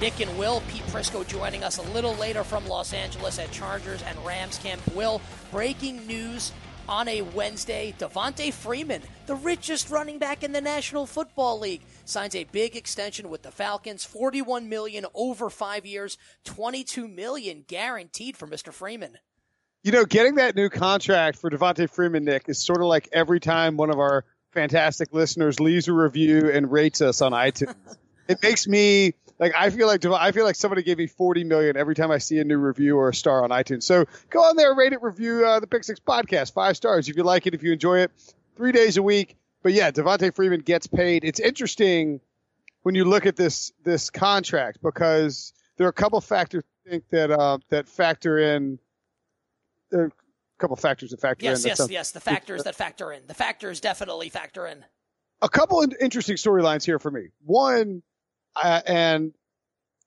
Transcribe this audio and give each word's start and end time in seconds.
Nick 0.00 0.20
and 0.20 0.38
Will, 0.38 0.62
Pete 0.68 0.86
Prisco 0.86 1.26
joining 1.26 1.64
us 1.64 1.78
a 1.78 1.82
little 1.90 2.14
later 2.14 2.44
from 2.44 2.64
Los 2.68 2.92
Angeles 2.92 3.40
at 3.40 3.50
Chargers 3.50 4.00
and 4.02 4.16
Rams 4.24 4.56
camp. 4.58 4.80
Will, 4.94 5.20
breaking 5.50 6.06
news 6.06 6.52
on 6.88 7.08
a 7.08 7.22
Wednesday. 7.22 7.92
Devonta 7.98 8.52
Freeman, 8.52 9.02
the 9.26 9.34
richest 9.34 9.90
running 9.90 10.20
back 10.20 10.44
in 10.44 10.52
the 10.52 10.60
National 10.60 11.04
Football 11.04 11.58
League, 11.58 11.82
signs 12.04 12.36
a 12.36 12.44
big 12.44 12.76
extension 12.76 13.28
with 13.28 13.42
the 13.42 13.50
Falcons, 13.50 14.04
41 14.04 14.68
million 14.68 15.04
over 15.14 15.50
5 15.50 15.84
years, 15.84 16.16
22 16.44 17.08
million 17.08 17.64
guaranteed 17.66 18.36
for 18.36 18.46
Mr. 18.46 18.72
Freeman. 18.72 19.18
You 19.82 19.90
know, 19.90 20.04
getting 20.04 20.36
that 20.36 20.54
new 20.54 20.68
contract 20.68 21.38
for 21.38 21.50
Devonta 21.50 21.90
Freeman, 21.90 22.24
Nick, 22.24 22.48
is 22.48 22.64
sort 22.64 22.80
of 22.80 22.86
like 22.86 23.08
every 23.12 23.40
time 23.40 23.76
one 23.76 23.90
of 23.90 23.98
our 23.98 24.24
fantastic 24.52 25.12
listeners 25.12 25.58
leaves 25.58 25.88
a 25.88 25.92
review 25.92 26.52
and 26.52 26.70
rates 26.70 27.00
us 27.00 27.20
on 27.20 27.32
iTunes. 27.32 27.74
it 28.28 28.40
makes 28.42 28.68
me 28.68 29.14
like 29.38 29.52
I 29.56 29.70
feel 29.70 29.86
like 29.86 30.04
I 30.04 30.32
feel 30.32 30.44
like 30.44 30.56
somebody 30.56 30.82
gave 30.82 30.98
me 30.98 31.06
forty 31.06 31.44
million 31.44 31.76
every 31.76 31.94
time 31.94 32.10
I 32.10 32.18
see 32.18 32.38
a 32.38 32.44
new 32.44 32.58
review 32.58 32.96
or 32.96 33.08
a 33.08 33.14
star 33.14 33.44
on 33.44 33.50
iTunes. 33.50 33.84
So 33.84 34.06
go 34.30 34.40
on 34.40 34.56
there, 34.56 34.74
rate 34.74 34.92
it, 34.92 35.02
review 35.02 35.46
uh, 35.46 35.60
the 35.60 35.66
Pick 35.66 35.84
Six 35.84 36.00
podcast 36.00 36.52
five 36.52 36.76
stars 36.76 37.08
if 37.08 37.16
you 37.16 37.22
like 37.22 37.46
it, 37.46 37.54
if 37.54 37.62
you 37.62 37.72
enjoy 37.72 38.00
it. 38.00 38.10
Three 38.56 38.72
days 38.72 38.96
a 38.96 39.02
week. 39.02 39.36
But 39.62 39.72
yeah, 39.72 39.90
Devonta 39.90 40.34
Freeman 40.34 40.60
gets 40.60 40.86
paid. 40.86 41.24
It's 41.24 41.40
interesting 41.40 42.20
when 42.82 42.94
you 42.94 43.04
look 43.04 43.26
at 43.26 43.36
this 43.36 43.72
this 43.84 44.10
contract 44.10 44.78
because 44.82 45.52
there 45.76 45.86
are 45.86 45.90
a 45.90 45.94
couple 45.94 46.20
factors 46.20 46.64
I 46.86 46.90
think 46.90 47.04
that 47.10 47.30
uh, 47.30 47.58
that 47.70 47.88
factor 47.88 48.38
in. 48.38 48.78
There 49.90 50.02
are 50.02 50.06
a 50.06 50.10
couple 50.58 50.76
factors 50.76 51.10
that 51.12 51.20
factor 51.20 51.44
yes, 51.44 51.64
in. 51.64 51.68
Yes, 51.68 51.78
yes, 51.78 51.90
yes. 51.90 52.10
The 52.10 52.20
factors 52.20 52.64
that 52.64 52.74
factor 52.74 53.12
in. 53.12 53.22
The 53.26 53.34
factors 53.34 53.80
definitely 53.80 54.28
factor 54.28 54.66
in. 54.66 54.84
A 55.40 55.48
couple 55.48 55.82
of 55.82 55.94
interesting 56.00 56.36
storylines 56.36 56.84
here 56.84 56.98
for 56.98 57.10
me. 57.10 57.28
One, 57.44 58.02
uh, 58.56 58.80
and 58.86 59.32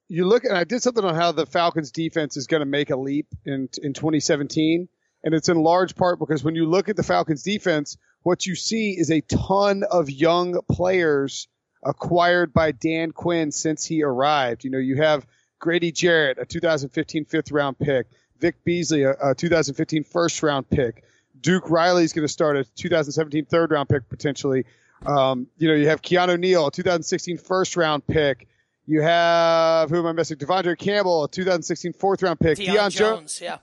you 0.07 0.25
look, 0.25 0.43
and 0.43 0.57
I 0.57 0.65
did 0.65 0.81
something 0.81 1.05
on 1.05 1.15
how 1.15 1.31
the 1.31 1.45
Falcons 1.45 1.91
defense 1.91 2.35
is 2.35 2.47
going 2.47 2.59
to 2.59 2.65
make 2.65 2.89
a 2.89 2.97
leap 2.97 3.27
in 3.45 3.69
in 3.81 3.93
2017, 3.93 4.89
and 5.23 5.33
it's 5.33 5.49
in 5.49 5.57
large 5.57 5.95
part 5.95 6.19
because 6.19 6.43
when 6.43 6.55
you 6.55 6.65
look 6.65 6.89
at 6.89 6.95
the 6.95 7.03
Falcons 7.03 7.43
defense, 7.43 7.97
what 8.23 8.45
you 8.45 8.55
see 8.55 8.91
is 8.91 9.09
a 9.09 9.21
ton 9.21 9.83
of 9.89 10.09
young 10.09 10.59
players 10.69 11.47
acquired 11.83 12.53
by 12.53 12.71
Dan 12.71 13.11
Quinn 13.11 13.51
since 13.51 13.85
he 13.85 14.03
arrived. 14.03 14.63
You 14.63 14.69
know, 14.69 14.77
you 14.77 14.97
have 14.97 15.25
Grady 15.59 15.91
Jarrett, 15.91 16.37
a 16.39 16.45
2015 16.45 17.25
fifth 17.25 17.51
round 17.51 17.79
pick, 17.79 18.07
Vic 18.39 18.63
Beasley, 18.63 19.03
a, 19.03 19.11
a 19.11 19.35
2015 19.35 20.03
first 20.03 20.43
round 20.43 20.69
pick. 20.69 21.03
Duke 21.39 21.69
Riley 21.69 22.03
is 22.03 22.13
going 22.13 22.27
to 22.27 22.31
start 22.31 22.57
a 22.57 22.63
2017 22.63 23.45
third 23.45 23.71
round 23.71 23.89
pick 23.89 24.09
potentially. 24.09 24.65
Um, 25.05 25.47
you 25.57 25.67
know, 25.67 25.73
you 25.73 25.87
have 25.87 26.01
Keanu 26.01 26.39
Neal, 26.39 26.67
a 26.67 26.71
2016 26.71 27.37
first 27.37 27.75
round 27.75 28.05
pick. 28.05 28.47
You 28.85 29.01
have 29.01 29.89
who 29.89 29.99
am 29.99 30.05
I 30.05 30.11
missing? 30.11 30.37
De'Vondre 30.37 30.77
Campbell, 30.77 31.25
a 31.25 31.29
2016 31.29 31.93
fourth 31.93 32.23
round 32.23 32.39
pick. 32.39 32.57
Deion, 32.57 32.67
Deion 32.67 32.89
Jones, 32.91 32.97
Jones, 32.97 33.41
yeah. 33.41 33.57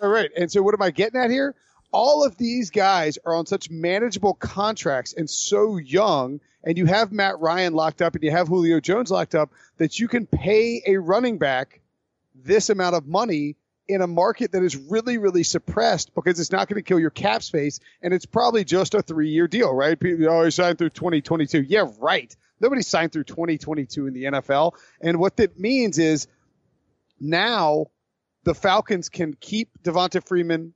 All 0.00 0.08
right. 0.08 0.30
And 0.36 0.50
so 0.50 0.62
what 0.62 0.74
am 0.74 0.82
I 0.82 0.90
getting 0.90 1.20
at 1.20 1.30
here? 1.30 1.54
All 1.90 2.24
of 2.24 2.36
these 2.36 2.70
guys 2.70 3.18
are 3.24 3.34
on 3.34 3.46
such 3.46 3.70
manageable 3.70 4.34
contracts 4.34 5.14
and 5.14 5.28
so 5.28 5.78
young, 5.78 6.40
and 6.62 6.76
you 6.76 6.86
have 6.86 7.12
Matt 7.12 7.40
Ryan 7.40 7.72
locked 7.72 8.02
up 8.02 8.14
and 8.14 8.22
you 8.22 8.30
have 8.30 8.48
Julio 8.48 8.78
Jones 8.78 9.10
locked 9.10 9.34
up 9.34 9.50
that 9.78 9.98
you 9.98 10.06
can 10.06 10.26
pay 10.26 10.82
a 10.86 10.98
running 10.98 11.38
back 11.38 11.80
this 12.34 12.68
amount 12.68 12.94
of 12.94 13.06
money 13.06 13.56
in 13.88 14.02
a 14.02 14.06
market 14.06 14.52
that 14.52 14.62
is 14.62 14.76
really, 14.76 15.18
really 15.18 15.42
suppressed 15.42 16.14
because 16.14 16.38
it's 16.38 16.52
not 16.52 16.68
going 16.68 16.76
to 16.76 16.82
kill 16.82 17.00
your 17.00 17.10
cap 17.10 17.42
space 17.42 17.80
and 18.02 18.12
it's 18.12 18.26
probably 18.26 18.64
just 18.64 18.94
a 18.94 19.02
three 19.02 19.30
year 19.30 19.48
deal, 19.48 19.72
right? 19.72 19.98
People 19.98 20.28
always 20.28 20.54
sign 20.54 20.76
through 20.76 20.90
2022. 20.90 21.62
Yeah, 21.62 21.86
right. 21.98 22.34
Nobody 22.60 22.82
signed 22.82 23.12
through 23.12 23.24
2022 23.24 24.06
in 24.06 24.14
the 24.14 24.24
NFL. 24.24 24.72
And 25.00 25.18
what 25.18 25.36
that 25.36 25.58
means 25.58 25.98
is 25.98 26.26
now 27.20 27.86
the 28.44 28.54
Falcons 28.54 29.08
can 29.08 29.34
keep 29.34 29.70
Devonta 29.82 30.26
Freeman 30.26 30.74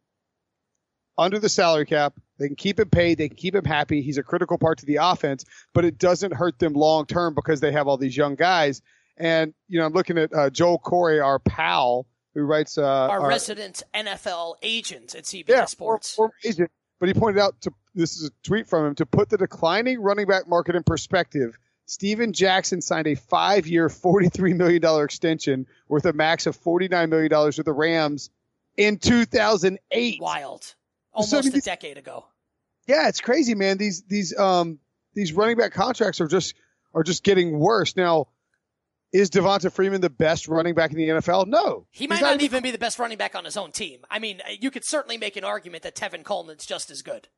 under 1.18 1.38
the 1.38 1.48
salary 1.48 1.86
cap. 1.86 2.14
They 2.38 2.46
can 2.46 2.56
keep 2.56 2.80
him 2.80 2.88
paid. 2.88 3.18
They 3.18 3.28
can 3.28 3.36
keep 3.36 3.54
him 3.54 3.64
happy. 3.64 4.02
He's 4.02 4.18
a 4.18 4.22
critical 4.22 4.58
part 4.58 4.78
to 4.78 4.86
the 4.86 4.96
offense, 4.96 5.44
but 5.74 5.84
it 5.84 5.98
doesn't 5.98 6.32
hurt 6.32 6.58
them 6.58 6.72
long 6.72 7.06
term 7.06 7.34
because 7.34 7.60
they 7.60 7.72
have 7.72 7.88
all 7.88 7.98
these 7.98 8.16
young 8.16 8.34
guys. 8.34 8.82
And, 9.16 9.54
you 9.68 9.78
know, 9.78 9.86
I'm 9.86 9.92
looking 9.92 10.18
at 10.18 10.32
uh, 10.32 10.50
Joel 10.50 10.78
Corry, 10.78 11.22
our 11.22 11.38
pal, 11.38 12.06
who 12.34 12.42
writes 12.42 12.78
uh, 12.78 12.82
our, 12.82 13.20
our, 13.20 13.28
resident 13.28 13.82
NFL 13.94 14.56
agent 14.62 15.14
at 15.14 15.24
CBS 15.24 15.48
yeah, 15.48 15.64
Sports. 15.66 16.14
Former 16.14 16.34
agent, 16.44 16.70
but 16.98 17.08
he 17.08 17.14
pointed 17.14 17.40
out 17.40 17.60
to 17.62 17.72
this 17.94 18.16
is 18.16 18.28
a 18.28 18.30
tweet 18.42 18.68
from 18.68 18.86
him 18.86 18.94
to 18.96 19.06
put 19.06 19.28
the 19.28 19.36
declining 19.36 20.00
running 20.00 20.26
back 20.26 20.48
market 20.48 20.74
in 20.76 20.82
perspective. 20.82 21.58
Steven 21.84 22.32
Jackson 22.32 22.80
signed 22.80 23.06
a 23.06 23.14
five-year, 23.14 23.88
$43 23.88 24.56
million 24.56 25.04
extension 25.04 25.66
worth 25.88 26.06
a 26.06 26.12
max 26.12 26.46
of 26.46 26.56
$49 26.58 27.10
million 27.10 27.30
with 27.44 27.64
the 27.64 27.72
Rams 27.72 28.30
in 28.76 28.98
2008. 28.98 30.20
Wild. 30.20 30.74
Almost 31.12 31.30
so, 31.30 31.38
I 31.38 31.42
mean, 31.42 31.54
a 31.54 31.60
decade 31.60 31.98
ago. 31.98 32.24
Yeah, 32.86 33.08
it's 33.08 33.20
crazy, 33.20 33.54
man. 33.54 33.76
These, 33.76 34.04
these, 34.04 34.36
um, 34.38 34.78
these 35.14 35.32
running 35.34 35.58
back 35.58 35.72
contracts 35.72 36.20
are 36.20 36.28
just, 36.28 36.54
are 36.94 37.02
just 37.02 37.24
getting 37.24 37.58
worse. 37.58 37.96
Now, 37.96 38.28
is 39.12 39.30
Devonta 39.30 39.70
Freeman 39.70 40.00
the 40.00 40.10
best 40.10 40.48
running 40.48 40.74
back 40.74 40.90
in 40.90 40.96
the 40.96 41.08
NFL? 41.08 41.46
No. 41.46 41.86
He 41.90 42.06
might 42.06 42.20
not, 42.20 42.32
not 42.32 42.42
even 42.42 42.62
be 42.62 42.70
the 42.70 42.78
best 42.78 42.98
running 42.98 43.18
back 43.18 43.34
on 43.34 43.44
his 43.44 43.56
own 43.56 43.70
team. 43.72 44.00
I 44.10 44.18
mean, 44.18 44.40
you 44.60 44.70
could 44.70 44.84
certainly 44.84 45.18
make 45.18 45.36
an 45.36 45.44
argument 45.44 45.82
that 45.82 45.94
Tevin 45.94 46.24
Coleman's 46.24 46.64
just 46.64 46.90
as 46.90 47.02
good. 47.02 47.28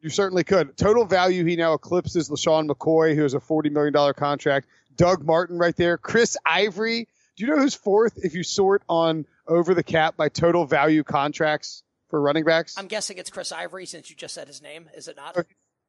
You 0.00 0.10
certainly 0.10 0.42
could. 0.42 0.76
Total 0.76 1.04
value, 1.04 1.44
he 1.44 1.54
now 1.54 1.74
eclipses 1.74 2.28
LeSean 2.28 2.68
McCoy, 2.68 3.14
who 3.14 3.22
has 3.22 3.34
a 3.34 3.38
$40 3.38 3.70
million 3.70 4.14
contract. 4.14 4.66
Doug 4.96 5.24
Martin 5.24 5.58
right 5.58 5.76
there. 5.76 5.96
Chris 5.96 6.36
Ivory. 6.44 7.06
Do 7.36 7.44
you 7.44 7.50
know 7.50 7.58
who's 7.58 7.74
fourth 7.74 8.18
if 8.22 8.34
you 8.34 8.42
sort 8.42 8.82
on 8.88 9.24
over 9.46 9.74
the 9.74 9.82
cap 9.82 10.16
by 10.16 10.28
total 10.28 10.66
value 10.66 11.04
contracts 11.04 11.82
for 12.10 12.20
running 12.20 12.44
backs? 12.44 12.76
I'm 12.76 12.88
guessing 12.88 13.16
it's 13.16 13.30
Chris 13.30 13.52
Ivory 13.52 13.86
since 13.86 14.10
you 14.10 14.16
just 14.16 14.34
said 14.34 14.48
his 14.48 14.60
name, 14.60 14.90
is 14.94 15.08
it 15.08 15.16
not? 15.16 15.36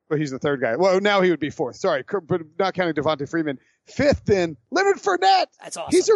But 0.09 0.19
he's 0.19 0.31
the 0.31 0.39
third 0.39 0.61
guy. 0.61 0.75
Well, 0.75 1.01
now 1.01 1.22
he 1.22 1.31
would 1.31 1.39
be 1.39 1.49
fourth. 1.49 1.77
Sorry, 1.77 2.03
but 2.27 2.41
not 2.59 2.75
counting 2.75 2.93
Devonta 2.93 3.27
Freeman. 3.27 3.57
Fifth, 3.85 4.29
in 4.29 4.57
Leonard 4.71 4.97
Fournette. 4.97 5.47
That's 5.61 5.77
awesome. 5.77 5.91
He's 5.91 6.09
a 6.09 6.13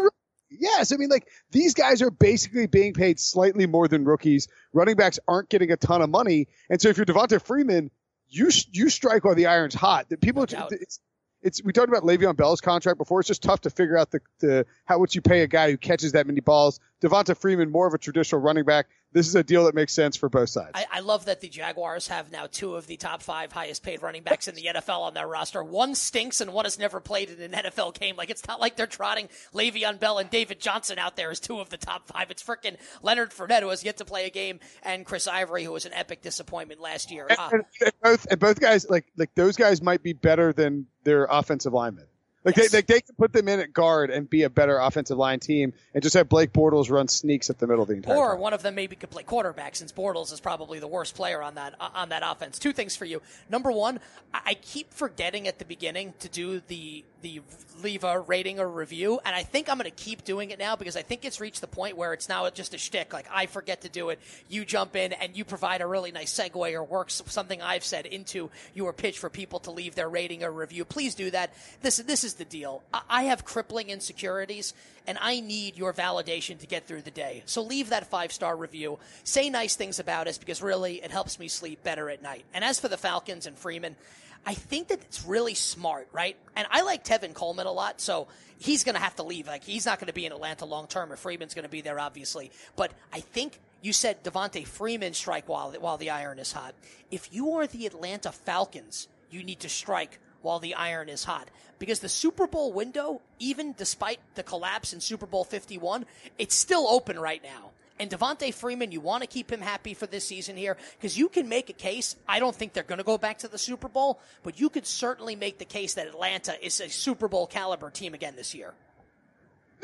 yes. 0.50 0.92
I 0.92 0.98
mean, 0.98 1.10
like 1.10 1.28
these 1.52 1.74
guys 1.74 2.02
are 2.02 2.12
basically 2.12 2.68
being 2.68 2.94
paid 2.94 3.20
slightly 3.20 3.68
more 3.68 3.88
than 3.88 4.06
rookies. 4.06 4.48
Running 4.74 4.96
backs 4.96 5.20
aren't 5.28 5.50
getting 5.50 5.72
a 5.72 5.78
ton 5.78 6.02
of 6.02 6.10
money, 6.10 6.48
and 6.70 6.82
so 6.82 6.90
if 6.90 6.98
you're 6.98 7.06
Devonta 7.06 7.42
Freeman, 7.42 7.92
you 8.30 8.50
you 8.72 8.90
strike 8.90 9.26
while 9.26 9.36
the 9.36 9.48
iron's 9.48 9.76
hot. 9.76 10.10
That 10.10 10.22
people, 10.22 10.46
no 10.52 10.68
it's, 10.72 11.00
it's 11.42 11.64
we 11.64 11.74
talked 11.74 11.90
about 11.90 12.04
Le'Veon 12.04 12.36
Bell's 12.36 12.62
contract 12.62 12.98
before. 12.98 13.20
It's 13.20 13.28
just 13.28 13.44
tough 13.44 13.62
to 13.62 13.70
figure 13.70 13.98
out 13.98 14.12
the, 14.12 14.22
the 14.40 14.66
how 14.86 15.00
would 15.00 15.14
you 15.14 15.22
pay 15.22 15.42
a 15.42 15.48
guy 15.48 15.72
who 15.72 15.78
catches 15.78 16.14
that 16.14 16.28
many 16.28 16.40
balls. 16.40 16.80
Devonta 17.02 17.38
Freeman, 17.38 17.72
more 17.72 17.88
of 17.88 17.94
a 17.94 17.98
traditional 17.98 18.42
running 18.42 18.66
back 18.66 18.88
this 19.14 19.28
is 19.28 19.36
a 19.36 19.44
deal 19.44 19.66
that 19.66 19.76
makes 19.76 19.94
sense 19.94 20.18
for 20.18 20.30
both 20.30 20.50
sides. 20.50 20.72
I, 20.74 20.86
I, 20.92 21.00
love 21.00 21.26
that 21.26 21.40
the 21.40 21.48
Jaguars 21.48 22.08
have 22.10 22.32
now 22.32 22.46
two 22.46 22.76
of 22.76 22.88
the 22.88 22.98
top 22.98 23.22
five 23.22 23.52
highest 23.52 23.82
paid 23.82 24.02
running 24.02 24.24
backs 24.24 24.48
in 24.48 24.56
the 24.56 24.70
NFL 24.74 25.00
on 25.00 25.14
their 25.14 25.28
roster. 25.28 25.64
One 25.64 25.96
stinks 25.96 26.42
and 26.42 26.52
one 26.54 26.66
has 26.66 26.78
never 26.78 27.00
played 27.00 27.30
in 27.30 27.54
an 27.54 27.64
NFL 27.64 27.98
game. 27.98 28.16
Like 28.18 28.30
it's 28.30 28.46
not 28.48 28.60
like 28.60 28.76
they're 28.76 28.86
trotting 28.86 29.30
Le'Veon 29.54 30.00
Bell 30.00 30.18
and 30.18 30.30
David 30.30 30.60
Johnson 30.60 31.00
out 31.00 31.16
there 31.16 31.32
as 31.32 31.40
two 31.40 31.60
of 31.60 31.70
the 31.70 31.78
top 31.78 32.08
five. 32.08 32.30
It's 32.32 32.44
freaking 32.44 32.76
Leonard 33.02 33.32
Fournette 33.32 33.62
who 33.62 33.70
has 33.70 33.84
yet 33.84 33.98
to 33.98 34.06
play 34.06 34.26
a 34.26 34.30
game 34.30 34.60
and 34.84 35.06
Chris 35.06 35.28
Ivory 35.28 35.64
who 35.64 35.72
was 35.72 35.86
an 35.86 35.94
epic 35.94 36.22
disappointment 36.22 36.82
last 36.82 37.10
year. 37.10 37.28
And, 37.30 37.40
and, 37.40 37.64
and 37.82 37.94
both 38.04 38.28
and 38.30 38.40
both 38.40 38.60
guys 38.60 38.90
like 38.90 39.06
like 39.16 39.34
those 39.36 39.56
guys 39.56 39.82
might 39.82 40.04
be 40.04 40.14
better 40.14 40.52
than 40.52 40.88
their 41.04 41.26
offensive 41.30 41.74
linemen. 41.74 42.06
Like 42.48 42.56
they, 42.56 42.78
like 42.78 42.88
they 42.88 43.02
can 43.02 43.14
put 43.18 43.34
them 43.34 43.50
in 43.50 43.60
at 43.60 43.74
guard 43.74 44.10
and 44.10 44.30
be 44.30 44.44
a 44.44 44.50
better 44.50 44.78
offensive 44.78 45.18
line 45.18 45.42
team, 45.42 45.74
and 45.94 46.02
just 46.02 46.14
have 46.16 46.30
Blake 46.30 46.54
Bortles 46.54 46.90
run 46.90 47.10
sneaks 47.10 47.50
at 47.50 47.60
the 47.60 47.68
middle 47.68 47.82
of 47.82 47.90
the 47.90 47.96
entire. 47.96 48.16
Or 48.16 48.32
time. 48.32 48.40
one 48.40 48.54
of 48.54 48.64
them 48.64 48.74
maybe 48.74 48.96
could 48.96 49.10
play 49.10 49.24
quarterback, 49.24 49.76
since 49.76 49.92
Bortles 49.92 50.32
is 50.32 50.40
probably 50.40 50.80
the 50.80 50.88
worst 50.88 51.14
player 51.14 51.42
on 51.42 51.56
that 51.56 51.76
on 51.80 52.08
that 52.10 52.24
offense. 52.26 52.58
Two 52.58 52.72
things 52.72 52.96
for 52.96 53.04
you. 53.04 53.22
Number 53.50 53.70
one, 53.70 54.00
I 54.34 54.54
keep 54.54 54.94
forgetting 54.94 55.46
at 55.46 55.60
the 55.60 55.66
beginning 55.66 56.14
to 56.20 56.30
do 56.30 56.62
the 56.68 57.04
the 57.22 57.42
leave 57.82 58.04
a 58.04 58.20
rating 58.20 58.60
or 58.60 58.68
review, 58.68 59.20
and 59.24 59.36
I 59.36 59.44
think 59.44 59.70
I'm 59.70 59.78
going 59.78 59.90
to 59.90 59.96
keep 59.96 60.24
doing 60.24 60.50
it 60.50 60.60
now 60.60 60.76
because 60.76 60.98
I 60.98 61.02
think 61.02 61.26
it's 61.26 61.40
reached 61.40 61.62
the 61.62 61.68
point 61.68 61.96
where 61.96 62.14
it's 62.14 62.28
now 62.28 62.50
just 62.50 62.74
a 62.74 62.78
shtick. 62.78 63.14
Like 63.14 63.28
I 63.32 63.46
forget 63.46 63.82
to 63.82 63.90
do 63.90 64.10
it, 64.10 64.20
you 64.50 64.66
jump 64.66 64.96
in 64.96 65.14
and 65.14 65.36
you 65.36 65.46
provide 65.46 65.82
a 65.82 65.88
really 65.88 66.12
nice 66.12 66.34
segue 66.34 66.74
or 66.74 66.84
works 66.84 67.22
something 67.28 67.62
I've 67.62 67.84
said 67.84 68.06
into 68.06 68.50
your 68.74 68.94
pitch 68.94 69.20
for 69.20 69.30
people 69.30 69.60
to 69.62 69.72
leave 69.72 69.96
their 69.96 70.10
rating 70.10 70.44
or 70.44 70.52
review. 70.52 70.86
Please 70.86 71.16
do 71.16 71.32
that. 71.32 71.54
This 71.82 71.98
this 71.98 72.24
is 72.24 72.36
the 72.36 72.46
deal. 72.46 72.84
I 73.10 73.24
have 73.24 73.46
crippling 73.46 73.90
insecurities, 73.90 74.74
and 75.06 75.18
I 75.22 75.40
need 75.40 75.78
your 75.78 75.94
validation 75.94 76.58
to 76.60 76.68
get 76.68 76.88
through 76.88 77.04
the 77.04 77.12
day. 77.12 77.44
So 77.46 77.62
leave 77.62 77.90
that 77.90 78.08
five 78.08 78.32
star 78.32 78.56
review. 78.56 79.00
Say 79.24 79.50
nice 79.50 79.76
things 79.76 80.00
about 80.00 80.28
us 80.28 80.38
because 80.38 80.62
really 80.62 80.96
it 81.04 81.12
helps 81.12 81.40
me 81.40 81.48
sleep 81.48 81.84
better 81.84 82.10
at 82.10 82.22
night. 82.22 82.46
And 82.54 82.64
as 82.64 82.80
for 82.80 82.88
the 82.88 82.98
Falcons 82.98 83.46
and 83.46 83.58
Freeman. 83.58 83.96
I 84.46 84.54
think 84.54 84.90
that 84.90 85.02
it's 85.02 85.26
really 85.26 85.54
smart, 85.54 86.08
right? 86.12 86.38
And 86.56 86.68
I 86.72 86.82
like 86.82 87.04
Tevin 87.04 87.34
Coleman 87.34 87.68
a 87.68 87.72
lot, 87.72 88.00
so 88.00 88.28
he's 88.58 88.84
going 88.84 88.96
to 88.96 89.02
have 89.02 89.16
to 89.18 89.24
leave. 89.24 89.48
Like 89.48 89.64
he's 89.64 89.86
not 89.86 90.00
going 90.00 90.08
to 90.08 90.14
be 90.14 90.26
in 90.26 90.32
Atlanta 90.32 90.66
long 90.66 90.88
term, 90.88 91.12
and 91.12 91.20
Freeman's 91.20 91.54
going 91.54 91.64
to 91.64 91.70
be 91.70 91.82
there, 91.82 92.00
obviously. 92.00 92.52
But 92.76 92.92
I 93.12 93.20
think 93.20 93.60
you 93.82 93.94
said 93.94 94.24
Devonta 94.24 94.66
Freeman 94.66 95.14
strike 95.14 95.48
while 95.48 95.72
while 95.80 95.98
the 95.98 96.10
iron 96.10 96.40
is 96.40 96.52
hot. 96.52 96.74
If 97.12 97.34
you 97.34 97.54
are 97.54 97.68
the 97.68 97.86
Atlanta 97.86 98.32
Falcons, 98.32 99.08
you 99.30 99.44
need 99.44 99.60
to 99.62 99.70
strike 99.70 100.20
while 100.42 100.60
the 100.60 100.76
iron 100.76 101.10
is 101.10 101.24
hot. 101.26 101.50
Because 101.80 102.00
the 102.00 102.10
Super 102.10 102.48
Bowl 102.48 102.74
window, 102.74 103.22
even 103.38 103.74
despite 103.78 104.20
the 104.36 104.44
collapse 104.44 104.94
in 104.94 105.00
Super 105.00 105.26
Bowl 105.26 105.44
51, 105.44 106.06
it's 106.38 106.56
still 106.56 106.88
open 106.88 107.20
right 107.20 107.44
now. 107.44 107.72
And 108.00 108.12
Devonta 108.12 108.54
Freeman, 108.54 108.92
you 108.92 109.02
want 109.02 109.24
to 109.24 109.28
keep 109.28 109.52
him 109.52 109.62
happy 109.62 109.94
for 109.94 110.06
this 110.06 110.28
season 110.28 110.56
here 110.56 110.78
because 110.98 111.18
you 111.18 111.30
can 111.30 111.50
make 111.50 111.70
a 111.70 111.74
case. 111.74 112.16
I 112.28 112.40
don't 112.40 112.56
think 112.56 112.74
they're 112.74 112.84
going 112.84 113.00
to 113.00 113.04
go 113.04 113.18
back 113.18 113.40
to 113.40 113.48
the 113.48 113.58
Super 113.58 113.88
Bowl, 113.88 114.20
but 114.44 114.60
you 114.60 114.70
could 114.70 114.86
certainly 114.86 115.36
make 115.36 115.58
the 115.58 115.66
case 115.66 115.96
that 115.96 116.08
Atlanta 116.08 116.54
is 116.64 116.80
a 116.80 116.90
Super 116.90 117.28
Bowl 117.28 117.48
caliber 117.48 117.90
team 117.90 118.14
again 118.14 118.36
this 118.36 118.54
year. 118.54 118.74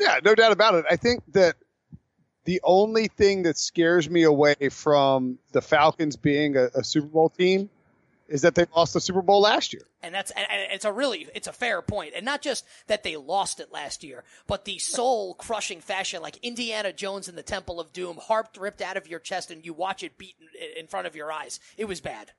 Yeah, 0.00 0.20
no 0.24 0.34
doubt 0.34 0.52
about 0.52 0.74
it. 0.74 0.84
I 0.90 0.96
think 0.96 1.22
that 1.32 1.56
the 2.44 2.60
only 2.62 3.08
thing 3.08 3.44
that 3.44 3.56
scares 3.56 4.08
me 4.08 4.22
away 4.22 4.54
from 4.70 5.38
the 5.52 5.62
Falcons 5.62 6.16
being 6.16 6.56
a, 6.56 6.68
a 6.74 6.84
Super 6.84 7.06
Bowl 7.06 7.30
team 7.30 7.70
is 8.28 8.42
that 8.42 8.54
they 8.54 8.66
lost 8.74 8.94
the 8.94 9.00
Super 9.00 9.22
Bowl 9.22 9.40
last 9.40 9.72
year. 9.72 9.82
And 10.02 10.14
that's 10.14 10.30
and 10.30 10.46
it's 10.50 10.84
a 10.84 10.92
really 10.92 11.28
it's 11.34 11.46
a 11.46 11.52
fair 11.52 11.82
point, 11.82 12.12
and 12.16 12.24
not 12.24 12.42
just 12.42 12.64
that 12.86 13.02
they 13.02 13.16
lost 13.16 13.60
it 13.60 13.72
last 13.72 14.02
year, 14.02 14.24
but 14.46 14.64
the 14.64 14.78
soul 14.78 15.34
crushing 15.34 15.80
fashion, 15.80 16.22
like 16.22 16.38
Indiana 16.42 16.92
Jones 16.92 17.28
in 17.28 17.36
the 17.36 17.42
Temple 17.42 17.80
of 17.80 17.92
Doom, 17.92 18.18
harp 18.20 18.56
ripped 18.58 18.82
out 18.82 18.96
of 18.96 19.08
your 19.08 19.20
chest, 19.20 19.50
and 19.50 19.64
you 19.64 19.72
watch 19.72 20.02
it 20.02 20.18
beat 20.18 20.34
in 20.76 20.86
front 20.86 21.06
of 21.06 21.16
your 21.16 21.30
eyes. 21.32 21.60
It 21.76 21.86
was 21.86 22.00
bad. 22.00 22.32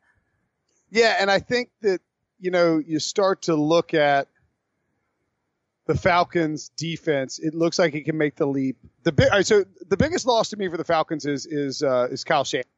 Yeah, 0.89 1.15
and 1.19 1.29
I 1.29 1.39
think 1.39 1.69
that 1.81 2.01
you 2.39 2.51
know 2.51 2.79
you 2.79 2.99
start 2.99 3.43
to 3.43 3.55
look 3.55 3.93
at 3.93 4.27
the 5.85 5.95
Falcons 5.95 6.69
defense. 6.77 7.39
It 7.39 7.53
looks 7.53 7.77
like 7.77 7.93
it 7.93 8.05
can 8.05 8.17
make 8.17 8.35
the 8.35 8.47
leap. 8.47 8.77
The 9.03 9.11
big 9.11 9.29
right, 9.29 9.45
so 9.45 9.65
the 9.87 9.97
biggest 9.97 10.25
loss 10.25 10.49
to 10.49 10.57
me 10.57 10.67
for 10.67 10.77
the 10.77 10.83
Falcons 10.83 11.25
is 11.25 11.45
is 11.45 11.83
uh, 11.83 12.07
is 12.11 12.23
Kyle 12.23 12.43
Shanahan. 12.43 12.69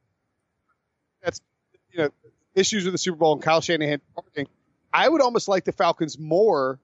That's 1.22 1.40
you 1.90 1.98
know 1.98 2.10
issues 2.58 2.84
with 2.84 2.92
the 2.92 2.98
Super 2.98 3.18
Bowl 3.18 3.32
and 3.34 3.42
Kyle 3.42 3.60
Shanahan 3.60 4.00
I 4.92 5.08
would 5.08 5.20
almost 5.20 5.48
like 5.48 5.64
the 5.64 5.72
Falcons 5.72 6.18
more. 6.18 6.80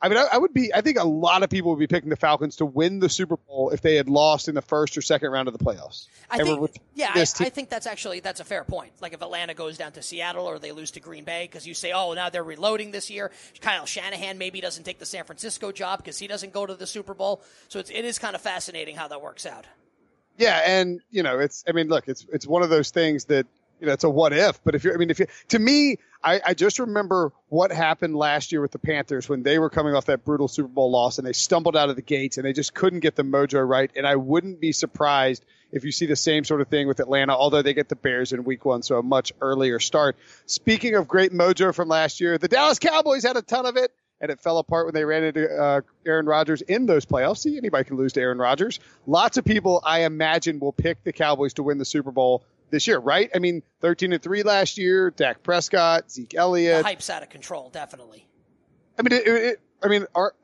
I 0.00 0.08
mean, 0.08 0.16
I, 0.16 0.28
I, 0.34 0.38
would 0.38 0.54
be. 0.54 0.72
I 0.72 0.80
think 0.80 0.96
a 0.96 1.04
lot 1.04 1.42
of 1.42 1.50
people 1.50 1.72
would 1.72 1.80
be 1.80 1.88
picking 1.88 2.08
the 2.08 2.16
Falcons 2.16 2.56
to 2.56 2.64
win 2.64 3.00
the 3.00 3.08
Super 3.08 3.36
Bowl 3.36 3.70
if 3.70 3.80
they 3.80 3.96
had 3.96 4.08
lost 4.08 4.46
in 4.48 4.54
the 4.54 4.62
first 4.62 4.96
or 4.96 5.02
second 5.02 5.32
round 5.32 5.48
of 5.48 5.58
the 5.58 5.64
playoffs. 5.64 6.06
I 6.30 6.38
think, 6.38 6.76
yeah, 6.94 7.10
I, 7.12 7.20
I, 7.20 7.24
think 7.24 7.68
that's 7.68 7.86
actually 7.88 8.20
that's 8.20 8.38
a 8.38 8.44
fair 8.44 8.62
point. 8.62 8.92
Like 9.00 9.12
if 9.12 9.22
Atlanta 9.22 9.54
goes 9.54 9.76
down 9.76 9.90
to 9.92 10.02
Seattle 10.02 10.46
or 10.46 10.60
they 10.60 10.70
lose 10.70 10.92
to 10.92 11.00
Green 11.00 11.24
Bay, 11.24 11.48
because 11.50 11.66
you 11.66 11.74
say, 11.74 11.90
oh, 11.90 12.12
now 12.12 12.30
they're 12.30 12.44
reloading 12.44 12.92
this 12.92 13.10
year. 13.10 13.32
Kyle 13.60 13.86
Shanahan 13.86 14.38
maybe 14.38 14.60
doesn't 14.60 14.84
take 14.84 15.00
the 15.00 15.06
San 15.06 15.24
Francisco 15.24 15.72
job 15.72 15.98
because 15.98 16.16
he 16.16 16.28
doesn't 16.28 16.52
go 16.52 16.64
to 16.64 16.76
the 16.76 16.86
Super 16.86 17.14
Bowl. 17.14 17.42
So 17.66 17.80
it's, 17.80 17.90
it 17.90 18.04
is 18.04 18.20
kind 18.20 18.36
of 18.36 18.40
fascinating 18.40 18.94
how 18.94 19.08
that 19.08 19.20
works 19.20 19.46
out. 19.46 19.66
Yeah, 20.36 20.62
and 20.64 21.00
you 21.10 21.24
know, 21.24 21.40
it's. 21.40 21.64
I 21.68 21.72
mean, 21.72 21.88
look, 21.88 22.06
it's 22.06 22.24
it's 22.32 22.46
one 22.46 22.62
of 22.62 22.70
those 22.70 22.92
things 22.92 23.24
that 23.24 23.46
you 23.80 23.86
know, 23.86 23.92
it's 23.92 24.04
a 24.04 24.10
what 24.10 24.32
if. 24.32 24.62
But 24.64 24.74
if 24.74 24.84
you're, 24.84 24.94
I 24.94 24.96
mean, 24.96 25.10
if 25.10 25.18
you, 25.18 25.26
to 25.48 25.58
me, 25.58 25.98
I, 26.22 26.40
I 26.46 26.54
just 26.54 26.78
remember 26.78 27.32
what 27.48 27.70
happened 27.70 28.16
last 28.16 28.50
year 28.50 28.60
with 28.60 28.72
the 28.72 28.78
Panthers 28.78 29.28
when 29.28 29.42
they 29.42 29.58
were 29.58 29.70
coming 29.70 29.94
off 29.94 30.06
that 30.06 30.24
brutal 30.24 30.48
Super 30.48 30.68
Bowl 30.68 30.90
loss 30.90 31.18
and 31.18 31.26
they 31.26 31.32
stumbled 31.32 31.76
out 31.76 31.90
of 31.90 31.96
the 31.96 32.02
gates 32.02 32.38
and 32.38 32.46
they 32.46 32.52
just 32.52 32.74
couldn't 32.74 33.00
get 33.00 33.14
the 33.14 33.22
mojo 33.22 33.66
right. 33.66 33.90
And 33.94 34.06
I 34.06 34.16
wouldn't 34.16 34.60
be 34.60 34.72
surprised 34.72 35.44
if 35.70 35.84
you 35.84 35.92
see 35.92 36.06
the 36.06 36.16
same 36.16 36.44
sort 36.44 36.60
of 36.60 36.68
thing 36.68 36.88
with 36.88 36.98
Atlanta, 36.98 37.36
although 37.36 37.62
they 37.62 37.74
get 37.74 37.88
the 37.88 37.96
Bears 37.96 38.32
in 38.32 38.44
week 38.44 38.64
one, 38.64 38.82
so 38.82 38.98
a 38.98 39.02
much 39.02 39.32
earlier 39.40 39.78
start. 39.78 40.16
Speaking 40.46 40.94
of 40.94 41.06
great 41.06 41.32
mojo 41.32 41.74
from 41.74 41.88
last 41.88 42.20
year, 42.20 42.38
the 42.38 42.48
Dallas 42.48 42.78
Cowboys 42.78 43.22
had 43.22 43.36
a 43.36 43.42
ton 43.42 43.66
of 43.66 43.76
it 43.76 43.92
and 44.20 44.30
it 44.30 44.40
fell 44.40 44.58
apart 44.58 44.86
when 44.86 44.94
they 44.94 45.04
ran 45.04 45.24
into 45.24 45.48
uh, 45.48 45.80
Aaron 46.04 46.26
Rodgers 46.26 46.62
in 46.62 46.86
those 46.86 47.06
playoffs. 47.06 47.38
See, 47.38 47.56
anybody 47.56 47.84
can 47.84 47.96
lose 47.96 48.14
to 48.14 48.20
Aaron 48.20 48.38
Rodgers. 48.38 48.80
Lots 49.06 49.36
of 49.36 49.44
people, 49.44 49.80
I 49.84 50.00
imagine, 50.00 50.58
will 50.58 50.72
pick 50.72 51.04
the 51.04 51.12
Cowboys 51.12 51.54
to 51.54 51.62
win 51.62 51.78
the 51.78 51.84
Super 51.84 52.10
Bowl 52.10 52.42
this 52.70 52.86
year, 52.86 52.98
right? 52.98 53.30
I 53.34 53.38
mean, 53.38 53.62
13 53.80 54.12
and 54.12 54.22
3 54.22 54.42
last 54.42 54.78
year, 54.78 55.10
Dak 55.10 55.42
Prescott, 55.42 56.10
Zeke 56.10 56.34
Elliott. 56.34 56.78
The 56.78 56.84
hype's 56.84 57.10
out 57.10 57.22
of 57.22 57.30
control, 57.30 57.70
definitely. 57.70 58.26
I 58.98 59.02
mean, 59.02 59.12
it, 59.12 59.26
it, 59.26 59.60
I 59.82 59.88
mean, 59.88 60.06
our, 60.14 60.34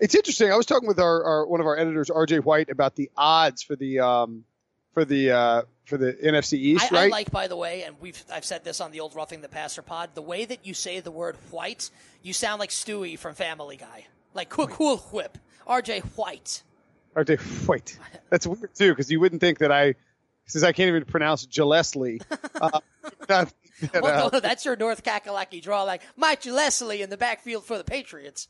it's 0.00 0.14
interesting. 0.14 0.52
I 0.52 0.56
was 0.56 0.66
talking 0.66 0.88
with 0.88 0.98
our, 0.98 1.24
our, 1.24 1.46
one 1.46 1.60
of 1.60 1.66
our 1.66 1.76
editors, 1.76 2.10
RJ 2.10 2.44
White, 2.44 2.70
about 2.70 2.96
the 2.96 3.10
odds 3.16 3.62
for 3.62 3.76
the 3.76 4.00
um, 4.00 4.44
for 4.92 5.04
the 5.04 5.30
uh, 5.30 5.62
for 5.84 5.96
the 5.96 6.12
NFC 6.12 6.54
East. 6.54 6.92
I, 6.92 6.94
right? 6.94 7.04
I 7.04 7.08
like, 7.08 7.30
by 7.30 7.48
the 7.48 7.56
way, 7.56 7.82
and 7.82 7.96
we've 8.00 8.22
I've 8.32 8.44
said 8.44 8.64
this 8.64 8.80
on 8.80 8.90
the 8.90 9.00
old 9.00 9.14
Roughing 9.14 9.40
the 9.40 9.48
Passer 9.48 9.82
pod. 9.82 10.10
The 10.14 10.22
way 10.22 10.44
that 10.44 10.66
you 10.66 10.74
say 10.74 11.00
the 11.00 11.10
word 11.10 11.36
White, 11.50 11.90
you 12.22 12.32
sound 12.32 12.60
like 12.60 12.70
Stewie 12.70 13.18
from 13.18 13.34
Family 13.34 13.76
Guy, 13.76 14.06
like 14.34 14.48
cool, 14.48 14.68
cool 14.68 14.98
whip. 14.98 15.38
RJ 15.66 16.02
White. 16.16 16.62
RJ 17.16 17.66
White. 17.66 17.98
That's 18.30 18.46
weird 18.46 18.74
too, 18.74 18.90
because 18.90 19.10
you 19.10 19.20
wouldn't 19.20 19.40
think 19.40 19.58
that 19.58 19.72
I 19.72 19.94
since 20.46 20.64
I 20.64 20.72
can't 20.72 20.88
even 20.88 21.04
pronounce 21.04 21.46
Gillislee. 21.46 22.22
Uh, 22.60 22.80
that, 23.26 23.52
well, 24.00 24.30
no, 24.32 24.40
that's 24.40 24.64
your 24.64 24.76
North 24.76 25.02
Kakalaki 25.02 25.60
draw, 25.60 25.82
like 25.82 26.02
Mike 26.16 26.42
Gillislee 26.42 27.00
in 27.00 27.10
the 27.10 27.16
backfield 27.16 27.64
for 27.64 27.76
the 27.76 27.82
Patriots. 27.82 28.46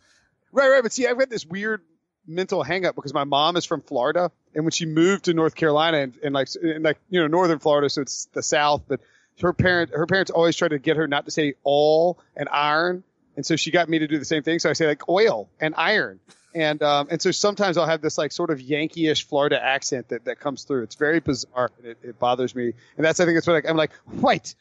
Right, 0.52 0.68
right. 0.68 0.82
But 0.82 0.92
see, 0.92 1.06
I've 1.06 1.18
got 1.18 1.30
this 1.30 1.46
weird 1.46 1.80
mental 2.26 2.62
hangup 2.62 2.94
because 2.94 3.14
my 3.14 3.24
mom 3.24 3.56
is 3.56 3.64
from 3.64 3.80
Florida, 3.80 4.30
and 4.54 4.64
when 4.64 4.72
she 4.72 4.84
moved 4.84 5.24
to 5.24 5.34
North 5.34 5.54
Carolina 5.54 5.98
and, 6.00 6.18
and 6.22 6.34
like 6.34 6.48
and 6.62 6.84
like 6.84 6.98
you 7.08 7.20
know 7.20 7.26
northern 7.26 7.58
Florida, 7.58 7.88
so 7.88 8.02
it's 8.02 8.26
the 8.34 8.42
South, 8.42 8.82
but 8.86 9.00
her 9.40 9.54
parent 9.54 9.90
her 9.94 10.06
parents 10.06 10.30
always 10.30 10.54
tried 10.54 10.68
to 10.68 10.78
get 10.78 10.98
her 10.98 11.08
not 11.08 11.24
to 11.24 11.30
say 11.30 11.54
all 11.64 12.20
and 12.36 12.48
iron, 12.50 13.02
and 13.36 13.46
so 13.46 13.56
she 13.56 13.70
got 13.70 13.88
me 13.88 14.00
to 14.00 14.06
do 14.06 14.18
the 14.18 14.24
same 14.24 14.42
thing. 14.42 14.58
So 14.58 14.68
I 14.68 14.74
say 14.74 14.86
like 14.86 15.08
oil 15.08 15.48
and 15.60 15.74
iron 15.76 16.20
and 16.54 16.82
um, 16.82 17.08
and 17.10 17.20
so 17.20 17.30
sometimes 17.30 17.76
I'll 17.76 17.86
have 17.86 18.00
this 18.00 18.16
like 18.18 18.32
sort 18.32 18.50
of 18.50 18.60
Yankee-ish 18.60 19.26
Florida 19.26 19.62
accent 19.62 20.08
that, 20.08 20.24
that 20.24 20.40
comes 20.40 20.64
through. 20.64 20.84
It's 20.84 20.94
very 20.94 21.20
bizarre. 21.20 21.70
And 21.78 21.86
it, 21.86 21.98
it 22.02 22.18
bothers 22.18 22.54
me, 22.54 22.72
and 22.96 23.04
that's 23.04 23.20
I 23.20 23.24
think 23.24 23.38
it's 23.38 23.46
what 23.46 23.68
I'm 23.68 23.76
like 23.76 23.92
white, 24.06 24.54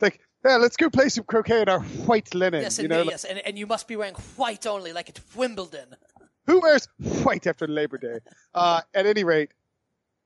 like 0.00 0.20
yeah, 0.44 0.56
let's 0.56 0.76
go 0.76 0.88
play 0.88 1.08
some 1.08 1.24
croquet 1.24 1.62
in 1.62 1.68
our 1.68 1.80
white 1.80 2.34
linen. 2.34 2.62
Yes, 2.62 2.78
you 2.78 2.88
know, 2.88 3.02
yes, 3.02 3.24
and, 3.24 3.38
and 3.38 3.58
you 3.58 3.66
must 3.66 3.88
be 3.88 3.96
wearing 3.96 4.14
white 4.36 4.66
only, 4.66 4.92
like 4.92 5.08
at 5.08 5.20
Wimbledon. 5.34 5.96
Who 6.46 6.60
wears 6.60 6.88
white 7.22 7.46
after 7.46 7.66
Labor 7.66 7.98
Day? 7.98 8.20
Uh, 8.54 8.80
at 8.94 9.06
any 9.06 9.24
rate, 9.24 9.50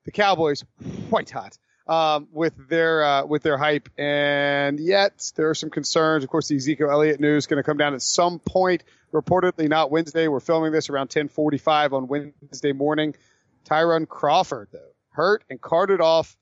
the 0.04 0.12
Cowboys 0.12 0.64
white 1.10 1.30
hot 1.30 1.58
um, 1.86 2.28
with 2.32 2.54
their 2.68 3.04
uh, 3.04 3.24
with 3.24 3.42
their 3.42 3.56
hype, 3.56 3.88
and 3.98 4.78
yet 4.78 5.32
there 5.36 5.50
are 5.50 5.54
some 5.54 5.70
concerns. 5.70 6.24
Of 6.24 6.30
course, 6.30 6.48
the 6.48 6.56
Ezekiel 6.56 6.90
Elliott 6.90 7.20
news 7.20 7.44
is 7.44 7.46
going 7.46 7.62
to 7.62 7.66
come 7.66 7.76
down 7.76 7.94
at 7.94 8.02
some 8.02 8.38
point. 8.38 8.84
Reportedly, 9.12 9.68
not 9.68 9.90
Wednesday. 9.90 10.28
We're 10.28 10.40
filming 10.40 10.72
this 10.72 10.88
around 10.88 11.08
10:45 11.08 11.92
on 11.92 12.08
Wednesday 12.08 12.72
morning. 12.72 13.14
Tyrone 13.64 14.06
Crawford, 14.06 14.68
though, 14.72 14.92
hurt 15.10 15.44
and 15.50 15.60
carted 15.60 16.00
off 16.00 16.36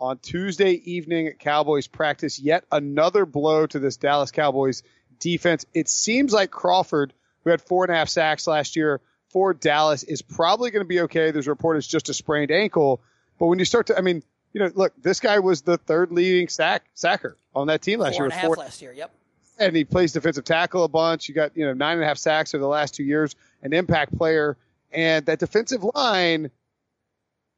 on 0.00 0.18
Tuesday 0.18 0.72
evening 0.72 1.28
at 1.28 1.38
Cowboys 1.38 1.86
practice. 1.86 2.38
Yet 2.38 2.64
another 2.70 3.26
blow 3.26 3.66
to 3.66 3.78
this 3.78 3.96
Dallas 3.96 4.30
Cowboys 4.30 4.82
defense. 5.18 5.64
It 5.74 5.88
seems 5.88 6.32
like 6.32 6.50
Crawford, 6.50 7.12
who 7.44 7.50
had 7.50 7.60
four 7.60 7.84
and 7.84 7.92
a 7.92 7.96
half 7.96 8.08
sacks 8.08 8.46
last 8.46 8.76
year 8.76 9.00
for 9.28 9.54
Dallas, 9.54 10.02
is 10.02 10.22
probably 10.22 10.70
going 10.70 10.84
to 10.84 10.88
be 10.88 11.00
okay. 11.02 11.30
There's 11.30 11.46
a 11.46 11.50
report 11.50 11.76
it's 11.76 11.86
just 11.86 12.08
a 12.08 12.14
sprained 12.14 12.50
ankle. 12.50 13.00
But 13.38 13.46
when 13.46 13.58
you 13.58 13.64
start 13.64 13.88
to, 13.88 13.98
I 13.98 14.00
mean, 14.00 14.22
you 14.52 14.60
know, 14.60 14.70
look, 14.74 14.92
this 15.00 15.20
guy 15.20 15.38
was 15.38 15.62
the 15.62 15.76
third 15.78 16.10
leading 16.12 16.48
sack 16.48 16.84
sacker 16.94 17.36
on 17.54 17.68
that 17.68 17.82
team 17.82 18.00
last 18.00 18.16
four 18.16 18.26
year. 18.26 18.32
And 18.32 18.42
four 18.42 18.56
last 18.56 18.82
year. 18.82 18.92
Yep. 18.92 19.12
And 19.58 19.74
he 19.74 19.84
plays 19.84 20.12
defensive 20.12 20.44
tackle 20.44 20.84
a 20.84 20.88
bunch. 20.88 21.28
You 21.28 21.34
got 21.34 21.56
you 21.56 21.64
know 21.64 21.72
nine 21.72 21.94
and 21.94 22.02
a 22.02 22.06
half 22.06 22.18
sacks 22.18 22.54
over 22.54 22.62
the 22.62 22.68
last 22.68 22.94
two 22.94 23.04
years. 23.04 23.34
An 23.62 23.72
impact 23.72 24.16
player, 24.16 24.56
and 24.92 25.26
that 25.26 25.38
defensive 25.38 25.84
line. 25.94 26.50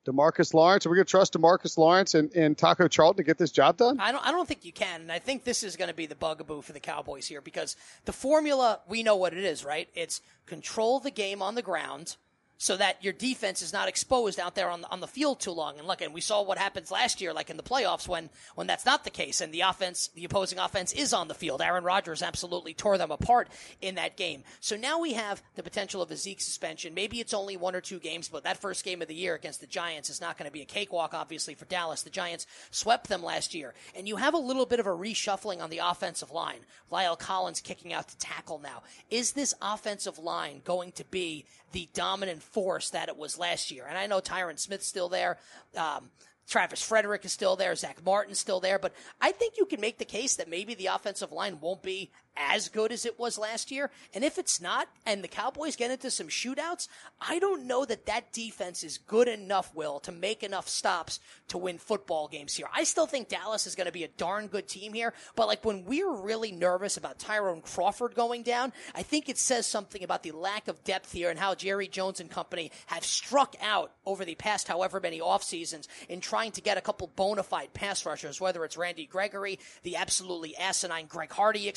Demarcus 0.07 0.55
Lawrence, 0.55 0.87
are 0.87 0.89
we 0.89 0.97
going 0.97 1.05
to 1.05 1.11
trust 1.11 1.35
Demarcus 1.35 1.77
Lawrence 1.77 2.15
and, 2.15 2.35
and 2.35 2.57
Taco 2.57 2.89
Charlton 2.89 3.19
to 3.19 3.23
get 3.23 3.37
this 3.37 3.51
job 3.53 3.77
done? 3.77 4.01
I 4.01 4.13
don't, 4.13 4.27
I 4.27 4.31
don't 4.31 4.49
think 4.49 4.65
you 4.65 4.73
can. 4.73 5.03
And 5.03 5.13
I 5.13 5.19
think 5.19 5.45
this 5.45 5.63
is 5.63 5.77
going 5.77 5.91
to 5.91 5.95
be 5.95 6.07
the 6.07 6.15
bugaboo 6.15 6.63
for 6.63 6.73
the 6.73 6.81
Cowboys 6.81 7.27
here 7.27 7.43
because 7.43 7.77
the 8.07 8.13
formula, 8.15 8.81
we 8.89 9.03
know 9.03 9.17
what 9.17 9.35
it 9.35 9.45
is, 9.45 9.63
right? 9.63 9.91
It's 9.95 10.23
control 10.47 11.01
the 11.01 11.11
game 11.11 11.43
on 11.43 11.55
the 11.55 11.63
ground– 11.63 12.17
so 12.61 12.77
that 12.77 13.03
your 13.03 13.15
defense 13.15 13.63
is 13.63 13.73
not 13.73 13.89
exposed 13.89 14.39
out 14.39 14.55
there 14.55 14.69
on 14.69 14.83
the, 14.83 14.91
on 14.91 15.01
the 15.01 15.07
field 15.07 15.41
too 15.41 15.51
long. 15.51 15.79
And 15.79 15.89
look, 15.89 16.03
and 16.03 16.13
we 16.13 16.21
saw 16.21 16.43
what 16.43 16.59
happens 16.59 16.91
last 16.91 17.23
year, 17.23 17.33
like 17.33 17.49
in 17.49 17.57
the 17.57 17.63
playoffs 17.63 18.07
when, 18.07 18.29
when 18.55 18.67
that's 18.67 18.85
not 18.85 19.03
the 19.03 19.09
case 19.09 19.41
and 19.41 19.51
the 19.51 19.63
offense, 19.63 20.09
the 20.09 20.27
opposing 20.27 20.59
offense 20.59 20.93
is 20.93 21.15
on 21.15 21.29
the 21.29 21.35
field. 21.35 21.63
Aaron 21.63 21.85
Rodgers 21.85 22.21
absolutely 22.21 22.75
tore 22.75 22.99
them 22.99 23.11
apart 23.11 23.49
in 23.81 23.95
that 23.95 24.19
game. 24.19 24.45
So 24.61 24.77
now 24.77 25.01
we 25.01 25.15
have 25.15 25.43
the 25.55 25.63
potential 25.63 26.03
of 26.03 26.11
a 26.11 26.17
Zeke 26.17 26.43
suspension. 26.43 26.93
Maybe 26.93 27.19
it's 27.19 27.33
only 27.33 27.57
one 27.57 27.75
or 27.75 27.81
two 27.81 27.99
games, 27.99 28.29
but 28.29 28.45
that 28.45 28.61
first 28.61 28.85
game 28.85 29.01
of 29.01 29.09
the 29.09 29.15
year 29.15 29.35
against 29.35 29.63
the 29.63 29.67
Giants 29.67 30.11
is 30.11 30.21
not 30.21 30.37
going 30.37 30.47
to 30.47 30.53
be 30.53 30.61
a 30.61 30.67
cakewalk, 30.67 31.15
obviously, 31.15 31.55
for 31.55 31.65
Dallas. 31.65 32.03
The 32.03 32.11
Giants 32.11 32.47
swept 32.71 33.09
them 33.09 33.23
last 33.23 33.55
year. 33.55 33.73
And 33.97 34.07
you 34.07 34.17
have 34.17 34.35
a 34.35 34.39
little 34.39 34.67
bit 34.67 34.81
of 34.81 34.87
a 34.87 34.91
reshuffling 34.91 35.63
on 35.63 35.71
the 35.71 35.81
offensive 35.83 36.31
line. 36.31 36.61
La'el 36.93 37.19
Collins 37.19 37.63
kicking 37.63 37.95
out 37.95 38.09
to 38.09 38.19
tackle 38.19 38.59
now. 38.59 38.83
Is 39.11 39.33
this 39.33 39.55
offensive 39.63 40.19
line 40.19 40.61
going 40.63 40.93
to 40.93 41.05
be 41.05 41.47
the 41.73 41.89
dominant 41.95 42.43
force 42.53 42.91
that 42.91 43.09
it 43.09 43.17
was 43.17 43.39
last 43.39 43.71
year. 43.71 43.87
And 43.89 43.99
I 43.99 44.07
know 44.07 44.21
Tyron 44.21 44.59
Smith's 44.59 44.87
still 44.87 45.09
there. 45.09 45.39
Um, 45.77 46.11
Travis 46.49 46.83
Frederick 46.83 47.25
is 47.25 47.33
still 47.33 47.55
there. 47.55 47.75
Zack 47.77 48.05
Martin's 48.05 48.41
still 48.41 48.61
there. 48.61 48.79
But 48.79 48.93
I 49.21 49.31
think 49.33 49.55
you 49.57 49.67
can 49.67 49.81
make 49.81 49.99
the 49.99 50.05
case 50.05 50.37
that 50.37 50.51
maybe 50.51 50.75
the 50.75 50.87
offensive 50.87 51.31
line 51.31 51.61
won't 51.61 51.83
be 51.83 52.11
as 52.37 52.69
good 52.69 52.93
as 52.93 53.05
it 53.05 53.19
was 53.19 53.39
last 53.39 53.71
year. 53.71 53.91
And 54.15 54.25
if 54.25 54.39
it's 54.39 54.61
not, 54.61 54.89
and 55.07 55.23
the 55.23 55.29
Cowboys 55.29 55.77
get 55.77 55.91
into 55.91 56.11
some 56.11 56.29
shootouts, 56.29 56.89
I 57.21 57.39
don't 57.39 57.67
know 57.67 57.85
that 57.85 58.07
that 58.07 58.33
defense 58.33 58.83
is 58.83 58.99
good 58.99 59.29
enough, 59.29 59.75
Will, 59.75 60.01
to 60.01 60.13
make 60.13 60.43
enough 60.43 60.69
stops 60.69 61.21
to 61.49 61.59
win 61.59 61.79
football 61.79 62.29
games 62.29 62.55
here. 62.55 62.67
I 62.75 62.85
still 62.85 63.07
think 63.07 63.29
Dallas 63.29 63.67
is 63.67 63.75
going 63.75 63.87
to 63.87 63.93
be 63.93 64.05
a 64.05 64.09
darn 64.09 64.47
good 64.47 64.69
team 64.69 64.93
here, 64.93 65.13
but 65.37 65.49
like 65.49 65.65
when 65.65 65.85
we're 65.85 66.13
really 66.13 66.53
nervous 66.53 66.97
about 66.97 67.19
Tyrone 67.19 67.61
Crawford 67.61 68.15
going 68.15 68.43
down, 68.43 68.73
I 68.95 69.03
think 69.03 69.29
it 69.29 69.39
says 69.39 69.67
something 69.67 70.03
about 70.03 70.23
the 70.23 70.33
lack 70.33 70.69
of 70.69 70.83
depth 70.85 71.13
here 71.13 71.31
and 71.31 71.39
how 71.39 71.55
Jerry 71.55 71.89
Jones 71.89 72.21
and 72.21 72.31
company 72.31 72.71
have 72.87 73.05
struck 73.05 73.55
out 73.63 73.93
over 74.07 74.25
the 74.25 74.35
past 74.35 74.69
however 74.69 75.01
many 75.01 75.21
off 75.21 75.43
seasons 75.43 75.89
in 76.09 76.21
trying 76.21 76.53
to 76.53 76.61
get 76.61 76.79
a 76.79 76.81
couple 76.81 77.09
bona 77.17 77.43
fide 77.43 77.73
pass 77.75 78.07
rushers, 78.07 78.41
whether 78.41 78.65
it's 78.65 78.77
Randy 78.77 79.07
Gregory, 79.07 79.59
the 79.83 79.97
absolutely 79.97 80.57
asinine 80.57 81.07
Greg 81.07 81.33
Hardy 81.33 81.69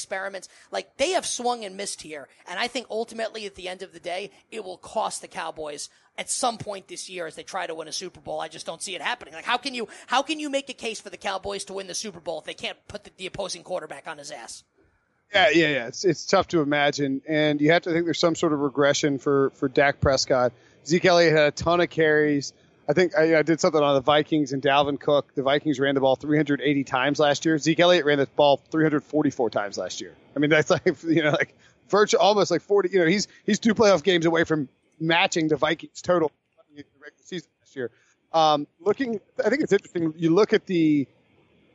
experiments. 0.44 0.72
Like 0.72 0.98
they 0.98 1.12
have 1.12 1.26
swung 1.26 1.64
and 1.64 1.78
missed 1.78 2.02
here. 2.02 2.28
And 2.48 2.60
I 2.60 2.68
think 2.68 2.88
ultimately 2.90 3.46
at 3.46 3.56
the 3.56 3.68
end 3.68 3.82
of 3.82 3.94
the 3.94 4.00
day, 4.00 4.32
it 4.52 4.64
will 4.64 4.78
cost 4.78 5.22
the 5.22 5.28
Cowboys 5.28 5.90
at 6.18 6.30
some 6.30 6.58
point 6.58 6.88
this 6.88 7.10
year 7.10 7.26
as 7.26 7.36
they 7.36 7.44
try 7.44 7.66
to 7.66 7.76
win 7.76 7.88
a 7.88 7.92
Super 7.92 8.20
Bowl. 8.20 8.40
I 8.40 8.48
just 8.48 8.66
don't 8.66 8.82
see 8.82 8.96
it 8.96 9.02
happening. 9.02 9.34
Like 9.34 9.46
how 9.46 9.58
can 9.58 9.74
you, 9.74 9.88
how 10.08 10.22
can 10.22 10.40
you 10.40 10.50
make 10.50 10.70
a 10.70 10.74
case 10.74 11.02
for 11.02 11.10
the 11.10 11.18
Cowboys 11.18 11.66
to 11.66 11.74
win 11.74 11.88
the 11.88 11.96
Super 11.96 12.20
Bowl 12.20 12.40
if 12.40 12.46
they 12.46 12.54
can't 12.54 12.78
put 12.88 13.04
the, 13.04 13.12
the 13.18 13.26
opposing 13.26 13.64
quarterback 13.64 14.08
on 14.08 14.18
his 14.18 14.32
ass? 14.32 14.64
Yeah, 15.34 15.50
yeah, 15.50 15.68
yeah. 15.70 15.88
It's 15.88 16.06
it's 16.06 16.28
tough 16.28 16.50
to 16.50 16.62
imagine, 16.62 17.24
and 17.28 17.60
you 17.60 17.72
have 17.72 17.82
to 17.84 17.92
think 17.92 18.06
there's 18.06 18.20
some 18.20 18.36
sort 18.36 18.54
of 18.54 18.60
regression 18.60 19.18
for 19.18 19.50
for 19.56 19.68
Dak 19.68 20.00
Prescott. 20.00 20.54
Zeke 20.86 21.06
Elliott 21.06 21.36
had 21.36 21.48
a 21.48 21.52
ton 21.52 21.82
of 21.82 21.90
carries. 21.90 22.54
I 22.88 22.94
think 22.94 23.18
I, 23.18 23.40
I, 23.40 23.42
did 23.44 23.62
something 23.62 23.82
on 23.82 23.96
the 23.96 24.02
Vikings 24.02 24.52
and 24.52 24.62
Dalvin 24.62 25.00
Cook. 25.00 25.34
The 25.36 25.44
Vikings 25.44 25.80
ran 25.80 25.96
the 25.96 26.02
ball 26.02 26.18
380 26.18 26.84
times 26.84 27.18
last 27.20 27.46
year. 27.46 27.58
Zeke 27.58 27.80
Elliott 27.80 28.06
ran 28.06 28.18
the 28.18 28.26
ball 28.26 28.62
344 28.72 29.50
times 29.50 29.78
last 29.78 30.02
year. 30.02 30.14
I 30.36 30.40
mean, 30.40 30.50
that's 30.50 30.70
like 30.70 31.02
you 31.04 31.24
know 31.24 31.32
like 31.32 31.56
virtual 31.90 32.22
almost 32.22 32.52
like 32.52 32.62
40. 32.62 32.90
You 32.90 33.00
know, 33.00 33.06
he's 33.06 33.28
he's 33.46 33.60
two 33.60 33.74
playoff 33.74 34.04
games 34.04 34.26
away 34.26 34.44
from 34.44 34.68
matching 35.00 35.48
the 35.48 35.56
Vikings 35.56 36.02
total 36.02 36.32
season 37.24 37.50
last 37.62 37.76
year. 37.76 37.92
Um, 38.34 38.68
looking, 38.80 39.20
I 39.44 39.50
think 39.50 39.62
it's 39.62 39.72
interesting. 39.72 40.14
You 40.18 40.34
look 40.34 40.54
at 40.54 40.66
the 40.66 41.08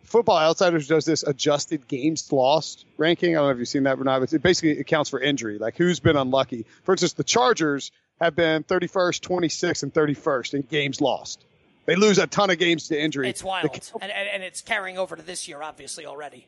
Football 0.03 0.39
Outsiders 0.39 0.89
does 0.89 1.05
this 1.05 1.23
adjusted 1.23 1.87
games 1.87 2.33
lost 2.33 2.87
ranking. 2.97 3.37
I 3.37 3.41
don't 3.41 3.49
know 3.49 3.53
if 3.53 3.59
you've 3.59 3.69
seen 3.69 3.83
that 3.85 3.99
or 3.99 4.05
not, 4.05 4.21
but 4.21 4.33
it 4.33 4.43
basically 4.43 4.81
accounts 4.81 5.11
for 5.11 5.21
injury, 5.21 5.59
like 5.59 5.77
who's 5.77 6.01
been 6.01 6.17
unlucky. 6.17 6.67
For 6.85 6.93
instance, 6.93 7.13
the 7.13 7.25
Chargers 7.25 7.93
have 8.21 8.35
been 8.35 8.65
31st, 8.65 9.21
26th, 9.21 9.83
and 9.83 9.95
31st 9.95 10.55
in 10.55 10.63
games 10.63 11.01
lost. 11.01 11.45
They 11.87 11.97
lose 11.97 12.19
a 12.19 12.27
ton 12.27 12.51
of 12.51 12.59
games 12.59 12.89
to 12.89 13.01
injury. 13.01 13.31
It's 13.31 13.43
wild, 13.43 13.73
the, 13.73 14.03
and, 14.03 14.13
and, 14.13 14.43
it's 14.43 14.61
carrying 14.61 14.99
over 14.99 15.17
to 15.17 15.23
this 15.23 15.49
year, 15.49 15.63
obviously 15.63 16.05
already. 16.05 16.47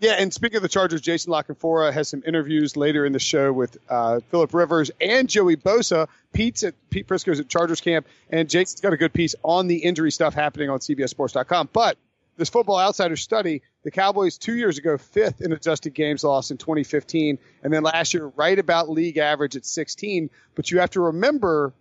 Yeah, 0.00 0.12
and 0.12 0.32
speaking 0.32 0.58
of 0.58 0.62
the 0.62 0.68
Chargers, 0.68 1.00
Jason 1.00 1.32
La 1.32 1.42
Canfora 1.42 1.92
has 1.92 2.08
some 2.08 2.22
interviews 2.24 2.76
later 2.76 3.04
in 3.04 3.12
the 3.12 3.18
show 3.18 3.52
with 3.52 3.76
uh, 3.88 4.20
Philip 4.30 4.54
Rivers 4.54 4.92
and 5.00 5.28
Joey 5.28 5.56
Bosa. 5.56 6.06
Pete's 6.32 6.62
at 6.62 6.74
Pete 6.90 7.08
Prisco's 7.08 7.40
at 7.40 7.48
Chargers 7.48 7.80
camp, 7.80 8.06
and 8.30 8.48
Jason's 8.48 8.80
got 8.80 8.92
a 8.92 8.96
good 8.96 9.12
piece 9.12 9.34
on 9.42 9.66
the 9.66 9.78
injury 9.78 10.12
stuff 10.12 10.34
happening 10.34 10.70
on 10.70 10.78
CBSSports.com. 10.78 11.70
But 11.72 11.98
this 12.38 12.48
Football 12.48 12.78
Outsider 12.78 13.16
study, 13.16 13.62
the 13.82 13.90
Cowboys 13.90 14.38
two 14.38 14.54
years 14.54 14.78
ago 14.78 14.96
fifth 14.96 15.42
in 15.42 15.52
adjusted 15.52 15.92
games 15.92 16.22
lost 16.24 16.50
in 16.50 16.56
2015, 16.56 17.38
and 17.62 17.72
then 17.72 17.82
last 17.82 18.14
year 18.14 18.26
right 18.36 18.58
about 18.58 18.88
league 18.88 19.18
average 19.18 19.56
at 19.56 19.66
16. 19.66 20.30
But 20.54 20.70
you 20.70 20.78
have 20.78 20.90
to 20.90 21.00
remember, 21.00 21.74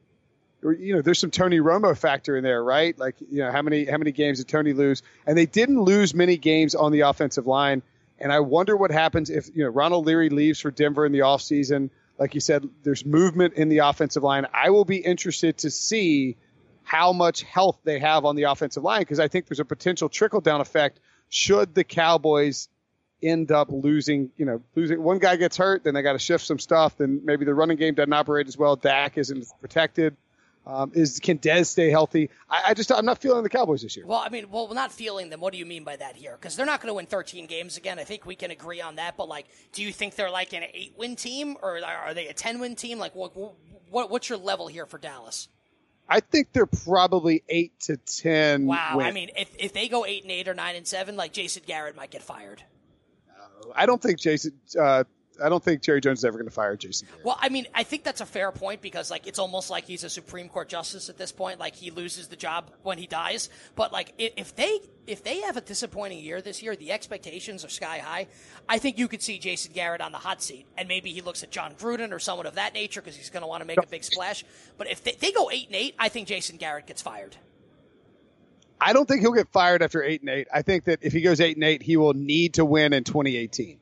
you 0.61 0.95
know, 0.95 1.01
there's 1.01 1.19
some 1.19 1.31
Tony 1.31 1.59
Romo 1.59 1.95
factor 1.95 2.35
in 2.35 2.43
there, 2.43 2.61
right? 2.61 2.97
Like, 2.97 3.15
you 3.21 3.37
know, 3.37 3.51
how 3.51 3.61
many 3.61 3.85
how 3.85 3.97
many 3.97 4.11
games 4.11 4.39
did 4.39 4.47
Tony 4.47 4.73
lose? 4.73 5.03
And 5.27 5.37
they 5.37 5.45
didn't 5.45 5.79
lose 5.79 6.13
many 6.13 6.37
games 6.37 6.73
on 6.75 6.91
the 6.91 7.01
offensive 7.01 7.45
line. 7.45 7.83
And 8.19 8.33
I 8.33 8.39
wonder 8.39 8.75
what 8.75 8.89
happens 8.89 9.29
if 9.29 9.55
you 9.55 9.63
know 9.63 9.69
Ronald 9.69 10.07
Leary 10.07 10.29
leaves 10.29 10.59
for 10.59 10.71
Denver 10.71 11.05
in 11.05 11.11
the 11.11 11.19
offseason. 11.19 11.91
Like 12.17 12.33
you 12.33 12.41
said, 12.41 12.67
there's 12.81 13.05
movement 13.05 13.53
in 13.53 13.69
the 13.69 13.79
offensive 13.79 14.23
line. 14.23 14.47
I 14.51 14.71
will 14.71 14.85
be 14.85 14.97
interested 14.97 15.59
to 15.59 15.69
see 15.69 16.35
how 16.87 17.11
much 17.11 17.43
health 17.43 17.77
they 17.83 17.99
have 17.99 18.23
on 18.23 18.37
the 18.37 18.43
offensive 18.43 18.81
line 18.81 19.01
because 19.01 19.19
I 19.19 19.27
think 19.27 19.45
there's 19.47 19.59
a 19.59 19.65
potential 19.65 20.07
trickle 20.07 20.39
down 20.39 20.61
effect 20.61 21.01
should 21.27 21.75
the 21.75 21.83
Cowboys 21.83 22.69
end 23.21 23.51
up 23.51 23.67
losing, 23.69 24.31
you 24.37 24.45
know, 24.45 24.61
losing 24.73 25.03
one 25.03 25.19
guy 25.19 25.35
gets 25.35 25.57
hurt, 25.57 25.83
then 25.83 25.95
they 25.95 26.01
got 26.01 26.13
to 26.13 26.19
shift 26.19 26.45
some 26.45 26.59
stuff, 26.59 26.97
then 26.97 27.19
maybe 27.25 27.43
the 27.43 27.53
running 27.53 27.75
game 27.75 27.93
doesn't 27.93 28.13
operate 28.13 28.47
as 28.47 28.57
well. 28.57 28.77
Dak 28.77 29.17
isn't 29.17 29.45
protected. 29.59 30.15
Um, 30.65 30.93
is 30.95 31.19
can 31.19 31.39
Dez 31.39 31.65
stay 31.65 31.89
healthy? 31.89 32.29
I, 32.49 32.63
I, 32.67 32.73
just 32.73 32.89
I'm 32.89 33.05
not 33.05 33.17
feeling 33.17 33.43
the 33.43 33.49
Cowboys 33.49 33.81
this 33.81 33.97
year. 33.97 34.05
Well, 34.05 34.23
I 34.25 34.29
mean, 34.29 34.49
well, 34.49 34.73
not 34.73 34.93
feeling 34.93 35.29
them. 35.29 35.41
What 35.41 35.51
do 35.51 35.59
you 35.59 35.65
mean 35.65 35.83
by 35.83 35.97
that 35.97 36.15
here? 36.15 36.37
Because 36.39 36.55
they're 36.55 36.65
not 36.65 36.79
going 36.79 36.89
to 36.89 36.93
win 36.93 37.05
13 37.05 37.47
games 37.47 37.75
again. 37.75 37.99
I 37.99 38.05
think 38.05 38.25
we 38.25 38.35
can 38.35 38.51
agree 38.51 38.79
on 38.79 38.95
that. 38.95 39.17
But 39.17 39.27
like, 39.27 39.47
do 39.73 39.83
you 39.83 39.91
think 39.91 40.15
they're 40.15 40.31
like 40.31 40.53
an 40.53 40.63
eight 40.73 40.93
win 40.97 41.17
team 41.17 41.57
or 41.61 41.83
are 41.83 42.13
they 42.13 42.27
a 42.27 42.33
10 42.33 42.59
win 42.59 42.75
team? 42.77 42.97
Like, 42.97 43.13
what, 43.13 43.35
what 43.89 44.09
what's 44.09 44.29
your 44.29 44.37
level 44.37 44.67
here 44.67 44.85
for 44.85 44.97
Dallas? 44.97 45.49
I 46.09 46.19
think 46.21 46.53
they're 46.53 46.65
probably 46.65 47.43
eight 47.49 47.79
to 47.81 47.97
ten. 47.97 48.65
Wow, 48.65 48.97
wins. 48.97 49.07
I 49.07 49.11
mean, 49.11 49.29
if 49.35 49.49
if 49.57 49.73
they 49.73 49.87
go 49.87 50.05
eight 50.05 50.23
and 50.23 50.31
eight 50.31 50.47
or 50.47 50.53
nine 50.53 50.75
and 50.75 50.87
seven, 50.87 51.15
like 51.15 51.33
Jason 51.33 51.63
Garrett 51.65 51.95
might 51.95 52.11
get 52.11 52.23
fired. 52.23 52.63
I 53.75 53.85
don't 53.85 54.01
think 54.01 54.19
Jason. 54.19 54.53
Uh, 54.79 55.03
I 55.43 55.49
don't 55.49 55.63
think 55.63 55.81
Jerry 55.81 56.01
Jones 56.01 56.19
is 56.19 56.25
ever 56.25 56.37
going 56.37 56.47
to 56.47 56.53
fire 56.53 56.75
Jason. 56.75 57.07
Garrett. 57.07 57.25
Well, 57.25 57.37
I 57.39 57.49
mean, 57.49 57.67
I 57.73 57.83
think 57.83 58.03
that's 58.03 58.21
a 58.21 58.25
fair 58.25 58.51
point 58.51 58.81
because 58.81 59.11
like 59.11 59.27
it's 59.27 59.39
almost 59.39 59.69
like 59.69 59.85
he's 59.85 60.03
a 60.03 60.09
Supreme 60.09 60.49
Court 60.49 60.69
justice 60.69 61.09
at 61.09 61.17
this 61.17 61.31
point. 61.31 61.59
Like 61.59 61.75
he 61.75 61.91
loses 61.91 62.27
the 62.27 62.35
job 62.35 62.71
when 62.83 62.97
he 62.97 63.07
dies. 63.07 63.49
But 63.75 63.91
like 63.91 64.13
if 64.17 64.55
they 64.55 64.79
if 65.07 65.23
they 65.23 65.41
have 65.41 65.57
a 65.57 65.61
disappointing 65.61 66.19
year 66.19 66.41
this 66.41 66.61
year, 66.61 66.75
the 66.75 66.91
expectations 66.91 67.63
are 67.63 67.69
sky 67.69 67.99
high. 67.99 68.27
I 68.67 68.77
think 68.77 68.97
you 68.97 69.07
could 69.07 69.21
see 69.21 69.39
Jason 69.39 69.71
Garrett 69.73 70.01
on 70.01 70.11
the 70.11 70.17
hot 70.17 70.41
seat, 70.41 70.65
and 70.77 70.87
maybe 70.87 71.11
he 71.11 71.21
looks 71.21 71.43
at 71.43 71.51
Jon 71.51 71.73
Gruden 71.75 72.11
or 72.11 72.19
someone 72.19 72.45
of 72.45 72.55
that 72.55 72.73
nature 72.73 73.01
because 73.01 73.15
he's 73.15 73.29
going 73.29 73.41
to 73.41 73.47
want 73.47 73.61
to 73.61 73.65
make 73.65 73.81
a 73.81 73.87
big 73.87 74.03
splash. 74.03 74.43
But 74.77 74.89
if 74.91 75.03
they, 75.03 75.13
they 75.13 75.31
go 75.31 75.49
eight 75.49 75.67
and 75.67 75.75
eight, 75.75 75.95
I 75.97 76.09
think 76.09 76.27
Jason 76.27 76.57
Garrett 76.57 76.87
gets 76.87 77.01
fired. 77.01 77.37
I 78.79 78.93
don't 78.93 79.07
think 79.07 79.21
he'll 79.21 79.33
get 79.33 79.49
fired 79.49 79.81
after 79.81 80.03
eight 80.03 80.21
and 80.21 80.29
eight. 80.29 80.47
I 80.53 80.61
think 80.61 80.83
that 80.83 80.99
if 81.01 81.13
he 81.13 81.21
goes 81.21 81.41
eight 81.41 81.57
and 81.57 81.63
eight, 81.63 81.81
he 81.81 81.97
will 81.97 82.13
need 82.13 82.55
to 82.55 82.65
win 82.65 82.93
in 82.93 83.03
2018. 83.03 83.79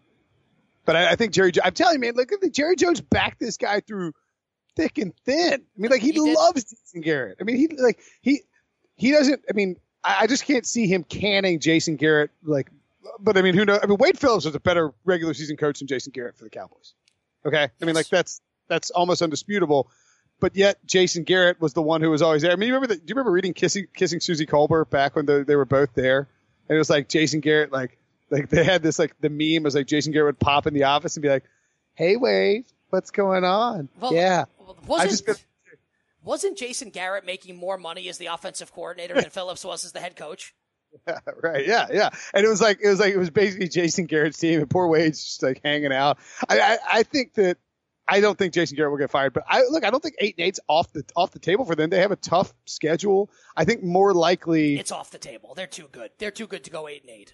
But 0.86 0.96
I, 0.96 1.12
I 1.12 1.16
think 1.16 1.34
Jerry, 1.34 1.52
I'm 1.64 1.74
telling 1.74 1.96
you, 1.96 2.00
man, 2.00 2.16
look 2.16 2.32
at 2.32 2.42
the 2.42 2.50
Jerry 2.50 2.76
Jones 2.76 3.02
backed 3.02 3.40
this 3.40 3.58
guy 3.58 3.80
through 3.80 4.14
thick 4.76 4.98
and 4.98 5.14
thin. 5.26 5.54
I 5.54 5.58
mean, 5.78 5.92
like 5.92 6.02
he, 6.02 6.12
he 6.12 6.36
loves 6.36 6.64
Jason 6.64 7.02
Garrett. 7.02 7.38
I 7.42 7.44
mean, 7.44 7.58
he 7.58 7.68
like 7.68 8.00
he 8.22 8.42
he 8.96 9.12
doesn't. 9.12 9.44
I 9.50 9.54
mean, 9.54 9.78
I, 10.04 10.22
I 10.22 10.28
just 10.28 10.46
can't 10.46 10.66
see 10.66 10.88
him 10.88 11.04
canning 11.04 11.60
Jason 11.60 11.96
Garrett. 11.96 12.32
Like, 12.44 12.70
but 13.20 13.38
I 13.38 13.42
mean, 13.42 13.56
who 13.56 13.66
knows? 13.66 13.80
I 13.82 13.88
mean, 13.88 13.98
Wade 13.98 14.20
Phillips 14.20 14.46
was 14.46 14.56
a 14.56 14.60
better 14.60 14.94
regular 15.04 15.34
season 15.34 15.58
coach 15.58 15.80
than 15.80 15.88
Jason 15.88 16.12
Garrett 16.14 16.38
for 16.38 16.44
the 16.44 16.50
Cowboys. 16.50 16.94
Okay, 17.46 17.62
yes. 17.62 17.70
I 17.82 17.86
mean, 17.86 17.96
like 17.96 18.10
that's 18.10 18.42
that's 18.68 18.92
almost 18.92 19.22
undisputable. 19.22 19.90
But 20.40 20.56
yet, 20.56 20.86
Jason 20.86 21.24
Garrett 21.24 21.62
was 21.62 21.74
the 21.74 21.82
one 21.82 22.02
who 22.02 22.10
was 22.10 22.22
always 22.22 22.42
there. 22.42 22.52
I 22.52 22.56
mean, 22.58 22.68
you 22.68 22.74
remember 22.74 22.94
the, 22.94 23.00
do 23.00 23.06
you 23.08 23.16
remember 23.16 23.32
reading 23.32 23.54
Kissing, 23.54 23.88
Kissing 23.94 24.20
Suzy 24.20 24.46
Kolber 24.46 24.88
back 24.90 25.16
when 25.16 25.26
the, 25.26 25.46
they 25.46 25.56
were 25.56 25.66
both 25.66 25.94
there? 25.94 26.28
And 26.68 26.76
it 26.76 26.78
was 26.78 26.90
like 26.90 27.08
Jason 27.08 27.40
Garrett, 27.40 27.72
like 27.72 27.98
like 28.30 28.50
they 28.50 28.64
had 28.64 28.82
this 28.84 29.00
like 29.00 29.16
the 29.20 29.30
meme 29.30 29.64
was 29.64 29.76
like 29.76 29.88
Jason 29.88 30.14
Garrett 30.14 30.36
would 30.36 30.40
pop 30.40 30.68
in 30.68 30.74
the 30.74 30.84
office 30.84 31.16
and 31.16 31.22
be 31.22 31.30
like, 31.30 31.44
"Hey, 31.94 32.16
Wade, 32.16 32.66
what's 32.90 33.12
going 33.12 33.44
on?" 33.44 33.90
Well, 34.00 34.14
yeah, 34.14 34.46
wasn't 34.88 35.26
been... 35.26 35.36
wasn't 36.24 36.58
Jason 36.58 36.90
Garrett 36.90 37.26
making 37.26 37.56
more 37.56 37.78
money 37.78 38.10
as 38.10 38.18
the 38.18 38.28
offensive 38.28 38.74
coordinator 38.74 39.16
than 39.16 39.30
Phillips 39.30 39.64
was 39.64 39.86
as 39.86 39.92
the 39.92 40.00
head 40.00 40.16
coach? 40.16 40.54
Yeah, 41.08 41.20
right. 41.44 41.68
Yeah, 41.68 41.88
yeah. 41.92 42.10
And 42.34 42.46
it 42.46 42.50
was 42.50 42.62
like 42.62 42.80
it 42.82 42.90
was 42.90 43.00
like 43.00 43.14
it 43.14 43.18
was 43.18 43.30
basically 43.30 43.68
Jason 43.68 44.06
Garrett's 44.06 44.38
team, 44.38 44.62
and 44.62 44.70
poor 44.70 44.88
Wade's 44.88 45.24
just 45.24 45.44
like 45.44 45.62
hanging 45.64 45.92
out. 45.92 46.18
I 46.48 46.60
I, 46.60 46.78
I 46.92 47.04
think 47.04 47.34
that 47.34 47.58
I 48.08 48.22
don't 48.22 48.38
think 48.38 48.54
Jason 48.54 48.76
Garrett 48.76 48.92
will 48.92 49.00
get 49.00 49.10
fired, 49.10 49.34
but 49.34 49.44
I 49.48 49.64
look. 49.70 49.84
I 49.84 49.90
don't 49.90 50.02
think 50.02 50.16
eight 50.20 50.36
and 50.38 50.46
eight's 50.46 50.60
off 50.68 50.92
the 50.94 51.04
off 51.16 51.32
the 51.32 51.40
table 51.40 51.66
for 51.66 51.76
them. 51.76 51.90
They 51.90 52.00
have 52.00 52.12
a 52.12 52.18
tough 52.18 52.54
schedule. 52.66 53.30
I 53.56 53.66
think 53.66 53.84
more 53.84 54.14
likely 54.14 54.78
it's 54.78 54.92
off 54.92 55.12
the 55.12 55.18
table. 55.18 55.54
They're 55.56 55.68
too 55.68 55.90
good. 55.92 56.12
They're 56.20 56.32
too 56.32 56.48
good 56.48 56.64
to 56.66 56.72
go 56.72 56.88
eight 56.88 57.02
and 57.02 57.10
eight. 57.10 57.34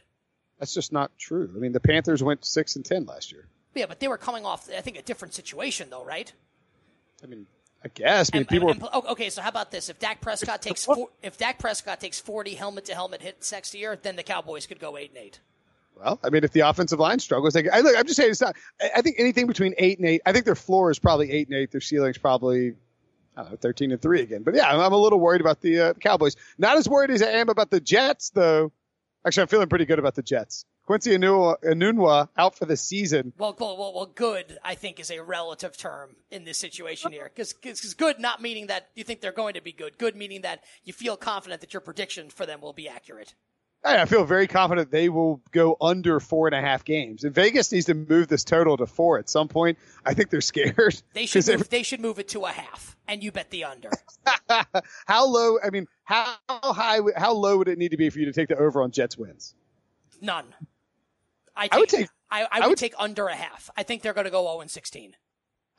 That's 0.61 0.75
just 0.75 0.93
not 0.93 1.09
true. 1.17 1.51
I 1.55 1.59
mean, 1.59 1.71
the 1.71 1.79
Panthers 1.79 2.21
went 2.21 2.45
six 2.45 2.75
and 2.75 2.85
ten 2.85 3.05
last 3.05 3.31
year. 3.31 3.47
Yeah, 3.73 3.87
but 3.87 3.99
they 3.99 4.07
were 4.07 4.17
coming 4.17 4.45
off, 4.45 4.69
I 4.69 4.81
think, 4.81 4.95
a 4.95 5.01
different 5.01 5.33
situation, 5.33 5.87
though, 5.89 6.05
right? 6.05 6.31
I 7.23 7.25
mean, 7.25 7.47
I 7.83 7.87
guess. 7.87 8.29
I 8.31 8.37
mean, 8.37 8.41
And- 8.41 8.47
people. 8.47 8.69
and- 8.69 8.79
and- 8.83 9.05
okay, 9.07 9.31
so 9.31 9.41
how 9.41 9.49
about 9.49 9.71
this? 9.71 9.89
If 9.89 9.97
Dak 9.97 10.21
Prescott 10.21 10.61
takes 10.61 10.85
four, 10.85 11.09
if 11.23 11.35
Dak 11.39 11.57
Prescott 11.57 11.99
takes 11.99 12.19
forty 12.19 12.53
helmet 12.53 12.85
to 12.85 12.93
helmet 12.93 13.23
hits 13.23 13.51
next 13.51 13.73
year, 13.73 13.95
then 13.99 14.15
the 14.17 14.23
Cowboys 14.23 14.67
could 14.67 14.79
go 14.79 14.97
eight 14.97 15.09
and 15.09 15.17
eight. 15.17 15.39
well, 15.95 16.19
I 16.23 16.29
mean, 16.29 16.43
if 16.43 16.51
the 16.51 16.59
offensive 16.59 16.99
line 16.99 17.17
struggles, 17.17 17.55
like, 17.55 17.67
I 17.73 17.79
look, 17.79 17.97
I'm 17.97 18.05
just 18.05 18.17
saying, 18.17 18.29
it's 18.31 18.41
not. 18.41 18.55
I 18.95 19.01
think 19.01 19.15
anything 19.19 19.47
between 19.47 19.73
eight 19.79 19.97
and 19.97 20.07
eight. 20.07 20.21
I 20.27 20.31
think 20.31 20.45
their 20.45 20.55
floor 20.55 20.91
is 20.91 20.99
probably 20.99 21.31
eight 21.31 21.47
and 21.47 21.57
eight. 21.57 21.71
Their 21.71 21.81
ceiling's 21.81 22.19
probably. 22.19 22.75
I 23.35 23.43
don't 23.43 23.51
know, 23.51 23.57
13 23.57 23.93
and 23.93 24.01
3 24.01 24.21
again. 24.21 24.43
But 24.43 24.55
yeah, 24.55 24.67
I'm, 24.69 24.79
I'm 24.81 24.91
a 24.91 24.97
little 24.97 25.17
worried 25.19 25.39
about 25.39 25.61
the 25.61 25.79
uh, 25.79 25.93
Cowboys. 25.93 26.35
Not 26.57 26.75
as 26.77 26.89
worried 26.89 27.11
as 27.11 27.21
I 27.23 27.27
am 27.27 27.47
about 27.47 27.69
the 27.71 27.79
Jets, 27.79 28.29
though. 28.31 28.73
Actually, 29.25 29.41
I'm 29.41 29.47
feeling 29.49 29.69
pretty 29.69 29.85
good 29.85 29.99
about 29.99 30.15
the 30.15 30.23
Jets. 30.23 30.65
Quincy 30.85 31.15
Enunwa 31.15 32.27
out 32.37 32.57
for 32.57 32.65
the 32.65 32.75
season. 32.75 33.33
Well, 33.37 33.55
well, 33.59 33.77
well, 33.77 33.93
well, 33.93 34.07
good, 34.07 34.57
I 34.63 34.75
think, 34.75 34.99
is 34.99 35.11
a 35.11 35.21
relative 35.21 35.77
term 35.77 36.15
in 36.31 36.43
this 36.43 36.57
situation 36.57 37.11
here. 37.11 37.31
Because 37.33 37.53
good 37.93 38.19
not 38.19 38.41
meaning 38.41 38.67
that 38.67 38.89
you 38.95 39.03
think 39.03 39.21
they're 39.21 39.31
going 39.31 39.53
to 39.53 39.61
be 39.61 39.71
good. 39.71 39.97
Good 39.99 40.15
meaning 40.15 40.41
that 40.41 40.63
you 40.83 40.91
feel 40.91 41.17
confident 41.17 41.61
that 41.61 41.73
your 41.73 41.81
prediction 41.81 42.29
for 42.29 42.45
them 42.45 42.61
will 42.61 42.73
be 42.73 42.89
accurate. 42.89 43.35
I 43.83 44.05
feel 44.05 44.25
very 44.25 44.45
confident 44.47 44.91
they 44.91 45.09
will 45.09 45.41
go 45.51 45.75
under 45.81 46.19
four 46.19 46.47
and 46.47 46.55
a 46.55 46.61
half 46.61 46.85
games. 46.85 47.23
And 47.23 47.33
Vegas 47.33 47.71
needs 47.71 47.87
to 47.87 47.95
move 47.95 48.27
this 48.27 48.43
total 48.43 48.77
to 48.77 48.85
four 48.85 49.17
at 49.17 49.27
some 49.29 49.47
point. 49.47 49.79
I 50.05 50.13
think 50.13 50.29
they're 50.29 50.39
scared. 50.41 51.01
They 51.13 51.25
should 51.25 51.47
move, 51.47 51.69
they 51.69 51.81
should 51.83 51.99
move 51.99 52.19
it 52.19 52.29
to 52.29 52.41
a 52.45 52.51
half, 52.51 52.95
and 53.07 53.23
you 53.23 53.31
bet 53.31 53.49
the 53.49 53.63
under. 53.63 53.89
how 55.07 55.25
low? 55.27 55.57
I 55.63 55.71
mean, 55.71 55.87
how 56.03 56.35
high? 56.49 56.99
How 57.17 57.33
low 57.33 57.57
would 57.57 57.67
it 57.67 57.77
need 57.79 57.89
to 57.91 57.97
be 57.97 58.09
for 58.09 58.19
you 58.19 58.25
to 58.25 58.33
take 58.33 58.49
the 58.49 58.57
over 58.57 58.81
on 58.83 58.91
Jets 58.91 59.17
wins? 59.17 59.55
None. 60.21 60.45
I, 61.55 61.67
I 61.71 61.79
would 61.79 61.89
take- 61.89 62.07
I, 62.29 62.43
I 62.43 62.47
I 62.51 62.59
would, 62.61 62.69
would- 62.69 62.77
take 62.77 62.93
under 62.99 63.27
a 63.27 63.35
half. 63.35 63.69
I 63.75 63.83
think 63.83 64.03
they're 64.03 64.13
going 64.13 64.25
to 64.25 64.31
go 64.31 64.43
zero 64.43 64.61
and 64.61 64.69
sixteen. 64.71 65.15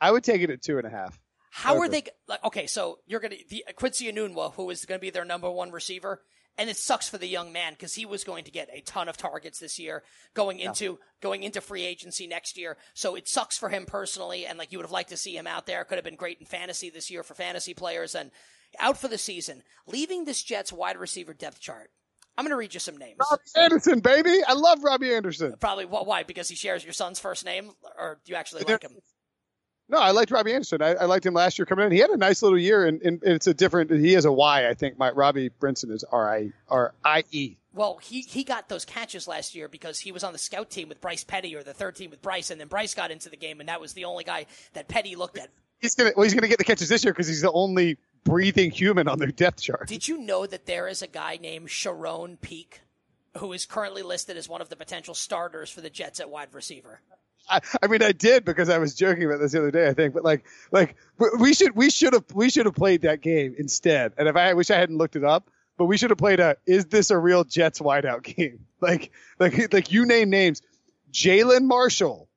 I 0.01 0.11
would 0.11 0.23
take 0.23 0.41
it 0.41 0.49
at 0.49 0.61
two 0.61 0.77
and 0.77 0.85
a 0.85 0.89
half. 0.89 1.17
How 1.51 1.77
are 1.79 1.87
they? 1.87 2.03
Like, 2.27 2.43
okay, 2.43 2.67
so 2.67 2.99
you're 3.07 3.19
gonna 3.21 3.35
the 3.49 3.63
Quincy 3.75 4.11
Enunwa, 4.11 4.53
who 4.55 4.69
is 4.69 4.85
going 4.85 4.99
to 4.99 5.01
be 5.01 5.09
their 5.09 5.25
number 5.25 5.49
one 5.49 5.71
receiver, 5.71 6.21
and 6.57 6.69
it 6.69 6.77
sucks 6.77 7.09
for 7.09 7.17
the 7.17 7.27
young 7.27 7.51
man 7.51 7.73
because 7.73 7.95
he 7.95 8.05
was 8.05 8.23
going 8.23 8.43
to 8.43 8.51
get 8.51 8.69
a 8.71 8.81
ton 8.81 9.09
of 9.09 9.17
targets 9.17 9.59
this 9.59 9.79
year, 9.79 10.03
going 10.33 10.59
into 10.59 10.99
going 11.21 11.43
into 11.43 11.61
free 11.61 11.83
agency 11.83 12.27
next 12.27 12.57
year. 12.57 12.77
So 12.93 13.15
it 13.15 13.27
sucks 13.27 13.57
for 13.57 13.69
him 13.69 13.85
personally, 13.85 14.45
and 14.45 14.57
like 14.57 14.71
you 14.71 14.77
would 14.77 14.85
have 14.85 14.91
liked 14.91 15.09
to 15.09 15.17
see 15.17 15.35
him 15.35 15.47
out 15.47 15.65
there. 15.65 15.83
Could 15.83 15.97
have 15.97 16.05
been 16.05 16.15
great 16.15 16.39
in 16.39 16.45
fantasy 16.45 16.89
this 16.89 17.09
year 17.09 17.23
for 17.23 17.33
fantasy 17.33 17.73
players, 17.73 18.15
and 18.15 18.31
out 18.79 18.97
for 18.97 19.07
the 19.07 19.17
season, 19.17 19.63
leaving 19.87 20.25
this 20.25 20.43
Jets 20.43 20.73
wide 20.73 20.97
receiver 20.97 21.33
depth 21.33 21.59
chart. 21.59 21.89
I'm 22.35 22.45
going 22.45 22.51
to 22.51 22.57
read 22.57 22.73
you 22.73 22.79
some 22.79 22.97
names. 22.97 23.17
Robbie 23.19 23.43
Anderson, 23.55 23.99
baby. 23.99 24.39
I 24.47 24.53
love 24.53 24.83
Robbie 24.83 25.13
Anderson. 25.13 25.53
Probably 25.59 25.85
why? 25.85 26.23
Because 26.23 26.49
he 26.49 26.55
shares 26.55 26.83
your 26.83 26.93
son's 26.93 27.19
first 27.19 27.45
name, 27.45 27.71
or 27.97 28.19
do 28.25 28.31
you 28.31 28.35
actually 28.35 28.63
like 28.63 28.81
him? 28.81 28.93
No, 29.89 29.99
I 29.99 30.11
liked 30.11 30.31
Robbie 30.31 30.53
Anderson. 30.53 30.81
I, 30.81 30.93
I 30.93 31.05
liked 31.05 31.25
him 31.25 31.33
last 31.33 31.59
year 31.59 31.65
coming 31.65 31.85
in. 31.85 31.91
He 31.91 31.99
had 31.99 32.09
a 32.09 32.17
nice 32.17 32.41
little 32.41 32.57
year, 32.57 32.85
and, 32.85 33.01
and 33.01 33.21
it's 33.23 33.47
a 33.47 33.53
different. 33.53 33.91
He 33.91 34.13
has 34.13 34.25
a 34.25 34.31
Y, 34.31 34.67
I 34.67 34.73
think. 34.73 34.97
My 34.97 35.11
Robbie 35.11 35.49
Brinson 35.49 35.91
is 35.91 36.03
R 36.05 36.33
I 36.33 36.51
R 36.69 36.93
I 37.03 37.23
E. 37.31 37.57
Well, 37.73 37.97
he, 38.01 38.21
he 38.21 38.43
got 38.43 38.69
those 38.69 38.85
catches 38.85 39.27
last 39.27 39.55
year 39.55 39.67
because 39.67 39.99
he 39.99 40.11
was 40.11 40.23
on 40.23 40.31
the 40.31 40.39
scout 40.39 40.69
team 40.69 40.89
with 40.89 41.01
Bryce 41.01 41.23
Petty 41.23 41.55
or 41.55 41.63
the 41.63 41.73
third 41.73 41.95
team 41.95 42.11
with 42.11 42.21
Bryce, 42.21 42.51
and 42.51 42.61
then 42.61 42.67
Bryce 42.67 42.93
got 42.93 43.11
into 43.11 43.29
the 43.29 43.37
game, 43.37 43.59
and 43.59 43.67
that 43.69 43.81
was 43.81 43.93
the 43.93 44.05
only 44.05 44.23
guy 44.23 44.45
that 44.73 44.87
Petty 44.87 45.15
looked 45.15 45.37
at. 45.37 45.49
He's 45.79 45.95
gonna 45.95 46.11
well, 46.15 46.23
he's 46.23 46.33
gonna 46.33 46.47
get 46.47 46.59
the 46.59 46.63
catches 46.63 46.87
this 46.87 47.03
year 47.03 47.13
because 47.13 47.27
he's 47.27 47.41
the 47.41 47.51
only 47.51 47.97
breathing 48.23 48.71
human 48.71 49.07
on 49.07 49.19
their 49.19 49.31
depth 49.31 49.61
chart. 49.61 49.87
Did 49.87 50.07
you 50.07 50.17
know 50.19 50.45
that 50.45 50.65
there 50.65 50.87
is 50.87 51.01
a 51.01 51.07
guy 51.07 51.37
named 51.41 51.67
Charone 51.67 52.39
Peake 52.39 52.81
who 53.37 53.51
is 53.51 53.65
currently 53.65 54.01
listed 54.01 54.37
as 54.37 54.47
one 54.47 54.61
of 54.61 54.69
the 54.69 54.75
potential 54.75 55.13
starters 55.13 55.69
for 55.69 55.81
the 55.81 55.89
Jets 55.89 56.19
at 56.19 56.29
wide 56.29 56.53
receiver? 56.53 57.01
I, 57.49 57.59
I 57.81 57.87
mean, 57.87 58.01
I 58.01 58.11
did 58.13 58.45
because 58.45 58.69
I 58.69 58.77
was 58.77 58.95
joking 58.95 59.25
about 59.25 59.39
this 59.39 59.51
the 59.51 59.59
other 59.59 59.71
day. 59.71 59.87
I 59.87 59.93
think, 59.93 60.13
but 60.13 60.23
like, 60.23 60.45
like 60.71 60.95
we 61.39 61.53
should 61.53 61.75
we 61.75 61.89
should 61.89 62.13
have 62.13 62.23
we 62.33 62.49
should 62.49 62.65
have 62.65 62.75
played 62.75 63.01
that 63.01 63.21
game 63.21 63.55
instead. 63.57 64.13
And 64.17 64.27
if 64.27 64.35
I, 64.35 64.49
I 64.49 64.53
wish 64.53 64.71
I 64.71 64.77
hadn't 64.77 64.97
looked 64.97 65.15
it 65.15 65.23
up, 65.23 65.49
but 65.77 65.85
we 65.85 65.97
should 65.97 66.09
have 66.11 66.17
played 66.17 66.39
a 66.39 66.55
is 66.65 66.85
this 66.85 67.11
a 67.11 67.17
real 67.17 67.43
Jets 67.43 67.79
wideout 67.79 68.23
game? 68.35 68.65
Like, 68.79 69.11
like, 69.39 69.73
like 69.73 69.91
you 69.91 70.05
name 70.05 70.29
names, 70.29 70.61
Jalen 71.11 71.63
Marshall, 71.63 72.29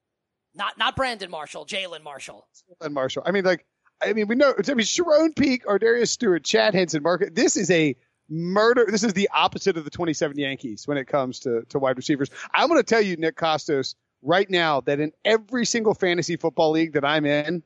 Not 0.54 0.76
not 0.78 0.96
Brandon 0.96 1.30
Marshall, 1.30 1.66
Jalen 1.66 2.02
Marshall. 2.02 2.46
and 2.80 2.92
Marshall. 2.94 3.22
I 3.26 3.30
mean, 3.30 3.44
like, 3.44 3.64
I 4.02 4.12
mean, 4.12 4.26
we 4.28 4.34
know. 4.34 4.52
I 4.56 4.74
mean, 4.74 4.86
Charone 4.86 5.34
Peake, 5.36 5.64
Ardarius 5.66 6.08
Stewart, 6.08 6.44
Chad 6.44 6.74
Hansen, 6.74 7.02
Mark. 7.02 7.34
This 7.34 7.56
is 7.56 7.70
a 7.70 7.96
murder. 8.28 8.86
This 8.90 9.04
is 9.04 9.12
the 9.12 9.30
opposite 9.32 9.76
of 9.76 9.84
the 9.84 9.90
27 9.90 10.36
Yankees 10.38 10.86
when 10.86 10.98
it 10.98 11.06
comes 11.06 11.40
to 11.40 11.62
to 11.70 11.78
wide 11.78 11.96
receivers. 11.96 12.28
I'm 12.54 12.68
going 12.68 12.80
to 12.80 12.84
tell 12.84 13.00
you, 13.00 13.16
Nick 13.16 13.36
Kostos, 13.36 13.94
right 14.26 14.48
now 14.50 14.80
that 14.82 15.00
in 15.00 15.12
every 15.24 15.64
single 15.64 15.94
fantasy 15.94 16.36
football 16.36 16.72
league 16.72 16.92
that 16.94 17.04
I'm 17.04 17.24
in, 17.24 17.62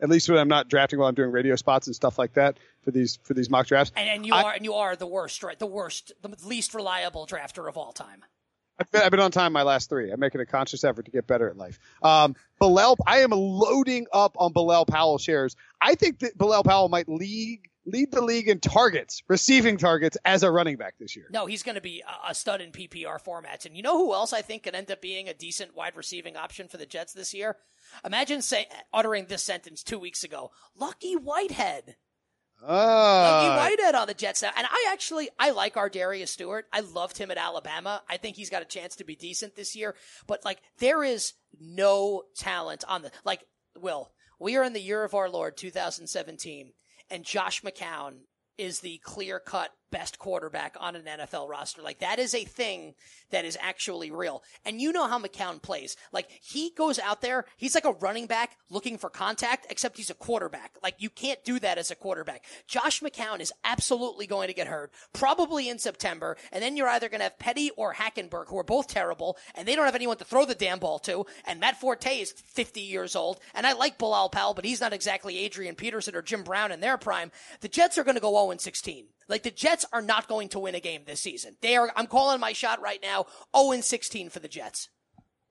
at 0.00 0.08
least 0.08 0.28
when 0.28 0.38
I'm 0.38 0.48
not 0.48 0.68
drafting 0.68 0.98
while 0.98 1.08
I'm 1.08 1.14
doing 1.14 1.30
radio 1.30 1.54
spots 1.56 1.86
and 1.86 1.94
stuff 1.96 2.18
like 2.18 2.34
that 2.34 2.58
for 2.82 2.90
these 2.90 3.18
for 3.22 3.34
these 3.34 3.48
mock 3.48 3.66
drafts, 3.68 3.92
And, 3.96 4.08
and 4.08 4.26
you 4.26 4.34
I- 4.34 4.42
are 4.42 4.52
and 4.52 4.64
you 4.64 4.74
are 4.74 4.96
the 4.96 5.06
worst, 5.06 5.42
right? 5.42 5.58
The 5.58 5.66
worst, 5.66 6.12
the 6.22 6.34
least 6.44 6.74
reliable 6.74 7.26
drafter 7.26 7.68
of 7.68 7.76
all 7.78 7.92
time. 7.92 8.24
I've 8.78 8.90
been, 8.90 9.02
I've 9.02 9.10
been 9.10 9.20
on 9.20 9.30
time 9.30 9.52
my 9.52 9.62
last 9.62 9.88
three. 9.90 10.10
I'm 10.10 10.18
making 10.18 10.40
a 10.40 10.46
conscious 10.46 10.82
effort 10.82 11.04
to 11.04 11.10
get 11.12 11.26
better 11.26 11.48
at 11.48 11.56
life. 11.56 11.78
Um, 12.02 12.34
Bilal, 12.58 12.96
I 13.06 13.18
am 13.20 13.30
loading 13.30 14.06
up 14.12 14.34
on 14.40 14.52
Bilal 14.52 14.86
Powell 14.86 15.18
shares. 15.18 15.54
I 15.80 15.94
think 15.94 16.20
that 16.20 16.36
Bilal 16.36 16.64
Powell 16.64 16.88
might 16.88 17.08
lead 17.08 17.60
lead 17.84 18.12
the 18.12 18.22
league 18.22 18.48
in 18.48 18.60
targets, 18.60 19.22
receiving 19.28 19.76
targets 19.76 20.16
as 20.24 20.42
a 20.42 20.50
running 20.50 20.76
back 20.76 20.94
this 20.98 21.16
year. 21.16 21.26
No, 21.30 21.46
he's 21.46 21.62
going 21.62 21.74
to 21.74 21.80
be 21.80 22.02
a- 22.28 22.34
stud 22.34 22.60
in 22.60 22.70
PPR 22.72 23.22
formats. 23.22 23.66
And 23.66 23.76
you 23.76 23.82
know 23.82 23.98
who 23.98 24.14
else 24.14 24.32
I 24.32 24.42
think 24.42 24.62
could 24.62 24.74
end 24.74 24.90
up 24.90 25.00
being 25.00 25.28
a 25.28 25.34
decent 25.34 25.74
wide 25.74 25.96
receiving 25.96 26.36
option 26.36 26.68
for 26.68 26.76
the 26.76 26.86
Jets 26.86 27.12
this 27.12 27.34
year? 27.34 27.56
Imagine 28.04 28.42
say, 28.42 28.66
uttering 28.92 29.26
this 29.26 29.42
sentence 29.42 29.82
two 29.82 29.98
weeks 29.98 30.24
ago. 30.24 30.50
Lucky 30.76 31.14
Whitehead. 31.14 31.96
Oh 32.64 32.68
Lucky 32.68 33.48
Whitehead 33.76 33.96
on 33.96 34.06
the 34.06 34.14
Jets 34.14 34.42
now. 34.42 34.50
And 34.56 34.66
I 34.70 34.90
actually, 34.92 35.30
I 35.38 35.50
like 35.50 35.74
Ardarius 35.74 36.28
Stewart. 36.28 36.66
I 36.72 36.80
loved 36.80 37.18
him 37.18 37.32
at 37.32 37.38
Alabama. 37.38 38.02
I 38.08 38.16
think 38.18 38.36
he's 38.36 38.50
got 38.50 38.62
a 38.62 38.66
chance 38.66 38.94
to 38.96 39.04
be 39.04 39.16
decent 39.16 39.56
this 39.56 39.74
year. 39.74 39.96
But 40.28 40.44
like, 40.44 40.60
there 40.78 41.02
is 41.02 41.32
no 41.60 42.22
talent 42.36 42.84
on 42.86 43.02
the, 43.02 43.10
like, 43.24 43.44
Will, 43.76 44.12
we 44.38 44.56
are 44.56 44.62
in 44.62 44.74
the 44.74 44.80
year 44.80 45.02
of 45.02 45.14
our 45.14 45.28
Lord 45.28 45.56
2017 45.56 46.72
and 47.12 47.24
Josh 47.24 47.60
McCown 47.62 48.14
is 48.56 48.80
the 48.80 48.98
clear 49.04 49.38
cut 49.38 49.70
best 49.92 50.18
quarterback 50.18 50.74
on 50.80 50.96
an 50.96 51.04
NFL 51.04 51.48
roster. 51.48 51.82
Like 51.82 52.00
that 52.00 52.18
is 52.18 52.34
a 52.34 52.44
thing 52.44 52.94
that 53.30 53.44
is 53.44 53.56
actually 53.60 54.10
real. 54.10 54.42
And 54.64 54.80
you 54.80 54.90
know 54.90 55.06
how 55.06 55.20
McCown 55.20 55.62
plays. 55.62 55.96
Like 56.12 56.28
he 56.42 56.72
goes 56.76 56.98
out 56.98 57.20
there, 57.20 57.44
he's 57.56 57.74
like 57.76 57.84
a 57.84 57.92
running 57.92 58.26
back 58.26 58.56
looking 58.70 58.98
for 58.98 59.10
contact, 59.10 59.66
except 59.70 59.96
he's 59.96 60.10
a 60.10 60.14
quarterback. 60.14 60.76
Like 60.82 60.96
you 60.98 61.10
can't 61.10 61.44
do 61.44 61.60
that 61.60 61.78
as 61.78 61.90
a 61.90 61.94
quarterback. 61.94 62.44
Josh 62.66 63.00
McCown 63.00 63.40
is 63.40 63.52
absolutely 63.62 64.26
going 64.26 64.48
to 64.48 64.54
get 64.54 64.66
hurt, 64.66 64.90
probably 65.12 65.68
in 65.68 65.78
September. 65.78 66.36
And 66.50 66.62
then 66.62 66.76
you're 66.76 66.88
either 66.88 67.08
going 67.08 67.20
to 67.20 67.24
have 67.24 67.38
Petty 67.38 67.70
or 67.76 67.94
Hackenberg, 67.94 68.48
who 68.48 68.58
are 68.58 68.64
both 68.64 68.88
terrible, 68.88 69.36
and 69.54 69.68
they 69.68 69.76
don't 69.76 69.86
have 69.86 69.94
anyone 69.94 70.16
to 70.16 70.24
throw 70.24 70.44
the 70.44 70.54
damn 70.54 70.78
ball 70.78 70.98
to. 71.00 71.26
And 71.46 71.60
Matt 71.60 71.78
Forte 71.78 72.20
is 72.20 72.32
50 72.32 72.80
years 72.80 73.14
old. 73.14 73.40
And 73.54 73.66
I 73.66 73.74
like 73.74 73.98
Bilal 73.98 74.30
Powell, 74.30 74.54
but 74.54 74.64
he's 74.64 74.80
not 74.80 74.92
exactly 74.92 75.38
Adrian 75.38 75.74
Peterson 75.74 76.16
or 76.16 76.22
Jim 76.22 76.42
Brown 76.42 76.72
in 76.72 76.80
their 76.80 76.96
prime. 76.96 77.30
The 77.60 77.68
Jets 77.68 77.98
are 77.98 78.04
going 78.04 78.16
to 78.16 78.20
go 78.20 78.32
0 78.32 78.56
16. 78.56 79.06
Like 79.32 79.44
the 79.44 79.50
Jets 79.50 79.86
are 79.94 80.02
not 80.02 80.28
going 80.28 80.50
to 80.50 80.58
win 80.58 80.74
a 80.74 80.80
game 80.80 81.04
this 81.06 81.20
season. 81.20 81.56
They 81.62 81.74
are. 81.74 81.90
I'm 81.96 82.06
calling 82.06 82.38
my 82.38 82.52
shot 82.52 82.82
right 82.82 83.00
now. 83.02 83.24
0 83.56 83.72
and 83.72 83.82
16 83.82 84.28
for 84.28 84.40
the 84.40 84.46
Jets. 84.46 84.90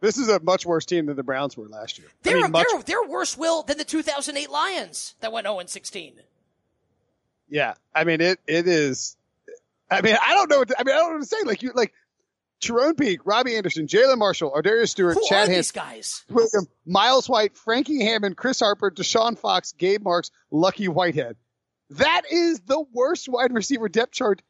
this 0.02 0.20
is 0.20 0.30
a 0.30 0.39
much 0.39 0.67
worse 0.67 0.86
team 0.86 1.08
than 1.08 1.15
the 1.15 1.24
Browns 1.24 1.58
were 1.58 1.67
last 1.67 1.98
year. 1.98 2.08
They're 2.22 2.41
mean, 2.41 2.52
much, 2.52 2.67
they're 2.72 2.84
they're 2.84 3.10
worse 3.10 3.36
will 3.36 3.63
than 3.63 3.80
the 3.80 3.84
2008 3.84 4.52
Lions 4.52 5.15
that 5.22 5.32
went 5.32 5.48
0 5.48 5.58
and 5.58 5.67
16. 5.67 6.13
yeah. 7.50 7.74
I 7.96 8.04
mean, 8.04 8.22
it 8.22 8.39
it 8.46 8.67
is. 8.67 9.17
I 9.89 10.02
mean, 10.04 10.15
I 10.24 10.36
don't 10.36 10.48
know. 10.48 10.60
What 10.60 10.67
to, 10.67 10.76
I 10.80 10.84
mean, 10.84 10.96
I 10.96 11.00
don't 11.00 11.10
know 11.10 11.15
what 11.15 11.24
to 11.24 11.28
say. 11.28 11.44
Like 11.44 11.63
you, 11.63 11.72
like 11.74 11.91
Tyrone 12.62 12.94
Peak, 12.94 13.22
Robbie 13.26 13.56
Anderson, 13.56 13.88
Jalen 13.88 14.20
Marshall, 14.20 14.52
Ardarius 14.52 14.89
Stewart, 14.89 15.15
Who 15.15 15.28
Chad 15.28 15.50
are 15.50 15.63
guys? 15.74 16.24
William, 16.30 16.67
Myles 16.86 17.28
White, 17.28 17.58
Frankie 17.58 18.06
Hammond, 18.06 18.38
Chris 18.38 18.60
Harper, 18.60 18.91
Deshaun 18.91 19.39
Fox, 19.39 19.72
Gabe 19.72 20.04
Marks, 20.04 20.30
Lucky 20.52 20.88
Whitehead. 20.88 21.36
That 21.91 22.23
is 22.32 22.62
the 22.62 22.84
worst 22.93 23.27
wide 23.27 23.54
receiver 23.54 23.89
depth 23.89 24.13
chart 24.13 24.41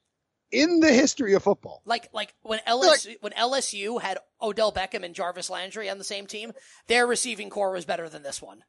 in 0.52 0.80
the 0.80 0.92
history 0.92 1.34
of 1.34 1.44
football. 1.44 1.82
Like 1.86 2.10
like 2.14 2.34
when 2.44 2.60
LSU 2.68 3.16
when 3.22 3.34
LSU 3.34 4.02
had 4.02 4.20
Odell 4.42 4.72
Beckham 4.72 5.04
and 5.04 5.16
Jarvis 5.16 5.50
Landry 5.50 5.90
on 5.90 5.98
the 5.98 6.04
same 6.04 6.28
team, 6.28 6.54
their 6.88 7.08
receiving 7.08 7.50
corps 7.50 7.72
was 7.72 7.86
better 7.86 8.10
than 8.10 8.24
this 8.24 8.42
one. 8.42 8.64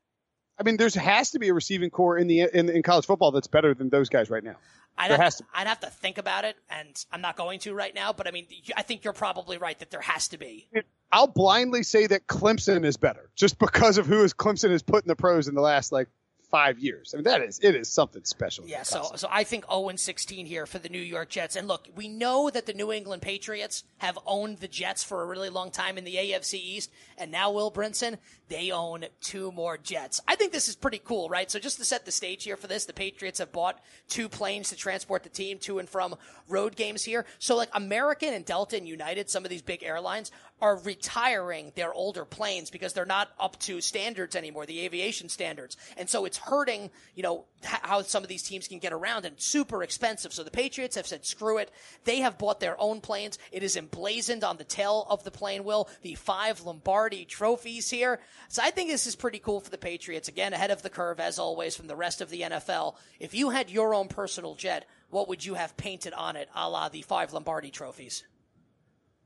I 0.58 0.64
mean, 0.64 0.76
there's 0.76 0.94
has 0.94 1.30
to 1.32 1.38
be 1.38 1.48
a 1.48 1.54
receiving 1.54 1.90
corps 1.90 2.16
in 2.18 2.28
the 2.28 2.40
in, 2.40 2.68
in 2.68 2.82
college 2.82 3.06
football 3.06 3.30
that's 3.32 3.46
better 3.46 3.74
than 3.74 3.88
those 3.90 4.08
guys 4.08 4.30
right 4.30 4.44
now. 4.44 4.56
I'd 4.96 5.11
There 5.11 5.16
have, 5.16 5.24
has 5.24 5.37
to, 5.37 5.42
to 5.42 5.48
I'd 5.54 5.66
have 5.66 5.80
to 5.80 5.87
think 5.88 6.18
about 6.18 6.44
it, 6.44 6.56
and 6.70 7.04
I'm 7.11 7.22
not 7.22 7.37
going 7.37 7.58
to 7.61 7.74
right 7.74 7.94
now. 7.94 8.12
But 8.12 8.28
I 8.28 8.30
mean, 8.30 8.46
I 8.76 8.82
think 8.82 9.04
you're 9.04 9.14
probably 9.14 9.58
right 9.58 9.78
that 9.80 9.90
there 9.90 10.02
has 10.02 10.28
to 10.28 10.38
be. 10.38 10.68
I'll 11.11 11.26
blindly 11.26 11.82
say 11.82 12.06
that 12.06 12.26
Clemson 12.26 12.85
is 12.85 12.96
better 12.96 13.30
just 13.35 13.58
because 13.58 13.98
of 13.98 14.06
who 14.06 14.22
is 14.22 14.35
Clemson 14.35 14.70
has 14.70 14.82
put 14.82 15.04
in 15.04 15.08
the 15.08 15.16
pros 15.16 15.48
in 15.48 15.54
the 15.54 15.61
last 15.61 15.92
like 15.92 16.08
five 16.52 16.78
years. 16.78 17.12
I 17.12 17.16
mean, 17.16 17.24
that 17.24 17.42
is 17.42 17.58
it 17.62 17.74
is 17.74 17.88
something 17.88 18.22
special. 18.24 18.66
Yeah, 18.66 18.82
so 18.82 19.10
so 19.16 19.26
I 19.30 19.42
think 19.42 19.64
0 19.68 19.88
and 19.88 19.98
16 19.98 20.46
here 20.46 20.66
for 20.66 20.78
the 20.78 20.90
New 20.90 21.00
York 21.00 21.30
Jets. 21.30 21.56
And 21.56 21.66
look, 21.66 21.88
we 21.96 22.08
know 22.08 22.50
that 22.50 22.66
the 22.66 22.74
New 22.74 22.92
England 22.92 23.22
Patriots 23.22 23.84
have 23.98 24.18
owned 24.26 24.58
the 24.58 24.68
Jets 24.68 25.02
for 25.02 25.22
a 25.22 25.26
really 25.26 25.48
long 25.48 25.70
time 25.70 25.96
in 25.96 26.04
the 26.04 26.14
AFC 26.14 26.54
East, 26.54 26.92
and 27.16 27.32
now 27.32 27.50
Will 27.50 27.72
Brinson, 27.72 28.18
they 28.48 28.70
own 28.70 29.06
two 29.22 29.50
more 29.50 29.78
Jets. 29.78 30.20
I 30.28 30.36
think 30.36 30.52
this 30.52 30.68
is 30.68 30.76
pretty 30.76 31.00
cool, 31.02 31.30
right? 31.30 31.50
So 31.50 31.58
just 31.58 31.78
to 31.78 31.84
set 31.84 32.04
the 32.04 32.12
stage 32.12 32.44
here 32.44 32.58
for 32.58 32.66
this, 32.66 32.84
the 32.84 32.92
Patriots 32.92 33.38
have 33.38 33.50
bought 33.50 33.82
two 34.08 34.28
planes 34.28 34.68
to 34.68 34.76
transport 34.76 35.22
the 35.22 35.30
team 35.30 35.58
to 35.60 35.78
and 35.78 35.88
from 35.88 36.14
road 36.48 36.76
games 36.76 37.02
here. 37.02 37.24
So 37.38 37.56
like 37.56 37.70
American 37.72 38.34
and 38.34 38.44
Delta 38.44 38.76
and 38.76 38.86
United, 38.86 39.30
some 39.30 39.44
of 39.44 39.50
these 39.50 39.62
big 39.62 39.82
airlines 39.82 40.30
are 40.62 40.77
retiring 40.77 41.72
their 41.75 41.92
older 41.92 42.25
planes 42.25 42.70
because 42.70 42.92
they're 42.92 43.05
not 43.05 43.31
up 43.40 43.59
to 43.59 43.81
standards 43.81 44.37
anymore, 44.37 44.64
the 44.64 44.85
aviation 44.85 45.29
standards. 45.29 45.77
And 45.96 46.09
so 46.09 46.25
it's 46.25 46.38
hurting, 46.38 46.90
you 47.16 47.25
know, 47.25 47.46
how 47.64 48.03
some 48.03 48.22
of 48.22 48.29
these 48.29 48.44
teams 48.44 48.68
can 48.68 48.79
get 48.79 48.92
around 48.92 49.25
and 49.25 49.38
super 49.40 49.83
expensive. 49.83 50.33
So 50.33 50.44
the 50.44 50.53
Patriots 50.53 50.94
have 50.94 51.07
said, 51.07 51.27
screw 51.27 51.59
it. 51.59 51.72
They 52.05 52.20
have 52.20 52.38
bought 52.38 52.61
their 52.61 52.81
own 52.81 53.01
planes. 53.01 53.40
It 53.51 53.64
is 53.64 53.77
emblazoned 53.77 54.44
on 54.44 54.57
the 54.57 54.64
tail 54.64 55.05
of 55.11 55.25
the 55.25 55.33
plane, 55.33 55.64
Will, 55.64 55.88
the 56.03 56.14
five 56.14 56.61
Lombardi 56.62 57.25
trophies 57.25 57.90
here. 57.90 58.20
So 58.48 58.62
I 58.62 58.70
think 58.70 58.88
this 58.88 59.09
is 59.09 59.16
pretty 59.16 59.40
cool 59.40 59.59
for 59.59 59.70
the 59.70 59.79
Patriots. 59.79 60.29
Again, 60.29 60.53
ahead 60.53 60.70
of 60.70 60.83
the 60.83 60.90
curve, 60.90 61.18
as 61.18 61.40
always, 61.40 61.77
from 61.77 61.88
the 61.88 61.96
rest 61.96 62.20
of 62.20 62.31
the 62.31 62.42
NFL. 62.42 62.94
If 63.18 63.35
you 63.35 63.51
had 63.51 63.68
your 63.68 63.96
own 63.96 64.07
personal 64.07 64.55
jet, 64.55 64.87
what 65.11 65.29
would 65.29 65.44
you 65.44 65.55
have 65.55 65.77
painted 65.77 66.12
on 66.12 66.37
it, 66.37 66.48
a 66.55 66.70
la 66.70 66.88
the 66.88 67.03
five 67.03 67.33
Lombardi 67.33 67.70
trophies? 67.70 68.22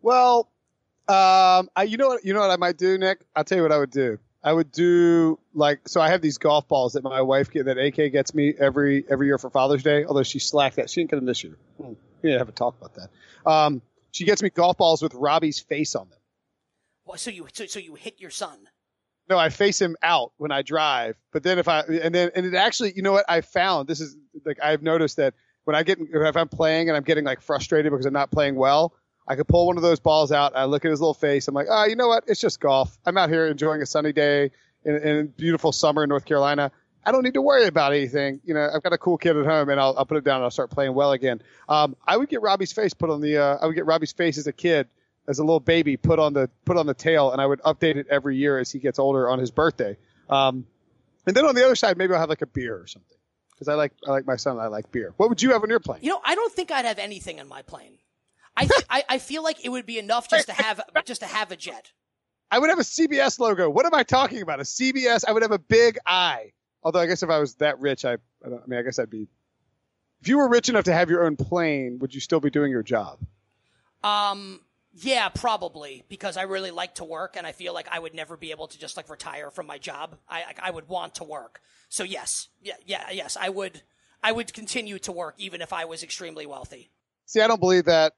Well, 0.00 0.48
um, 1.08 1.68
I, 1.76 1.84
you 1.86 1.96
know 1.96 2.08
what, 2.08 2.24
you 2.24 2.34
know 2.34 2.40
what 2.40 2.50
I 2.50 2.56
might 2.56 2.76
do, 2.76 2.98
Nick? 2.98 3.20
I'll 3.34 3.44
tell 3.44 3.56
you 3.56 3.62
what 3.62 3.72
I 3.72 3.78
would 3.78 3.90
do. 3.90 4.18
I 4.42 4.52
would 4.52 4.70
do 4.70 5.40
like 5.54 5.88
so. 5.88 6.00
I 6.00 6.08
have 6.08 6.22
these 6.22 6.38
golf 6.38 6.68
balls 6.68 6.92
that 6.92 7.02
my 7.02 7.20
wife 7.20 7.50
get 7.50 7.64
that 7.66 7.78
AK 7.78 8.12
gets 8.12 8.32
me 8.32 8.54
every 8.58 9.04
every 9.10 9.26
year 9.26 9.38
for 9.38 9.50
Father's 9.50 9.82
Day. 9.82 10.04
Although 10.04 10.22
she 10.22 10.38
slacked 10.38 10.76
that, 10.76 10.88
she 10.88 11.00
didn't 11.00 11.10
get 11.10 11.16
them 11.16 11.26
this 11.26 11.42
year. 11.42 11.56
Hmm. 11.82 11.94
We 12.22 12.30
didn't 12.30 12.38
have 12.38 12.48
a 12.48 12.52
talk 12.52 12.76
about 12.80 12.94
that. 12.94 13.50
Um, 13.50 13.82
she 14.12 14.24
gets 14.24 14.42
me 14.42 14.50
golf 14.50 14.76
balls 14.76 15.02
with 15.02 15.14
Robbie's 15.14 15.58
face 15.58 15.96
on 15.96 16.08
them. 16.08 16.18
Well, 17.04 17.18
so 17.18 17.30
you 17.30 17.48
so, 17.52 17.66
so 17.66 17.80
you 17.80 17.96
hit 17.96 18.20
your 18.20 18.30
son. 18.30 18.56
No, 19.28 19.36
I 19.36 19.48
face 19.48 19.80
him 19.80 19.96
out 20.02 20.32
when 20.36 20.52
I 20.52 20.62
drive. 20.62 21.16
But 21.32 21.42
then 21.42 21.58
if 21.58 21.66
I 21.66 21.80
and 21.80 22.14
then 22.14 22.30
and 22.36 22.46
it 22.46 22.54
actually, 22.54 22.92
you 22.94 23.02
know 23.02 23.12
what 23.12 23.24
I 23.28 23.40
found? 23.40 23.88
This 23.88 24.00
is 24.00 24.16
like 24.44 24.58
I've 24.62 24.82
noticed 24.82 25.16
that 25.16 25.34
when 25.64 25.74
I 25.74 25.82
get 25.82 25.98
if 26.00 26.36
I'm 26.36 26.48
playing 26.48 26.88
and 26.88 26.96
I'm 26.96 27.02
getting 27.02 27.24
like 27.24 27.40
frustrated 27.40 27.90
because 27.90 28.06
I'm 28.06 28.12
not 28.12 28.30
playing 28.30 28.54
well, 28.54 28.94
I 29.28 29.36
could 29.36 29.48
pull 29.48 29.66
one 29.66 29.76
of 29.76 29.82
those 29.82 30.00
balls 30.00 30.30
out. 30.32 30.54
I 30.54 30.64
look 30.64 30.84
at 30.84 30.90
his 30.90 31.00
little 31.00 31.14
face. 31.14 31.48
I'm 31.48 31.54
like, 31.54 31.66
oh, 31.68 31.84
you 31.84 31.96
know 31.96 32.08
what? 32.08 32.24
It's 32.26 32.40
just 32.40 32.60
golf. 32.60 32.96
I'm 33.04 33.18
out 33.18 33.28
here 33.28 33.46
enjoying 33.46 33.82
a 33.82 33.86
sunny 33.86 34.12
day 34.12 34.50
in, 34.84 34.96
in 34.96 35.26
beautiful 35.28 35.72
summer 35.72 36.04
in 36.04 36.08
North 36.08 36.24
Carolina. 36.24 36.70
I 37.04 37.12
don't 37.12 37.22
need 37.22 37.34
to 37.34 37.42
worry 37.42 37.66
about 37.66 37.92
anything. 37.92 38.40
You 38.44 38.54
know, 38.54 38.68
I've 38.72 38.82
got 38.82 38.92
a 38.92 38.98
cool 38.98 39.16
kid 39.16 39.36
at 39.36 39.46
home, 39.46 39.68
and 39.68 39.80
I'll, 39.80 39.94
I'll 39.96 40.06
put 40.06 40.16
it 40.16 40.24
down 40.24 40.36
and 40.36 40.44
I'll 40.44 40.50
start 40.50 40.70
playing 40.70 40.94
well 40.94 41.12
again. 41.12 41.40
Um, 41.68 41.96
I 42.06 42.16
would 42.16 42.28
get 42.28 42.42
Robbie's 42.42 42.72
face 42.72 42.94
put 42.94 43.10
on 43.10 43.20
the. 43.20 43.38
Uh, 43.38 43.58
I 43.60 43.66
would 43.66 43.76
get 43.76 43.86
Robbie's 43.86 44.12
face 44.12 44.38
as 44.38 44.46
a 44.48 44.52
kid, 44.52 44.88
as 45.28 45.38
a 45.38 45.44
little 45.44 45.60
baby, 45.60 45.96
put 45.96 46.18
on 46.18 46.32
the 46.32 46.50
put 46.64 46.76
on 46.76 46.86
the 46.86 46.94
tail, 46.94 47.30
and 47.30 47.40
I 47.40 47.46
would 47.46 47.60
update 47.62 47.96
it 47.96 48.08
every 48.10 48.36
year 48.36 48.58
as 48.58 48.72
he 48.72 48.80
gets 48.80 48.98
older 48.98 49.28
on 49.28 49.38
his 49.38 49.52
birthday. 49.52 49.96
Um, 50.28 50.66
and 51.26 51.36
then 51.36 51.44
on 51.46 51.54
the 51.54 51.64
other 51.64 51.76
side, 51.76 51.96
maybe 51.96 52.12
I'll 52.12 52.20
have 52.20 52.28
like 52.28 52.42
a 52.42 52.46
beer 52.46 52.76
or 52.76 52.88
something 52.88 53.16
because 53.52 53.68
I 53.68 53.74
like 53.74 53.92
I 54.06 54.10
like 54.10 54.26
my 54.26 54.36
son. 54.36 54.58
I 54.58 54.66
like 54.66 54.90
beer. 54.90 55.14
What 55.16 55.28
would 55.28 55.42
you 55.42 55.52
have 55.52 55.62
on 55.62 55.70
your 55.70 55.80
plane? 55.80 56.00
You 56.02 56.10
know, 56.10 56.20
I 56.24 56.34
don't 56.34 56.52
think 56.52 56.70
I'd 56.70 56.84
have 56.84 56.98
anything 56.98 57.40
on 57.40 57.48
my 57.48 57.62
plane. 57.62 57.98
I, 58.56 58.68
I, 58.88 59.04
I 59.08 59.18
feel 59.18 59.42
like 59.42 59.64
it 59.64 59.68
would 59.68 59.86
be 59.86 59.98
enough 59.98 60.28
just 60.28 60.46
to 60.46 60.52
have 60.52 60.80
just 61.04 61.20
to 61.20 61.26
have 61.26 61.52
a 61.52 61.56
jet. 61.56 61.92
I 62.50 62.58
would 62.58 62.70
have 62.70 62.78
a 62.78 62.82
CBS 62.82 63.38
logo. 63.38 63.68
What 63.68 63.86
am 63.86 63.94
I 63.94 64.02
talking 64.02 64.40
about? 64.40 64.60
A 64.60 64.62
CBS. 64.62 65.24
I 65.26 65.32
would 65.32 65.42
have 65.42 65.52
a 65.52 65.58
big 65.58 65.98
eye. 66.06 66.52
Although 66.82 67.00
I 67.00 67.06
guess 67.06 67.22
if 67.22 67.30
I 67.30 67.38
was 67.38 67.56
that 67.56 67.80
rich, 67.80 68.04
I, 68.04 68.12
I, 68.12 68.16
I 68.46 68.66
mean, 68.66 68.78
I 68.78 68.82
guess 68.82 68.98
I'd 68.98 69.10
be. 69.10 69.28
If 70.20 70.28
you 70.28 70.38
were 70.38 70.48
rich 70.48 70.68
enough 70.68 70.84
to 70.84 70.92
have 70.92 71.10
your 71.10 71.24
own 71.24 71.36
plane, 71.36 71.98
would 72.00 72.14
you 72.14 72.20
still 72.20 72.40
be 72.40 72.50
doing 72.50 72.70
your 72.70 72.82
job? 72.82 73.18
Um. 74.02 74.60
Yeah, 74.98 75.28
probably 75.28 76.04
because 76.08 76.38
I 76.38 76.42
really 76.44 76.70
like 76.70 76.94
to 76.94 77.04
work, 77.04 77.36
and 77.36 77.46
I 77.46 77.52
feel 77.52 77.74
like 77.74 77.86
I 77.90 77.98
would 77.98 78.14
never 78.14 78.34
be 78.34 78.50
able 78.50 78.66
to 78.68 78.78
just 78.78 78.96
like 78.96 79.10
retire 79.10 79.50
from 79.50 79.66
my 79.66 79.76
job. 79.76 80.16
I 80.26 80.44
I 80.62 80.70
would 80.70 80.88
want 80.88 81.16
to 81.16 81.24
work. 81.24 81.60
So 81.90 82.02
yes, 82.02 82.48
yeah, 82.62 82.76
yeah, 82.86 83.10
yes, 83.10 83.36
I 83.38 83.50
would. 83.50 83.82
I 84.22 84.32
would 84.32 84.54
continue 84.54 84.98
to 85.00 85.12
work 85.12 85.34
even 85.36 85.60
if 85.60 85.72
I 85.74 85.84
was 85.84 86.02
extremely 86.02 86.46
wealthy. 86.46 86.90
See, 87.26 87.40
I 87.42 87.46
don't 87.46 87.60
believe 87.60 87.84
that 87.84 88.14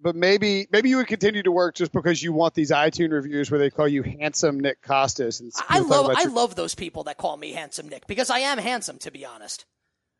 but 0.00 0.14
maybe 0.14 0.66
maybe 0.70 0.88
you 0.88 0.98
would 0.98 1.06
continue 1.06 1.42
to 1.42 1.52
work 1.52 1.74
just 1.74 1.92
because 1.92 2.22
you 2.22 2.32
want 2.32 2.54
these 2.54 2.70
iTunes 2.70 3.12
reviews 3.12 3.50
where 3.50 3.58
they 3.58 3.70
call 3.70 3.88
you 3.88 4.02
handsome 4.02 4.60
Nick 4.60 4.82
Kostos. 4.82 5.40
And 5.40 5.52
I 5.68 5.80
love 5.80 6.10
I 6.16 6.22
your... 6.22 6.30
love 6.30 6.54
those 6.54 6.74
people 6.74 7.04
that 7.04 7.16
call 7.16 7.36
me 7.36 7.52
handsome 7.52 7.88
Nick 7.88 8.06
because 8.06 8.30
I 8.30 8.40
am 8.40 8.58
handsome 8.58 8.98
to 8.98 9.10
be 9.10 9.24
honest. 9.24 9.64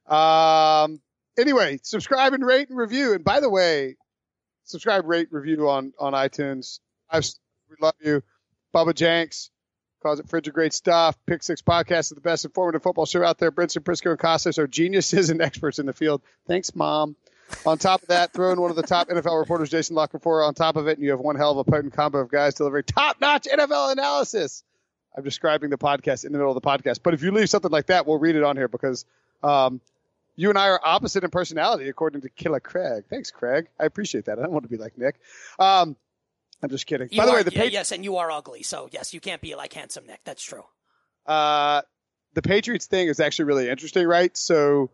Um. 0.07 1.01
Anyway, 1.39 1.79
subscribe 1.83 2.33
and 2.33 2.45
rate 2.45 2.69
and 2.69 2.77
review. 2.77 3.15
And 3.15 3.23
by 3.23 3.39
the 3.39 3.49
way, 3.49 3.97
subscribe, 4.65 5.07
rate, 5.07 5.29
review 5.31 5.69
on 5.69 5.93
on 5.99 6.13
iTunes. 6.13 6.81
I, 7.11 7.19
we 7.19 7.77
love 7.81 7.95
you, 8.01 8.23
Bubba 8.75 8.95
Jenks. 8.95 9.51
Calls 10.03 10.21
it 10.21 10.29
Frigid 10.29 10.55
Great 10.55 10.73
Stuff. 10.73 11.17
Pick 11.27 11.43
Six 11.43 11.61
Podcast 11.61 11.99
is 11.99 12.09
the 12.11 12.21
best 12.21 12.45
informative 12.45 12.85
football 12.85 13.05
show 13.05 13.25
out 13.25 13.39
there. 13.39 13.51
Brinson, 13.51 13.83
Prisco, 13.83 14.11
and 14.11 14.19
Kostos 14.19 14.59
are 14.59 14.69
geniuses 14.69 15.31
and 15.31 15.43
experts 15.43 15.81
in 15.81 15.87
the 15.87 15.93
field. 15.93 16.23
Thanks, 16.47 16.75
Mom. 16.77 17.17
On 17.65 17.79
top 17.79 18.03
of 18.03 18.09
that, 18.09 18.33
throw 18.33 18.53
in 18.53 18.61
one 18.61 18.71
of 18.71 18.77
the 18.77 18.83
top 18.83 19.09
NFL 19.09 19.39
reporters, 19.39 19.71
Jason 19.71 19.97
La 19.97 20.07
Canfora, 20.07 20.47
on 20.47 20.55
top 20.55 20.77
of 20.77 20.87
it, 20.87 20.99
and 20.99 21.05
you 21.05 21.11
have 21.11 21.21
one 21.21 21.37
hell 21.37 21.53
of 21.53 21.59
a 21.59 21.65
potent 21.65 21.93
combo 21.93 22.19
of 22.19 22.31
guys 22.31 22.55
delivering 22.55 22.85
top-notch 22.85 23.47
NFL 23.51 23.93
analysis. 23.93 24.65
I'm 25.17 25.25
describing 25.25 25.71
the 25.71 25.79
podcast 25.79 26.25
in 26.25 26.33
the 26.33 26.39
middle 26.39 26.55
of 26.55 26.63
the 26.63 26.67
podcast, 26.67 27.01
but 27.03 27.15
if 27.15 27.23
you 27.23 27.33
leave 27.33 27.51
something 27.51 27.71
like 27.71 27.87
that, 27.87 28.07
we'll 28.07 28.19
read 28.19 28.37
it 28.37 28.45
on 28.45 28.57
here 28.57 28.69
because 28.69 29.05
um, 29.43 29.81
you 30.37 30.51
and 30.51 30.59
I 30.59 30.69
are 30.69 30.81
opposite 30.83 31.25
in 31.25 31.31
personality, 31.31 31.89
according 31.89 32.21
to 32.21 32.29
Killa 32.29 32.61
Craig. 32.61 33.05
Thanks, 33.11 33.31
Craig. 33.31 33.67
I 33.81 33.87
appreciate 33.87 34.27
that. 34.27 34.39
I 34.39 34.43
don't 34.43 34.53
want 34.53 34.65
to 34.65 34.71
be 34.71 34.77
like 34.77 34.97
Nick. 34.97 35.17
Um, 35.59 35.97
I'm 36.63 36.71
just 36.71 36.87
kidding. 36.87 37.09
You 37.11 37.19
By 37.19 37.27
the 37.27 37.33
way, 37.33 37.43
the 37.43 37.53
yeah, 37.53 37.65
yes, 37.65 37.93
and 37.93 38.05
you 38.05 38.17
are 38.17 38.31
ugly, 38.31 38.63
so 38.63 38.89
yes, 38.93 39.15
you 39.15 39.21
can't 39.21 39.41
be 39.41 39.55
like 39.55 39.73
handsome 39.73 40.07
Nick. 40.07 40.21
That's 40.25 40.43
true. 40.43 40.65
Uh, 41.27 41.83
the 42.35 42.43
Patriots 42.43 42.87
thing 42.87 43.09
is 43.09 43.21
actually 43.21 43.47
really 43.47 43.69
interesting, 43.69 44.07
right? 44.07 44.37
So 44.37 44.91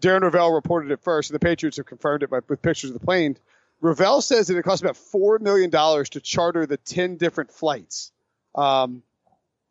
Darren 0.00 0.22
Rovell 0.22 0.52
reported 0.54 0.90
it 0.90 1.00
first, 1.00 1.30
and 1.30 1.34
the 1.34 1.44
Patriots 1.44 1.76
have 1.78 1.86
confirmed 1.86 2.22
it 2.22 2.30
by, 2.30 2.40
with 2.48 2.62
pictures 2.62 2.90
of 2.90 2.98
the 2.98 3.04
plane. 3.04 3.36
Rovell 3.82 4.22
says 4.22 4.48
that 4.48 4.56
it 4.56 4.62
cost 4.62 4.82
about 4.82 4.96
four 4.96 5.38
million 5.38 5.70
dollars 5.70 6.10
to 6.10 6.20
charter 6.20 6.66
the 6.66 6.76
ten 6.76 7.16
different 7.16 7.50
flights, 7.50 8.12
um, 8.54 9.02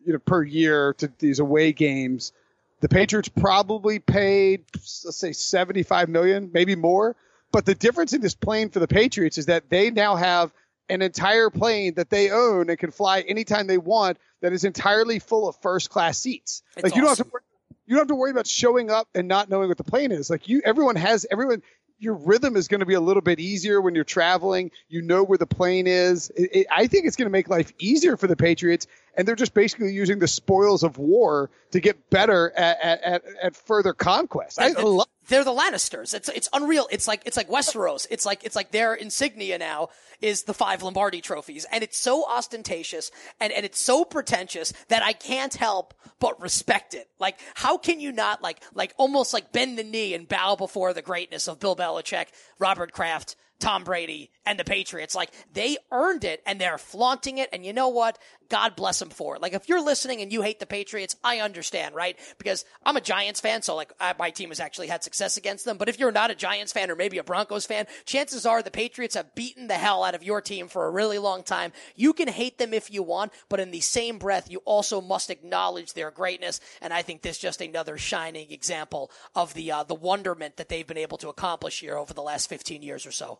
you 0.03 0.13
know, 0.13 0.19
per 0.19 0.41
year 0.43 0.93
to 0.95 1.11
these 1.19 1.39
away 1.39 1.73
games. 1.73 2.33
The 2.81 2.89
Patriots 2.89 3.29
probably 3.29 3.99
paid, 3.99 4.65
let's 4.73 5.17
say, 5.17 5.31
seventy-five 5.31 6.09
million, 6.09 6.49
maybe 6.53 6.75
more. 6.75 7.15
But 7.51 7.65
the 7.65 7.75
difference 7.75 8.13
in 8.13 8.21
this 8.21 8.35
plane 8.35 8.69
for 8.69 8.79
the 8.79 8.87
Patriots 8.87 9.37
is 9.37 9.47
that 9.47 9.69
they 9.69 9.91
now 9.91 10.15
have 10.15 10.53
an 10.87 11.01
entire 11.01 11.49
plane 11.49 11.95
that 11.95 12.09
they 12.09 12.31
own 12.31 12.69
and 12.69 12.79
can 12.79 12.91
fly 12.91 13.21
anytime 13.21 13.67
they 13.67 13.77
want 13.77 14.17
that 14.41 14.53
is 14.53 14.63
entirely 14.63 15.19
full 15.19 15.47
of 15.47 15.55
first 15.57 15.89
class 15.89 16.17
seats. 16.17 16.63
It's 16.75 16.83
like 16.83 16.95
you 16.95 17.07
awesome. 17.07 17.27
don't 17.27 17.33
have 17.33 17.41
to 17.41 17.47
you 17.89 17.95
don't 17.95 18.01
have 18.01 18.07
to 18.09 18.15
worry 18.15 18.29
about 18.29 18.45
showing 18.45 18.91
up 18.91 19.09
and 19.15 19.27
not 19.27 19.49
knowing 19.49 19.67
what 19.67 19.77
the 19.77 19.83
plane 19.83 20.11
is. 20.11 20.29
Like 20.29 20.47
you, 20.47 20.61
everyone 20.63 20.95
has 20.95 21.25
everyone. 21.31 21.63
Your 21.97 22.13
rhythm 22.13 22.55
is 22.55 22.69
going 22.69 22.79
to 22.79 22.85
be 22.85 22.93
a 22.93 23.01
little 23.01 23.21
bit 23.21 23.39
easier 23.39 23.81
when 23.81 23.93
you're 23.93 24.05
traveling. 24.05 24.71
You 24.87 25.01
know 25.01 25.23
where 25.23 25.39
the 25.39 25.47
plane 25.47 25.85
is. 25.85 26.29
It, 26.29 26.49
it, 26.53 26.67
I 26.71 26.87
think 26.87 27.07
it's 27.07 27.17
going 27.17 27.25
to 27.25 27.31
make 27.31 27.49
life 27.49 27.73
easier 27.79 28.15
for 28.15 28.27
the 28.27 28.37
Patriots, 28.37 28.87
and 29.15 29.27
they're 29.27 29.35
just 29.35 29.53
basically 29.53 29.91
using 29.93 30.19
the 30.19 30.27
spoils 30.27 30.83
of 30.83 30.97
war 30.97 31.49
to 31.71 31.79
get 31.79 32.09
better 32.09 32.51
at 32.55 33.01
at, 33.03 33.23
at, 33.41 33.55
further 33.55 33.93
conquest. 33.93 34.59
I 34.59 34.69
love 34.71 35.07
they're 35.27 35.43
the 35.43 35.53
Lannisters. 35.53 36.13
It's 36.13 36.27
it's 36.29 36.49
unreal. 36.53 36.87
It's 36.91 37.07
like 37.07 37.21
it's 37.25 37.37
like 37.37 37.49
Westeros. 37.49 38.07
It's 38.09 38.25
like 38.25 38.43
it's 38.43 38.55
like 38.55 38.71
their 38.71 38.93
insignia 38.93 39.57
now 39.57 39.89
is 40.21 40.43
the 40.43 40.53
five 40.53 40.81
Lombardi 40.81 41.21
trophies, 41.21 41.65
and 41.71 41.83
it's 41.83 41.97
so 41.97 42.25
ostentatious 42.27 43.11
and 43.39 43.53
and 43.53 43.65
it's 43.65 43.79
so 43.79 44.03
pretentious 44.03 44.73
that 44.89 45.03
I 45.03 45.13
can't 45.13 45.53
help 45.53 45.93
but 46.19 46.41
respect 46.41 46.93
it. 46.93 47.07
Like, 47.19 47.39
how 47.55 47.77
can 47.77 47.99
you 47.99 48.11
not 48.11 48.41
like 48.41 48.61
like 48.73 48.93
almost 48.97 49.33
like 49.33 49.51
bend 49.51 49.77
the 49.77 49.83
knee 49.83 50.13
and 50.13 50.27
bow 50.27 50.55
before 50.55 50.93
the 50.93 51.01
greatness 51.01 51.47
of 51.47 51.59
Bill 51.59 51.75
Belichick, 51.75 52.27
Robert 52.57 52.91
Kraft, 52.91 53.35
Tom 53.59 53.83
Brady 53.83 54.31
and 54.45 54.57
the 54.57 54.63
Patriots. 54.63 55.15
Like 55.15 55.31
they 55.53 55.77
earned 55.91 56.23
it 56.23 56.41
and 56.45 56.59
they're 56.59 56.77
flaunting 56.77 57.37
it. 57.37 57.49
And 57.53 57.65
you 57.65 57.73
know 57.73 57.89
what? 57.89 58.17
God 58.49 58.75
bless 58.75 58.99
them 58.99 59.09
for 59.09 59.35
it. 59.35 59.41
Like 59.41 59.53
if 59.53 59.69
you're 59.69 59.83
listening 59.83 60.21
and 60.21 60.31
you 60.31 60.41
hate 60.41 60.59
the 60.59 60.65
Patriots, 60.65 61.15
I 61.23 61.39
understand, 61.39 61.95
right? 61.95 62.17
Because 62.37 62.65
I'm 62.83 62.97
a 62.97 63.01
Giants 63.01 63.39
fan, 63.39 63.61
so 63.61 63.75
like 63.75 63.93
I, 63.99 64.15
my 64.17 64.31
team 64.31 64.49
has 64.49 64.59
actually 64.59 64.87
had 64.87 65.03
success 65.03 65.37
against 65.37 65.65
them. 65.65 65.77
But 65.77 65.89
if 65.89 65.99
you're 65.99 66.11
not 66.11 66.31
a 66.31 66.35
Giants 66.35 66.73
fan 66.73 66.89
or 66.89 66.95
maybe 66.95 67.19
a 67.19 67.23
Broncos 67.23 67.65
fan, 67.65 67.85
chances 68.05 68.45
are 68.45 68.61
the 68.61 68.71
Patriots 68.71 69.15
have 69.15 69.35
beaten 69.35 69.67
the 69.67 69.75
hell 69.75 70.03
out 70.03 70.15
of 70.15 70.23
your 70.23 70.41
team 70.41 70.67
for 70.67 70.85
a 70.85 70.91
really 70.91 71.19
long 71.19 71.43
time. 71.43 71.71
You 71.95 72.13
can 72.13 72.27
hate 72.27 72.57
them 72.57 72.73
if 72.73 72.91
you 72.91 73.03
want, 73.03 73.31
but 73.49 73.59
in 73.59 73.71
the 73.71 73.81
same 73.81 74.17
breath, 74.17 74.49
you 74.49 74.59
also 74.65 74.99
must 75.01 75.29
acknowledge 75.29 75.93
their 75.93 76.11
greatness. 76.11 76.59
And 76.81 76.93
I 76.93 77.03
think 77.03 77.21
this 77.21 77.35
is 77.35 77.41
just 77.41 77.61
another 77.61 77.97
shining 77.97 78.51
example 78.51 79.11
of 79.35 79.53
the 79.53 79.71
uh, 79.71 79.83
the 79.83 79.95
wonderment 79.95 80.57
that 80.57 80.69
they've 80.69 80.87
been 80.87 80.97
able 80.97 81.17
to 81.19 81.29
accomplish 81.29 81.79
here 81.79 81.97
over 81.97 82.13
the 82.13 82.21
last 82.21 82.49
15 82.49 82.81
years 82.81 83.05
or 83.05 83.11
so. 83.11 83.39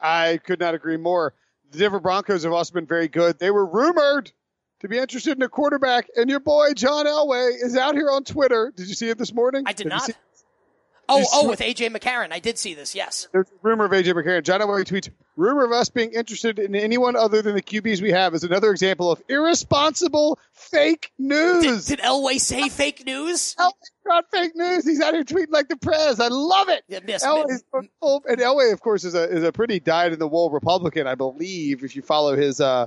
I 0.00 0.40
could 0.44 0.58
not 0.58 0.74
agree 0.74 0.96
more. 0.96 1.34
The 1.72 1.78
Denver 1.78 2.00
Broncos 2.00 2.44
have 2.44 2.52
also 2.52 2.74
been 2.74 2.86
very 2.86 3.08
good. 3.08 3.38
They 3.38 3.50
were 3.50 3.64
rumored 3.64 4.30
to 4.80 4.88
be 4.88 4.98
interested 4.98 5.38
in 5.38 5.42
a 5.42 5.48
quarterback, 5.48 6.08
and 6.16 6.28
your 6.28 6.40
boy 6.40 6.74
John 6.74 7.06
Elway 7.06 7.52
is 7.62 7.76
out 7.76 7.94
here 7.94 8.10
on 8.10 8.24
Twitter. 8.24 8.72
Did 8.76 8.88
you 8.88 8.94
see 8.94 9.08
it 9.08 9.16
this 9.16 9.32
morning? 9.32 9.64
I 9.66 9.72
did, 9.72 9.84
did 9.84 9.88
not. 9.88 10.10
Oh, 11.08 11.24
oh, 11.32 11.48
with 11.48 11.60
AJ 11.60 11.96
McCarron. 11.96 12.30
I 12.30 12.40
did 12.40 12.58
see 12.58 12.74
this, 12.74 12.94
yes. 12.94 13.28
There's 13.32 13.48
a 13.48 13.54
rumor 13.62 13.86
of 13.86 13.90
AJ 13.90 14.12
McCarron. 14.12 14.44
John 14.44 14.60
Elway 14.60 14.84
tweets, 14.84 15.10
rumor 15.36 15.64
of 15.64 15.72
us 15.72 15.88
being 15.88 16.12
interested 16.12 16.58
in 16.58 16.74
anyone 16.74 17.16
other 17.16 17.42
than 17.42 17.54
the 17.54 17.62
QBs 17.62 18.02
we 18.02 18.10
have 18.10 18.34
is 18.34 18.44
another 18.44 18.70
example 18.70 19.10
of 19.10 19.22
irresponsible 19.28 20.38
fake 20.52 21.12
news. 21.18 21.86
Did, 21.86 21.98
did 21.98 22.04
Elway 22.04 22.38
say 22.38 22.68
fake 22.68 23.04
news? 23.06 23.54
Elway's 23.58 23.90
not 24.06 24.24
fake 24.30 24.52
news. 24.54 24.84
He's 24.84 25.00
out 25.00 25.14
here 25.14 25.24
tweeting 25.24 25.50
like 25.52 25.68
the 25.68 25.76
press. 25.76 26.20
I 26.20 26.28
love 26.28 26.68
it. 26.68 26.84
Yeah, 26.88 27.00
miss, 27.04 27.24
Elway's 27.24 27.64
full, 28.00 28.22
and 28.28 28.38
Elway, 28.38 28.72
of 28.72 28.80
course, 28.80 29.04
is 29.04 29.14
a 29.14 29.24
is 29.30 29.42
a 29.42 29.52
pretty 29.52 29.80
dyed 29.80 30.12
in 30.12 30.18
the 30.18 30.28
wool 30.28 30.50
Republican, 30.50 31.06
I 31.06 31.14
believe, 31.14 31.84
if 31.84 31.96
you 31.96 32.02
follow 32.02 32.36
his 32.36 32.60
uh 32.60 32.86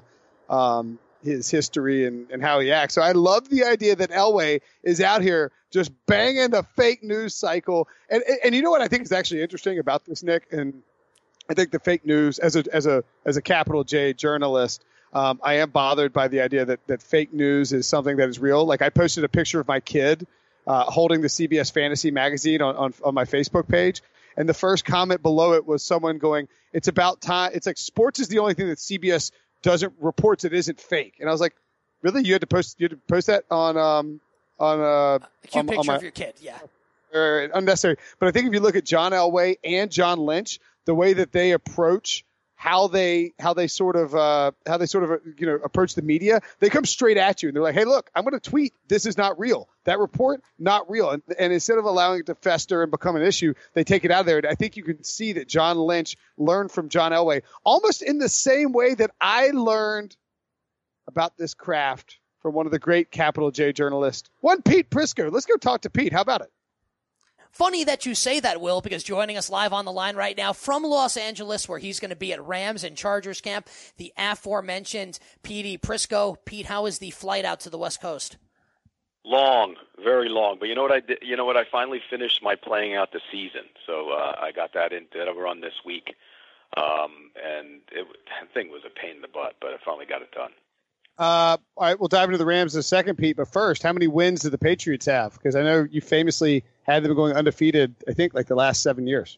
um 0.50 1.00
his 1.26 1.50
history 1.50 2.06
and, 2.06 2.30
and 2.30 2.42
how 2.42 2.60
he 2.60 2.72
acts. 2.72 2.94
So 2.94 3.02
I 3.02 3.12
love 3.14 3.50
the 3.50 3.64
idea 3.66 3.96
that 3.96 4.12
Elway 4.12 4.62
is 4.84 5.02
out 5.02 5.22
here 5.22 5.52
just 5.72 5.92
banging 6.06 6.52
the 6.52 6.64
fake 6.76 7.04
news 7.04 7.36
cycle. 7.36 7.88
And, 8.10 8.24
and, 8.24 8.38
and 8.46 8.56
you 8.56 8.62
know 8.62 8.70
what 8.70 8.82
I 8.82 8.88
think 8.88 9.04
is 9.04 9.12
actually 9.12 9.42
interesting 9.42 9.80
about 9.80 10.06
this, 10.06 10.24
Nick? 10.24 10.48
And 10.52 10.84
I 11.50 11.54
think 11.54 11.72
the 11.72 11.80
fake 11.80 12.06
news 12.06 12.40
as 12.40 12.56
a 12.56 12.64
as 12.72 12.86
a 12.86 13.04
as 13.26 13.38
a 13.38 13.42
capital 13.42 13.84
J 13.84 14.14
journalist, 14.14 14.84
um, 15.14 15.40
I 15.44 15.56
am 15.56 15.70
bothered 15.70 16.14
by 16.14 16.28
the 16.28 16.42
idea 16.42 16.66
that 16.66 16.86
that 16.88 17.02
fake 17.02 17.34
news 17.34 17.74
is 17.74 17.88
something 17.88 18.18
that 18.18 18.30
is 18.30 18.40
real. 18.40 18.66
Like 18.66 18.82
I 18.82 18.90
posted 18.90 19.24
a 19.24 19.30
picture 19.30 19.60
of 19.60 19.68
my 19.68 19.80
kid 19.80 20.26
uh, 20.66 20.84
holding 20.86 21.22
the 21.22 21.28
CBS 21.28 21.72
Fantasy 21.72 22.12
magazine 22.12 22.62
on, 22.62 22.76
on 22.76 22.94
on 23.04 23.14
my 23.14 23.26
Facebook 23.26 23.68
page, 23.68 24.02
and 24.38 24.50
the 24.50 24.54
first 24.54 24.86
comment 24.86 25.22
below 25.22 25.54
it 25.54 25.66
was 25.66 25.84
someone 25.84 26.18
going, 26.18 26.48
"It's 26.74 26.88
about 26.88 27.22
time." 27.22 27.52
It's 27.54 27.68
like 27.68 27.78
sports 27.78 28.20
is 28.20 28.28
the 28.28 28.40
only 28.40 28.54
thing 28.54 28.68
that 28.70 28.78
CBS 28.78 29.32
doesn't 29.66 29.94
reports 30.00 30.46
it 30.46 30.54
isn't 30.54 30.80
fake. 30.80 31.16
And 31.20 31.28
I 31.28 31.32
was 31.32 31.42
like, 31.42 31.56
really? 32.04 32.24
You 32.24 32.34
had 32.34 32.42
to 32.42 32.48
post 32.48 32.80
you 32.80 32.86
had 32.86 32.92
to 32.92 32.98
post 33.08 33.28
that 33.28 33.46
on 33.50 33.78
um 33.78 34.22
on 34.60 34.80
uh 34.80 34.86
A 34.86 35.48
cute 35.48 35.56
on, 35.56 35.68
picture 35.68 35.80
on 35.80 35.86
my, 35.88 35.96
of 35.96 36.04
your 36.04 36.12
kid, 36.12 36.36
yeah. 36.40 36.58
or 37.14 37.50
unnecessary. 37.54 37.98
But 38.20 38.30
I 38.30 38.32
think 38.32 38.48
if 38.48 38.54
you 38.54 38.60
look 38.60 38.76
at 38.76 38.86
John 38.86 39.12
Elway 39.12 39.58
and 39.64 39.92
John 39.92 40.20
Lynch, 40.20 40.60
the 40.86 40.96
way 40.96 41.14
that 41.14 41.32
they 41.32 41.52
approach 41.52 42.26
how 42.56 42.88
they 42.88 43.34
how 43.38 43.54
they 43.54 43.68
sort 43.68 43.96
of 43.96 44.16
uh, 44.16 44.52
how 44.66 44.78
they 44.78 44.86
sort 44.86 45.04
of 45.04 45.12
uh, 45.12 45.18
you 45.38 45.46
know 45.46 45.56
approach 45.56 45.94
the 45.94 46.02
media, 46.02 46.42
they 46.60 46.70
come 46.70 46.86
straight 46.86 47.18
at 47.18 47.44
you 47.44 47.50
and 47.50 47.56
they're 47.56 47.64
like, 47.64 47.76
"Hey, 47.76 47.86
look, 47.86 48.10
I'm 48.16 48.24
going 48.24 48.34
to 48.34 48.50
tweet. 48.50 48.74
This 48.88 49.06
is 49.06 49.18
not 49.18 49.38
real. 49.38 49.70
That 49.84 50.00
report 50.00 50.42
not 50.58 50.90
real." 50.90 51.12
And, 51.12 51.22
and 51.38 51.54
instead 51.54 51.78
of 51.78 51.86
allowing 51.86 52.22
it 52.22 52.26
to 52.28 52.36
fester 52.36 52.82
and 52.82 52.92
become 52.92 53.16
an 53.18 53.22
issue, 53.22 53.54
they 53.74 53.84
take 53.84 54.06
it 54.06 54.12
out 54.12 54.22
of 54.22 54.26
there. 54.26 54.38
And 54.38 54.48
I 54.48 54.56
think 54.56 54.78
you 54.78 54.84
can 54.84 55.04
see 55.04 55.34
that 55.34 55.48
John 55.48 55.78
Lynch 55.78 56.18
learned 56.38 56.72
from 56.72 56.90
John 56.90 57.12
Elway 57.12 57.44
almost 57.64 58.02
in 58.02 58.18
the 58.18 58.30
same 58.30 58.72
way 58.72 58.96
that 58.96 59.12
I 59.20 59.50
learned 59.50 60.16
about 61.08 61.38
this 61.38 61.54
craft 61.54 62.18
from 62.40 62.56
one 62.56 62.66
of 62.66 62.72
the 62.72 62.80
great 62.80 63.12
capital 63.12 63.52
J 63.52 63.74
journalists, 63.74 64.30
one 64.40 64.62
Pete 64.62 64.90
Prisco. 64.90 65.32
Let's 65.32 65.46
go 65.46 65.58
talk 65.58 65.82
to 65.82 65.90
Pete. 65.90 66.14
How 66.14 66.22
about 66.22 66.42
it? 66.42 66.52
Funny 67.56 67.86
that 67.86 68.06
you 68.06 68.16
say 68.16 68.42
that, 68.42 68.60
Will, 68.60 68.82
because 68.82 69.02
joining 69.02 69.38
us 69.38 69.50
live 69.50 69.72
on 69.72 69.86
the 69.86 69.92
line 69.94 70.18
right 70.18 70.36
now 70.36 70.52
from 70.52 70.84
Los 70.84 71.16
Angeles, 71.16 71.70
where 71.70 71.80
he's 71.80 72.02
going 72.02 72.10
to 72.10 72.16
be 72.18 72.34
at 72.34 72.46
Rams 72.46 72.84
and 72.84 72.98
Chargers 72.98 73.40
camp, 73.40 73.70
the 73.96 74.12
aforementioned 74.18 75.20
Petey 75.42 75.78
Prisco. 75.78 76.36
Pete, 76.44 76.66
how 76.66 76.86
is 76.86 77.00
the 77.00 77.12
flight 77.12 77.46
out 77.46 77.62
to 77.62 77.70
the 77.70 77.78
West 77.78 78.02
Coast? 78.02 78.36
Long, 79.24 79.76
very 80.04 80.28
long. 80.28 80.58
But 80.60 80.68
you 80.68 80.76
know 80.76 80.82
what 80.82 80.92
I 80.92 81.00
did? 81.00 81.20
You 81.22 81.38
know 81.38 81.46
what? 81.46 81.56
I 81.56 81.64
finally 81.72 82.02
finished 82.10 82.44
my 82.44 82.56
playing 82.56 82.94
out 82.94 83.14
the 83.14 83.22
season, 83.32 83.64
so 83.88 84.10
uh, 84.10 84.36
I 84.38 84.52
got 84.52 84.74
that 84.74 84.92
in 84.92 85.06
that 85.14 85.34
run 85.34 85.62
this 85.62 85.80
week, 85.86 86.14
um, 86.76 87.32
and 87.42 87.80
it, 87.94 88.06
that 88.42 88.54
thing 88.54 88.70
was 88.70 88.82
a 88.86 88.90
pain 88.90 89.16
in 89.16 89.22
the 89.22 89.30
butt, 89.30 89.56
but 89.62 89.70
I 89.70 89.78
finally 89.86 90.06
got 90.06 90.22
it 90.22 90.34
done. 90.34 90.52
Uh, 91.18 91.58
all 91.78 91.84
right, 91.88 92.00
we'll 92.00 92.10
dive 92.10 92.26
into 92.26 92.38
the 92.38 92.46
Rams 92.46 92.76
in 92.76 92.80
a 92.80 92.84
second, 92.84 93.16
Pete. 93.16 93.38
But 93.38 93.48
first, 93.48 93.84
how 93.84 93.94
many 93.94 94.08
wins 94.08 94.42
do 94.42 94.50
the 94.50 94.58
Patriots 94.58 95.06
have? 95.06 95.34
Because 95.34 95.56
I 95.56 95.64
know 95.64 95.88
you 95.90 96.02
famously 96.02 96.66
had 96.84 97.04
them 97.04 97.16
going 97.16 97.36
undefeated. 97.36 97.96
I 98.08 98.14
think 98.14 98.34
like 98.34 98.48
the 98.48 98.56
last 98.56 98.82
seven 98.82 99.08
years. 99.08 99.38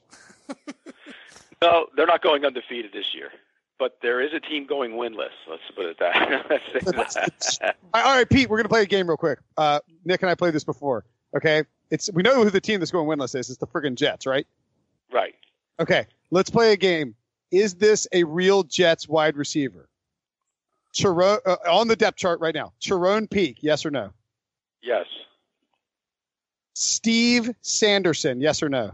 no, 1.61 1.87
they're 1.95 2.07
not 2.07 2.23
going 2.23 2.43
undefeated 2.45 2.93
this 2.93 3.13
year, 3.13 3.29
but 3.77 3.97
there 4.01 4.21
is 4.21 4.33
a 4.33 4.39
team 4.39 4.65
going 4.65 4.93
winless. 4.93 5.29
Let's 5.47 5.61
put 5.75 5.85
it 5.85 5.99
that. 5.99 7.75
all 7.93 8.03
right, 8.03 8.27
Pete, 8.27 8.49
we're 8.49 8.57
gonna 8.57 8.69
play 8.69 8.81
a 8.81 8.87
game 8.87 9.07
real 9.07 9.17
quick. 9.17 9.39
Uh, 9.55 9.79
Nick 10.03 10.23
and 10.23 10.31
I 10.31 10.35
played 10.35 10.53
this 10.53 10.63
before. 10.63 11.05
Okay, 11.35 11.63
it's 11.91 12.11
we 12.11 12.23
know 12.23 12.43
who 12.43 12.49
the 12.49 12.61
team 12.61 12.79
that's 12.79 12.91
going 12.91 13.07
winless 13.07 13.35
is. 13.35 13.49
It's 13.49 13.59
the 13.59 13.67
friggin' 13.67 13.95
Jets, 13.95 14.25
right? 14.25 14.47
Right. 15.11 15.35
Okay, 15.79 16.07
let's 16.31 16.49
play 16.49 16.73
a 16.73 16.77
game. 16.77 17.13
Is 17.51 17.75
this 17.75 18.07
a 18.11 18.23
real 18.23 18.63
Jets 18.63 19.07
wide 19.07 19.37
receiver? 19.37 19.87
Chiro, 20.97 21.39
uh, 21.45 21.57
on 21.69 21.87
the 21.87 21.95
depth 21.95 22.17
chart 22.17 22.39
right 22.39 22.55
now. 22.55 22.73
Charone 22.81 23.29
Peake, 23.29 23.59
yes 23.61 23.85
or 23.85 23.91
no? 23.91 24.11
Yes. 24.81 25.05
Steve 26.73 27.51
Sanderson, 27.61 28.41
yes 28.41 28.63
or 28.63 28.69
no? 28.69 28.91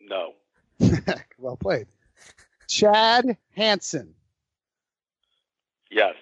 No. 0.00 0.34
well 1.38 1.56
played. 1.56 1.86
Chad 2.68 3.36
Hansen. 3.56 4.14
Yes. 5.90 6.14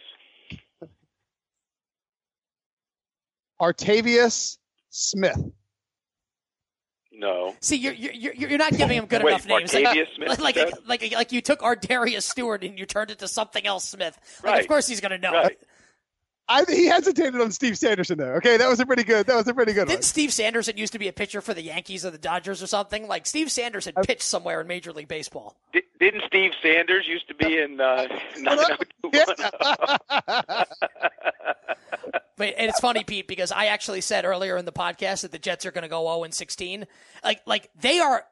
Artavius 3.61 4.59
Smith. 4.91 5.41
No. 7.19 7.57
See, 7.61 7.77
you're 7.77 7.93
you're 7.95 8.35
you're 8.35 8.59
not 8.59 8.73
giving 8.73 8.97
him 8.97 9.07
good 9.07 9.25
Wait, 9.25 9.33
enough 9.33 9.47
names. 9.47 9.71
Martavius 9.73 9.85
like, 9.85 10.09
Smith, 10.15 10.41
like, 10.41 10.57
you 10.57 10.65
like, 10.87 11.03
like 11.03 11.13
like 11.13 11.33
you 11.33 11.41
took 11.41 11.61
Ardarius 11.61 12.23
Stewart 12.23 12.63
and 12.63 12.79
you 12.79 12.87
turned 12.87 13.11
it 13.11 13.19
to 13.19 13.29
something 13.29 13.67
else, 13.67 13.89
Smith. 13.89 14.17
Like, 14.45 14.53
Right. 14.53 14.61
of 14.63 14.69
course 14.69 14.87
he's 14.87 15.01
going 15.01 15.11
to 15.11 15.19
know. 15.19 15.33
Right. 15.33 15.59
I 16.51 16.65
he 16.67 16.87
hesitated 16.87 17.39
on 17.41 17.51
Steve 17.51 17.77
Sanderson 17.77 18.17
though. 18.17 18.35
Okay, 18.37 18.57
that 18.57 18.69
was 18.71 18.81
a 18.81 18.87
pretty 18.87 19.05
good. 19.05 19.27
That 19.27 19.37
was 19.37 19.47
a 19.49 19.53
pretty 19.53 19.75
good 19.75 19.81
one. 19.81 19.89
Didn't 19.89 20.05
Steve 20.05 20.33
Sanderson 20.33 20.79
used 20.79 20.95
to 20.95 20.99
be 20.99 21.09
a 21.09 21.13
pitcher 21.13 21.43
for 21.43 21.53
the 21.53 21.61
Yankees 21.61 22.07
or 22.07 22.11
the 22.11 22.17
Dodgers 22.19 22.63
or 22.63 22.67
something? 22.67 23.07
Like 23.07 23.27
Steve 23.27 23.51
Sanderson 23.51 23.93
pitched 24.03 24.23
somewhere 24.23 24.63
in 24.63 24.67
Major 24.67 24.93
League 24.95 25.09
Baseball. 25.09 25.57
Di- 25.75 25.83
didn't 26.01 26.23
Steve 26.27 26.53
Sanders 26.63 27.07
used 27.07 27.29
to 27.29 27.35
be 27.35 27.59
in 27.59 27.79
uh, 27.81 28.07
90210? 28.39 30.65
But 32.39 32.55
and 32.57 32.71
it's 32.71 32.81
funny, 32.81 33.05
Pete, 33.05 33.29
because 33.29 33.53
I 33.53 33.67
actually 33.67 34.01
said 34.01 34.25
earlier 34.25 34.57
in 34.57 34.65
the 34.65 34.73
podcast 34.73 35.23
that 35.23 35.33
the 35.33 35.39
Jets 35.39 35.67
are 35.67 35.71
going 35.73 35.83
to 35.83 35.89
go 35.89 36.05
0 36.05 36.25
and 36.25 36.33
16. 36.33 36.87
Like, 37.23 37.43
like 37.47 37.71
they 37.79 37.99
are. 38.01 38.25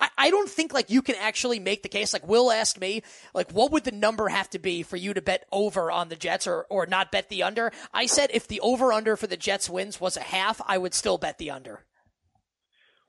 I, 0.00 0.08
I 0.18 0.30
don't 0.30 0.48
think 0.48 0.74
like 0.74 0.90
you 0.90 1.00
can 1.00 1.14
actually 1.16 1.60
make 1.60 1.82
the 1.82 1.88
case. 1.88 2.12
Like 2.12 2.26
Will 2.26 2.50
asked 2.50 2.80
me, 2.80 3.02
like, 3.34 3.52
what 3.52 3.70
would 3.72 3.84
the 3.84 3.92
number 3.92 4.28
have 4.28 4.50
to 4.50 4.58
be 4.58 4.82
for 4.82 4.96
you 4.96 5.14
to 5.14 5.22
bet 5.22 5.46
over 5.52 5.90
on 5.90 6.08
the 6.08 6.16
Jets 6.16 6.46
or 6.46 6.66
or 6.70 6.86
not 6.86 7.12
bet 7.12 7.28
the 7.28 7.42
under? 7.42 7.70
I 7.94 8.06
said 8.06 8.30
if 8.34 8.48
the 8.48 8.60
over 8.60 8.92
under 8.92 9.16
for 9.16 9.26
the 9.28 9.36
Jets 9.36 9.70
wins 9.70 10.00
was 10.00 10.16
a 10.16 10.20
half, 10.20 10.60
I 10.66 10.76
would 10.78 10.94
still 10.94 11.18
bet 11.18 11.38
the 11.38 11.50
under. 11.50 11.84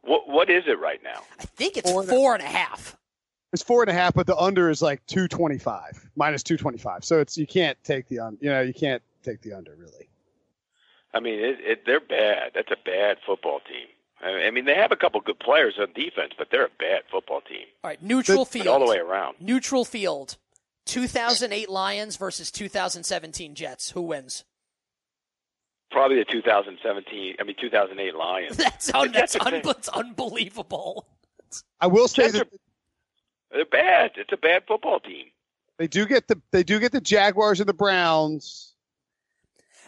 what, 0.01 0.27
what 0.27 0.49
is 0.49 0.63
it 0.67 0.79
right 0.79 1.01
now? 1.03 1.21
I 1.39 1.43
think 1.45 1.77
it's 1.77 1.89
Four 1.89 2.01
and 2.01 2.09
four 2.09 2.33
and 2.35 2.43
a 2.43 2.47
half. 2.47 2.97
It's 3.53 3.63
four 3.63 3.81
and 3.83 3.89
a 3.89 3.93
half, 3.93 4.13
but 4.15 4.27
the 4.27 4.35
under 4.35 4.69
is 4.69 4.81
like 4.81 5.05
two 5.05 5.27
twenty 5.27 5.57
five 5.57 6.09
minus 6.15 6.43
two 6.43 6.57
twenty 6.57 6.77
five. 6.77 7.05
So 7.05 7.19
it's 7.19 7.37
you 7.37 7.47
can't 7.47 7.77
take 7.83 8.07
the 8.07 8.19
un, 8.19 8.37
you 8.41 8.49
know 8.49 8.61
you 8.61 8.73
can't 8.73 9.01
take 9.23 9.41
the 9.41 9.53
under 9.53 9.75
really. 9.79 10.09
I 11.13 11.19
mean, 11.19 11.35
it, 11.39 11.57
it, 11.61 11.85
they're 11.85 11.99
bad. 11.99 12.51
That's 12.55 12.71
a 12.71 12.77
bad 12.83 13.17
football 13.25 13.59
team. 13.59 13.87
I 14.21 14.47
I 14.47 14.51
mean, 14.51 14.65
they 14.65 14.75
have 14.75 14.91
a 14.91 14.95
couple 14.95 15.19
good 15.21 15.39
players 15.39 15.75
on 15.79 15.93
defense, 15.93 16.33
but 16.37 16.47
they're 16.51 16.65
a 16.65 16.69
bad 16.79 17.03
football 17.11 17.41
team. 17.41 17.65
All 17.83 17.89
right, 17.89 18.01
neutral 18.01 18.39
But 18.45 18.47
field. 18.47 18.67
all 18.67 18.79
the 18.79 18.87
way 18.89 18.97
around. 18.97 19.35
Neutral 19.39 19.85
field. 19.85 20.37
2008 20.85 21.69
Lions 21.69 22.17
versus 22.17 22.51
2017 22.51 23.55
Jets. 23.55 23.91
Who 23.91 24.01
wins? 24.01 24.43
Probably 25.91 26.17
the 26.17 26.25
2017, 26.25 27.35
I 27.39 27.43
mean 27.43 27.55
2008 27.59 28.15
Lions. 28.15 28.57
That's 28.57 28.93
un- 28.93 29.11
that's, 29.11 29.35
un- 29.35 29.51
bad. 29.51 29.63
that's 29.63 29.89
unbelievable. 29.89 31.05
I 31.79 31.87
will 31.87 32.07
say 32.07 32.23
Jets 32.23 32.33
that 32.33 32.47
are- 32.47 32.49
They're 33.51 33.65
bad. 33.65 34.11
It's 34.17 34.33
a 34.33 34.37
bad 34.37 34.63
football 34.67 34.99
team. 34.99 35.27
they 35.77 35.87
do 35.87 36.05
get 36.07 36.27
the 36.27 36.41
they 36.51 36.63
do 36.63 36.79
get 36.79 36.91
the 36.91 36.99
Jaguars 37.01 37.59
and 37.59 37.69
the 37.69 37.73
Browns. 37.73 38.72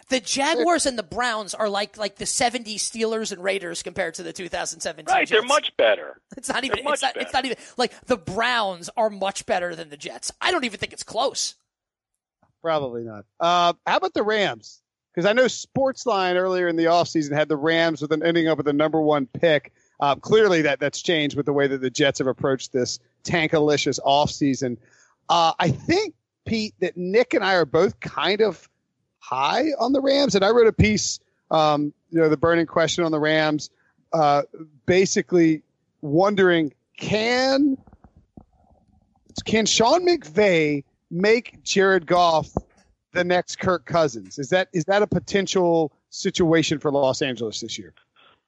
The 0.08 0.20
Jaguars 0.20 0.86
and 0.86 0.96
the 0.96 1.02
Browns 1.02 1.52
are 1.52 1.68
like 1.68 1.96
like 1.96 2.16
the 2.16 2.24
'70s 2.24 2.76
Steelers 2.76 3.32
and 3.32 3.42
Raiders 3.42 3.82
compared 3.82 4.14
to 4.14 4.22
the 4.22 4.32
2017 4.32 5.12
Right, 5.12 5.28
they're 5.28 5.42
much 5.42 5.76
better. 5.76 6.20
It's 6.36 6.48
not 6.48 6.64
even. 6.64 6.78
It's 6.78 6.84
much 6.84 7.02
not, 7.02 7.16
it's 7.16 7.32
not 7.32 7.44
even 7.44 7.56
like 7.76 7.92
the 8.06 8.16
Browns 8.16 8.90
are 8.96 9.10
much 9.10 9.46
better 9.46 9.74
than 9.74 9.88
the 9.88 9.96
Jets. 9.96 10.32
I 10.40 10.52
don't 10.52 10.64
even 10.64 10.78
think 10.78 10.92
it's 10.92 11.02
close. 11.02 11.54
Probably 12.62 13.04
not. 13.04 13.24
Uh, 13.40 13.72
how 13.86 13.96
about 13.96 14.14
the 14.14 14.22
Rams? 14.22 14.82
Because 15.14 15.28
I 15.28 15.32
know 15.32 15.46
Sportsline 15.46 16.34
earlier 16.34 16.68
in 16.68 16.76
the 16.76 16.84
offseason 16.84 17.32
had 17.32 17.48
the 17.48 17.56
Rams 17.56 18.02
with 18.02 18.12
an 18.12 18.22
ending 18.22 18.48
up 18.48 18.58
with 18.58 18.66
the 18.66 18.72
number 18.72 19.00
one 19.00 19.26
pick. 19.26 19.72
Uh, 19.98 20.14
clearly, 20.14 20.62
that 20.62 20.78
that's 20.78 21.00
changed 21.00 21.36
with 21.36 21.46
the 21.46 21.52
way 21.52 21.66
that 21.66 21.80
the 21.80 21.90
Jets 21.90 22.18
have 22.18 22.28
approached 22.28 22.72
this 22.72 22.98
tankalicious 23.24 23.98
offseason. 24.04 24.76
Uh, 25.28 25.52
I 25.58 25.70
think 25.70 26.14
Pete 26.44 26.74
that 26.80 26.96
Nick 26.96 27.34
and 27.34 27.42
I 27.42 27.54
are 27.54 27.64
both 27.64 27.98
kind 28.00 28.40
of 28.40 28.68
high 29.26 29.66
on 29.78 29.92
the 29.92 30.00
Rams, 30.00 30.34
and 30.34 30.44
I 30.44 30.50
wrote 30.50 30.66
a 30.66 30.72
piece, 30.72 31.18
um, 31.50 31.92
you 32.10 32.20
know, 32.20 32.28
the 32.28 32.36
burning 32.36 32.66
question 32.66 33.04
on 33.04 33.12
the 33.12 33.20
Rams, 33.20 33.70
uh, 34.12 34.42
basically 34.86 35.62
wondering 36.00 36.72
can 36.96 37.76
can 39.44 39.66
Sean 39.66 40.06
McVay 40.06 40.84
make 41.10 41.62
Jared 41.62 42.06
Goff 42.06 42.48
the 43.12 43.24
next 43.24 43.58
Kirk 43.58 43.84
Cousins? 43.84 44.38
Is 44.38 44.50
that 44.50 44.68
is 44.72 44.84
that 44.84 45.02
a 45.02 45.06
potential 45.06 45.92
situation 46.10 46.78
for 46.78 46.90
Los 46.90 47.20
Angeles 47.20 47.60
this 47.60 47.78
year? 47.78 47.92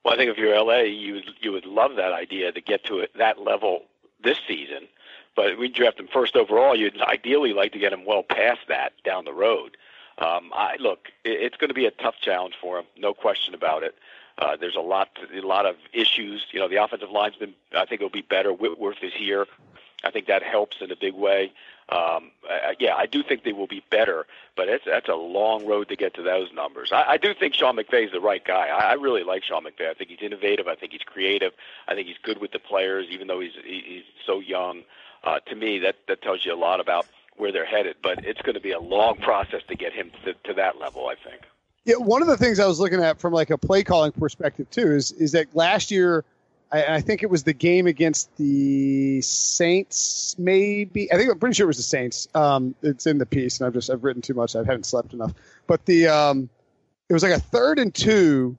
Well, 0.04 0.14
I 0.14 0.16
think 0.16 0.30
if 0.30 0.38
you're 0.38 0.56
LA, 0.58 0.82
you 0.82 1.14
would, 1.14 1.30
you 1.40 1.52
would 1.52 1.66
love 1.66 1.96
that 1.96 2.12
idea 2.12 2.52
to 2.52 2.60
get 2.60 2.84
to 2.84 3.06
that 3.16 3.40
level 3.40 3.82
this 4.22 4.38
season. 4.46 4.88
But 5.34 5.58
we 5.58 5.68
draft 5.68 6.00
him 6.00 6.08
first 6.12 6.36
overall. 6.36 6.74
You'd 6.74 7.00
ideally 7.00 7.52
like 7.52 7.72
to 7.72 7.78
get 7.78 7.92
him 7.92 8.04
well 8.04 8.22
past 8.22 8.60
that 8.68 8.92
down 9.04 9.24
the 9.24 9.32
road. 9.32 9.76
Um, 10.18 10.50
I 10.52 10.76
look, 10.78 11.08
it, 11.24 11.40
it's 11.40 11.56
going 11.56 11.68
to 11.68 11.74
be 11.74 11.86
a 11.86 11.90
tough 11.90 12.16
challenge 12.20 12.54
for 12.60 12.78
him, 12.78 12.86
no 12.96 13.14
question 13.14 13.54
about 13.54 13.82
it. 13.82 13.94
Uh, 14.38 14.56
there's 14.56 14.76
a 14.76 14.80
lot, 14.80 15.08
a 15.34 15.40
lot 15.40 15.66
of 15.66 15.76
issues. 15.92 16.46
You 16.52 16.60
know, 16.60 16.68
the 16.68 16.82
offensive 16.82 17.10
line's 17.10 17.36
been. 17.36 17.54
I 17.72 17.86
think 17.86 18.00
it'll 18.00 18.08
be 18.08 18.22
better. 18.22 18.52
Whitworth 18.52 19.02
is 19.02 19.12
here. 19.12 19.46
I 20.04 20.12
think 20.12 20.26
that 20.26 20.44
helps 20.44 20.76
in 20.80 20.92
a 20.92 20.96
big 20.96 21.14
way. 21.14 21.52
Um, 21.88 22.30
uh, 22.48 22.74
yeah, 22.78 22.94
I 22.94 23.06
do 23.06 23.22
think 23.22 23.44
they 23.44 23.52
will 23.52 23.66
be 23.66 23.82
better, 23.90 24.26
but 24.56 24.68
it's, 24.68 24.84
that's 24.84 25.08
a 25.08 25.14
long 25.14 25.66
road 25.66 25.88
to 25.88 25.96
get 25.96 26.14
to 26.14 26.22
those 26.22 26.52
numbers. 26.52 26.92
I, 26.92 27.12
I 27.12 27.16
do 27.16 27.32
think 27.32 27.54
Sean 27.54 27.76
McVay 27.76 28.06
is 28.06 28.12
the 28.12 28.20
right 28.20 28.44
guy. 28.44 28.68
I, 28.68 28.90
I 28.90 28.92
really 28.92 29.24
like 29.24 29.42
Sean 29.42 29.64
McVay. 29.64 29.88
I 29.88 29.94
think 29.94 30.10
he's 30.10 30.20
innovative. 30.20 30.68
I 30.68 30.74
think 30.74 30.92
he's 30.92 31.02
creative. 31.02 31.52
I 31.88 31.94
think 31.94 32.06
he's 32.06 32.18
good 32.22 32.40
with 32.40 32.52
the 32.52 32.58
players, 32.58 33.06
even 33.10 33.26
though 33.26 33.40
he's 33.40 33.54
he's 33.64 34.04
so 34.26 34.38
young. 34.38 34.82
Uh, 35.24 35.40
to 35.40 35.56
me, 35.56 35.78
that 35.80 35.96
that 36.06 36.22
tells 36.22 36.44
you 36.44 36.54
a 36.54 36.56
lot 36.56 36.78
about 36.78 37.06
where 37.38 37.52
they're 37.52 37.66
headed. 37.66 37.96
But 38.02 38.24
it's 38.24 38.40
going 38.42 38.54
to 38.54 38.60
be 38.60 38.72
a 38.72 38.80
long 38.80 39.16
process 39.22 39.62
to 39.68 39.74
get 39.74 39.92
him 39.92 40.10
to, 40.24 40.34
to 40.44 40.54
that 40.54 40.78
level. 40.78 41.08
I 41.08 41.14
think. 41.14 41.42
Yeah, 41.84 41.96
one 41.96 42.20
of 42.20 42.28
the 42.28 42.36
things 42.36 42.60
I 42.60 42.66
was 42.66 42.80
looking 42.80 43.02
at 43.02 43.18
from 43.18 43.32
like 43.32 43.50
a 43.50 43.56
play 43.56 43.82
calling 43.82 44.12
perspective 44.12 44.68
too 44.70 44.92
is 44.92 45.12
is 45.12 45.32
that 45.32 45.54
last 45.54 45.90
year 45.90 46.24
I, 46.70 46.96
I, 46.96 47.00
think 47.00 47.22
it 47.22 47.30
was 47.30 47.44
the 47.44 47.54
game 47.54 47.86
against 47.86 48.36
the 48.36 49.20
Saints. 49.22 50.36
Maybe 50.38 51.10
I 51.12 51.16
think 51.16 51.30
I'm 51.30 51.38
pretty 51.38 51.54
sure 51.54 51.64
it 51.64 51.68
was 51.68 51.78
the 51.78 51.82
Saints. 51.82 52.28
Um, 52.34 52.74
it's 52.82 53.06
in 53.06 53.18
the 53.18 53.26
piece, 53.26 53.58
and 53.58 53.66
I've 53.66 53.72
just 53.72 53.90
I've 53.90 54.04
written 54.04 54.22
too 54.22 54.34
much. 54.34 54.54
I 54.54 54.58
haven't 54.58 54.86
slept 54.86 55.14
enough. 55.14 55.32
But 55.66 55.84
the 55.86 56.08
um, 56.08 56.48
it 57.08 57.14
was 57.14 57.22
like 57.22 57.32
a 57.32 57.40
third 57.40 57.78
and 57.78 57.94
two, 57.94 58.56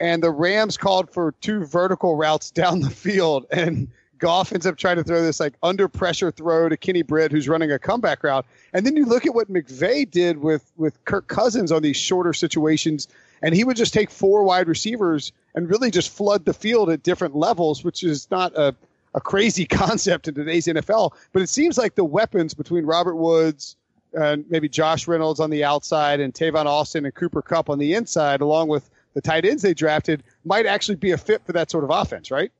and 0.00 0.22
the 0.22 0.30
Rams 0.30 0.76
called 0.76 1.12
for 1.12 1.32
two 1.40 1.64
vertical 1.64 2.16
routes 2.16 2.50
down 2.62 2.80
the 2.80 2.90
field, 2.90 3.46
and 3.52 3.88
Goff 4.22 4.52
ends 4.52 4.66
up 4.66 4.76
trying 4.76 4.98
to 4.98 5.02
throw 5.02 5.20
this 5.20 5.40
like 5.40 5.54
under 5.64 5.88
pressure 5.88 6.30
throw 6.30 6.68
to 6.68 6.76
Kenny 6.76 7.02
Britt, 7.02 7.32
who's 7.32 7.48
running 7.48 7.72
a 7.72 7.78
comeback 7.78 8.22
route. 8.22 8.46
And 8.72 8.86
then 8.86 8.96
you 8.96 9.04
look 9.04 9.26
at 9.26 9.34
what 9.34 9.52
McVay 9.52 10.08
did 10.08 10.38
with 10.38 10.70
with 10.76 11.04
Kirk 11.06 11.26
Cousins 11.26 11.72
on 11.72 11.82
these 11.82 11.96
shorter 11.96 12.32
situations 12.32 13.08
and 13.42 13.52
he 13.52 13.64
would 13.64 13.76
just 13.76 13.92
take 13.92 14.10
four 14.10 14.44
wide 14.44 14.68
receivers 14.68 15.32
and 15.56 15.68
really 15.68 15.90
just 15.90 16.10
flood 16.10 16.44
the 16.44 16.54
field 16.54 16.88
at 16.88 17.02
different 17.02 17.34
levels, 17.34 17.82
which 17.82 18.04
is 18.04 18.30
not 18.30 18.56
a, 18.56 18.74
a 19.14 19.20
crazy 19.20 19.66
concept 19.82 20.28
in 20.28 20.34
today's 20.34 20.68
NFL. 20.68 21.10
But 21.32 21.42
it 21.42 21.48
seems 21.48 21.76
like 21.76 21.96
the 21.96 22.04
weapons 22.04 22.54
between 22.54 22.86
Robert 22.86 23.16
Woods 23.16 23.74
and 24.14 24.44
maybe 24.48 24.68
Josh 24.68 25.08
Reynolds 25.08 25.40
on 25.40 25.50
the 25.50 25.64
outside 25.64 26.20
and 26.20 26.32
Tavon 26.32 26.66
Austin 26.66 27.04
and 27.04 27.14
Cooper 27.14 27.42
Kupp 27.42 27.68
on 27.68 27.80
the 27.80 27.94
inside, 27.94 28.40
along 28.40 28.68
with 28.68 28.88
the 29.14 29.20
tight 29.20 29.44
ends 29.44 29.62
they 29.62 29.74
drafted, 29.74 30.22
might 30.44 30.64
actually 30.64 30.94
be 30.94 31.10
a 31.10 31.18
fit 31.18 31.44
for 31.44 31.52
that 31.52 31.70
sort 31.70 31.82
of 31.82 31.90
offense, 31.90 32.30
right? 32.30 32.52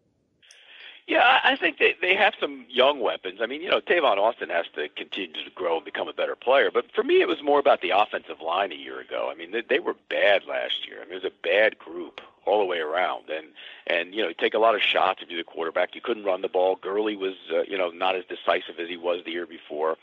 Yeah, 1.07 1.41
I 1.43 1.57
think 1.57 1.79
they 1.79 1.97
they 2.01 2.15
have 2.15 2.35
some 2.41 2.65
young 2.69 3.01
weapons. 3.01 3.41
I 3.43 3.47
mean, 3.47 3.61
you 3.61 3.69
know, 3.69 3.81
Tavon 3.81 4.19
Austin 4.19 4.51
has 4.51 4.67
to 4.77 4.89
continue 4.89 5.45
to 5.45 5.51
grow 5.51 5.77
and 5.77 5.85
become 5.85 6.09
a 6.09 6.13
better 6.13 6.37
player. 6.37 6.71
But 6.73 6.93
for 6.93 7.03
me, 7.03 7.21
it 7.21 7.27
was 7.27 7.43
more 7.43 7.59
about 7.59 7.81
the 7.81 7.91
offensive 7.91 8.41
line 8.41 8.71
a 8.71 8.77
year 8.77 9.01
ago. 9.01 9.29
I 9.31 9.35
mean, 9.35 9.51
they, 9.51 9.63
they 9.63 9.81
were 9.81 9.97
bad 10.09 10.45
last 10.47 10.87
year. 10.87 10.99
I 11.01 11.05
mean, 11.05 11.15
it 11.15 11.25
was 11.25 11.33
a 11.33 11.43
bad 11.43 11.79
group 11.79 12.21
all 12.45 12.59
the 12.61 12.65
way 12.65 12.79
around. 12.79 13.31
And 13.31 13.49
and 13.87 14.15
you 14.15 14.23
know, 14.23 14.29
you 14.29 14.35
take 14.35 14.55
a 14.55 14.59
lot 14.59 14.75
of 14.75 14.83
shots 14.83 15.23
if 15.23 15.29
you're 15.29 15.41
the 15.41 15.45
quarterback. 15.45 15.95
You 15.95 16.01
couldn't 16.01 16.25
run 16.25 16.41
the 16.41 16.49
ball. 16.49 16.77
Gurley 16.77 17.17
was 17.17 17.35
uh, 17.53 17.63
you 17.63 17.77
know 17.77 17.91
not 17.91 18.17
as 18.17 18.25
decisive 18.25 18.79
as 18.79 18.89
he 18.89 18.97
was 18.97 19.25
the 19.25 19.33
year 19.33 19.47
before. 19.47 19.97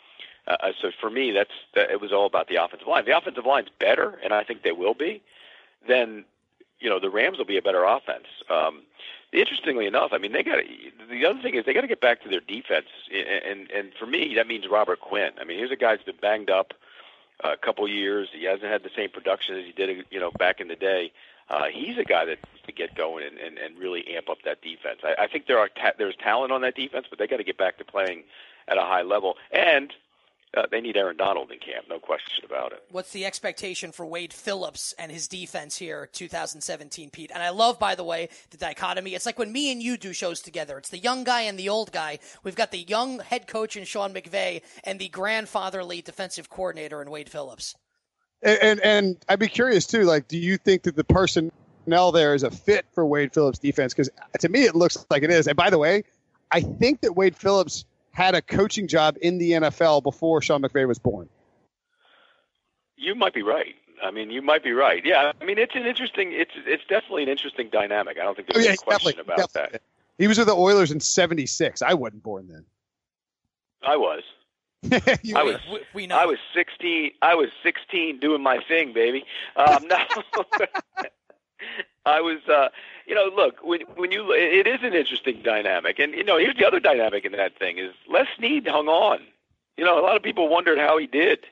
Uh, 0.47 0.57
uh, 0.61 0.71
so 0.81 0.91
for 0.99 1.09
me, 1.09 1.31
that's 1.31 1.53
that, 1.75 1.91
it 1.91 2.01
was 2.01 2.11
all 2.11 2.25
about 2.25 2.47
the 2.47 2.55
offensive 2.55 2.87
line. 2.87 3.05
The 3.05 3.17
offensive 3.17 3.45
line's 3.45 3.69
better, 3.79 4.19
and 4.23 4.33
I 4.33 4.43
think 4.43 4.63
they 4.63 4.71
will 4.71 4.93
be. 4.93 5.21
Then 5.87 6.25
you 6.79 6.89
know 6.89 6.99
the 6.99 7.09
Rams 7.09 7.37
will 7.37 7.45
be 7.45 7.57
a 7.57 7.61
better 7.61 7.83
offense. 7.83 8.27
Um, 8.49 8.83
interestingly 9.31 9.85
enough, 9.85 10.11
I 10.13 10.17
mean, 10.17 10.31
they 10.31 10.43
got 10.43 10.59
the 11.09 11.25
other 11.25 11.41
thing 11.41 11.55
is 11.55 11.65
they 11.65 11.73
got 11.73 11.81
to 11.81 11.87
get 11.87 12.01
back 12.01 12.21
to 12.23 12.29
their 12.29 12.41
defense, 12.41 12.87
and 13.11 13.69
and 13.71 13.91
for 13.97 14.05
me, 14.05 14.33
that 14.35 14.47
means 14.47 14.67
Robert 14.69 14.99
Quinn. 14.99 15.31
I 15.39 15.43
mean, 15.43 15.57
here's 15.57 15.71
a 15.71 15.75
guy 15.75 15.95
who's 15.95 16.05
been 16.05 16.21
banged 16.21 16.49
up 16.49 16.73
a 17.43 17.57
couple 17.57 17.87
years. 17.87 18.29
He 18.33 18.45
hasn't 18.45 18.69
had 18.69 18.83
the 18.83 18.91
same 18.95 19.09
production 19.09 19.57
as 19.57 19.65
he 19.65 19.71
did, 19.71 20.05
you 20.09 20.19
know, 20.19 20.31
back 20.31 20.59
in 20.59 20.67
the 20.67 20.75
day. 20.75 21.11
Uh, 21.49 21.65
he's 21.65 21.97
a 21.97 22.03
guy 22.03 22.25
that 22.25 22.37
to 22.65 22.71
get 22.71 22.95
going 22.95 23.25
and, 23.25 23.37
and, 23.39 23.57
and 23.57 23.77
really 23.79 24.07
amp 24.15 24.29
up 24.29 24.37
that 24.45 24.61
defense. 24.61 24.99
I, 25.03 25.23
I 25.23 25.27
think 25.27 25.47
there 25.47 25.57
are 25.57 25.69
ta- 25.69 25.93
there's 25.97 26.15
talent 26.15 26.51
on 26.51 26.61
that 26.61 26.75
defense, 26.75 27.07
but 27.09 27.17
they 27.17 27.27
got 27.27 27.37
to 27.37 27.43
get 27.43 27.57
back 27.57 27.77
to 27.79 27.85
playing 27.85 28.23
at 28.67 28.77
a 28.77 28.81
high 28.81 29.01
level. 29.01 29.35
And 29.51 29.91
uh, 30.57 30.63
they 30.71 30.81
need 30.81 30.97
Aaron 30.97 31.17
Donald 31.17 31.51
in 31.51 31.59
camp, 31.59 31.85
no 31.89 31.99
question 31.99 32.43
about 32.43 32.71
it. 32.71 32.83
What's 32.89 33.11
the 33.11 33.25
expectation 33.25 33.91
for 33.91 34.05
Wade 34.05 34.33
Phillips 34.33 34.93
and 34.97 35.11
his 35.11 35.27
defense 35.27 35.77
here, 35.77 36.09
2017, 36.11 37.11
Pete? 37.11 37.31
And 37.31 37.43
I 37.43 37.49
love, 37.49 37.77
by 37.77 37.93
the 37.93 38.03
way, 38.03 38.29
the 38.49 38.57
dichotomy. 38.57 39.13
It's 39.13 39.27
like 39.27 39.37
when 39.37 39.51
me 39.51 39.71
and 39.71 39.81
you 39.81 39.95
do 39.95 40.11
shows 40.11 40.41
together. 40.41 40.79
It's 40.79 40.89
the 40.89 40.97
young 40.97 41.23
guy 41.23 41.41
and 41.41 41.59
the 41.59 41.69
old 41.69 41.91
guy. 41.91 42.17
We've 42.43 42.55
got 42.55 42.71
the 42.71 42.79
young 42.79 43.19
head 43.19 43.45
coach 43.45 43.77
in 43.77 43.85
Sean 43.85 44.11
McVay 44.11 44.63
and 44.83 44.99
the 44.99 45.09
grandfatherly 45.09 46.01
defensive 46.01 46.49
coordinator 46.49 47.01
in 47.01 47.11
Wade 47.11 47.29
Phillips. 47.29 47.75
And, 48.41 48.59
and, 48.61 48.79
and 48.81 49.17
I'd 49.29 49.39
be 49.39 49.47
curious 49.47 49.85
too. 49.85 50.03
Like, 50.03 50.27
do 50.27 50.37
you 50.37 50.57
think 50.57 50.83
that 50.83 50.95
the 50.95 51.03
personnel 51.03 52.11
there 52.11 52.33
is 52.33 52.41
a 52.41 52.49
fit 52.49 52.87
for 52.91 53.05
Wade 53.05 53.33
Phillips' 53.33 53.59
defense? 53.59 53.93
Because 53.93 54.09
to 54.39 54.49
me, 54.49 54.63
it 54.63 54.75
looks 54.75 55.05
like 55.11 55.21
it 55.21 55.29
is. 55.29 55.47
And 55.47 55.55
by 55.55 55.69
the 55.69 55.77
way, 55.77 56.03
I 56.51 56.61
think 56.61 57.01
that 57.01 57.15
Wade 57.15 57.35
Phillips 57.37 57.85
had 58.19 58.35
a 58.35 58.41
coaching 58.41 58.87
job 58.87 59.15
in 59.21 59.37
the 59.37 59.51
NFL 59.51 60.03
before 60.03 60.41
Sean 60.41 60.61
McVay 60.61 60.85
was 60.85 60.99
born. 60.99 61.29
You 62.97 63.15
might 63.15 63.33
be 63.33 63.43
right. 63.43 63.75
I 64.03 64.11
mean, 64.11 64.29
you 64.29 64.41
might 64.41 64.61
be 64.61 64.73
right. 64.73 65.05
Yeah, 65.05 65.31
I 65.39 65.45
mean, 65.45 65.57
it's 65.57 65.73
an 65.73 65.85
interesting. 65.85 66.33
It's 66.33 66.51
it's 66.65 66.83
definitely 66.89 67.23
an 67.23 67.29
interesting 67.29 67.69
dynamic. 67.69 68.17
I 68.19 68.23
don't 68.23 68.35
think 68.35 68.49
there's 68.49 68.65
oh, 68.65 68.67
yeah, 68.67 68.71
any 68.71 68.77
question 68.77 69.19
about 69.21 69.53
that. 69.53 69.81
He 70.17 70.27
was 70.27 70.37
with 70.37 70.47
the 70.47 70.55
Oilers 70.55 70.91
in 70.91 70.99
'76. 70.99 71.81
I 71.81 71.93
wasn't 71.93 72.23
born 72.23 72.49
then. 72.49 72.65
I 73.81 73.95
was. 73.95 74.23
I 74.91 75.43
was. 75.43 75.57
We, 75.71 75.79
we 75.93 76.07
know. 76.07 76.17
I 76.17 76.25
was 76.25 76.39
16. 76.53 77.11
I 77.21 77.35
was 77.35 77.49
16 77.63 78.19
doing 78.19 78.43
my 78.43 78.59
thing, 78.67 78.93
baby. 78.93 79.25
Um, 79.55 79.87
no. 79.87 79.97
I 82.09 82.21
was, 82.21 82.39
uh, 82.47 82.69
you 83.05 83.15
know, 83.15 83.29
look 83.35 83.59
when 83.63 83.81
when 83.95 84.11
you 84.11 84.31
it 84.31 84.67
is 84.67 84.79
an 84.83 84.93
interesting 84.93 85.41
dynamic, 85.43 85.99
and 85.99 86.13
you 86.13 86.23
know, 86.23 86.37
here's 86.37 86.55
the 86.55 86.67
other 86.67 86.79
dynamic 86.79 87.25
in 87.25 87.31
that 87.33 87.57
thing 87.57 87.77
is 87.77 87.93
Les 88.09 88.27
Snead 88.37 88.67
hung 88.67 88.87
on. 88.87 89.19
You 89.77 89.85
know, 89.85 89.99
a 89.99 90.03
lot 90.03 90.15
of 90.15 90.23
people 90.23 90.49
wondered 90.49 90.77
how 90.77 90.97
he 90.97 91.07
did, 91.07 91.45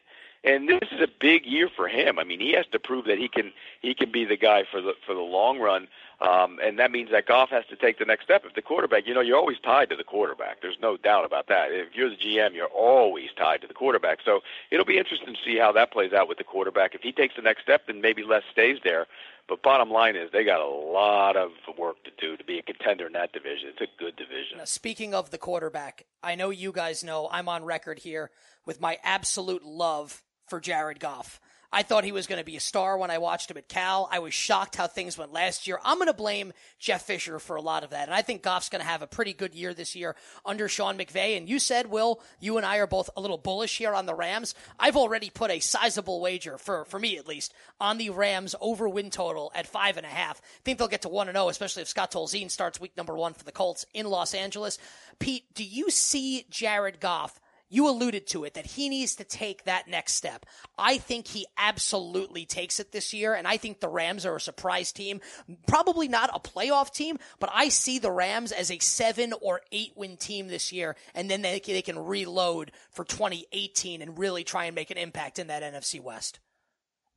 and 0.43 0.67
this 0.67 0.89
is 0.91 1.02
a 1.02 1.08
big 1.20 1.46
year 1.46 1.70
for 1.74 1.88
him. 1.88 2.20
I 2.20 2.24
mean, 2.24 2.39
he 2.39 2.54
has 2.54 2.65
to 2.72 2.80
prove 2.80 3.06
that 3.06 3.17
he 3.17 3.28
can 3.28 3.54
he 3.82 3.93
can 3.93 4.12
be 4.12 4.26
the 4.26 4.38
guy 4.38 4.63
for 4.70 4.82
the 4.82 4.93
for 5.06 5.13
the 5.13 5.22
long 5.22 5.60
run, 5.60 5.88
um, 6.20 6.60
and 6.63 6.80
that 6.80 6.91
means 6.91 7.12
that 7.12 7.28
Goff 7.28 7.50
has 7.50 7.65
to 7.67 7.76
take 7.76 8.00
the 8.00 8.06
next 8.06 8.24
step. 8.24 8.43
If 8.46 8.56
the 8.56 8.62
quarterback, 8.62 9.06
you 9.06 9.13
know, 9.13 9.22
you're 9.22 9.38
always 9.38 9.60
tied 9.60 9.89
to 9.89 9.96
the 9.96 10.04
quarterback. 10.04 10.62
There's 10.62 10.80
no 10.82 10.98
doubt 10.98 11.26
about 11.26 11.48
that. 11.48 11.72
If 11.72 11.96
you're 11.96 12.10
the 12.10 12.15
GM, 12.15 12.56
you're 12.56 12.67
always 12.67 13.30
tied 13.38 13.62
to 13.62 13.67
the 13.67 13.74
quarterback. 13.74 14.20
So 14.26 14.41
it'll 14.72 14.86
be 14.86 14.98
interesting 14.98 15.36
to 15.36 15.39
see 15.46 15.58
how 15.58 15.72
that 15.74 15.91
plays 15.91 16.13
out 16.13 16.28
with 16.28 16.39
the 16.39 16.43
quarterback. 16.43 16.96
If 16.96 17.02
he 17.02 17.12
takes 17.12 17.36
the 17.36 17.43
next 17.43 17.62
step, 17.62 17.86
then 17.86 18.02
maybe 18.02 18.24
Les 18.24 18.43
stays 18.52 18.80
there. 18.84 19.06
But 19.48 19.64
bottom 19.64 19.90
line 19.90 20.16
is 20.18 20.30
they 20.32 20.44
got 20.44 20.60
a 20.60 20.68
lot 20.68 21.38
of 21.38 21.52
work 21.78 22.04
to 22.04 22.12
do 22.20 22.36
to 22.36 22.44
be 22.44 22.60
a 22.60 22.62
contender 22.62 23.08
in 23.08 23.14
that 23.14 23.32
division. 23.32 23.70
It's 23.70 23.82
a 23.82 24.04
good 24.04 24.16
division. 24.18 24.58
Now, 24.58 24.66
speaking 24.66 25.14
of 25.14 25.32
the 25.32 25.38
quarterback, 25.38 26.06
I 26.22 26.36
know 26.36 26.50
you 26.50 26.74
guys 26.74 27.04
know 27.04 27.30
I'm 27.32 27.48
on 27.48 27.64
record 27.64 28.00
here 28.00 28.30
with 28.66 28.82
my 28.82 28.98
absolute 29.04 29.64
love 29.64 30.22
for 30.48 30.60
Jared 30.60 31.00
Goff. 31.00 31.40
I 31.72 31.84
thought 31.84 32.06
he 32.06 32.14
was 32.14 32.28
going 32.28 32.40
to 32.40 32.46
be 32.46 32.56
a 32.56 32.62
star 32.62 32.98
when 32.98 33.12
I 33.12 33.18
watched 33.18 33.52
him 33.52 33.58
at 33.58 33.68
Cal. 33.68 34.08
I 34.10 34.20
was 34.20 34.34
shocked 34.34 34.78
how 34.78 34.88
things 34.88 35.18
went 35.18 35.34
last 35.34 35.68
year. 35.68 35.80
I'm 35.84 35.98
going 35.98 36.08
to 36.08 36.14
blame 36.14 36.54
Jeff 36.80 37.04
Fisher 37.04 37.40
for 37.40 37.58
a 37.58 37.62
lot 37.62 37.84
of 37.84 37.90
that. 37.90 38.08
And 38.08 38.16
I 38.16 38.22
think 38.22 38.42
Goff's 38.42 38.70
going 38.70 38.82
to 38.82 38.88
have 38.88 39.02
a 39.02 39.08
pretty 39.08 39.34
good 39.34 39.54
year 39.54 39.74
this 39.74 39.96
year 39.96 40.16
under 40.46 40.70
Sean 40.70 40.98
McVay. 40.98 41.38
And 41.38 41.50
you 41.50 41.60
said, 41.60 41.88
Will, 41.88 42.22
you 42.40 42.56
and 42.56 42.66
I 42.66 42.78
are 42.78 42.88
both 42.88 43.10
a 43.18 43.22
little 43.22 43.38
bullish 43.38 43.78
here 43.78 43.94
on 43.94 44.06
the 44.06 44.16
Rams. 44.16 44.56
I've 44.80 44.96
already 44.96 45.30
put 45.30 45.52
a 45.52 45.60
sizable 45.60 46.22
wager, 46.22 46.58
for, 46.58 46.86
for 46.86 47.00
me 47.00 47.18
at 47.18 47.28
least, 47.28 47.54
on 47.82 47.98
the 47.98 48.12
Rams 48.12 48.56
over 48.62 48.88
win 48.88 49.10
total 49.10 49.52
at 49.54 49.68
five 49.68 49.98
and 49.98 50.06
a 50.06 50.10
half. 50.10 50.42
I 50.42 50.62
think 50.64 50.80
they'll 50.80 50.88
get 50.88 51.02
to 51.02 51.10
one 51.10 51.28
and 51.28 51.36
zero, 51.36 51.48
oh, 51.48 51.50
especially 51.50 51.82
if 51.82 51.90
Scott 51.90 52.12
Tolzien 52.12 52.50
starts 52.50 52.80
week 52.80 52.96
number 52.96 53.16
one 53.16 53.34
for 53.34 53.44
the 53.44 53.52
Colts 53.52 53.86
in 53.94 54.06
Los 54.06 54.34
Angeles. 54.34 54.78
Pete, 55.20 55.54
do 55.54 55.66
you 55.66 55.90
see 55.90 56.46
Jared 56.50 57.02
Goff 57.02 57.42
you 57.70 57.90
alluded 57.90 58.28
to 58.28 58.44
it 58.44 58.54
that 58.54 58.66
he 58.66 58.90
needs 58.90 59.16
to 59.16 59.24
take 59.24 59.64
that 59.66 59.88
next 59.88 60.14
step. 60.14 60.46
I 60.78 60.98
think 60.98 61.28
he 61.28 61.46
absolutely 61.58 62.46
takes 62.46 62.80
it 62.80 62.92
this 62.92 63.14
year, 63.14 63.34
and 63.34 63.48
I 63.48 63.58
think 63.58 63.80
the 63.80 63.90
Rams 63.90 64.26
are 64.26 64.36
a 64.36 64.42
surprise 64.42 64.92
team. 64.92 65.22
Probably 65.68 66.08
not 66.08 66.30
a 66.34 66.40
playoff 66.40 66.94
team, 66.94 67.18
but 67.40 67.50
I 67.54 67.70
see 67.70 68.00
the 68.00 68.12
Rams 68.12 68.52
as 68.52 68.72
a 68.72 68.80
seven 68.80 69.34
or 69.42 69.62
eight 69.72 69.94
win 69.96 70.18
team 70.18 70.48
this 70.48 70.72
year, 70.72 70.96
and 71.14 71.30
then 71.30 71.42
they, 71.42 71.60
they 71.60 71.82
can 71.82 72.00
reload 72.00 72.72
for 72.90 73.04
2018 73.04 74.02
and 74.02 74.18
really 74.18 74.44
try 74.44 74.66
and 74.66 74.76
make 74.76 74.92
an 74.92 74.98
impact 74.98 75.40
in 75.40 75.48
that 75.48 75.64
NFC 75.64 76.02
West. 76.02 76.40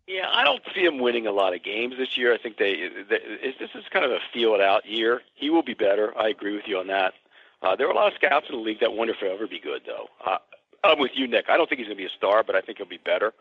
Yeah, 0.07 0.29
I 0.29 0.43
don't 0.43 0.63
see 0.75 0.85
him 0.85 0.99
winning 0.99 1.29
a 1.29 1.31
lot 1.31 1.55
of 1.55 1.63
games 1.63 1.95
this 1.97 2.19
year. 2.19 2.35
I 2.35 2.39
think 2.39 2.57
they, 2.57 2.89
they 3.09 3.55
this 3.61 3.71
is 3.77 3.85
kind 3.93 4.05
of 4.05 4.11
a 4.11 4.19
feel 4.33 4.55
it 4.55 4.61
out 4.61 4.85
year. 4.85 5.23
He 5.35 5.51
will 5.51 5.63
be 5.63 5.75
better. 5.75 6.13
I 6.19 6.29
agree 6.29 6.57
with 6.57 6.67
you 6.67 6.79
on 6.79 6.89
that. 6.89 7.15
Uh, 7.63 7.77
there 7.77 7.87
are 7.87 7.91
a 7.91 7.95
lot 7.95 8.09
of 8.09 8.15
scouts 8.15 8.47
in 8.49 8.57
the 8.57 8.61
league 8.61 8.81
that 8.81 8.93
wonder 8.93 9.13
if 9.13 9.21
he'll 9.21 9.33
ever 9.33 9.47
be 9.47 9.61
good, 9.61 9.83
though. 9.87 10.09
Uh, 10.25 10.39
I'm 10.83 10.99
with 10.99 11.13
you, 11.15 11.27
Nick. 11.27 11.47
I 11.49 11.57
don't 11.57 11.69
think 11.69 11.79
he's 11.79 11.89
going 11.89 11.99
to 11.99 12.03
be 12.03 12.07
a 12.07 12.17
star, 12.17 12.43
but 12.43 12.57
I 12.57 12.61
think 12.61 12.79
he'll 12.79 12.87
be 12.87 12.97
better. 12.99 13.35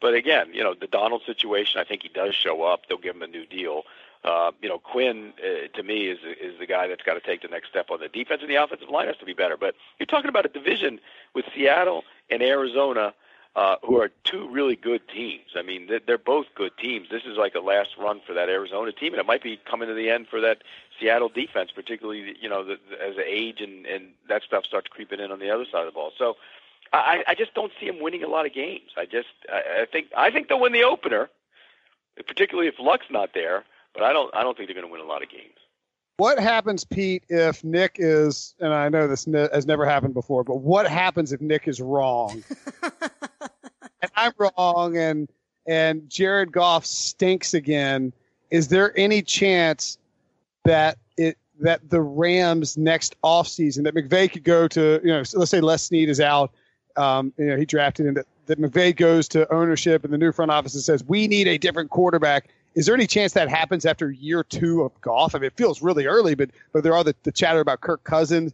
But 0.00 0.14
again, 0.14 0.48
you 0.52 0.62
know, 0.62 0.74
the 0.74 0.86
Donald 0.86 1.22
situation, 1.26 1.80
I 1.80 1.84
think 1.84 2.02
he 2.02 2.08
does 2.08 2.34
show 2.34 2.62
up. 2.62 2.82
They'll 2.88 2.98
give 2.98 3.16
him 3.16 3.22
a 3.22 3.26
new 3.26 3.44
deal. 3.44 3.82
Uh, 4.24 4.50
you 4.60 4.68
know, 4.68 4.78
Quinn 4.78 5.32
uh, 5.38 5.68
to 5.76 5.82
me 5.82 6.06
is 6.06 6.18
is 6.40 6.58
the 6.58 6.66
guy 6.66 6.88
that's 6.88 7.02
got 7.02 7.14
to 7.14 7.20
take 7.20 7.42
the 7.42 7.48
next 7.48 7.68
step 7.68 7.90
on 7.90 8.00
the 8.00 8.08
defense, 8.08 8.40
and 8.42 8.50
the 8.50 8.56
offensive 8.56 8.88
line 8.88 9.06
has 9.06 9.16
to 9.18 9.24
be 9.24 9.32
better. 9.32 9.56
But 9.56 9.74
you're 9.98 10.06
talking 10.06 10.28
about 10.28 10.44
a 10.44 10.48
division 10.48 10.98
with 11.34 11.44
Seattle 11.54 12.04
and 12.30 12.42
Arizona, 12.42 13.14
uh, 13.56 13.76
who 13.84 14.00
are 14.00 14.10
two 14.24 14.48
really 14.48 14.76
good 14.76 15.06
teams. 15.08 15.50
I 15.56 15.62
mean, 15.62 15.86
they're, 15.88 16.00
they're 16.06 16.18
both 16.18 16.46
good 16.54 16.76
teams. 16.78 17.08
This 17.10 17.24
is 17.24 17.36
like 17.36 17.54
a 17.54 17.60
last 17.60 17.90
run 17.98 18.20
for 18.26 18.32
that 18.34 18.48
Arizona 18.48 18.92
team, 18.92 19.12
and 19.12 19.20
it 19.20 19.26
might 19.26 19.42
be 19.42 19.58
coming 19.68 19.88
to 19.88 19.94
the 19.94 20.10
end 20.10 20.28
for 20.28 20.40
that 20.40 20.62
Seattle 21.00 21.28
defense, 21.28 21.70
particularly 21.74 22.36
you 22.40 22.48
know 22.48 22.64
the, 22.64 22.78
as 23.02 23.16
the 23.16 23.24
age 23.26 23.60
and 23.60 23.86
and 23.86 24.10
that 24.28 24.42
stuff 24.42 24.64
starts 24.64 24.88
creeping 24.88 25.20
in 25.20 25.32
on 25.32 25.38
the 25.38 25.50
other 25.50 25.64
side 25.64 25.80
of 25.80 25.86
the 25.86 25.92
ball. 25.92 26.12
So. 26.16 26.36
I, 26.90 27.22
I 27.28 27.34
just 27.34 27.52
don't 27.52 27.70
see 27.78 27.86
them 27.86 28.00
winning 28.00 28.24
a 28.24 28.28
lot 28.28 28.46
of 28.46 28.54
games. 28.54 28.92
I 28.96 29.04
just 29.04 29.28
I, 29.52 29.82
I 29.82 29.84
think 29.84 30.06
I 30.16 30.30
think 30.30 30.48
they'll 30.48 30.58
win 30.58 30.72
the 30.72 30.84
opener, 30.84 31.28
particularly 32.26 32.66
if 32.66 32.76
Luck's 32.78 33.10
not 33.10 33.34
there. 33.34 33.64
But 33.92 34.04
I 34.04 34.14
don't 34.14 34.34
I 34.34 34.42
don't 34.42 34.56
think 34.56 34.68
they're 34.68 34.74
going 34.74 34.86
to 34.86 34.90
win 34.92 35.02
a 35.02 35.04
lot 35.04 35.22
of 35.22 35.28
games. 35.28 35.58
What 36.18 36.40
happens, 36.40 36.84
Pete, 36.84 37.22
if 37.28 37.62
Nick 37.62 37.96
is, 37.98 38.54
and 38.58 38.74
I 38.74 38.88
know 38.88 39.06
this 39.06 39.28
ne- 39.28 39.48
has 39.52 39.66
never 39.66 39.86
happened 39.86 40.14
before, 40.14 40.42
but 40.42 40.56
what 40.56 40.88
happens 40.88 41.32
if 41.32 41.40
Nick 41.40 41.68
is 41.68 41.80
wrong? 41.80 42.42
and 44.02 44.10
I'm 44.16 44.32
wrong, 44.38 44.96
and 44.96 45.28
and 45.66 46.08
Jared 46.08 46.52
Goff 46.52 46.86
stinks 46.86 47.54
again. 47.54 48.12
Is 48.50 48.68
there 48.68 48.96
any 48.98 49.22
chance 49.22 49.98
that 50.64 50.98
it 51.16 51.36
that 51.60 51.90
the 51.90 52.00
Rams 52.00 52.76
next 52.76 53.16
offseason 53.22 53.84
that 53.84 53.94
McVay 53.94 54.30
could 54.30 54.44
go 54.44 54.68
to, 54.68 55.00
you 55.02 55.10
know, 55.10 55.22
let's 55.34 55.50
say 55.50 55.60
Les 55.60 55.82
Snead 55.82 56.08
is 56.08 56.20
out, 56.20 56.52
um, 56.96 57.32
you 57.36 57.46
know, 57.46 57.56
he 57.56 57.64
drafted 57.64 58.06
him 58.06 58.14
that, 58.14 58.26
that 58.46 58.60
McVay 58.60 58.94
goes 58.94 59.28
to 59.28 59.52
ownership 59.52 60.04
and 60.04 60.12
the 60.12 60.18
new 60.18 60.32
front 60.32 60.50
office 60.50 60.74
and 60.74 60.82
says, 60.82 61.04
we 61.04 61.26
need 61.26 61.48
a 61.48 61.58
different 61.58 61.90
quarterback. 61.90 62.48
Is 62.74 62.86
there 62.86 62.94
any 62.94 63.06
chance 63.06 63.32
that 63.32 63.48
happens 63.48 63.84
after 63.84 64.10
year 64.10 64.44
two 64.44 64.82
of 64.82 64.98
Goff? 65.00 65.34
I 65.34 65.38
mean, 65.38 65.46
it 65.46 65.56
feels 65.56 65.82
really 65.82 66.06
early, 66.06 66.34
but 66.34 66.50
but 66.72 66.84
there 66.84 66.94
are 66.94 67.02
the, 67.02 67.14
the 67.24 67.32
chatter 67.32 67.60
about 67.60 67.80
Kirk 67.80 68.04
Cousins. 68.04 68.52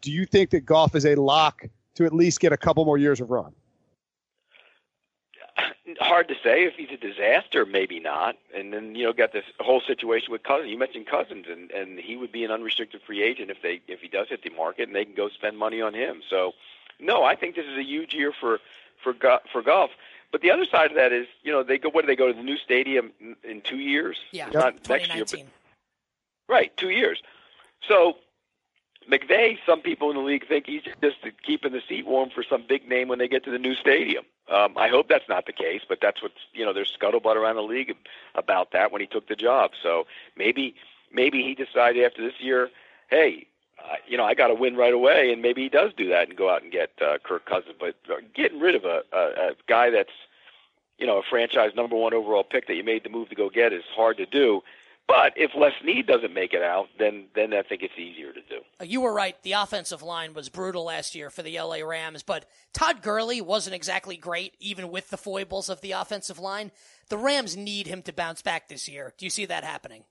Do 0.00 0.10
you 0.10 0.26
think 0.26 0.50
that 0.50 0.66
Goff 0.66 0.94
is 0.94 1.06
a 1.06 1.14
lock 1.14 1.62
to 1.94 2.04
at 2.04 2.12
least 2.12 2.40
get 2.40 2.52
a 2.52 2.56
couple 2.56 2.84
more 2.84 2.98
years 2.98 3.20
of 3.20 3.30
run? 3.30 3.52
Hard 5.98 6.28
to 6.28 6.34
say 6.42 6.64
if 6.64 6.74
he's 6.74 6.90
a 6.90 6.96
disaster, 6.96 7.64
maybe 7.66 8.00
not. 8.00 8.36
And 8.54 8.72
then 8.72 8.94
you 8.94 9.04
know, 9.04 9.12
got 9.12 9.32
this 9.32 9.44
whole 9.58 9.80
situation 9.80 10.30
with 10.30 10.42
Cousins. 10.42 10.70
You 10.70 10.78
mentioned 10.78 11.06
Cousins, 11.06 11.46
and 11.50 11.70
and 11.70 11.98
he 11.98 12.16
would 12.16 12.32
be 12.32 12.44
an 12.44 12.50
unrestricted 12.50 13.00
free 13.06 13.22
agent 13.22 13.50
if 13.50 13.62
they 13.62 13.80
if 13.88 14.00
he 14.00 14.08
does 14.08 14.28
hit 14.28 14.42
the 14.42 14.50
market, 14.50 14.88
and 14.88 14.94
they 14.94 15.04
can 15.04 15.14
go 15.14 15.28
spend 15.28 15.58
money 15.58 15.80
on 15.80 15.94
him. 15.94 16.22
So 16.28 16.52
no, 16.98 17.24
I 17.24 17.34
think 17.34 17.56
this 17.56 17.66
is 17.66 17.76
a 17.78 17.82
huge 17.82 18.14
year 18.14 18.32
for 18.32 18.58
for 19.02 19.14
for 19.52 19.62
Goff. 19.62 19.90
But 20.32 20.42
the 20.42 20.50
other 20.50 20.64
side 20.64 20.90
of 20.90 20.96
that 20.96 21.12
is, 21.12 21.26
you 21.42 21.50
know, 21.50 21.62
they 21.62 21.78
go. 21.78 21.90
What 21.90 22.02
do 22.02 22.06
they 22.06 22.16
go 22.16 22.28
to 22.28 22.32
the 22.32 22.42
new 22.42 22.56
stadium 22.56 23.12
in, 23.20 23.36
in 23.42 23.60
two 23.62 23.78
years? 23.78 24.18
Yeah, 24.32 24.48
not 24.50 24.88
next 24.88 25.14
year, 25.14 25.24
but 25.24 25.42
right, 26.48 26.76
two 26.76 26.90
years. 26.90 27.22
So 27.88 28.16
McVay, 29.08 29.58
some 29.64 29.80
people 29.80 30.10
in 30.10 30.16
the 30.16 30.22
league 30.22 30.46
think 30.46 30.66
he's 30.66 30.82
just 30.82 31.16
keeping 31.44 31.72
the 31.72 31.82
seat 31.88 32.06
warm 32.06 32.30
for 32.30 32.42
some 32.42 32.64
big 32.68 32.88
name 32.88 33.08
when 33.08 33.18
they 33.18 33.28
get 33.28 33.44
to 33.44 33.50
the 33.50 33.58
new 33.58 33.74
stadium. 33.74 34.24
Um, 34.48 34.76
I 34.76 34.88
hope 34.88 35.08
that's 35.08 35.28
not 35.28 35.46
the 35.46 35.52
case, 35.52 35.82
but 35.88 36.00
that's 36.02 36.22
what's 36.22 36.40
you 36.52 36.64
know 36.64 36.72
there's 36.72 36.96
scuttlebutt 37.00 37.36
around 37.36 37.56
the 37.56 37.62
league 37.62 37.94
about 38.34 38.72
that 38.72 38.92
when 38.92 39.00
he 39.00 39.06
took 39.06 39.28
the 39.28 39.36
job. 39.36 39.72
So 39.80 40.06
maybe 40.36 40.74
maybe 41.12 41.42
he 41.42 41.54
decided 41.54 42.04
after 42.04 42.22
this 42.22 42.40
year, 42.40 42.70
hey, 43.08 43.46
uh, 43.78 43.96
you 44.06 44.16
know, 44.16 44.24
I 44.24 44.34
got 44.34 44.48
to 44.48 44.54
win 44.54 44.76
right 44.76 44.92
away, 44.92 45.32
and 45.32 45.40
maybe 45.42 45.62
he 45.62 45.68
does 45.68 45.92
do 45.96 46.08
that 46.08 46.28
and 46.28 46.36
go 46.36 46.50
out 46.50 46.62
and 46.62 46.70
get 46.72 46.90
uh, 47.00 47.18
Kirk 47.22 47.46
Cousins. 47.46 47.74
But 47.78 47.96
uh, 48.10 48.16
getting 48.34 48.60
rid 48.60 48.74
of 48.74 48.84
a, 48.84 49.02
a, 49.12 49.18
a 49.18 49.50
guy 49.66 49.90
that's, 49.90 50.12
you 50.98 51.06
know, 51.06 51.18
a 51.18 51.22
franchise 51.22 51.72
number 51.74 51.96
one 51.96 52.12
overall 52.12 52.44
pick 52.44 52.66
that 52.66 52.74
you 52.74 52.84
made 52.84 53.04
the 53.04 53.10
move 53.10 53.28
to 53.30 53.34
go 53.34 53.48
get 53.48 53.72
is 53.72 53.84
hard 53.94 54.16
to 54.18 54.26
do. 54.26 54.62
But 55.10 55.32
if 55.34 55.50
Les 55.56 55.72
Snead 55.82 56.06
doesn't 56.06 56.32
make 56.32 56.52
it 56.52 56.62
out, 56.62 56.86
then 56.96 57.24
then 57.34 57.52
I 57.52 57.62
think 57.62 57.82
it's 57.82 57.98
easier 57.98 58.32
to 58.32 58.40
do. 58.42 58.60
You 58.86 59.00
were 59.00 59.12
right. 59.12 59.34
The 59.42 59.54
offensive 59.54 60.04
line 60.04 60.34
was 60.34 60.48
brutal 60.48 60.84
last 60.84 61.16
year 61.16 61.30
for 61.30 61.42
the 61.42 61.58
LA 61.58 61.78
Rams, 61.78 62.22
but 62.22 62.44
Todd 62.72 63.02
Gurley 63.02 63.40
wasn't 63.40 63.74
exactly 63.74 64.16
great, 64.16 64.54
even 64.60 64.88
with 64.88 65.10
the 65.10 65.16
foibles 65.16 65.68
of 65.68 65.80
the 65.80 65.90
offensive 65.90 66.38
line. 66.38 66.70
The 67.08 67.16
Rams 67.16 67.56
need 67.56 67.88
him 67.88 68.02
to 68.02 68.12
bounce 68.12 68.40
back 68.40 68.68
this 68.68 68.88
year. 68.88 69.12
Do 69.18 69.26
you 69.26 69.30
see 69.30 69.46
that 69.46 69.64
happening? 69.64 70.04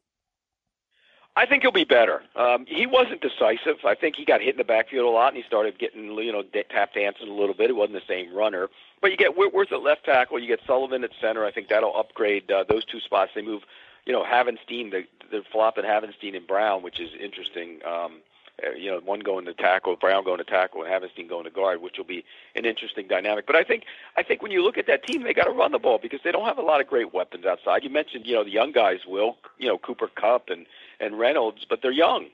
I 1.37 1.45
think 1.45 1.61
he'll 1.61 1.71
be 1.71 1.85
better. 1.85 2.21
Um, 2.35 2.65
he 2.67 2.85
wasn't 2.85 3.21
decisive. 3.21 3.85
I 3.85 3.95
think 3.95 4.17
he 4.17 4.25
got 4.25 4.41
hit 4.41 4.55
in 4.55 4.57
the 4.57 4.65
backfield 4.65 5.05
a 5.05 5.09
lot, 5.09 5.29
and 5.29 5.37
he 5.37 5.43
started 5.47 5.79
getting 5.79 6.11
you 6.11 6.33
know 6.33 6.43
tap 6.69 6.93
dancing 6.93 7.29
a 7.29 7.33
little 7.33 7.55
bit. 7.55 7.67
He 7.67 7.73
wasn't 7.73 7.93
the 8.05 8.13
same 8.13 8.35
runner, 8.35 8.67
but 9.01 9.11
you 9.11 9.15
get 9.15 9.37
Whitworth 9.37 9.71
at 9.71 9.81
left 9.81 10.03
tackle, 10.03 10.39
you 10.39 10.47
get 10.47 10.59
Sullivan 10.67 11.05
at 11.05 11.11
center. 11.21 11.45
I 11.45 11.53
think 11.53 11.69
that'll 11.69 11.95
upgrade 11.95 12.51
uh, 12.51 12.65
those 12.67 12.83
two 12.83 12.99
spots. 12.99 13.31
They 13.33 13.41
move, 13.41 13.61
you 14.09 14.15
know, 14.15 14.23
Havenstein, 14.23 14.89
the 14.89 15.03
the 15.29 15.43
flop 15.51 15.77
at 15.77 15.85
Havenstein 15.85 16.35
and 16.35 16.47
Brown, 16.47 16.81
which 16.81 16.99
is 16.99 17.11
interesting. 17.21 17.79
Um, 17.85 18.21
uh, 18.65 18.71
you 18.71 18.89
know, 18.89 18.99
one 19.05 19.19
going 19.19 19.45
to 19.45 19.53
tackle, 19.53 19.95
Brown 19.95 20.25
going 20.25 20.39
to 20.39 20.43
tackle, 20.43 20.83
and 20.83 20.91
Havenstein 20.91 21.29
going 21.29 21.43
to 21.43 21.51
guard, 21.51 21.79
which 21.83 21.97
will 21.99 22.05
be 22.05 22.25
an 22.55 22.65
interesting 22.65 23.07
dynamic. 23.07 23.45
But 23.45 23.55
I 23.55 23.63
think 23.63 23.83
I 24.17 24.23
think 24.23 24.41
when 24.41 24.51
you 24.51 24.63
look 24.63 24.79
at 24.79 24.87
that 24.87 25.05
team, 25.05 25.21
they 25.21 25.33
got 25.35 25.43
to 25.43 25.51
run 25.51 25.71
the 25.73 25.77
ball 25.77 25.99
because 26.01 26.21
they 26.23 26.31
don't 26.31 26.45
have 26.45 26.57
a 26.57 26.63
lot 26.63 26.81
of 26.81 26.87
great 26.87 27.13
weapons 27.13 27.45
outside. 27.45 27.83
You 27.83 27.91
mentioned, 27.91 28.25
you 28.25 28.33
know, 28.33 28.43
the 28.43 28.49
young 28.49 28.71
guys 28.71 29.01
will, 29.07 29.37
you 29.59 29.67
know, 29.67 29.77
Cooper 29.77 30.07
Kupp 30.07 30.49
and 30.49 30.65
and 30.99 31.19
Reynolds, 31.19 31.67
but 31.69 31.83
they're 31.83 31.91
young. 31.91 32.29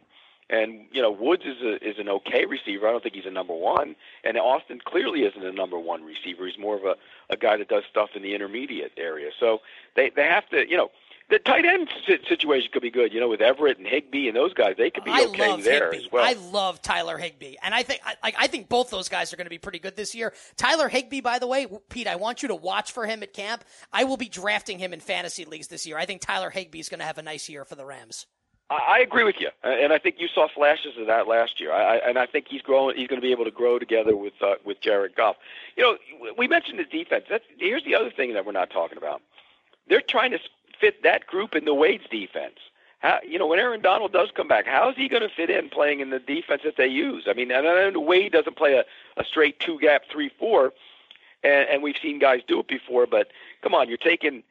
And 0.49 0.85
you 0.91 1.01
know 1.01 1.11
Woods 1.11 1.43
is 1.43 1.61
a 1.61 1.85
is 1.85 1.97
an 1.97 2.07
okay 2.07 2.45
receiver. 2.45 2.87
I 2.87 2.91
don't 2.91 3.03
think 3.03 3.15
he's 3.15 3.25
a 3.25 3.31
number 3.31 3.53
one. 3.53 3.95
And 4.23 4.37
Austin 4.37 4.79
clearly 4.85 5.23
isn't 5.23 5.43
a 5.43 5.51
number 5.51 5.77
one 5.77 6.03
receiver. 6.03 6.45
He's 6.45 6.57
more 6.57 6.77
of 6.77 6.85
a 6.85 6.95
a 7.31 7.35
guy 7.35 7.57
that 7.57 7.67
does 7.67 7.83
stuff 7.89 8.11
in 8.15 8.21
the 8.21 8.33
intermediate 8.33 8.91
area. 8.95 9.31
So 9.39 9.61
they 9.95 10.11
they 10.15 10.25
have 10.25 10.47
to 10.49 10.69
you 10.69 10.77
know 10.77 10.91
the 11.29 11.39
tight 11.39 11.65
end 11.65 11.89
situation 12.27 12.69
could 12.71 12.81
be 12.81 12.91
good. 12.91 13.13
You 13.13 13.19
know 13.19 13.29
with 13.29 13.41
Everett 13.41 13.77
and 13.77 13.87
Higbee 13.87 14.27
and 14.27 14.35
those 14.35 14.53
guys, 14.53 14.75
they 14.77 14.89
could 14.89 15.03
be 15.03 15.11
I 15.11 15.25
okay 15.25 15.49
love 15.49 15.63
there 15.63 15.91
Higbee. 15.91 16.05
as 16.05 16.11
well. 16.11 16.25
I 16.25 16.33
love 16.51 16.81
Tyler 16.81 17.17
Higbee, 17.17 17.55
and 17.63 17.73
I 17.73 17.83
think 17.83 18.01
I, 18.05 18.33
I 18.37 18.47
think 18.47 18.69
both 18.69 18.89
those 18.89 19.09
guys 19.09 19.33
are 19.33 19.37
going 19.37 19.45
to 19.45 19.51
be 19.51 19.57
pretty 19.57 19.79
good 19.79 19.95
this 19.95 20.13
year. 20.13 20.33
Tyler 20.57 20.87
Higbee, 20.89 21.21
by 21.21 21.39
the 21.39 21.47
way, 21.47 21.67
Pete, 21.89 22.07
I 22.07 22.15
want 22.15 22.41
you 22.41 22.49
to 22.49 22.55
watch 22.55 22.91
for 22.91 23.05
him 23.05 23.23
at 23.23 23.33
camp. 23.33 23.63
I 23.91 24.03
will 24.03 24.17
be 24.17 24.29
drafting 24.29 24.79
him 24.79 24.93
in 24.93 24.99
fantasy 24.99 25.45
leagues 25.45 25.67
this 25.67 25.85
year. 25.85 25.97
I 25.97 26.05
think 26.05 26.21
Tyler 26.21 26.49
Higbee 26.49 26.79
is 26.79 26.89
going 26.89 26.99
to 26.99 27.05
have 27.05 27.17
a 27.17 27.23
nice 27.23 27.49
year 27.49 27.65
for 27.65 27.75
the 27.75 27.85
Rams. 27.85 28.27
I 28.67 28.99
agree 28.99 29.23
with 29.23 29.35
you, 29.39 29.49
and 29.61 29.93
I 29.93 29.99
think 29.99 30.15
you 30.17 30.27
saw 30.33 30.47
flashes 30.47 30.93
of 30.99 31.05
that 31.05 31.27
last 31.27 31.61
year. 31.61 31.71
I, 31.71 31.97
and 31.97 32.17
I 32.17 32.25
think 32.25 32.47
he's 32.49 32.63
growing. 32.63 32.97
He's 32.97 33.07
going 33.07 33.21
to 33.21 33.25
be 33.25 33.31
able 33.31 33.45
to 33.45 33.51
grow 33.51 33.77
together 33.77 34.17
with 34.17 34.33
uh, 34.41 34.55
with 34.63 34.81
Jared 34.81 35.15
Goff. 35.15 35.35
You 35.77 35.83
know, 35.83 36.31
we 36.35 36.47
mentioned 36.47 36.79
the 36.79 36.83
defense. 36.85 37.25
That's, 37.29 37.43
here's 37.59 37.83
the 37.83 37.93
other 37.93 38.09
thing 38.09 38.33
that 38.33 38.43
we're 38.43 38.53
not 38.53 38.71
talking 38.71 38.97
about. 38.97 39.21
They're 39.87 40.01
trying 40.01 40.31
to 40.31 40.39
fit 40.85 41.01
that 41.03 41.25
group 41.25 41.55
in 41.55 41.65
the 41.65 41.73
Wade's 41.73 42.07
defense. 42.11 42.59
How, 42.99 43.19
you 43.27 43.39
know, 43.39 43.47
when 43.47 43.59
Aaron 43.59 43.81
Donald 43.81 44.13
does 44.13 44.29
come 44.35 44.47
back, 44.47 44.67
how 44.67 44.89
is 44.89 44.95
he 44.95 45.07
going 45.07 45.23
to 45.23 45.29
fit 45.29 45.49
in 45.49 45.69
playing 45.69 45.99
in 45.99 46.11
the 46.11 46.19
defense 46.19 46.61
that 46.63 46.77
they 46.77 46.87
use? 46.87 47.25
I 47.27 47.33
mean, 47.33 47.51
I 47.51 47.61
know 47.61 47.99
Wade 47.99 48.31
doesn't 48.31 48.55
play 48.55 48.73
a, 48.73 48.85
a 49.17 49.23
straight 49.23 49.59
two 49.59 49.79
gap 49.79 50.03
three 50.11 50.29
four, 50.39 50.73
and, 51.43 51.67
and 51.69 51.83
we've 51.83 51.97
seen 52.01 52.19
guys 52.19 52.41
do 52.47 52.59
it 52.59 52.67
before. 52.67 53.07
But 53.07 53.29
come 53.63 53.73
on, 53.73 53.89
you're 53.89 53.97
taking 53.97 54.43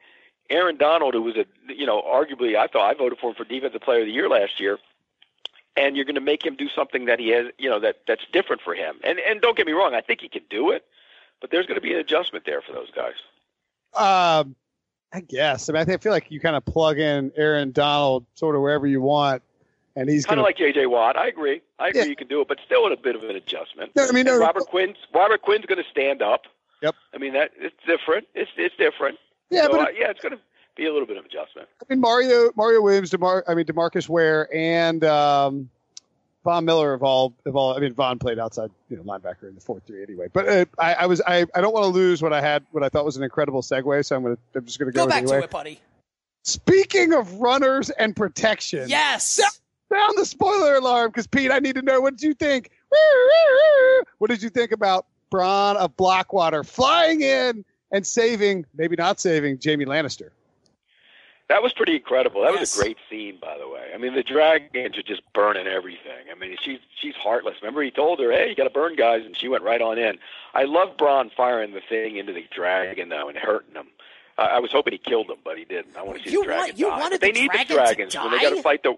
Aaron 0.49 0.77
Donald, 0.77 1.13
who 1.13 1.21
was 1.21 1.35
a 1.37 1.45
you 1.73 1.85
know 1.85 2.01
arguably 2.01 2.57
I 2.57 2.67
thought 2.67 2.89
I 2.89 2.93
voted 2.93 3.19
for 3.19 3.29
him 3.29 3.35
for 3.35 3.45
defensive 3.45 3.81
player 3.81 4.01
of 4.01 4.07
the 4.07 4.11
year 4.11 4.29
last 4.29 4.59
year, 4.59 4.77
and 5.77 5.95
you're 5.95 6.05
going 6.05 6.15
to 6.15 6.21
make 6.21 6.45
him 6.45 6.55
do 6.55 6.69
something 6.69 7.05
that 7.05 7.19
he 7.19 7.29
has 7.29 7.47
you 7.57 7.69
know 7.69 7.79
that 7.79 8.01
that's 8.07 8.25
different 8.31 8.61
for 8.61 8.75
him. 8.75 8.97
And 9.03 9.19
and 9.19 9.41
don't 9.41 9.57
get 9.57 9.65
me 9.65 9.73
wrong, 9.73 9.95
I 9.95 10.01
think 10.01 10.21
he 10.21 10.29
can 10.29 10.43
do 10.49 10.71
it, 10.71 10.85
but 11.39 11.49
there's 11.49 11.65
going 11.65 11.79
to 11.79 11.81
be 11.81 11.93
an 11.93 11.99
adjustment 11.99 12.45
there 12.45 12.61
for 12.61 12.73
those 12.73 12.91
guys. 12.91 13.15
Um, 13.95 14.55
I 15.15 15.21
guess. 15.21 15.69
I 15.69 15.73
mean, 15.73 15.89
I 15.89 15.95
feel 15.95 16.11
like 16.11 16.29
you 16.29 16.41
kind 16.41 16.57
of 16.57 16.65
plug 16.65 16.99
in 16.99 17.31
Aaron 17.37 17.71
Donald 17.71 18.25
sort 18.35 18.53
of 18.57 18.61
wherever 18.61 18.85
you 18.85 18.99
want, 18.99 19.43
and 19.95 20.09
he's 20.09 20.25
kind 20.25 20.41
of 20.41 20.43
like 20.43 20.57
J.J. 20.57 20.87
Watt. 20.87 21.15
I 21.15 21.27
agree. 21.27 21.61
I 21.79 21.87
agree. 21.87 22.01
Yeah. 22.01 22.07
You 22.07 22.17
can 22.17 22.27
do 22.27 22.41
it, 22.41 22.49
but 22.49 22.59
still 22.65 22.83
with 22.83 22.91
a 22.91 23.01
bit 23.01 23.15
of 23.15 23.23
an 23.23 23.33
adjustment. 23.37 23.95
No, 23.95 24.05
I 24.05 24.11
mean, 24.11 24.25
no, 24.25 24.37
Robert 24.37 24.65
Quinn's 24.65 24.97
Robert 25.13 25.41
Quinn's 25.41 25.65
going 25.67 25.81
to 25.81 25.89
stand 25.89 26.21
up. 26.21 26.41
Yep. 26.81 26.95
I 27.13 27.17
mean 27.17 27.31
that 27.31 27.51
it's 27.57 27.77
different. 27.87 28.27
It's 28.35 28.51
it's 28.57 28.75
different. 28.75 29.17
yeah, 29.49 29.63
so, 29.63 29.71
but 29.71 29.79
uh, 29.79 29.91
yeah, 29.97 30.09
it's 30.09 30.19
going 30.19 30.33
to 30.33 30.39
be 30.75 30.85
a 30.85 30.91
little 30.91 31.07
bit 31.07 31.15
of 31.15 31.23
adjustment. 31.23 31.69
I 31.81 31.85
mean, 31.93 32.01
Mario 32.01 32.51
Mario 32.57 32.81
Williams, 32.81 33.09
Demar, 33.09 33.45
I 33.47 33.55
mean 33.55 33.65
Demarcus 33.65 34.09
Ware, 34.09 34.53
and 34.53 35.01
um, 35.05 35.69
Von 36.45 36.63
Miller 36.63 36.91
have 36.93 37.03
all 37.03 37.33
have 37.45 37.55
all. 37.57 37.75
I 37.75 37.79
mean, 37.79 37.93
Von 37.93 38.19
played 38.19 38.39
outside, 38.39 38.69
you 38.89 38.95
know, 38.95 39.03
linebacker 39.03 39.49
in 39.49 39.55
the 39.55 39.61
four 39.61 39.81
three 39.85 40.01
anyway. 40.03 40.27
But 40.31 40.47
uh, 40.47 40.65
I, 40.79 40.93
I 40.93 41.05
was 41.07 41.19
I, 41.19 41.45
I 41.53 41.59
don't 41.59 41.73
want 41.73 41.83
to 41.83 41.89
lose 41.89 42.21
what 42.21 42.31
I 42.31 42.39
had 42.39 42.63
what 42.71 42.83
I 42.83 42.89
thought 42.89 43.03
was 43.03 43.17
an 43.17 43.23
incredible 43.23 43.61
segue, 43.61 44.05
so 44.05 44.15
I'm 44.15 44.23
gonna 44.23 44.37
I'm 44.55 44.63
just 44.65 44.79
gonna 44.79 44.91
go, 44.91 45.01
Go 45.03 45.09
back 45.09 45.23
anyway. 45.23 45.39
to 45.39 45.43
it, 45.43 45.49
buddy. 45.49 45.79
Speaking 46.43 47.13
of 47.13 47.33
runners 47.33 47.89
and 47.89 48.15
protection, 48.15 48.87
Yes. 48.87 49.41
sound 49.91 50.17
the 50.17 50.25
spoiler 50.25 50.75
alarm 50.75 51.09
because 51.09 51.27
Pete, 51.27 51.51
I 51.51 51.59
need 51.59 51.75
to 51.75 51.81
know 51.81 51.99
what 51.99 52.15
did 52.17 52.23
you 52.23 52.33
think. 52.33 52.69
What 54.19 54.29
did 54.29 54.41
you 54.41 54.49
think 54.49 54.71
about 54.71 55.05
Bronn 55.31 55.75
of 55.75 55.95
Blackwater 55.97 56.63
flying 56.63 57.21
in 57.21 57.65
and 57.91 58.05
saving, 58.07 58.65
maybe 58.75 58.95
not 58.95 59.19
saving, 59.19 59.59
Jaime 59.63 59.85
Lannister? 59.85 60.29
That 61.47 61.61
was 61.61 61.73
pretty 61.73 61.95
incredible. 61.95 62.41
That 62.41 62.53
Yes. 62.53 62.59
was 62.75 62.79
a 62.79 62.83
great 62.83 62.97
scene, 63.09 63.37
by 63.39 63.57
the 63.59 63.67
way. 63.67 63.91
I 63.93 63.97
mean, 63.97 64.15
the 64.15 64.23
dragons 64.23 64.97
are 64.97 65.03
just 65.03 65.21
burning 65.33 65.67
everything. 65.67 66.25
I 66.31 66.33
mean, 66.35 66.57
she's 66.59 66.79
she's 66.99 67.15
heartless. 67.15 67.55
Remember, 67.61 67.83
he 67.83 67.91
told 67.91 68.19
her, 68.19 68.31
"Hey, 68.31 68.49
you 68.49 68.55
got 68.55 68.63
to 68.63 68.69
burn 68.71 68.95
guys," 68.95 69.23
and 69.25 69.37
she 69.37 69.47
went 69.47 69.63
right 69.63 69.81
on 69.81 69.97
in. 69.99 70.17
I 70.55 70.63
love 70.63 70.97
Bronn 70.97 71.31
firing 71.31 71.73
the 71.73 71.81
thing 71.81 72.15
into 72.17 72.33
the 72.33 72.45
dragon 72.53 73.09
though 73.09 73.29
and 73.29 73.37
hurting 73.37 73.75
him. 73.75 73.87
I 74.39 74.45
I 74.45 74.59
was 74.59 74.71
hoping 74.71 74.93
he 74.93 74.97
killed 74.97 75.29
him, 75.29 75.37
but 75.43 75.57
he 75.57 75.65
didn't. 75.65 75.95
I 75.95 76.01
want 76.01 76.17
to 76.23 76.27
see 76.27 76.33
You 76.33 76.41
the 76.41 76.45
dragon 76.47 76.63
want- 76.65 76.79
you 76.79 76.85
die. 76.87 76.99
wanted 76.99 77.21
they 77.21 77.31
the 77.31 77.41
need 77.41 77.51
dragon 77.51 77.67
the 77.67 77.73
to 77.73 77.79
dragons 77.79 78.15
when 78.15 78.31
they 78.31 78.39
got 78.39 78.49
to 78.49 78.61
fight 78.63 78.81
the. 78.83 78.97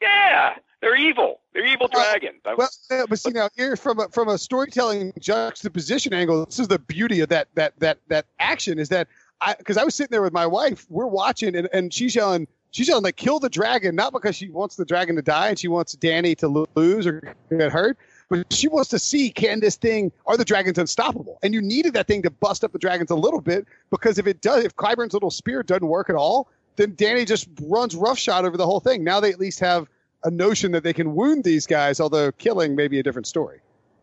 Yeah, 0.00 0.54
they're 0.80 0.96
evil. 0.96 1.40
They're 1.52 1.66
evil 1.66 1.88
dragons. 1.88 2.40
I- 2.46 2.54
Well, 2.54 2.68
yeah, 2.90 3.04
but 3.08 3.18
see 3.18 3.30
now 3.32 3.50
here 3.56 3.76
from 3.76 3.98
a, 3.98 4.08
from 4.08 4.28
a 4.28 4.38
storytelling 4.38 5.12
juxtaposition 5.18 6.14
angle, 6.14 6.46
this 6.46 6.58
is 6.58 6.68
the 6.68 6.78
beauty 6.78 7.20
of 7.20 7.28
that 7.30 7.48
that 7.56 7.78
that 7.80 7.98
that 8.08 8.26
action 8.38 8.78
is 8.78 8.88
that 8.90 9.08
I 9.08 9.10
because 9.58 9.76
I 9.76 9.84
was 9.84 9.94
sitting 9.94 10.10
there 10.10 10.22
with 10.22 10.32
my 10.32 10.46
wife, 10.46 10.86
we're 10.88 11.06
watching 11.06 11.56
and, 11.56 11.68
and 11.72 11.92
she's 11.92 12.14
yelling 12.14 12.46
she's 12.70 12.88
yelling 12.88 13.04
like 13.04 13.16
kill 13.16 13.40
the 13.40 13.48
dragon 13.48 13.94
not 13.94 14.12
because 14.12 14.36
she 14.36 14.48
wants 14.48 14.76
the 14.76 14.84
dragon 14.84 15.16
to 15.16 15.22
die 15.22 15.48
and 15.48 15.58
she 15.58 15.68
wants 15.68 15.96
Dany 15.96 16.36
to 16.38 16.66
lose 16.76 17.06
or 17.06 17.34
get 17.50 17.72
hurt, 17.72 17.98
but 18.28 18.52
she 18.52 18.68
wants 18.68 18.90
to 18.90 18.98
see 18.98 19.30
can 19.30 19.60
this 19.60 19.76
thing 19.76 20.12
are 20.26 20.36
the 20.36 20.44
dragons 20.44 20.78
unstoppable? 20.78 21.38
And 21.42 21.54
you 21.54 21.60
needed 21.60 21.94
that 21.94 22.06
thing 22.06 22.22
to 22.22 22.30
bust 22.30 22.64
up 22.64 22.72
the 22.72 22.78
dragons 22.78 23.10
a 23.10 23.16
little 23.16 23.40
bit 23.40 23.66
because 23.90 24.18
if 24.18 24.26
it 24.26 24.40
does, 24.40 24.64
if 24.64 24.76
Qyburn's 24.76 25.14
little 25.14 25.30
spear 25.30 25.62
doesn't 25.62 25.86
work 25.86 26.10
at 26.10 26.16
all, 26.16 26.48
then 26.76 26.92
Dany 26.92 27.26
just 27.26 27.48
runs 27.62 27.94
roughshod 27.94 28.44
over 28.44 28.56
the 28.56 28.66
whole 28.66 28.80
thing. 28.80 29.04
Now 29.04 29.20
they 29.20 29.30
at 29.30 29.40
least 29.40 29.60
have 29.60 29.88
a 30.24 30.30
notion 30.30 30.72
that 30.72 30.82
they 30.82 30.92
can 30.92 31.14
wound 31.14 31.44
these 31.44 31.66
guys, 31.66 31.98
although 31.98 32.30
killing 32.32 32.76
may 32.76 32.88
be 32.88 32.98
a 32.98 33.02
different 33.02 33.26
story. 33.26 33.60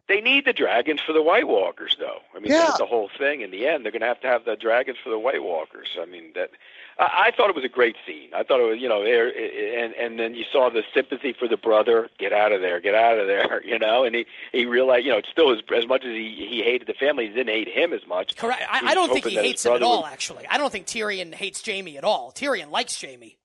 They 0.07 0.21
need 0.21 0.45
the 0.45 0.53
dragons 0.53 1.01
for 1.01 1.11
the 1.11 1.21
White 1.21 1.47
Walkers, 1.49 1.97
though. 1.99 2.19
I 2.33 2.39
mean, 2.39 2.51
Yeah. 2.51 2.61
that's 2.67 2.77
the 2.77 2.85
whole 2.85 3.09
thing. 3.17 3.41
In 3.41 3.51
the 3.51 3.67
end, 3.67 3.83
they're 3.83 3.91
going 3.91 4.01
to 4.01 4.07
have 4.07 4.21
to 4.21 4.27
have 4.27 4.45
the 4.45 4.55
dragons 4.55 4.97
for 5.03 5.09
the 5.09 5.19
White 5.19 5.43
Walkers. 5.43 5.97
I 6.01 6.05
mean, 6.05 6.31
that 6.33 6.51
I, 6.97 7.25
I 7.27 7.31
thought 7.35 7.49
it 7.49 7.55
was 7.57 7.65
a 7.65 7.69
great 7.69 7.97
scene. 8.05 8.29
I 8.33 8.43
thought 8.43 8.61
it 8.61 8.69
was, 8.69 8.79
you 8.79 8.87
know, 8.87 9.03
there, 9.03 9.27
and 9.27 9.93
and 9.95 10.17
then 10.17 10.33
you 10.33 10.45
saw 10.49 10.69
the 10.69 10.83
sympathy 10.93 11.33
for 11.37 11.49
the 11.49 11.57
brother. 11.57 12.09
Get 12.17 12.31
out 12.31 12.53
of 12.53 12.61
there, 12.61 12.79
get 12.79 12.95
out 12.95 13.19
of 13.19 13.27
there, 13.27 13.61
you 13.65 13.77
know. 13.77 14.05
And 14.05 14.15
he 14.15 14.25
he 14.53 14.65
realized, 14.65 15.05
you 15.05 15.11
know, 15.11 15.17
it's 15.17 15.27
still 15.29 15.51
as 15.51 15.59
as 15.75 15.85
much 15.85 16.05
as 16.05 16.11
he 16.11 16.47
he 16.49 16.61
hated 16.63 16.87
the 16.87 16.93
family, 16.93 17.27
he 17.27 17.33
didn't 17.33 17.49
hate 17.53 17.67
him 17.67 17.91
as 17.91 18.07
much. 18.07 18.37
Correct. 18.37 18.63
I, 18.69 18.91
I 18.91 18.93
don't 18.95 19.11
think 19.11 19.25
he 19.25 19.35
hates 19.35 19.65
him 19.65 19.73
at 19.73 19.83
all. 19.83 20.03
would- 20.03 20.11
Actually, 20.11 20.47
I 20.47 20.57
don't 20.57 20.71
think 20.71 20.87
Tyrion 20.87 21.33
hates 21.33 21.61
Jaime 21.65 21.97
at 21.97 22.05
all. 22.05 22.31
Tyrion 22.33 22.71
likes 22.71 22.99
Jaime. 23.01 23.37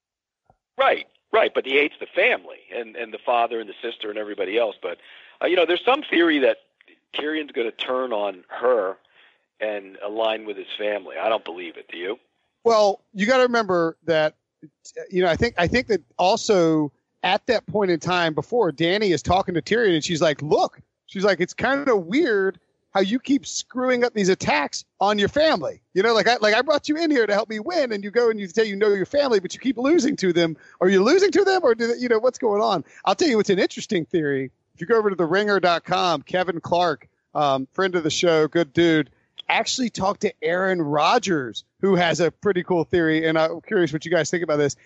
Right, 0.79 1.07
right, 1.33 1.51
but 1.55 1.67
he 1.67 1.73
hates 1.73 1.95
the 1.99 2.07
family 2.07 2.59
and 2.75 2.95
and 2.95 3.13
the 3.13 3.19
father 3.27 3.59
and 3.61 3.69
the 3.69 3.75
sister 3.83 4.11
and 4.11 4.19
everybody 4.19 4.57
else. 4.59 4.77
But 4.81 4.99
uh, 5.43 5.47
you 5.47 5.57
know, 5.57 5.66
there's 5.66 5.84
some 5.84 6.03
theory 6.03 6.40
that 6.40 6.59
Tyrion's 7.14 7.53
going 7.53 7.70
to 7.70 7.76
turn 7.76 8.12
on 8.12 8.45
her 8.49 8.97
and 9.61 9.97
align 10.05 10.47
with 10.47 10.57
his 10.57 10.66
family. 10.78 11.16
I 11.16 11.28
don't 11.28 11.45
believe 11.45 11.76
it. 11.76 11.88
Do 11.90 11.97
you? 11.97 12.18
Well, 12.64 13.03
you 13.12 13.26
got 13.26 13.38
to 13.38 13.45
remember 13.45 13.97
that 14.05 14.34
you 15.11 15.22
know 15.22 15.28
I 15.28 15.36
think 15.36 15.55
I 15.59 15.66
think 15.66 15.88
that 15.88 16.03
also 16.18 16.93
at 17.24 17.45
that 17.47 17.66
point 17.66 17.90
in 17.90 17.99
time 17.99 18.34
before 18.34 18.70
Dany 18.70 19.11
is 19.12 19.22
talking 19.22 19.55
to 19.55 19.62
Tyrion 19.62 19.95
and 19.95 20.05
she's 20.05 20.22
like, 20.22 20.40
"Look," 20.43 20.80
she's 21.07 21.24
like, 21.24 21.40
"It's 21.40 21.55
kind 21.55 21.88
of 21.88 22.07
weird 22.07 22.61
how 22.93 23.01
you 23.01 23.18
keep 23.18 23.47
screwing 23.47 24.05
up 24.05 24.12
these 24.12 24.28
attacks 24.28 24.84
on 25.01 25.18
your 25.18 25.28
family. 25.28 25.82
You 25.95 26.03
know, 26.03 26.14
like 26.14 26.28
I 26.28 26.36
like 26.36 26.55
I 26.55 26.62
brought 26.62 26.88
you 26.88 26.97
in 26.97 27.11
here 27.11 27.26
to 27.26 27.32
help 27.32 27.49
me 27.49 27.59
win, 27.59 27.93
and 27.93 28.05
you 28.05 28.11
go 28.11 28.30
and 28.30 28.38
you 28.38 28.49
say 28.49 28.64
you 28.64 28.76
know 28.76 28.88
your 28.88 29.07
family, 29.07 29.40
but 29.40 29.55
you 29.55 29.61
keep 29.61 29.78
losing 29.78 30.16
to 30.16 30.32
them. 30.32 30.57
Are 30.80 30.88
you 30.88 31.03
losing 31.03 31.30
to 31.32 31.45
them, 31.45 31.62
or 31.64 31.74
do 31.74 31.88
they, 31.88 31.99
you 31.99 32.09
know 32.09 32.18
what's 32.18 32.38
going 32.38 32.62
on? 32.62 32.84
I'll 33.05 33.14
tell 33.14 33.28
you 33.28 33.36
what's 33.36 33.51
an 33.51 33.59
interesting 33.59 34.05
theory. 34.05 34.51
If 34.75 34.81
you 34.81 34.87
go 34.87 34.97
over 34.97 35.11
to 35.11 35.16
the 35.16 35.27
Ringer.com, 35.27 36.23
Kevin 36.23 36.61
Clark, 36.61 37.09
um, 37.35 37.66
friend 37.73 37.95
of 37.95 38.03
the 38.05 38.11
show, 38.11 38.49
good 38.49 38.73
dude, 38.73 39.11
actually 39.49 39.91
talked 39.91 40.23
to 40.23 40.33
Aaron 40.43 40.81
Rodgers, 40.81 41.64
who 41.81 41.95
has 41.97 42.20
a 42.20 42.31
pretty 42.31 42.62
cool 42.62 42.85
theory, 42.85 43.27
and 43.27 43.39
I'm 43.39 43.61
curious 43.61 43.93
what 43.93 44.05
you 44.05 44.11
guys 44.11 44.31
think 44.31 44.43
about 44.43 44.57
this. 44.57 44.77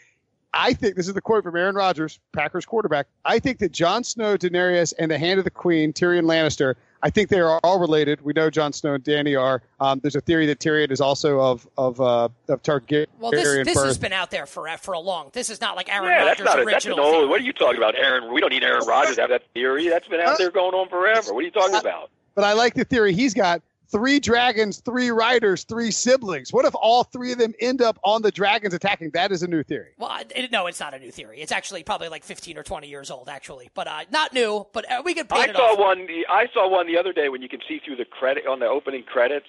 I 0.52 0.72
think 0.72 0.96
this 0.96 1.06
is 1.06 1.14
the 1.14 1.20
quote 1.20 1.44
from 1.44 1.56
Aaron 1.56 1.74
Rodgers, 1.74 2.18
Packers 2.32 2.64
quarterback. 2.64 3.06
I 3.24 3.38
think 3.38 3.58
that 3.58 3.72
Jon 3.72 4.04
Snow, 4.04 4.36
Daenerys, 4.36 4.94
and 4.98 5.10
the 5.10 5.18
Hand 5.18 5.38
of 5.38 5.44
the 5.44 5.50
Queen, 5.50 5.92
Tyrion 5.92 6.24
Lannister, 6.24 6.74
I 7.06 7.10
think 7.10 7.28
they 7.28 7.38
are 7.38 7.60
all 7.62 7.78
related. 7.78 8.20
We 8.22 8.32
know 8.32 8.50
Jon 8.50 8.72
Snow 8.72 8.94
and 8.94 9.04
Dany 9.04 9.40
are. 9.40 9.62
Um, 9.78 10.00
there's 10.00 10.16
a 10.16 10.20
theory 10.20 10.44
that 10.46 10.58
Tyrion 10.58 10.90
is 10.90 11.00
also 11.00 11.40
of 11.40 11.64
of 11.78 12.00
uh, 12.00 12.28
of 12.48 12.64
Targaryen 12.64 13.06
Well, 13.20 13.30
this 13.30 13.44
this 13.44 13.74
birth. 13.74 13.86
has 13.86 13.96
been 13.96 14.12
out 14.12 14.32
there 14.32 14.44
for 14.44 14.68
for 14.78 14.92
a 14.92 14.98
long. 14.98 15.30
This 15.32 15.48
is 15.48 15.60
not 15.60 15.76
like 15.76 15.88
Aaron 15.88 16.10
yeah, 16.10 16.24
that's 16.24 16.40
not 16.40 16.60
a, 16.60 16.64
that's 16.64 16.84
original. 16.84 16.98
an 16.98 17.14
old. 17.14 17.30
What 17.30 17.40
are 17.42 17.44
you 17.44 17.52
talking 17.52 17.76
about, 17.76 17.94
Aaron? 17.94 18.34
We 18.34 18.40
don't 18.40 18.50
need 18.50 18.64
Aaron 18.64 18.84
Rodgers 18.88 19.14
to 19.14 19.20
have 19.20 19.30
that 19.30 19.44
theory. 19.54 19.88
That's 19.88 20.08
been 20.08 20.18
out 20.18 20.36
there 20.36 20.50
going 20.50 20.74
on 20.74 20.88
forever. 20.88 21.32
What 21.32 21.42
are 21.42 21.46
you 21.46 21.52
talking 21.52 21.76
about? 21.76 22.10
But 22.34 22.42
I 22.42 22.54
like 22.54 22.74
the 22.74 22.84
theory 22.84 23.12
he's 23.14 23.34
got. 23.34 23.62
Three 23.88 24.18
dragons, 24.18 24.78
three 24.80 25.10
riders, 25.10 25.62
three 25.64 25.90
siblings. 25.90 26.52
What 26.52 26.64
if 26.64 26.74
all 26.74 27.04
three 27.04 27.32
of 27.32 27.38
them 27.38 27.54
end 27.60 27.80
up 27.80 27.98
on 28.02 28.22
the 28.22 28.32
dragons 28.32 28.74
attacking? 28.74 29.10
That 29.10 29.30
is 29.30 29.42
a 29.42 29.46
new 29.46 29.62
theory. 29.62 29.92
Well, 29.98 30.22
it, 30.34 30.50
no, 30.50 30.66
it's 30.66 30.80
not 30.80 30.92
a 30.94 30.98
new 30.98 31.12
theory. 31.12 31.40
It's 31.40 31.52
actually 31.52 31.84
probably 31.84 32.08
like 32.08 32.24
15 32.24 32.58
or 32.58 32.62
20 32.64 32.88
years 32.88 33.10
old, 33.10 33.28
actually. 33.28 33.70
But 33.74 33.86
uh, 33.86 34.00
not 34.10 34.32
new, 34.32 34.66
but 34.72 34.90
uh, 34.90 35.02
we 35.04 35.14
could 35.14 35.28
paint 35.28 35.48
I 35.48 35.50
it 35.50 35.56
saw 35.56 35.72
off. 35.74 35.78
one. 35.78 36.06
The, 36.06 36.26
I 36.28 36.46
saw 36.52 36.68
one 36.68 36.86
the 36.88 36.98
other 36.98 37.12
day 37.12 37.28
when 37.28 37.42
you 37.42 37.48
can 37.48 37.60
see 37.68 37.80
through 37.84 37.96
the 37.96 38.04
credit 38.04 38.46
on 38.46 38.58
the 38.58 38.66
opening 38.66 39.04
credits, 39.04 39.46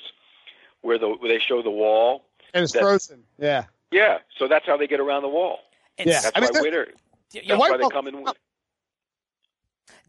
where 0.81 0.99
the 0.99 1.07
where 1.09 1.29
they 1.29 1.39
show 1.39 1.63
the 1.63 1.71
wall. 1.71 2.23
And 2.53 2.63
it's 2.63 2.73
That- 2.73 2.81
frozen. 2.83 3.23
Yeah. 3.39 3.65
Yeah, 3.89 4.17
so 4.37 4.47
that's 4.47 4.65
how 4.65 4.75
they 4.77 4.85
get 4.87 4.99
around 4.99 5.21
the 5.21 5.29
wall. 5.29 5.59
It's- 5.97 6.13
Yeah. 6.13 6.21
That's 6.21 6.37
I 6.37 6.39
mean, 6.41 6.49
why 6.53 6.61
Winter. 6.61 6.87
That's 7.33 7.47
why 7.59 7.77
they 7.77 7.89
come 7.89 8.07
in. 8.07 8.21
with- 8.23 8.35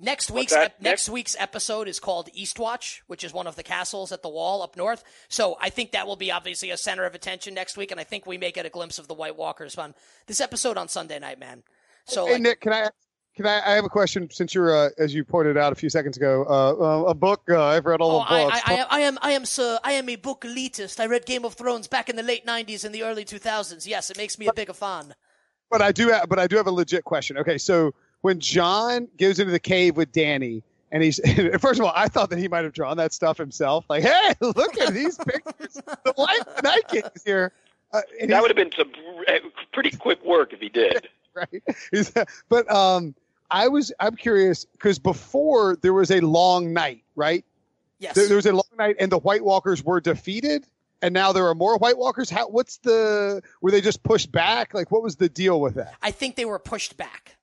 Next 0.01 0.31
week's 0.31 0.53
ep- 0.53 0.81
Nick? 0.81 0.83
next 0.83 1.09
week's 1.09 1.35
episode 1.39 1.89
is 1.89 1.99
called 1.99 2.29
Eastwatch, 2.39 3.01
which 3.09 3.25
is 3.25 3.33
one 3.33 3.47
of 3.49 3.57
the 3.57 3.63
castles 3.65 4.13
at 4.13 4.23
the 4.23 4.29
wall 4.29 4.63
up 4.63 4.77
north. 4.77 5.03
So 5.29 5.57
I 5.61 5.71
think 5.71 5.93
that 5.93 6.07
will 6.07 6.17
be 6.17 6.31
obviously 6.31 6.71
a 6.71 6.77
center 6.77 7.05
of 7.05 7.15
attention 7.17 7.55
next 7.55 7.77
week, 7.77 7.91
and 7.91 7.99
I 8.01 8.05
think 8.05 8.25
we 8.27 8.39
may 8.39 8.53
get 8.53 8.65
a 8.65 8.71
glimpse 8.71 8.99
of 8.99 9.09
the 9.09 9.15
White 9.15 9.37
Walkers 9.37 9.77
on 9.77 9.95
this 10.27 10.41
episode 10.41 10.77
on 10.77 10.89
Sunday 10.89 11.19
night, 11.19 11.41
man. 11.41 11.63
So 12.05 12.27
Hey 12.27 12.35
like, 12.35 12.43
Nick, 12.43 12.61
can 12.61 12.73
I 12.73 12.89
can 13.35 13.47
I, 13.47 13.61
I 13.65 13.75
have 13.75 13.85
a 13.85 13.89
question 13.89 14.29
since 14.31 14.55
you're 14.55 14.73
uh, 14.75 14.91
as 14.99 15.13
you 15.15 15.25
pointed 15.25 15.57
out 15.57 15.73
a 15.73 15.77
few 15.77 15.91
seconds 15.91 16.17
ago 16.17 16.45
uh, 16.49 16.73
uh, 16.73 17.11
a 17.11 17.15
book 17.15 17.43
uh, 17.49 17.63
I've 17.65 17.85
read 17.87 18.01
all 18.01 18.13
Oh, 18.13 18.37
the 18.37 18.45
books. 18.51 18.61
I, 18.65 18.75
I, 18.75 18.77
am, 18.79 18.87
I 18.91 19.01
am, 19.01 19.19
I 19.23 19.31
am, 19.33 19.45
sir. 19.45 19.79
I 19.85 19.93
am 19.93 20.09
a 20.09 20.17
book 20.17 20.43
elitist. 20.43 21.01
I 21.01 21.07
read 21.07 21.27
Game 21.27 21.45
of 21.45 21.55
Thrones 21.55 21.89
back 21.89 22.09
in 22.09 22.15
the 22.17 22.23
late 22.23 22.47
'90s 22.47 22.85
and 22.85 22.95
the 22.95 23.03
early 23.03 23.25
2000s. 23.25 23.87
Yes, 23.87 24.11
it 24.11 24.17
makes 24.17 24.39
me 24.39 24.47
a 24.47 24.53
bigger 24.53 24.73
fan. 24.73 25.15
but 25.71 25.83
I 25.83 25.91
do 25.93 26.09
have, 26.09 26.29
but 26.29 26.39
I 26.39 26.47
do 26.47 26.57
have 26.57 26.67
a 26.69 26.73
legit 26.73 27.03
question. 27.05 27.37
Okay, 27.39 27.59
so 27.59 27.93
when 28.23 28.41
Jon 28.41 29.09
goes 29.19 29.39
into 29.39 29.53
the 29.53 29.61
cave 29.61 29.97
with 29.97 30.13
Dany 30.13 30.63
and 30.91 31.03
he's 31.03 31.21
first 31.61 31.81
of 31.81 31.87
all, 31.87 31.93
I 31.95 32.09
thought 32.09 32.31
that 32.31 32.39
he 32.39 32.49
might 32.49 32.65
have 32.65 32.73
drawn 32.73 32.97
that 32.97 33.13
stuff 33.13 33.37
himself. 33.39 33.85
Like, 33.89 34.03
hey, 34.03 34.35
look 34.41 34.79
at 34.81 34.95
these 34.95 35.19
pictures. 35.19 35.81
The 36.05 36.13
White 36.17 36.63
Night 36.63 36.89
King 36.89 37.03
is 37.15 37.23
here. 37.25 37.53
Uh, 37.93 38.03
and 38.21 38.31
That 38.31 38.43
would 38.43 38.51
have 38.51 38.57
been 38.57 38.73
some 38.77 38.93
eh, 39.27 39.39
pretty 39.73 39.97
quick 39.97 40.23
work 40.25 40.53
if 40.53 40.61
he 40.61 40.69
did. 40.69 41.09
right? 41.35 41.63
Is 41.93 42.13
but 42.49 42.71
um, 42.71 43.15
I 43.51 43.69
was 43.69 43.93
I'm 44.01 44.17
curious 44.17 44.65
because 44.65 44.99
before 44.99 45.77
there 45.77 45.93
was 45.95 46.11
a 46.11 46.21
long 46.21 46.73
night, 46.73 47.03
right? 47.17 47.45
Yes. 47.99 48.15
There, 48.15 48.27
there 48.27 48.37
was 48.37 48.47
a 48.47 48.53
long 48.53 48.63
night, 48.79 48.97
and 49.01 49.11
the 49.11 49.19
White 49.19 49.45
Walkers 49.45 49.83
were 49.83 50.01
defeated, 50.01 50.67
and 51.03 51.13
now 51.13 51.33
there 51.33 51.47
are 51.47 51.55
more 51.55 51.79
White 51.79 51.99
Walkers. 51.99 52.31
How? 52.31 52.49
What's 52.49 52.79
the? 52.79 53.43
Were 53.61 53.71
they 53.71 53.81
just 53.81 54.03
pushed 54.03 54.31
back? 54.31 54.75
Like, 54.75 54.91
what 54.91 55.03
was 55.03 55.17
the 55.17 55.29
deal 55.29 55.61
with 55.61 55.75
that? 55.75 55.95
I 56.03 56.11
think 56.11 56.37
they 56.37 56.45
were 56.45 56.59
pushed 56.59 56.97
back. 56.97 57.38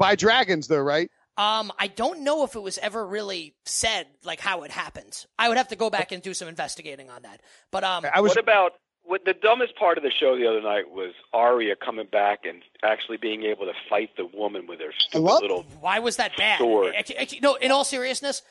By 0.00 0.16
dragons, 0.16 0.66
though, 0.66 0.80
right? 0.80 1.08
Um, 1.36 1.70
I 1.78 1.86
don't 1.86 2.20
know 2.24 2.42
if 2.44 2.56
it 2.56 2.60
was 2.60 2.76
ever 2.78 3.06
really 3.06 3.54
said 3.64 4.06
like 4.24 4.40
how 4.40 4.62
it 4.64 4.70
happened. 4.72 5.24
I 5.38 5.48
would 5.48 5.56
have 5.58 5.68
to 5.68 5.76
go 5.76 5.88
back 5.90 6.10
and 6.10 6.20
do 6.22 6.34
some 6.34 6.48
investigating 6.48 7.08
on 7.08 7.22
that. 7.22 7.40
But 7.70 7.84
um, 7.84 8.04
I 8.12 8.20
was 8.20 8.30
What 8.30 8.38
about 8.42 8.72
what 9.04 9.24
the 9.24 9.32
dumbest 9.34 9.76
part 9.76 9.96
of 9.98 10.04
the 10.04 10.10
show 10.10 10.36
the 10.36 10.46
other 10.46 10.60
night 10.60 10.90
was 10.90 11.12
Arya 11.32 11.76
coming 11.76 12.06
back 12.10 12.40
and 12.44 12.62
actually 12.82 13.16
being 13.16 13.44
able 13.44 13.66
to 13.66 13.72
fight 13.88 14.10
the 14.16 14.26
woman 14.26 14.66
with 14.66 14.80
her 14.80 14.92
stupid 14.98 15.20
love- 15.22 15.42
little. 15.42 15.64
why 15.80 15.98
was 16.00 16.16
that 16.16 16.36
bad? 16.36 16.58
Sword. 16.58 16.94
Ac- 16.96 17.14
ac- 17.16 17.40
No, 17.42 17.54
in 17.54 17.70
all 17.70 17.84
seriousness, 17.84 18.42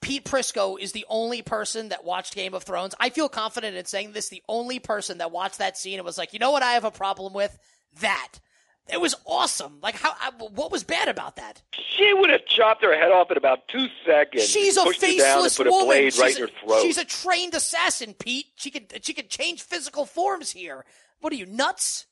Pete 0.00 0.24
Prisco 0.24 0.78
is 0.80 0.92
the 0.92 1.04
only 1.08 1.42
person 1.42 1.88
that 1.90 2.04
watched 2.04 2.34
Game 2.34 2.54
of 2.54 2.62
Thrones. 2.64 2.94
I 3.00 3.10
feel 3.10 3.28
confident 3.28 3.76
in 3.76 3.84
saying 3.84 4.12
this. 4.12 4.28
The 4.28 4.42
only 4.48 4.78
person 4.78 5.18
that 5.18 5.32
watched 5.32 5.58
that 5.58 5.76
scene 5.76 5.98
and 5.98 6.04
was 6.06 6.18
like, 6.18 6.32
you 6.32 6.38
know 6.38 6.50
what, 6.52 6.62
I 6.62 6.72
have 6.72 6.84
a 6.84 6.90
problem 6.90 7.32
with 7.34 7.56
that. 8.00 8.34
It 8.90 9.00
was 9.00 9.14
awesome. 9.26 9.78
Like 9.82 9.96
how? 9.96 10.12
I, 10.20 10.30
what 10.54 10.72
was 10.72 10.82
bad 10.82 11.08
about 11.08 11.36
that? 11.36 11.62
She 11.72 12.12
would 12.14 12.30
have 12.30 12.46
chopped 12.46 12.82
her 12.82 12.94
head 12.94 13.10
off 13.10 13.30
in 13.30 13.36
about 13.36 13.68
two 13.68 13.86
seconds. 14.06 14.44
She's 14.46 14.76
a 14.76 14.84
pushed 14.84 15.02
her 15.02 15.06
down 15.08 15.12
and 15.14 15.22
faceless 15.22 15.58
a 15.58 15.64
woman. 15.64 15.86
blade 15.86 16.12
she's, 16.12 16.20
right 16.20 16.38
in 16.38 16.44
a, 16.44 16.80
she's 16.80 16.98
a 16.98 17.04
trained 17.04 17.54
assassin, 17.54 18.14
Pete. 18.14 18.46
She 18.56 18.70
can 18.70 18.86
she 19.02 19.12
can 19.12 19.28
change 19.28 19.62
physical 19.62 20.06
forms 20.06 20.52
here. 20.52 20.84
What 21.20 21.32
are 21.32 21.36
you 21.36 21.46
nuts? 21.46 22.06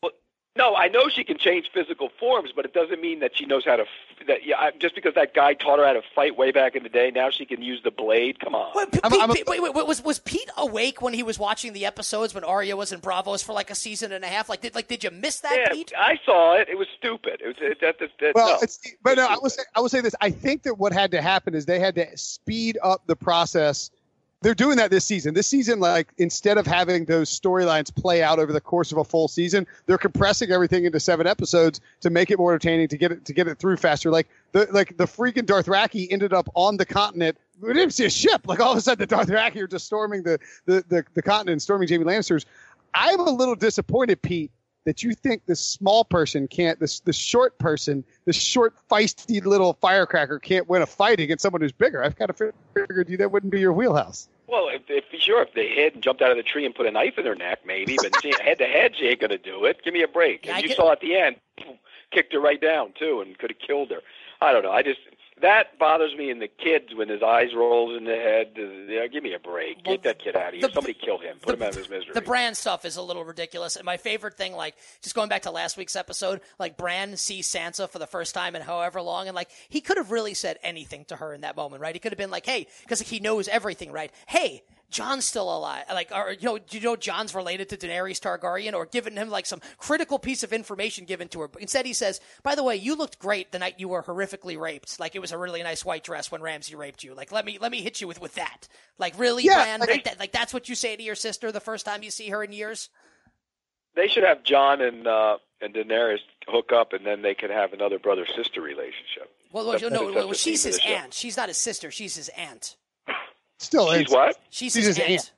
No, 0.57 0.75
I 0.75 0.89
know 0.89 1.09
she 1.09 1.23
can 1.25 1.39
change 1.39 1.71
physical 1.73 2.11
forms, 2.19 2.51
but 2.55 2.65
it 2.65 2.73
doesn't 2.73 3.01
mean 3.01 3.21
that 3.21 3.37
she 3.37 3.45
knows 3.45 3.65
how 3.65 3.77
to. 3.77 3.83
F- 3.83 4.27
that 4.27 4.47
yeah, 4.47 4.57
I- 4.59 4.71
just 4.81 4.95
because 4.95 5.15
that 5.15 5.35
guy 5.35 5.55
taught 5.55 5.79
her 5.79 5.85
how 5.87 5.93
to 5.93 6.03
fight 6.15 6.37
way 6.37 6.51
back 6.51 6.75
in 6.75 6.83
the 6.83 6.89
day, 6.89 7.11
now 7.15 7.31
she 7.31 7.45
can 7.45 7.63
use 7.63 7.83
the 7.85 7.91
blade. 7.91 8.41
Come 8.41 8.55
on. 8.55 8.73
Wait, 8.75 8.91
P- 8.93 9.01
I'm- 9.03 9.13
Pete- 9.13 9.21
I'm 9.23 9.31
a- 9.31 9.35
wait, 9.47 9.63
wait, 9.63 9.75
wait, 9.75 9.87
was 9.87 10.03
was 10.03 10.19
Pete 10.19 10.49
awake 10.57 11.03
when 11.03 11.13
he 11.15 11.23
was 11.23 11.39
watching 11.39 11.73
the 11.75 11.85
episodes 11.87 12.35
when 12.35 12.43
Arya 12.43 12.77
was 12.77 12.93
in 12.93 13.01
Braavos 13.01 13.45
for 13.45 13.53
like 13.53 13.71
a 13.71 13.75
season 13.75 14.13
and 14.13 14.25
a 14.25 14.29
half? 14.29 14.49
Like, 14.49 14.63
did 14.63 14.75
like 14.75 14.89
did 14.89 15.05
you 15.05 15.11
miss 15.11 15.41
that, 15.41 15.57
yeah, 15.57 15.69
Pete? 15.73 15.93
I 15.97 16.19
saw 16.25 16.55
it. 16.57 16.69
It 16.69 16.79
was 16.79 16.89
stupid. 16.97 17.41
It 17.45 17.47
was 17.49 17.57
it, 17.61 17.81
that, 17.83 17.99
that, 17.99 18.11
that, 18.21 18.35
well, 18.35 18.49
no. 18.55 18.59
it's, 18.63 18.79
but 19.03 19.17
no, 19.19 19.27
I 19.27 19.35
It's 19.35 19.43
will 19.43 19.51
say 19.51 19.63
I 19.77 19.81
will 19.81 19.89
say 19.91 20.01
this. 20.01 20.15
I 20.21 20.31
think 20.31 20.63
that 20.63 20.77
what 20.79 20.93
had 20.93 21.11
to 21.11 21.21
happen 21.21 21.55
is 21.55 21.67
they 21.67 21.79
had 21.81 21.95
to 21.97 22.07
speed 22.17 22.79
up 22.83 23.07
the 23.07 23.17
process. 23.17 23.91
They're 24.47 24.55
doing 24.55 24.77
that 24.77 24.93
this 24.93 25.05
season. 25.05 25.35
This 25.35 25.49
season, 25.49 25.81
like 25.81 26.13
instead 26.19 26.57
of 26.57 26.69
having 26.69 27.05
those 27.07 27.37
storylines 27.37 27.93
play 27.93 28.23
out 28.23 28.39
over 28.39 28.53
the 28.53 28.61
course 28.61 28.93
of 28.93 28.99
a 28.99 29.03
full 29.03 29.27
season, 29.27 29.67
they're 29.87 29.99
compressing 29.99 30.53
everything 30.53 30.85
into 30.85 31.01
seven 31.01 31.27
episodes 31.27 31.81
to 32.03 32.11
make 32.11 32.31
it 32.31 32.39
more 32.39 32.53
entertaining 32.53 32.87
to 32.87 32.97
get 32.97 33.11
it 33.11 33.25
to 33.25 33.33
get 33.33 33.49
it 33.49 33.59
through 33.59 33.77
faster. 33.77 34.09
Like 34.13 34.29
the 34.53 34.69
like 34.71 34.99
the 34.99 35.07
freaking 35.07 35.47
Dothraki 35.47 36.07
ended 36.13 36.33
up 36.33 36.49
on 36.55 36.77
the 36.77 36.87
continent. 36.87 37.37
We 37.61 37.73
didn't 37.73 37.95
see 37.95 38.05
a 38.05 38.11
ship. 38.11 38.43
Like 38.47 38.61
all 38.61 38.71
of 38.71 38.79
a 38.79 38.81
sudden, 38.81 39.09
the 39.09 39.17
Dothraki 39.17 39.57
are 39.57 39.67
just 39.67 39.87
storming 39.87 40.23
the 40.23 40.39
the 40.65 40.85
the, 40.87 41.05
the 41.15 41.23
continent, 41.23 41.61
storming 41.61 41.89
Jaime 41.89 42.05
Lannister's. 42.05 42.47
I'm 42.95 43.19
a 43.19 43.31
little 43.31 43.57
disappointed, 43.57 44.23
Pete, 44.23 44.53
that 44.85 45.03
you 45.03 45.13
think 45.15 45.45
this 45.47 45.61
small 45.61 46.05
person 46.05 46.47
can't, 46.47 46.79
this 46.79 47.01
the 47.01 47.13
short 47.13 47.59
person, 47.59 48.05
this 48.27 48.37
short 48.37 48.77
feisty 48.89 49.45
little 49.45 49.73
firecracker 49.81 50.39
can't 50.39 50.69
win 50.69 50.83
a 50.83 50.87
fight 50.87 51.19
against 51.19 51.43
someone 51.43 51.63
who's 51.63 51.73
bigger. 51.73 52.01
I've 52.01 52.15
kind 52.15 52.31
of 52.31 52.41
figured 52.75 53.11
you 53.11 53.17
that 53.17 53.33
wouldn't 53.33 53.51
be 53.51 53.59
your 53.59 53.73
wheelhouse. 53.73 54.29
Well, 54.49 54.69
if, 54.69 54.83
if 54.89 55.05
sure, 55.21 55.43
if 55.43 55.55
they 55.55 55.69
hid 55.69 55.95
and 55.95 56.03
jumped 56.03 56.23
out 56.23 56.31
of 56.31 56.37
the 56.37 56.43
tree 56.43 56.65
and 56.65 56.75
put 56.75 56.87
a 56.87 56.91
knife 56.91 57.19
in 57.19 57.25
their 57.25 57.35
neck, 57.35 57.61
maybe. 57.67 57.97
But 58.01 58.15
head 58.41 58.59
to 58.59 58.67
head, 58.67 58.95
she 58.97 59.07
ain't 59.09 59.21
gonna 59.21 59.39
do 59.39 59.65
it. 59.65 59.83
Give 59.85 59.93
me 59.95 60.03
a 60.03 60.09
break. 60.09 60.45
Yeah, 60.47 60.53
and 60.53 60.59
I 60.59 60.61
you 60.61 60.69
get- 60.69 60.77
saw 60.77 60.93
at 60.93 61.01
the 61.01 61.17
end, 61.17 61.37
kicked 62.13 62.33
her 62.33 62.41
right 62.41 62.61
down 62.61 62.93
too, 62.99 63.21
and 63.21 63.37
could 63.39 63.51
have 63.51 63.59
killed 63.59 63.91
her. 63.91 64.01
I 64.41 64.53
don't 64.53 64.63
know. 64.63 64.71
I 64.73 64.83
just 64.83 65.01
that 65.43 65.79
bothers 65.79 66.15
me 66.17 66.31
in 66.31 66.39
the 66.39 66.49
kids 66.49 66.95
when 66.95 67.09
his 67.09 67.23
eyes 67.23 67.49
rolls 67.55 67.97
in 67.97 68.05
the 68.05 68.15
head. 68.17 68.53
Yeah, 68.89 69.07
give 69.07 69.23
me 69.23 69.35
a 69.35 69.39
break. 69.39 69.79
Well, 69.85 69.97
Get 69.97 70.03
that 70.05 70.19
kid 70.19 70.35
out 70.37 70.49
of 70.49 70.55
here. 70.55 70.67
the- 70.69 70.73
Somebody 70.75 70.95
kill 70.95 71.19
him. 71.19 71.37
Put 71.43 71.55
him 71.55 71.63
out 71.63 71.71
of 71.71 71.77
his 71.77 71.91
misery. 71.91 72.13
The 72.15 72.23
Bran 72.23 72.55
stuff 72.55 72.85
is 72.85 72.97
a 72.97 73.03
little 73.03 73.25
ridiculous. 73.25 73.77
And 73.77 73.85
my 73.85 73.97
favorite 73.99 74.35
thing, 74.37 74.55
like, 74.55 74.75
just 75.03 75.15
going 75.15 75.29
back 75.29 75.43
to 75.43 75.51
last 75.51 75.77
week's 75.77 75.97
episode, 75.97 76.41
like, 76.59 76.77
Bran 76.77 77.17
sees 77.17 77.47
Sansa 77.49 77.89
for 77.91 77.99
the 77.99 78.07
first 78.07 78.35
time 78.35 78.57
in 78.57 78.63
however 78.63 79.03
long, 79.03 79.29
and, 79.29 79.35
like, 79.35 79.51
he 79.69 79.81
could 79.81 79.99
have 79.99 80.11
really 80.11 80.35
said 80.35 80.59
anything 80.63 81.05
to 81.07 81.17
her 81.17 81.35
in 81.35 81.43
that 81.43 81.57
moment, 81.57 81.83
right? 81.83 81.95
He 81.95 81.99
could 81.99 82.13
have 82.13 82.19
been 82.19 82.31
like, 82.31 82.47
hey, 82.47 82.67
because 82.83 83.01
he 83.03 83.21
knows 83.21 83.47
everything, 83.49 83.93
right? 83.93 84.11
Hey, 84.27 84.63
Jon's 84.91 85.25
still 85.25 85.55
alive. 85.55 85.85
Like, 85.93 86.11
or, 86.15 86.33
you 86.33 86.47
know, 86.47 86.59
do 86.59 86.79
you 86.79 86.85
know 86.85 86.97
Jon's 86.97 87.35
related 87.35 87.69
to 87.71 87.77
Daenerys 87.77 88.21
Targaryen 88.21 88.73
or 88.73 88.87
given 88.87 89.17
him, 89.17 89.29
like, 89.29 89.45
some 89.47 89.61
critical 89.79 90.19
piece 90.19 90.43
of 90.43 90.53
information 90.53 91.05
given 91.07 91.27
to 91.29 91.41
her? 91.41 91.49
But 91.49 91.61
instead, 91.63 91.87
he 91.87 91.93
says, 91.93 92.21
by 92.43 92.55
the 92.55 92.63
way, 92.63 92.77
you 92.77 92.95
looked 92.95 93.19
great 93.19 93.51
the 93.53 93.59
night 93.59 93.75
you 93.79 93.89
were 93.89 94.03
horrifically 94.03 94.59
raped. 94.59 95.01
Like, 95.01 95.17
it 95.17 95.21
was 95.21 95.33
a 95.33 95.39
really 95.39 95.63
nice 95.63 95.85
white 95.85 96.05
dress 96.05 96.31
when 96.31 96.41
Ramsay 96.41 96.77
raped 96.77 97.03
you. 97.03 97.15
Like, 97.15 97.33
let 97.33 97.45
me, 97.45 97.59
let 97.61 97.73
me 97.73 97.83
hit 97.83 98.01
you 98.01 98.07
with, 98.07 98.21
with 98.21 98.35
that. 98.37 98.69
Like, 98.99 99.19
really, 99.19 99.43
Yeah, 99.43 99.63
Bran? 99.65 99.81
like- 99.81 99.91
Like, 99.91 100.05
that, 100.05 100.19
like, 100.21 100.33
that's 100.33 100.55
what 100.55 100.69
you 100.69 100.75
say 100.75 100.95
to 100.97 101.03
your 101.03 101.15
sister 101.17 101.51
the 101.51 101.61
first 101.61 101.85
time 101.85 102.03
you 102.03 102.11
see 102.11 102.29
her 102.31 102.45
in 102.45 102.53
years? 102.53 102.89
they 103.97 104.09
should 104.09 104.25
have 104.25 104.43
John 104.43 104.83
and 104.83 105.07
uh, 105.07 105.39
and 105.63 105.73
Daenerys 105.75 106.19
hook 106.47 106.71
up, 106.71 106.93
and 106.93 107.05
then 107.07 107.23
they 107.23 107.35
could 107.35 107.49
have 107.49 107.73
another 107.73 107.99
brother 107.99 108.27
sister 108.37 108.61
relationship. 108.61 109.31
Well, 109.51 109.65
well, 109.65 109.73
That's- 109.73 109.91
no, 109.91 110.13
that's 110.13 110.25
well, 110.27 110.33
she's 110.35 110.65
his 110.65 110.79
aunt. 110.87 111.15
She's 111.15 111.37
not 111.37 111.49
his 111.49 111.57
sister. 111.57 111.91
She's 111.91 112.15
his 112.15 112.29
aunt. 112.31 112.77
Still, 113.59 113.91
She's 113.93 114.03
it's, 114.03 114.13
what? 114.13 114.37
She's, 114.51 114.73
She's 114.75 114.87
his, 114.87 114.87
his 114.87 114.99
aunt. 114.99 115.11
aunt. 115.11 115.33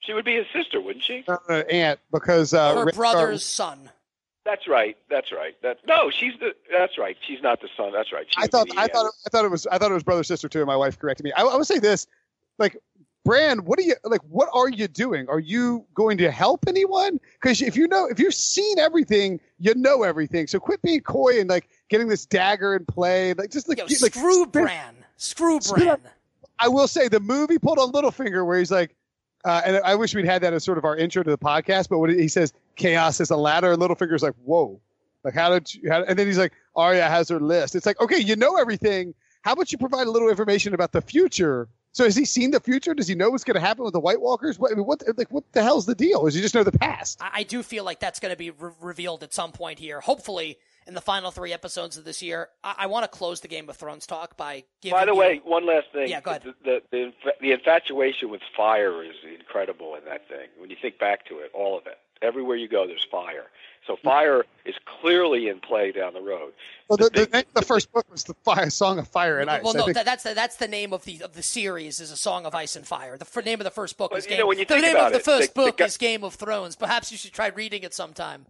She 0.00 0.12
would 0.14 0.24
be 0.24 0.34
his 0.34 0.46
sister, 0.52 0.80
wouldn't 0.80 1.04
she? 1.04 1.24
uh, 1.28 1.36
aunt 1.70 2.00
because 2.12 2.52
uh, 2.54 2.74
Her 2.74 2.84
Rick- 2.86 2.96
brother's 2.96 3.44
son. 3.44 3.88
That's 4.44 4.66
right. 4.66 4.96
That's 5.08 5.30
right. 5.30 5.54
That 5.62 5.78
no, 5.86 6.10
she's 6.10 6.32
the. 6.40 6.52
That's 6.72 6.98
right. 6.98 7.16
She's 7.24 7.40
not 7.40 7.60
the 7.60 7.68
son. 7.76 7.92
That's 7.92 8.12
right. 8.12 8.26
She 8.28 8.34
I 8.42 8.48
thought 8.48 8.66
I 8.76 8.82
aunt. 8.82 8.92
thought 8.92 9.12
I 9.24 9.30
thought 9.30 9.44
it 9.44 9.50
was 9.52 9.68
I 9.68 9.78
thought 9.78 9.92
it 9.92 9.94
was 9.94 10.02
brother 10.02 10.24
sister 10.24 10.48
too. 10.48 10.58
And 10.58 10.66
my 10.66 10.74
wife 10.74 10.98
corrected 10.98 11.22
me. 11.22 11.32
I, 11.36 11.42
I 11.44 11.54
would 11.56 11.66
say 11.68 11.78
this, 11.78 12.08
like, 12.58 12.76
Brand, 13.24 13.64
what 13.66 13.78
are 13.78 13.82
you 13.82 13.94
like? 14.02 14.20
What 14.22 14.48
are 14.52 14.68
you 14.68 14.88
doing? 14.88 15.28
Are 15.28 15.38
you 15.38 15.86
going 15.94 16.18
to 16.18 16.28
help 16.32 16.64
anyone? 16.66 17.20
Because 17.40 17.62
if 17.62 17.76
you 17.76 17.86
know, 17.86 18.06
if 18.06 18.18
you've 18.18 18.34
seen 18.34 18.80
everything, 18.80 19.38
you 19.60 19.76
know 19.76 20.02
everything. 20.02 20.48
So 20.48 20.58
quit 20.58 20.82
being 20.82 21.02
coy 21.02 21.38
and 21.38 21.48
like 21.48 21.68
getting 21.88 22.08
this 22.08 22.26
dagger 22.26 22.74
in 22.74 22.84
play. 22.84 23.34
Like 23.34 23.50
just 23.52 23.68
like, 23.68 23.78
Yo, 23.78 23.86
get- 23.86 24.02
like 24.02 24.14
screw 24.14 24.42
spin- 24.42 24.50
Bran. 24.64 24.94
Screw 25.18 25.60
spin 25.60 25.76
Bran. 25.84 25.88
up- 25.90 26.00
I 26.62 26.68
will 26.68 26.86
say 26.86 27.08
the 27.08 27.20
movie 27.20 27.58
pulled 27.58 27.80
on 27.80 27.90
Littlefinger 27.90 28.46
where 28.46 28.58
he's 28.58 28.70
like, 28.70 28.94
uh, 29.44 29.62
and 29.64 29.76
I 29.78 29.96
wish 29.96 30.14
we'd 30.14 30.24
had 30.24 30.42
that 30.42 30.52
as 30.52 30.62
sort 30.62 30.78
of 30.78 30.84
our 30.84 30.96
intro 30.96 31.24
to 31.24 31.30
the 31.30 31.38
podcast. 31.38 31.88
But 31.88 31.98
when 31.98 32.16
he 32.16 32.28
says 32.28 32.52
chaos 32.76 33.20
is 33.20 33.30
a 33.30 33.36
ladder, 33.36 33.76
Littlefinger's 33.76 34.22
like, 34.22 34.34
whoa, 34.44 34.80
like 35.24 35.34
how 35.34 35.50
did 35.50 35.74
you? 35.74 35.90
How, 35.90 36.04
and 36.04 36.16
then 36.16 36.28
he's 36.28 36.38
like, 36.38 36.52
Arya 36.76 37.08
has 37.08 37.28
her 37.30 37.40
list. 37.40 37.74
It's 37.74 37.84
like, 37.84 38.00
okay, 38.00 38.18
you 38.18 38.36
know 38.36 38.56
everything. 38.56 39.14
How 39.42 39.54
about 39.54 39.72
you 39.72 39.78
provide 39.78 40.06
a 40.06 40.10
little 40.10 40.28
information 40.28 40.72
about 40.72 40.92
the 40.92 41.00
future? 41.00 41.68
So 41.90 42.04
has 42.04 42.14
he 42.14 42.24
seen 42.24 42.52
the 42.52 42.60
future? 42.60 42.94
Does 42.94 43.08
he 43.08 43.16
know 43.16 43.30
what's 43.30 43.44
going 43.44 43.56
to 43.56 43.60
happen 43.60 43.84
with 43.84 43.92
the 43.92 44.00
White 44.00 44.20
Walkers? 44.20 44.58
What, 44.58 44.70
I 44.70 44.76
mean, 44.76 44.86
what 44.86 45.02
like 45.16 45.30
what 45.32 45.44
the 45.52 45.62
hell's 45.62 45.84
the 45.86 45.96
deal? 45.96 46.24
Does 46.24 46.34
he 46.34 46.40
just 46.40 46.54
know 46.54 46.62
the 46.62 46.78
past? 46.78 47.20
I, 47.20 47.30
I 47.34 47.42
do 47.42 47.64
feel 47.64 47.84
like 47.84 47.98
that's 47.98 48.20
going 48.20 48.32
to 48.32 48.38
be 48.38 48.50
re- 48.50 48.70
revealed 48.80 49.24
at 49.24 49.34
some 49.34 49.50
point 49.50 49.80
here. 49.80 50.00
Hopefully, 50.00 50.58
in 50.86 50.94
the 50.94 51.00
final 51.00 51.30
three 51.30 51.52
episodes 51.52 51.96
of 51.96 52.04
this 52.04 52.22
year. 52.22 52.48
I, 52.64 52.74
I 52.80 52.86
want 52.86 53.04
to 53.04 53.08
close 53.08 53.40
the 53.40 53.48
Game 53.48 53.68
of 53.68 53.76
Thrones 53.76 54.06
talk 54.06 54.36
by 54.36 54.64
giving. 54.80 54.96
By 54.98 55.04
the 55.04 55.12
you- 55.12 55.18
way, 55.18 55.40
one 55.44 55.66
last 55.66 55.86
thing. 55.92 56.08
Yeah, 56.08 56.20
go 56.20 56.30
ahead. 56.32 56.42
The, 56.44 56.54
the, 56.64 56.82
the, 56.90 56.96
infa- 56.96 57.40
the 57.40 57.52
infatuation 57.52 58.30
with 58.30 58.42
fire 58.56 59.02
is 59.04 59.14
incredible 59.38 59.94
in 59.94 60.04
that 60.06 60.28
thing. 60.28 60.48
When 60.58 60.70
you 60.70 60.76
think 60.80 60.98
back 60.98 61.26
to 61.26 61.38
it, 61.38 61.50
all 61.54 61.76
of 61.78 61.86
it. 61.86 61.98
Everywhere 62.22 62.56
you 62.56 62.68
go, 62.68 62.86
there's 62.86 63.04
fire. 63.10 63.46
So 63.86 63.94
mm-hmm. 63.94 64.06
fire 64.06 64.44
is 64.64 64.76
clearly 65.00 65.48
in 65.48 65.58
play 65.58 65.90
down 65.90 66.14
the 66.14 66.20
road. 66.20 66.52
Well, 66.88 66.96
the, 66.98 67.04
the, 67.04 67.10
big- 67.10 67.32
name 67.32 67.44
the 67.54 67.62
first 67.62 67.90
book 67.92 68.06
was 68.12 68.22
the 68.24 68.34
fire, 68.44 68.70
Song 68.70 68.98
of 69.00 69.08
Fire 69.08 69.38
and 69.40 69.50
Ice. 69.50 69.62
well, 69.64 69.74
no, 69.74 69.86
think- 69.86 69.96
that's 70.04 70.22
the, 70.22 70.34
that's 70.34 70.56
the 70.56 70.68
name 70.68 70.92
of 70.92 71.04
the 71.04 71.20
of 71.22 71.32
the 71.34 71.42
series 71.42 71.98
is 71.98 72.12
a 72.12 72.16
Song 72.16 72.46
of 72.46 72.54
Ice 72.54 72.76
and 72.76 72.86
Fire. 72.86 73.16
The 73.18 73.26
f- 73.26 73.44
name 73.44 73.58
of 73.60 73.64
the 73.64 73.70
first 73.72 73.98
book 73.98 74.10
But, 74.12 74.18
is 74.20 74.24
you 74.26 74.30
Game. 74.30 74.38
know, 74.38 74.46
when 74.46 74.58
you 74.58 74.64
the 74.66 74.74
think 74.74 74.86
name 74.86 74.94
about 74.96 75.06
of 75.06 75.12
the 75.14 75.18
it, 75.18 75.24
first 75.24 75.54
the- 75.54 75.60
the 75.60 75.66
book 75.66 75.78
guy- 75.78 75.84
is 75.86 75.96
Game 75.96 76.22
of 76.22 76.34
Thrones. 76.34 76.76
Perhaps 76.76 77.10
you 77.10 77.18
should 77.18 77.32
try 77.32 77.48
reading 77.48 77.82
it 77.82 77.92
sometime. 77.92 78.46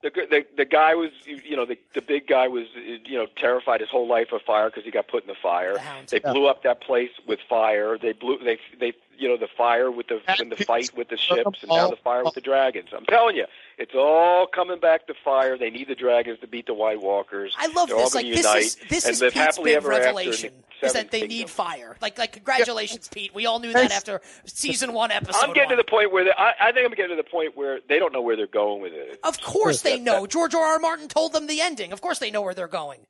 The, 0.00 0.10
the 0.10 0.46
the 0.56 0.64
guy 0.64 0.94
was 0.94 1.10
you 1.24 1.56
know 1.56 1.66
the 1.66 1.76
the 1.92 2.00
big 2.00 2.28
guy 2.28 2.46
was 2.46 2.66
you 2.76 3.18
know 3.18 3.26
terrified 3.36 3.80
his 3.80 3.90
whole 3.90 4.06
life 4.06 4.30
of 4.32 4.42
fire 4.42 4.70
because 4.70 4.84
he 4.84 4.92
got 4.92 5.08
put 5.08 5.24
in 5.24 5.28
the 5.28 5.34
fire. 5.34 5.74
The 5.74 5.80
Hound. 5.80 6.08
They 6.08 6.20
blew 6.20 6.46
up 6.46 6.62
that 6.62 6.80
place 6.80 7.10
with 7.26 7.40
fire. 7.48 7.98
They 7.98 8.12
blew 8.12 8.38
they 8.38 8.58
they 8.78 8.92
you 9.16 9.28
know 9.28 9.36
the 9.36 9.48
fire 9.48 9.90
with 9.90 10.06
the 10.06 10.20
in 10.40 10.50
the 10.50 10.56
fight 10.56 10.92
with 10.96 11.08
the 11.08 11.16
ships 11.16 11.62
and 11.62 11.70
now 11.70 11.90
the 11.90 11.96
fire 11.96 12.22
with 12.22 12.34
the 12.34 12.40
dragons. 12.40 12.90
I'm 12.96 13.06
telling 13.06 13.34
you, 13.34 13.46
it's 13.78 13.94
all 13.94 14.46
coming 14.46 14.80
back 14.80 15.06
to 15.06 15.14
fire. 15.24 15.56
They 15.56 15.70
need 15.70 15.88
the 15.88 15.94
dragons 15.94 16.40
to 16.40 16.46
beat 16.46 16.66
the 16.66 16.74
White 16.74 17.00
Walkers. 17.00 17.54
I 17.56 17.68
love 17.68 17.88
They're 17.88 17.98
this. 17.98 18.14
Like 18.14 18.26
this 18.26 18.54
is 18.54 18.76
this 18.88 19.08
is 19.08 19.22
live 19.22 19.32
Pete's 19.32 19.56
happily 19.56 19.70
big 19.70 19.76
ever 19.76 19.92
after 19.92 19.96
in 19.96 20.02
the 20.02 20.06
revelation 20.06 20.52
is 20.82 20.92
that 20.92 21.10
they 21.10 21.26
need 21.26 21.48
fire. 21.48 21.96
Like 22.00 22.18
like 22.18 22.32
congratulations, 22.32 23.08
Pete. 23.08 23.34
We 23.34 23.46
all 23.46 23.60
knew 23.60 23.72
that 23.72 23.92
after 23.92 24.20
season 24.46 24.92
one, 24.92 25.10
episode. 25.10 25.38
I'm 25.42 25.52
getting 25.52 25.70
one. 25.70 25.76
to 25.78 25.82
the 25.82 25.90
point 25.90 26.12
where 26.12 26.24
they, 26.24 26.32
I, 26.36 26.54
I 26.60 26.72
think 26.72 26.86
I'm 26.86 26.94
getting 26.94 27.16
to 27.16 27.22
the 27.22 27.28
point 27.28 27.56
where 27.56 27.80
they 27.88 27.98
don't 27.98 28.12
know 28.12 28.22
where 28.22 28.36
they're 28.36 28.46
going 28.46 28.82
with 28.82 28.92
it. 28.92 29.20
Of 29.22 29.40
course 29.40 29.82
they 29.82 29.98
know. 29.98 30.26
George 30.26 30.54
R. 30.54 30.62
R. 30.62 30.78
Martin 30.78 31.08
told 31.08 31.32
them 31.32 31.46
the 31.46 31.60
ending. 31.60 31.92
Of 31.92 32.00
course 32.00 32.18
they 32.18 32.30
know 32.30 32.42
where 32.42 32.54
they're 32.54 32.68
going. 32.68 33.00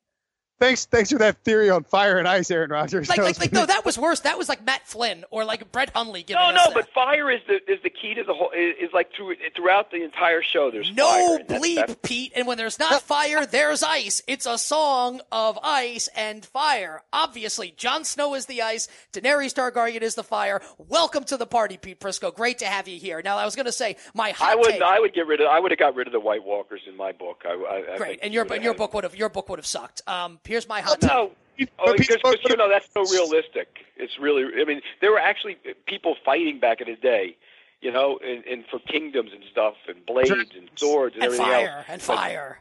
Thanks, 0.61 0.85
thanks 0.87 1.11
for 1.11 1.19
that 1.19 1.43
theory 1.45 1.71
on 1.71 1.85
fire 1.85 2.19
and 2.19 2.27
ice, 2.29 2.51
Aaron 2.51 2.71
Rodgers. 2.71 3.09
Like, 3.09 3.19
like, 3.19 3.39
like 3.39 3.53
no, 3.53 3.65
that 3.67 3.85
was 3.85 3.99
worse. 3.99 4.21
That 4.21 4.39
was 4.39 4.49
like 4.49 4.65
Matt 4.65 4.87
Flynn 4.87 5.25
or 5.31 5.45
like 5.45 5.71
Brett 5.73 5.91
Hundley 5.95 6.23
giving 6.23 6.41
No, 6.43 6.51
no, 6.51 6.65
that. 6.67 6.75
but 6.75 6.89
fire 6.93 7.31
is 7.31 7.41
the 7.47 7.55
is 7.71 7.81
the 7.83 7.91
key 7.91 8.15
to 8.15 8.25
the 8.25 8.35
whole. 8.35 8.51
Is, 8.51 8.75
is 8.89 8.93
like 8.93 9.13
through 9.15 9.37
throughout 9.55 9.91
the 9.91 10.03
entire 10.03 10.43
show. 10.43 10.71
There's 10.71 10.93
No 10.95 11.09
fire. 11.11 11.37
and 11.39 11.49
bleep, 11.49 11.75
that's- 11.77 11.97
Pete. 12.03 12.33
And 12.37 12.47
when 12.47 12.57
there's 12.59 12.79
not 12.79 13.03
fire, 13.03 13.47
there's 13.47 13.83
ice. 13.83 14.23
It's 14.27 14.47
a 14.47 14.59
song 14.59 15.21
of 15.33 15.59
ice 15.63 16.09
and 16.17 16.45
fire. 16.45 17.03
Obviously, 17.13 17.73
Jon 17.77 18.05
Snow 18.05 18.35
is 18.35 18.47
the 18.47 18.63
ice. 18.63 18.89
Daenerys 19.13 19.53
Targaryen 19.55 20.03
is 20.03 20.15
the 20.15 20.23
fire. 20.25 20.61
Welcome 20.79 21.25
to 21.25 21.37
the 21.37 21.47
party, 21.47 21.77
Pete 21.77 22.01
Prisco. 22.01 22.35
Great 22.35 22.59
to 22.59 22.67
have 22.67 22.89
you 22.89 22.99
here. 22.99 23.23
Now, 23.25 23.37
I 23.39 23.45
was 23.45 23.55
going 23.57 23.67
to 23.67 23.73
say 23.73 23.97
my 24.15 24.31
hot 24.31 24.51
I 24.51 24.55
would 24.55 24.71
take. 24.71 24.83
I 24.83 25.01
would 25.01 25.15
get 25.15 25.27
rid 25.27 25.41
of 25.41 25.49
I 25.49 25.59
would 25.61 25.71
have 25.71 25.79
got 25.79 25.95
rid 25.95 26.07
of 26.07 26.13
the 26.13 26.21
White 26.21 26.45
Walkers 26.45 26.83
in 26.87 26.97
my 26.97 27.13
book. 27.13 27.43
I, 27.47 27.53
I, 27.53 27.95
I 27.95 27.97
Great, 27.99 28.19
and 28.23 28.33
your 28.35 28.51
and 28.53 28.63
your 28.65 28.75
book 28.75 28.95
would 28.95 29.05
have 29.05 29.15
your 29.17 29.29
book 29.29 29.49
would 29.49 29.59
have 29.59 29.67
sucked. 29.67 30.03
Um, 30.07 30.39
here's 30.49 30.69
my 30.69 30.81
hot 30.81 31.01
had- 31.01 31.01
take. 31.03 31.11
No. 31.11 31.33
Oh, 31.61 31.87
But 31.87 31.97
because, 31.99 32.17
people- 32.17 32.31
because 32.33 32.51
you 32.51 32.57
know 32.57 32.69
that's 32.69 32.89
so 32.93 33.05
realistic. 33.13 33.85
It's 33.97 34.19
really. 34.19 34.45
I 34.61 34.65
mean, 34.65 34.81
there 35.01 35.11
were 35.11 35.19
actually 35.19 35.57
people 35.87 36.15
fighting 36.25 36.61
back 36.61 36.81
in 36.81 36.87
the 36.87 36.95
day, 36.97 37.37
you 37.81 37.91
know, 37.91 38.19
and, 38.25 38.45
and 38.45 38.65
for 38.71 38.79
kingdoms 38.81 39.33
and 39.35 39.43
stuff, 39.51 39.75
and 39.89 40.05
blades 40.07 40.31
and 40.31 40.71
swords 40.77 41.15
and, 41.17 41.25
and 41.25 41.33
everything 41.35 41.47
fire 41.47 41.69
else. 41.79 41.85
and 41.89 42.03
fire 42.03 42.17
But- 42.19 42.19
fire. 42.19 42.59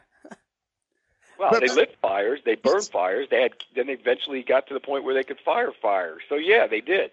Well, 1.38 1.50
But- 1.52 1.60
they 1.60 1.68
lit 1.68 1.96
fires, 2.02 2.40
they 2.44 2.56
burned 2.56 2.86
fires. 2.88 3.28
They 3.30 3.40
had 3.42 3.52
then 3.76 3.86
they 3.86 3.92
eventually 3.92 4.42
got 4.42 4.66
to 4.68 4.74
the 4.74 4.80
point 4.80 5.04
where 5.04 5.14
they 5.14 5.22
could 5.22 5.38
fire 5.44 5.70
fire. 5.80 6.16
So 6.28 6.34
yeah, 6.34 6.66
they 6.66 6.80
did. 6.80 7.12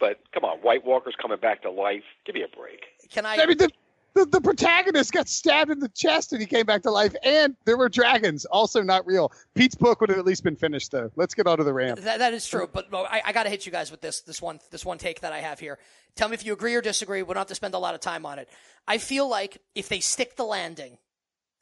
But 0.00 0.20
come 0.32 0.44
on, 0.46 0.58
White 0.58 0.84
Walkers 0.86 1.14
coming 1.20 1.38
back 1.38 1.60
to 1.62 1.70
life. 1.70 2.04
Give 2.24 2.34
me 2.34 2.42
a 2.42 2.48
break. 2.48 2.84
Can 3.10 3.26
I? 3.26 3.36
I 3.36 3.44
mean, 3.46 3.58
the, 3.58 3.70
the, 4.16 4.24
the 4.24 4.40
protagonist 4.40 5.12
got 5.12 5.28
stabbed 5.28 5.70
in 5.70 5.78
the 5.78 5.90
chest 5.90 6.32
and 6.32 6.40
he 6.40 6.46
came 6.46 6.64
back 6.64 6.82
to 6.82 6.90
life, 6.90 7.14
and 7.22 7.54
there 7.66 7.76
were 7.76 7.90
dragons, 7.90 8.46
also 8.46 8.82
not 8.82 9.06
real. 9.06 9.30
Pete's 9.54 9.74
book 9.74 10.00
would 10.00 10.08
have 10.08 10.18
at 10.18 10.24
least 10.24 10.42
been 10.42 10.56
finished, 10.56 10.90
though. 10.90 11.10
Let's 11.16 11.34
get 11.34 11.46
on 11.46 11.58
to 11.58 11.64
the 11.64 11.74
ramp. 11.74 12.00
That, 12.00 12.18
that 12.20 12.32
is 12.32 12.46
true, 12.46 12.68
but 12.72 12.86
I, 12.92 13.22
I 13.26 13.32
got 13.32 13.42
to 13.42 13.50
hit 13.50 13.66
you 13.66 13.72
guys 13.72 13.90
with 13.90 14.00
this 14.00 14.22
this 14.22 14.40
one 14.40 14.58
this 14.70 14.84
one 14.84 14.96
take 14.96 15.20
that 15.20 15.34
I 15.34 15.40
have 15.40 15.60
here. 15.60 15.78
Tell 16.14 16.28
me 16.28 16.34
if 16.34 16.46
you 16.46 16.54
agree 16.54 16.74
or 16.74 16.80
disagree. 16.80 17.22
We 17.22 17.28
don't 17.28 17.42
have 17.42 17.46
to 17.48 17.54
spend 17.54 17.74
a 17.74 17.78
lot 17.78 17.94
of 17.94 18.00
time 18.00 18.24
on 18.24 18.38
it. 18.38 18.48
I 18.88 18.96
feel 18.96 19.28
like 19.28 19.58
if 19.74 19.90
they 19.90 20.00
stick 20.00 20.36
the 20.36 20.44
landing, 20.44 20.96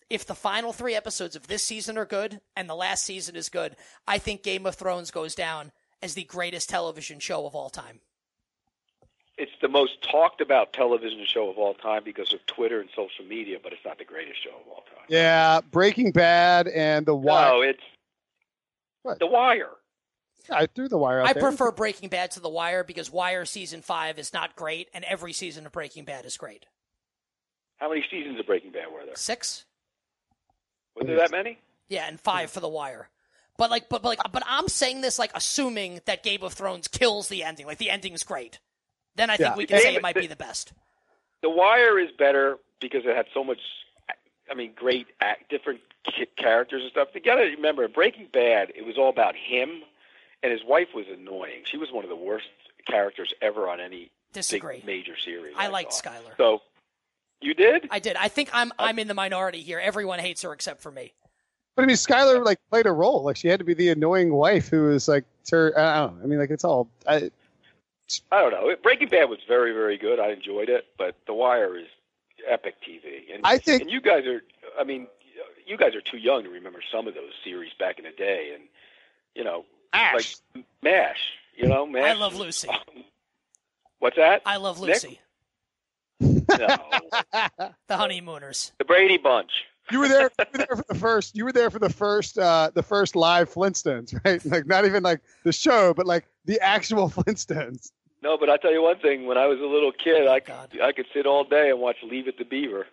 if 0.09 0.25
the 0.25 0.35
final 0.37 0.73
three 0.73 0.95
episodes 0.95 1.35
of 1.35 1.49
this 1.49 1.65
season 1.65 1.99
are 1.99 2.07
good 2.07 2.41
and 2.55 2.71
the 2.71 2.77
last 2.77 3.05
season 3.05 3.35
is 3.35 3.49
good, 3.49 3.75
I 4.07 4.19
think 4.19 4.45
Game 4.45 4.65
of 4.65 4.77
Thrones 4.77 5.11
goes 5.11 5.35
down 5.35 5.73
as 6.01 6.15
the 6.15 6.25
greatest 6.25 6.69
television 6.69 7.19
show 7.19 7.47
of 7.47 7.57
all 7.57 7.71
time. 7.71 8.01
It's 9.37 9.53
the 9.61 9.69
most 9.69 10.01
talked 10.03 10.41
about 10.41 10.73
television 10.73 11.25
show 11.27 11.51
of 11.51 11.59
all 11.59 11.75
time 11.75 12.03
because 12.05 12.33
of 12.33 12.45
Twitter 12.47 12.81
and 12.81 12.89
social 12.95 13.25
media, 13.25 13.59
but 13.63 13.73
it's 13.73 13.85
not 13.85 13.99
the 13.99 14.05
greatest 14.05 14.43
show 14.45 14.51
of 14.51 14.69
all 14.69 14.85
time. 14.95 15.05
Yeah, 15.09 15.61
Breaking 15.73 16.13
Bad 16.13 16.69
and 16.69 17.05
The 17.05 17.17
Wire. 17.17 17.53
No, 17.53 17.61
it's 17.63 17.83
What? 19.03 19.19
The 19.19 19.27
Wire. 19.27 19.71
I 20.51 20.67
threw 20.67 20.89
The 20.89 20.99
Wire 20.99 21.21
out 21.21 21.29
I 21.29 21.33
there. 21.33 21.43
prefer 21.43 21.73
Breaking 21.73 22.09
Bad 22.11 22.31
to 22.33 22.41
The 22.41 22.49
Wire 22.49 22.85
because 22.85 23.11
Wire 23.11 23.45
season 23.45 23.83
five 23.83 24.19
is 24.21 24.33
not 24.33 24.55
great, 24.55 24.89
and 24.95 25.03
every 25.05 25.33
season 25.33 25.67
of 25.67 25.73
Breaking 25.73 26.05
Bad 26.05 26.25
is 26.27 26.37
great. 26.37 26.67
How 27.79 27.89
many 27.89 28.05
seasons 28.09 28.39
of 28.39 28.47
Breaking 28.47 28.71
Bad 28.71 28.93
were 28.93 29.05
there? 29.05 29.17
Six, 29.17 29.65
Were 30.95 31.05
there 31.05 31.17
that 31.17 31.33
many? 31.33 31.59
yeah, 31.89 32.07
and 32.07 32.21
five 32.21 32.51
for 32.53 32.61
The 32.61 32.69
Wire. 32.69 33.09
But 33.57 33.71
like, 33.71 33.89
but, 33.89 34.03
but 34.03 34.11
like, 34.11 34.33
but 34.33 34.43
I'm 34.47 34.69
saying 34.69 35.01
this 35.01 35.19
like 35.19 35.33
assuming 35.35 36.01
that 36.05 36.23
Game 36.23 36.43
of 36.43 36.53
Thrones 36.53 36.87
kills 36.89 37.29
the 37.29 37.43
ending. 37.43 37.67
Like 37.67 37.79
the 37.79 37.91
ending's 37.91 38.23
great. 38.23 38.61
Then 39.17 39.31
I 39.31 39.37
think 39.37 39.51
Yeah. 39.51 39.57
we 39.57 39.67
can 39.67 39.79
say 39.79 39.85
Game- 39.91 39.97
it 39.97 40.03
might 40.03 40.15
be 40.17 40.27
the 40.27 40.37
best. 40.37 40.73
The 41.43 41.51
Wire 41.51 41.99
is 41.99 42.11
better 42.13 42.59
because 42.81 43.05
it 43.05 43.15
had 43.15 43.27
so 43.35 43.45
much. 43.45 43.59
I 44.51 44.55
mean, 44.55 44.73
great 44.75 45.07
act, 45.21 45.49
different 45.51 45.81
characters 46.37 46.83
and 46.83 46.91
stuff. 46.91 47.09
You 47.15 47.21
got 47.21 47.37
to 47.37 47.43
remember, 47.45 47.85
in 47.85 47.93
Breaking 47.93 48.27
Bad, 48.33 48.73
it 48.75 48.85
was 48.85 48.99
all 48.99 49.09
about 49.09 49.35
him, 49.37 49.83
and 50.43 50.53
his 50.53 50.63
wife 50.65 50.89
was 50.95 51.07
annoying. 51.09 51.63
She 51.65 51.77
was 51.79 51.91
one 51.91 52.05
of 52.05 52.11
the 52.11 52.17
worst 52.17 52.47
characters 52.87 53.33
ever 53.41 53.69
on 53.71 53.81
any 53.81 54.11
Disagree. 54.33 54.77
big 54.77 54.85
major 54.87 55.17
series. 55.17 55.55
I 55.57 55.69
liked 55.69 55.95
thought. 55.95 56.13
Skylar. 56.15 56.37
So, 56.37 56.61
you 57.41 57.55
did? 57.55 57.89
I 57.91 57.99
did. 58.01 58.17
I 58.17 58.29
think 58.29 58.51
I'm 58.53 58.71
uh, 58.73 58.75
I'm 58.85 58.99
in 58.99 59.09
the 59.09 59.15
minority 59.15 59.61
here. 59.63 59.79
Everyone 59.79 60.19
hates 60.19 60.43
her 60.43 60.53
except 60.53 60.81
for 60.83 60.91
me. 60.91 61.13
But 61.77 61.83
I 61.83 61.87
mean, 61.87 61.97
Skylar 61.97 62.45
like 62.45 62.59
played 62.71 62.87
a 62.87 62.93
role. 62.93 63.23
Like 63.25 63.37
she 63.37 63.49
had 63.49 63.59
to 63.61 63.65
be 63.65 63.75
the 63.75 63.89
annoying 63.91 64.33
wife 64.33 64.69
who 64.69 64.85
was 64.89 65.09
like, 65.09 65.25
her, 65.51 65.73
I 65.79 66.01
don't 66.01 66.19
know. 66.19 66.25
I 66.25 66.27
mean, 66.27 66.39
like 66.39 66.51
it's 66.51 66.65
all. 66.65 66.89
I, 67.07 67.31
I 68.31 68.41
don't 68.41 68.51
know. 68.53 68.75
Breaking 68.83 69.09
Bad 69.09 69.31
was 69.31 69.39
very, 69.49 69.73
very 69.73 69.97
good. 69.97 70.21
I 70.21 70.31
enjoyed 70.31 70.69
it, 70.69 70.87
but 70.99 71.17
The 71.27 71.35
Wire 71.35 71.77
is 71.79 71.87
epic 72.47 72.75
TV. 72.87 73.33
And 73.35 73.41
I 73.45 73.59
think- 73.59 73.83
and 73.83 73.91
you 73.91 74.01
guys 74.01 74.27
are. 74.27 74.43
I 74.79 74.85
mean, 74.85 75.07
you 75.67 75.77
guys 75.77 75.95
are 75.95 76.01
too 76.03 76.19
young 76.19 76.43
to 76.45 76.51
remember 76.51 76.81
some 76.93 77.07
of 77.09 77.15
those 77.15 77.33
series 77.43 77.73
back 77.79 77.99
in 77.99 78.05
the 78.05 78.11
day, 78.11 78.53
and 78.55 78.65
you 79.35 79.43
know, 79.45 79.65
Ash. 79.93 80.37
like 80.55 80.65
Mash. 80.83 81.33
You 81.57 81.67
know, 81.69 81.87
Mash. 81.87 82.05
I 82.05 82.13
love 82.15 82.35
Lucy. 82.37 82.69
What's 84.01 84.17
that? 84.17 84.43
I 84.45 84.57
love 84.59 84.81
Nick? 84.81 84.89
Lucy. 85.03 85.21
No, 86.21 86.41
The 87.89 87.97
honeymooners. 87.97 88.73
the 88.79 88.85
Brady 88.85 89.17
Bunch. 89.19 89.51
You 89.91 89.99
were 89.99 90.09
there. 90.09 90.31
You 90.39 90.47
were 90.53 90.59
there 90.67 90.77
for 90.77 90.85
the 90.89 90.95
first. 90.99 91.37
You 91.37 91.45
were 91.45 91.53
there 91.53 91.71
for 91.71 91.79
the 91.79 91.91
first. 91.91 92.39
uh 92.39 92.71
The 92.75 92.83
first 92.83 93.15
live 93.17 93.53
Flintstones, 93.53 94.19
right? 94.25 94.45
Like 94.45 94.67
not 94.67 94.85
even 94.85 95.03
like 95.03 95.21
the 95.45 95.53
show, 95.53 95.93
but 95.95 96.07
like 96.07 96.25
the 96.45 96.61
actual 96.61 97.09
Flintstones. 97.17 97.91
No, 98.23 98.39
but 98.39 98.49
I 98.49 98.57
tell 98.57 98.73
you 98.73 98.83
one 98.83 98.99
thing. 98.99 99.27
When 99.27 99.37
I 99.37 99.47
was 99.47 99.59
a 99.61 99.67
little 99.67 99.93
kid, 99.93 100.27
I 100.27 100.41
God. 100.41 100.71
could 100.71 100.81
I 100.81 100.93
could 100.93 101.07
sit 101.13 101.27
all 101.27 101.45
day 101.45 101.71
and 101.71 101.79
watch 101.81 101.97
Leave 102.03 102.27
It 102.29 102.39
to 102.39 102.45
Beaver. 102.45 102.87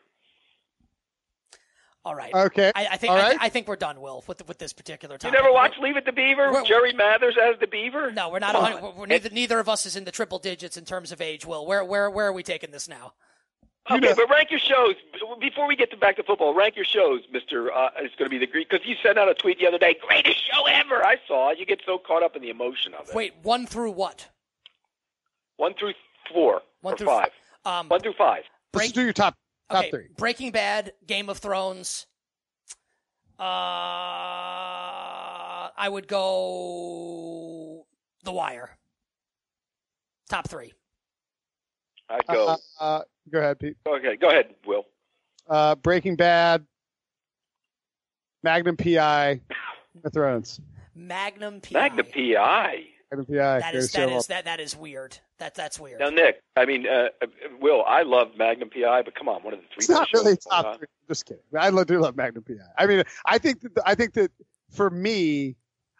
All 2.03 2.15
right. 2.15 2.33
Okay. 2.33 2.71
I, 2.75 2.87
I 2.93 2.97
think 2.97 3.11
All 3.11 3.17
I, 3.19 3.21
right. 3.21 3.37
I 3.39 3.49
think 3.49 3.67
we're 3.67 3.75
done, 3.75 4.01
Will, 4.01 4.23
with 4.27 4.45
with 4.47 4.57
this 4.57 4.73
particular 4.73 5.17
topic. 5.19 5.33
You 5.37 5.39
never 5.43 5.53
watched 5.53 5.79
Leave 5.79 5.97
It 5.97 6.05
to 6.05 6.11
Beaver? 6.11 6.51
We're- 6.51 6.65
Jerry 6.65 6.93
Mathers 6.93 7.35
as 7.41 7.59
the 7.59 7.67
Beaver? 7.67 8.11
No, 8.11 8.29
we're 8.29 8.39
not. 8.39 8.53
Come 8.55 8.63
a 8.63 8.67
hun- 8.67 8.73
on. 8.77 8.81
We're, 8.81 8.91
we're 9.01 9.05
neither, 9.05 9.29
neither 9.29 9.59
of 9.59 9.69
us 9.69 9.85
is 9.85 9.95
in 9.95 10.03
the 10.03 10.11
triple 10.11 10.39
digits 10.39 10.77
in 10.77 10.83
terms 10.85 11.11
of 11.11 11.21
age. 11.21 11.45
Will, 11.45 11.65
where 11.65 11.85
where 11.85 12.09
where 12.09 12.25
are 12.25 12.33
we 12.33 12.41
taking 12.41 12.71
this 12.71 12.87
now? 12.89 13.13
You 13.89 13.95
Okay, 13.97 14.09
know- 14.09 14.15
but 14.15 14.29
rank 14.29 14.51
your 14.51 14.59
shows 14.59 14.95
before 15.39 15.67
we 15.67 15.75
get 15.75 15.89
to 15.91 15.97
back 15.97 16.15
to 16.17 16.23
football. 16.23 16.53
Rank 16.53 16.75
your 16.75 16.85
shows, 16.85 17.21
Mister. 17.31 17.71
Uh, 17.73 17.89
it's 17.97 18.13
going 18.15 18.27
to 18.27 18.29
be 18.29 18.37
the 18.37 18.45
Greek 18.51 18.69
because 18.69 18.85
you 18.85 18.95
sent 19.01 19.17
out 19.17 19.27
a 19.27 19.33
tweet 19.33 19.57
the 19.59 19.67
other 19.67 19.79
day. 19.79 19.95
Greatest 20.07 20.37
show 20.45 20.65
ever. 20.67 21.03
I 21.03 21.17
saw 21.27 21.49
it. 21.49 21.57
You 21.59 21.65
get 21.65 21.81
so 21.85 21.97
caught 21.97 22.21
up 22.23 22.35
in 22.35 22.41
the 22.43 22.49
emotion 22.51 22.93
of 22.93 23.09
it. 23.09 23.15
Wait, 23.15 23.33
one 23.41 23.65
through 23.65 23.91
what? 23.91 24.29
one 25.57 25.73
through 25.75 25.93
four 26.31 26.61
One 26.81 26.93
or 26.93 26.97
through 26.97 27.07
five. 27.07 27.29
Um, 27.65 27.87
One 27.89 27.99
through 28.01 28.13
five. 28.13 28.43
Let's 28.73 28.87
break, 28.87 28.93
do 28.93 29.03
your 29.03 29.13
top 29.13 29.35
top 29.69 29.79
okay, 29.81 29.91
three. 29.91 30.07
Breaking 30.17 30.51
Bad, 30.51 30.93
Game 31.05 31.29
of 31.29 31.37
Thrones. 31.39 32.07
Uh, 33.39 33.43
I 35.77 35.87
would 35.89 36.07
go 36.07 37.85
The 38.23 38.31
Wire. 38.31 38.77
Top 40.29 40.47
three. 40.47 40.73
I'd 42.09 42.25
go. 42.27 42.47
Uh, 42.47 42.57
uh, 42.79 43.01
go 43.29 43.39
ahead, 43.39 43.59
Pete. 43.59 43.77
okay, 43.87 44.15
go 44.15 44.29
ahead, 44.29 44.55
Will. 44.65 44.85
Uh, 45.47 45.75
Breaking 45.75 46.15
Bad, 46.15 46.65
Magnum 48.43 48.77
PI, 48.77 49.35
Game 49.35 50.01
of 50.03 50.13
Thrones. 50.13 50.59
Magnum 50.95 51.61
PI. 51.61 51.73
Magnum 51.73 52.05
PI. 52.05 52.83
Magnum 53.11 53.25
PI. 53.25 53.59
That 53.59 53.73
goes 53.73 53.83
is 53.85 53.91
so 53.91 53.99
that 53.99 54.09
well. 54.09 54.17
is 54.19 54.27
that 54.27 54.45
that 54.45 54.59
is 54.59 54.75
weird. 54.75 55.17
That 55.39 55.55
that's 55.55 55.79
weird. 55.79 55.99
Now, 55.99 56.09
Nick. 56.09 56.41
I 56.55 56.65
mean, 56.65 56.87
uh, 56.87 57.09
uh, 57.21 57.27
Will. 57.59 57.83
I 57.85 58.03
love 58.03 58.29
Magnum 58.37 58.69
PI, 58.69 59.01
but 59.03 59.15
come 59.15 59.27
on, 59.27 59.43
one 59.43 59.53
of 59.53 59.59
the 59.59 59.65
three. 59.67 59.79
It's 59.79 59.89
not 59.89 60.07
really 60.13 60.37
top 60.37 60.77
three. 60.77 60.87
Just 61.07 61.25
kidding. 61.25 61.43
I 61.57 61.69
do 61.83 61.99
love 61.99 62.15
Magnum 62.15 62.43
PI. 62.43 62.55
I 62.77 62.85
mean, 62.85 63.03
I 63.25 63.37
think 63.37 63.61
that 63.61 63.71
I 63.85 63.95
think 63.95 64.13
that 64.13 64.31
for 64.69 64.89
me, 64.89 65.55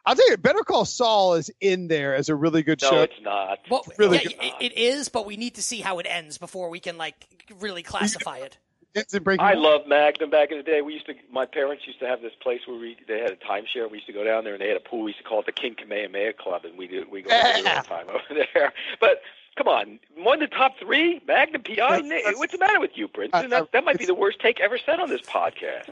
I'll 0.06 0.16
tell 0.16 0.30
you, 0.30 0.38
Better 0.38 0.64
Call 0.64 0.86
Saul 0.86 1.36
is 1.36 1.52
in 1.62 1.88
there 1.88 2.16
as 2.16 2.30
a 2.30 2.36
really 2.36 2.64
good 2.64 2.82
No, 2.82 2.90
show. 2.90 2.96
No, 2.96 3.02
it's 3.04 3.22
not. 3.22 3.60
Well, 3.70 3.86
really 3.98 4.18
yeah, 4.18 4.24
good. 4.24 4.34
it- 4.42 4.72
it 4.74 4.78
is, 4.78 5.10
but 5.10 5.26
we 5.26 5.38
need 5.38 5.56
to 5.56 5.62
see 5.62 5.80
how 5.82 6.00
it 6.00 6.08
ends 6.10 6.38
before 6.38 6.70
we 6.70 6.80
can 6.80 6.98
like 6.98 7.28
really 7.60 7.84
classify 7.84 8.38
it. 8.38 8.58
It's 8.94 9.16
I 9.40 9.54
love 9.54 9.88
Magnum 9.88 10.30
back 10.32 10.52
in 10.52 10.58
the 10.58 10.64
day. 10.64 10.82
We 10.82 10.94
used 10.96 11.06
to, 11.06 11.14
my 11.32 11.46
parents 11.46 11.88
used 11.88 12.00
to 12.00 12.08
have 12.08 12.22
this 12.22 12.34
place 12.42 12.60
where 12.68 12.78
we 12.78 12.98
they 13.08 13.20
had 13.20 13.32
a 13.32 13.38
timeshare. 13.38 13.90
We 13.90 13.98
used 14.00 14.08
to 14.08 14.12
go 14.14 14.26
down 14.26 14.44
there 14.44 14.52
and 14.54 14.62
they 14.62 14.68
had 14.68 14.76
a 14.76 14.82
pool. 14.82 15.04
We 15.04 15.12
used 15.12 15.20
to 15.20 15.24
call 15.24 15.40
it 15.40 15.46
the 15.46 15.54
King 15.54 15.76
Kamehameha 15.76 16.34
Club, 16.34 16.66
and 16.66 16.78
we 16.78 16.88
did 16.88 17.10
we 17.10 17.22
go 17.22 17.30
there 17.30 17.56
all 17.56 17.64
the 17.64 17.88
time 17.88 18.08
over 18.10 18.46
there. 18.54 18.74
But 19.00 19.22
come 19.64 19.68
on, 19.74 20.00
one 20.18 20.42
of 20.42 20.50
the 20.50 20.56
top 20.56 20.74
three 20.80 21.22
Magnum 21.28 21.64
PI. 21.64 21.76
That's- 22.02 22.38
what's 22.38 22.52
the 22.52 22.58
matter 22.58 22.80
with 22.80 22.92
you, 22.96 23.08
Princeton? 23.08 23.42
I- 23.54 23.58
I- 23.58 23.60
That, 23.62 23.72
that 23.74 23.84
might 23.86 23.98
be 24.00 24.06
the 24.06 24.14
worst 24.16 24.40
take 24.40 24.60
ever 24.60 24.78
said 24.86 25.00
on 25.00 25.10
this 25.10 25.22
podcast. 25.22 25.90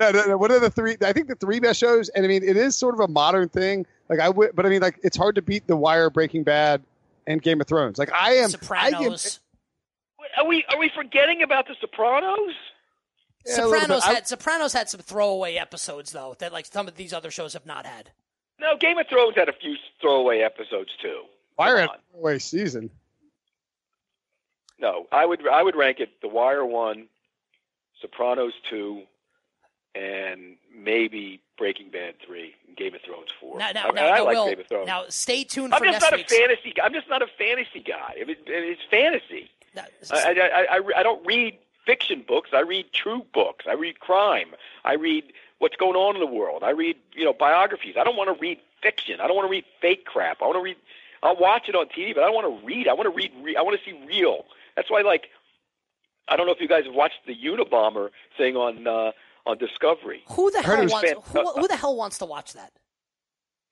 No, 0.00 0.10
no, 0.10 0.24
no. 0.26 0.36
What 0.36 0.50
are 0.50 0.58
the 0.58 0.70
three? 0.70 0.96
I 1.02 1.12
think 1.12 1.28
the 1.28 1.36
three 1.36 1.60
best 1.60 1.78
shows, 1.78 2.08
and 2.10 2.24
I 2.24 2.28
mean, 2.28 2.42
it 2.42 2.56
is 2.56 2.76
sort 2.76 2.94
of 2.94 3.00
a 3.00 3.06
modern 3.08 3.48
thing. 3.48 3.86
Like 4.08 4.18
I 4.18 4.28
would, 4.28 4.56
but 4.56 4.66
I 4.66 4.68
mean, 4.68 4.82
like 4.82 4.98
it's 5.04 5.16
hard 5.16 5.36
to 5.36 5.42
beat 5.42 5.66
The 5.68 5.76
Wire, 5.76 6.10
Breaking 6.10 6.42
Bad, 6.42 6.82
and 7.28 7.40
Game 7.40 7.60
of 7.60 7.68
Thrones. 7.68 7.96
Like 7.98 8.12
I 8.12 8.32
am, 8.34 8.46
I 8.46 8.48
Sopranos. 8.48 9.38
Are 10.36 10.46
we 10.46 10.64
are 10.68 10.78
we 10.78 10.90
forgetting 10.94 11.42
about 11.42 11.68
the 11.68 11.74
Sopranos? 11.80 12.54
Yeah, 13.46 13.54
Sopranos 13.54 14.04
bit. 14.04 14.10
I- 14.10 14.14
had 14.14 14.26
Sopranos 14.26 14.72
had 14.72 14.88
some 14.88 15.00
throwaway 15.00 15.54
episodes 15.56 16.10
though 16.12 16.34
that 16.40 16.52
like 16.52 16.66
some 16.66 16.88
of 16.88 16.96
these 16.96 17.12
other 17.12 17.30
shows 17.30 17.52
have 17.52 17.64
not 17.66 17.86
had. 17.86 18.10
No, 18.60 18.76
Game 18.76 18.98
of 18.98 19.06
Thrones 19.08 19.34
had 19.36 19.48
a 19.48 19.52
few 19.52 19.76
throwaway 20.00 20.40
episodes 20.40 20.90
too. 21.00 21.22
Wire 21.58 21.74
Come 21.76 21.80
had 21.80 21.88
on. 21.90 21.96
a 22.14 22.18
away 22.18 22.38
season. 22.38 22.90
No, 24.78 25.06
I 25.12 25.24
would 25.26 25.46
I 25.46 25.62
would 25.62 25.76
rank 25.76 26.00
it 26.00 26.20
The 26.22 26.28
Wire 26.28 26.64
one, 26.64 27.06
Sopranos 28.00 28.52
two, 28.68 29.02
and 29.94 30.56
maybe 30.74 31.40
Breaking 31.56 31.90
Bad 31.90 32.14
three, 32.26 32.54
and 32.66 32.76
Game 32.76 32.94
of 32.94 33.00
Thrones 33.02 33.28
four. 33.40 33.58
Now, 33.58 33.70
now, 33.72 33.88
I, 33.88 33.90
now, 33.92 34.06
I 34.06 34.18
now, 34.18 34.24
like 34.24 34.36
Will, 34.36 34.48
Game 34.48 34.60
of 34.60 34.66
Thrones. 34.66 34.86
now 34.86 35.04
stay 35.08 35.44
tuned 35.44 35.72
I'm 35.72 35.78
for 35.80 35.84
just 35.86 35.94
next 36.00 36.02
not 36.02 36.12
a 36.14 36.16
week's. 36.16 36.36
fantasy. 36.36 36.74
I'm 36.82 36.92
just 36.92 37.08
not 37.08 37.22
a 37.22 37.28
fantasy 37.38 37.80
guy. 37.80 38.14
If 38.16 38.28
it, 38.28 38.38
it's 38.46 38.82
fantasy. 38.90 39.50
Now, 39.74 39.84
I, 40.10 40.16
I, 40.16 40.32
I, 40.32 40.76
I, 40.78 40.80
I 40.98 41.02
don't 41.04 41.24
read 41.26 41.58
fiction 41.86 42.24
books. 42.26 42.50
I 42.52 42.60
read 42.60 42.86
true 42.92 43.24
books. 43.32 43.66
I 43.68 43.74
read 43.74 44.00
crime. 44.00 44.48
I 44.84 44.94
read 44.94 45.24
what's 45.58 45.76
going 45.76 45.94
on 45.96 46.14
in 46.16 46.20
the 46.20 46.26
world. 46.26 46.62
I 46.64 46.70
read 46.70 46.96
you 47.14 47.24
know 47.24 47.32
biographies. 47.32 47.94
I 47.96 48.02
don't 48.02 48.16
want 48.16 48.34
to 48.36 48.40
read 48.40 48.58
fiction. 48.82 49.20
I 49.20 49.28
don't 49.28 49.36
want 49.36 49.46
to 49.46 49.50
read 49.50 49.64
fake 49.80 50.06
crap. 50.06 50.42
I 50.42 50.46
want 50.46 50.56
to 50.56 50.62
read. 50.62 50.76
I'll 51.22 51.36
watch 51.36 51.68
it 51.68 51.74
on 51.74 51.86
TV, 51.86 52.14
but 52.14 52.22
I 52.24 52.26
don't 52.26 52.34
want 52.34 52.60
to 52.60 52.66
read. 52.66 52.88
I 52.88 52.92
want 52.94 53.06
to 53.08 53.14
read. 53.16 53.32
Re- 53.42 53.56
I 53.56 53.62
want 53.62 53.78
to 53.78 53.84
see 53.90 53.96
real. 54.06 54.44
That's 54.76 54.90
why, 54.90 55.02
like, 55.02 55.28
I 56.28 56.36
don't 56.36 56.46
know 56.46 56.52
if 56.52 56.60
you 56.60 56.68
guys 56.68 56.84
have 56.84 56.94
watched 56.94 57.26
the 57.26 57.34
Unabomber 57.36 58.10
thing 58.36 58.56
on 58.56 58.86
uh, 58.86 59.12
on 59.46 59.58
Discovery. 59.58 60.22
who 60.30 60.50
the 60.50 60.62
hell 60.62 60.78
wants 60.78 60.94
fan- 61.00 61.16
who, 61.24 61.52
who 61.60 61.68
the 61.68 61.76
hell 61.76 61.96
wants 61.96 62.18
to 62.18 62.24
watch 62.24 62.52
that? 62.54 62.72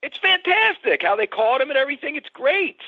It's 0.03 0.17
fantastic 0.17 1.03
how 1.03 1.17
they 1.17 1.27
caught 1.27 1.61
him 1.61 1.69
and 1.71 1.77
everything. 1.77 2.17
It's 2.17 2.29
great. 2.31 2.79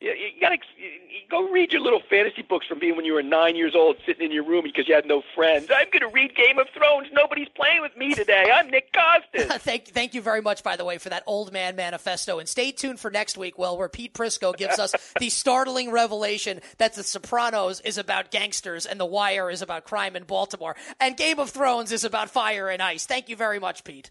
You, 0.00 0.12
you 0.12 0.40
gotta 0.40 0.56
you, 0.78 1.20
go 1.30 1.50
read 1.50 1.72
your 1.72 1.82
little 1.82 2.00
fantasy 2.08 2.40
books 2.40 2.66
from 2.66 2.78
being 2.78 2.96
when 2.96 3.04
you 3.04 3.12
were 3.12 3.22
nine 3.22 3.54
years 3.54 3.74
old, 3.74 3.96
sitting 4.06 4.24
in 4.24 4.32
your 4.32 4.44
room 4.44 4.62
because 4.64 4.88
you 4.88 4.94
had 4.94 5.04
no 5.04 5.22
friends. 5.34 5.68
I'm 5.74 5.88
gonna 5.92 6.08
read 6.08 6.34
Game 6.34 6.58
of 6.58 6.68
Thrones. 6.70 7.08
Nobody's 7.12 7.50
playing 7.50 7.82
with 7.82 7.94
me 7.98 8.14
today. 8.14 8.50
I'm 8.52 8.70
Nick 8.70 8.94
Kostos. 8.94 9.48
thank, 9.60 9.88
thank 9.88 10.14
you 10.14 10.22
very 10.22 10.40
much, 10.40 10.62
by 10.62 10.76
the 10.76 10.86
way, 10.86 10.96
for 10.96 11.10
that 11.10 11.22
old 11.26 11.52
man 11.52 11.76
manifesto. 11.76 12.38
And 12.38 12.48
stay 12.48 12.72
tuned 12.72 12.98
for 12.98 13.10
next 13.10 13.36
week, 13.36 13.58
Will, 13.58 13.76
where 13.76 13.90
Pete 13.90 14.14
Prisco 14.14 14.56
gives 14.56 14.78
us 14.78 14.94
the 15.20 15.28
startling 15.28 15.90
revelation 15.90 16.62
that 16.78 16.94
The 16.94 17.02
Sopranos 17.02 17.80
is 17.80 17.98
about 17.98 18.30
gangsters 18.30 18.86
and 18.86 18.98
The 18.98 19.06
Wire 19.06 19.50
is 19.50 19.60
about 19.60 19.84
crime 19.84 20.16
in 20.16 20.24
Baltimore, 20.24 20.76
and 20.98 21.16
Game 21.16 21.38
of 21.38 21.50
Thrones 21.50 21.92
is 21.92 22.04
about 22.04 22.30
fire 22.30 22.70
and 22.70 22.80
ice. 22.80 23.04
Thank 23.04 23.28
you 23.28 23.36
very 23.36 23.58
much, 23.58 23.84
Pete. 23.84 24.10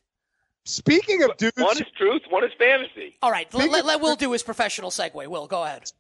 Speaking 0.70 1.24
of 1.24 1.36
dudes, 1.38 1.58
one 1.58 1.78
is 1.78 1.88
truth, 1.98 2.22
one 2.30 2.44
is 2.44 2.52
fantasy. 2.58 3.18
All 3.22 3.32
right, 3.32 3.52
let, 3.54 3.70
let, 3.72 3.80
of- 3.82 3.86
let 3.88 4.02
Will 4.02 4.16
do 4.16 4.32
his 4.32 4.44
professional 4.44 4.92
segue. 4.92 5.28
Will, 5.28 5.48
go 5.48 5.64
ahead. 5.64 5.92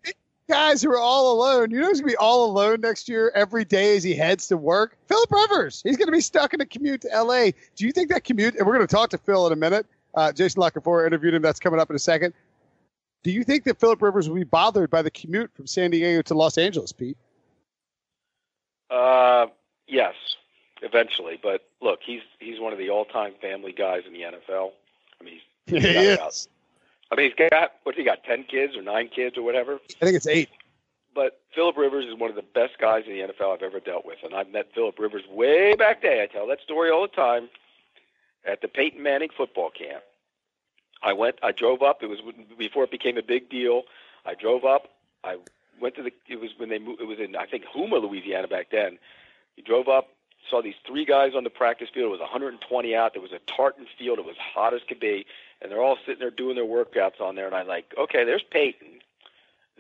guys 0.48 0.82
who 0.82 0.92
are 0.92 1.00
all 1.00 1.32
alone. 1.34 1.72
You 1.72 1.80
know 1.80 1.88
who's 1.88 2.02
gonna 2.02 2.12
be 2.12 2.18
all 2.18 2.46
alone 2.46 2.82
next 2.82 3.10
year 3.10 3.32
every 3.36 3.66
day 3.66 3.98
as 3.98 4.04
he 4.04 4.14
heads 4.14 4.48
to 4.50 4.58
work? 4.58 4.98
Philip 5.08 5.32
Rivers. 5.32 5.82
He's 5.84 5.98
gonna 5.98 6.12
be 6.12 6.22
stuck 6.22 6.54
in 6.54 6.62
a 6.62 6.66
commute 6.66 7.02
to 7.02 7.08
LA. 7.10 7.52
Do 7.76 7.86
you 7.86 7.92
think 7.92 8.10
that 8.10 8.24
commute? 8.24 8.56
And 8.56 8.68
we're 8.68 8.74
gonna 8.74 8.88
talk 8.88 9.10
to 9.12 9.18
Phil 9.18 9.48
in 9.48 9.54
a 9.54 9.56
minute. 9.56 9.86
Uh, 10.14 10.32
Jason 10.32 10.60
La 10.62 10.70
Canfora 10.70 11.06
interviewed 11.08 11.34
him. 11.34 11.42
That's 11.42 11.60
coming 11.60 11.80
up 11.80 11.90
in 11.90 11.96
a 11.96 12.00
second. 12.00 12.34
Do 13.24 13.32
you 13.32 13.44
think 13.44 13.64
that 13.66 13.80
Philip 13.80 14.02
Rivers 14.02 14.30
will 14.30 14.36
be 14.36 14.44
bothered 14.44 14.90
by 14.90 15.02
the 15.02 15.12
commute 15.12 15.52
from 15.54 15.68
San 15.68 15.92
Diego 15.92 16.22
to 16.22 16.34
Los 16.34 16.58
Angeles, 16.58 16.92
Pete? 16.92 17.18
Uh, 18.90 19.48
yes, 19.88 20.14
eventually. 20.82 21.40
But 21.42 21.68
look, 21.82 22.00
he's 22.06 22.22
he's 22.40 22.60
one 22.60 22.74
of 22.74 22.80
the 22.80 22.90
all-time 22.90 23.34
family 23.42 23.72
guys 23.72 24.04
in 24.06 24.14
the 24.14 24.22
NFL. 24.22 24.72
I 25.20 25.24
mean, 25.24 25.40
he's, 25.68 25.84
he's 25.84 25.94
got 25.94 26.14
about 26.14 26.48
I 27.12 27.16
mean, 27.16 27.32
he's 27.32 27.50
got 27.50 27.74
what 27.84 27.96
he 27.96 28.04
got 28.04 28.24
ten 28.24 28.44
kids 28.44 28.76
or 28.76 28.82
nine 28.82 29.10
kids 29.10 29.38
or 29.38 29.42
whatever. 29.42 29.80
I 30.02 30.06
think 30.06 30.16
it's 30.16 30.28
eight. 30.28 30.50
But 31.16 31.42
Philip 31.56 31.76
Rivers 31.76 32.06
is 32.06 32.16
one 32.16 32.30
of 32.30 32.36
the 32.36 32.44
best 32.44 32.78
guys 32.78 33.06
in 33.08 33.14
the 33.14 33.34
NFL 33.34 33.56
I've 33.56 33.64
ever 33.64 33.80
dealt 33.80 34.06
with, 34.06 34.20
and 34.24 34.34
I've 34.34 34.52
met 34.52 34.74
Philip 34.74 35.00
Rivers 35.00 35.24
way 35.28 35.76
back 35.76 36.02
day. 36.02 36.22
I 36.22 36.28
tell 36.28 36.48
that 36.48 36.62
story 36.62 36.92
all 36.92 37.02
the 37.02 37.08
time 37.08 37.50
at 38.46 38.62
the 38.62 38.68
Peyton 38.68 39.02
Manning 39.02 39.30
football 39.36 39.72
camp. 39.72 40.04
I 41.02 41.14
went. 41.14 41.38
I 41.42 41.52
drove 41.52 41.82
up. 41.82 42.04
It 42.04 42.08
was 42.08 42.20
before 42.58 42.84
it 42.84 42.92
became 42.92 43.18
a 43.18 43.24
big 43.24 43.50
deal. 43.50 43.84
I 44.26 44.36
drove 44.36 44.66
up. 44.66 44.90
I 45.24 45.38
went 45.82 45.96
to 45.96 46.04
the. 46.04 46.12
It 46.28 46.40
was 46.40 46.52
when 46.58 46.70
they 46.70 46.78
moved. 46.78 47.02
It 47.02 47.06
was 47.06 47.20
in 47.20 47.36
I 47.36 47.46
think 47.46 47.66
Houma, 47.74 47.98
Louisiana 47.98 48.48
back 48.48 48.68
then. 48.72 49.00
He 49.56 49.62
drove 49.62 49.88
up. 49.88 50.10
Saw 50.50 50.62
these 50.62 50.76
three 50.86 51.06
guys 51.06 51.34
on 51.36 51.44
the 51.44 51.50
practice 51.50 51.90
field. 51.94 52.08
It 52.08 52.12
was 52.12 52.20
120 52.20 52.96
out. 52.96 53.14
There 53.14 53.22
was 53.22 53.32
a 53.32 53.40
tartan 53.40 53.88
field. 53.98 54.20
It 54.20 54.26
was 54.26 54.38
hot 54.38 54.74
as 54.74 54.82
could 54.88 55.00
be, 55.00 55.26
and 55.62 55.72
they're 55.72 55.82
all 55.82 55.98
sitting 56.06 56.20
there 56.20 56.32
doing 56.32 56.56
their 56.56 56.66
workouts 56.66 57.22
on 57.22 57.36
there. 57.36 57.46
And 57.46 57.56
I'm 57.56 57.68
like, 57.68 57.94
okay, 57.98 58.24
there's 58.24 58.44
Peyton. 58.44 59.00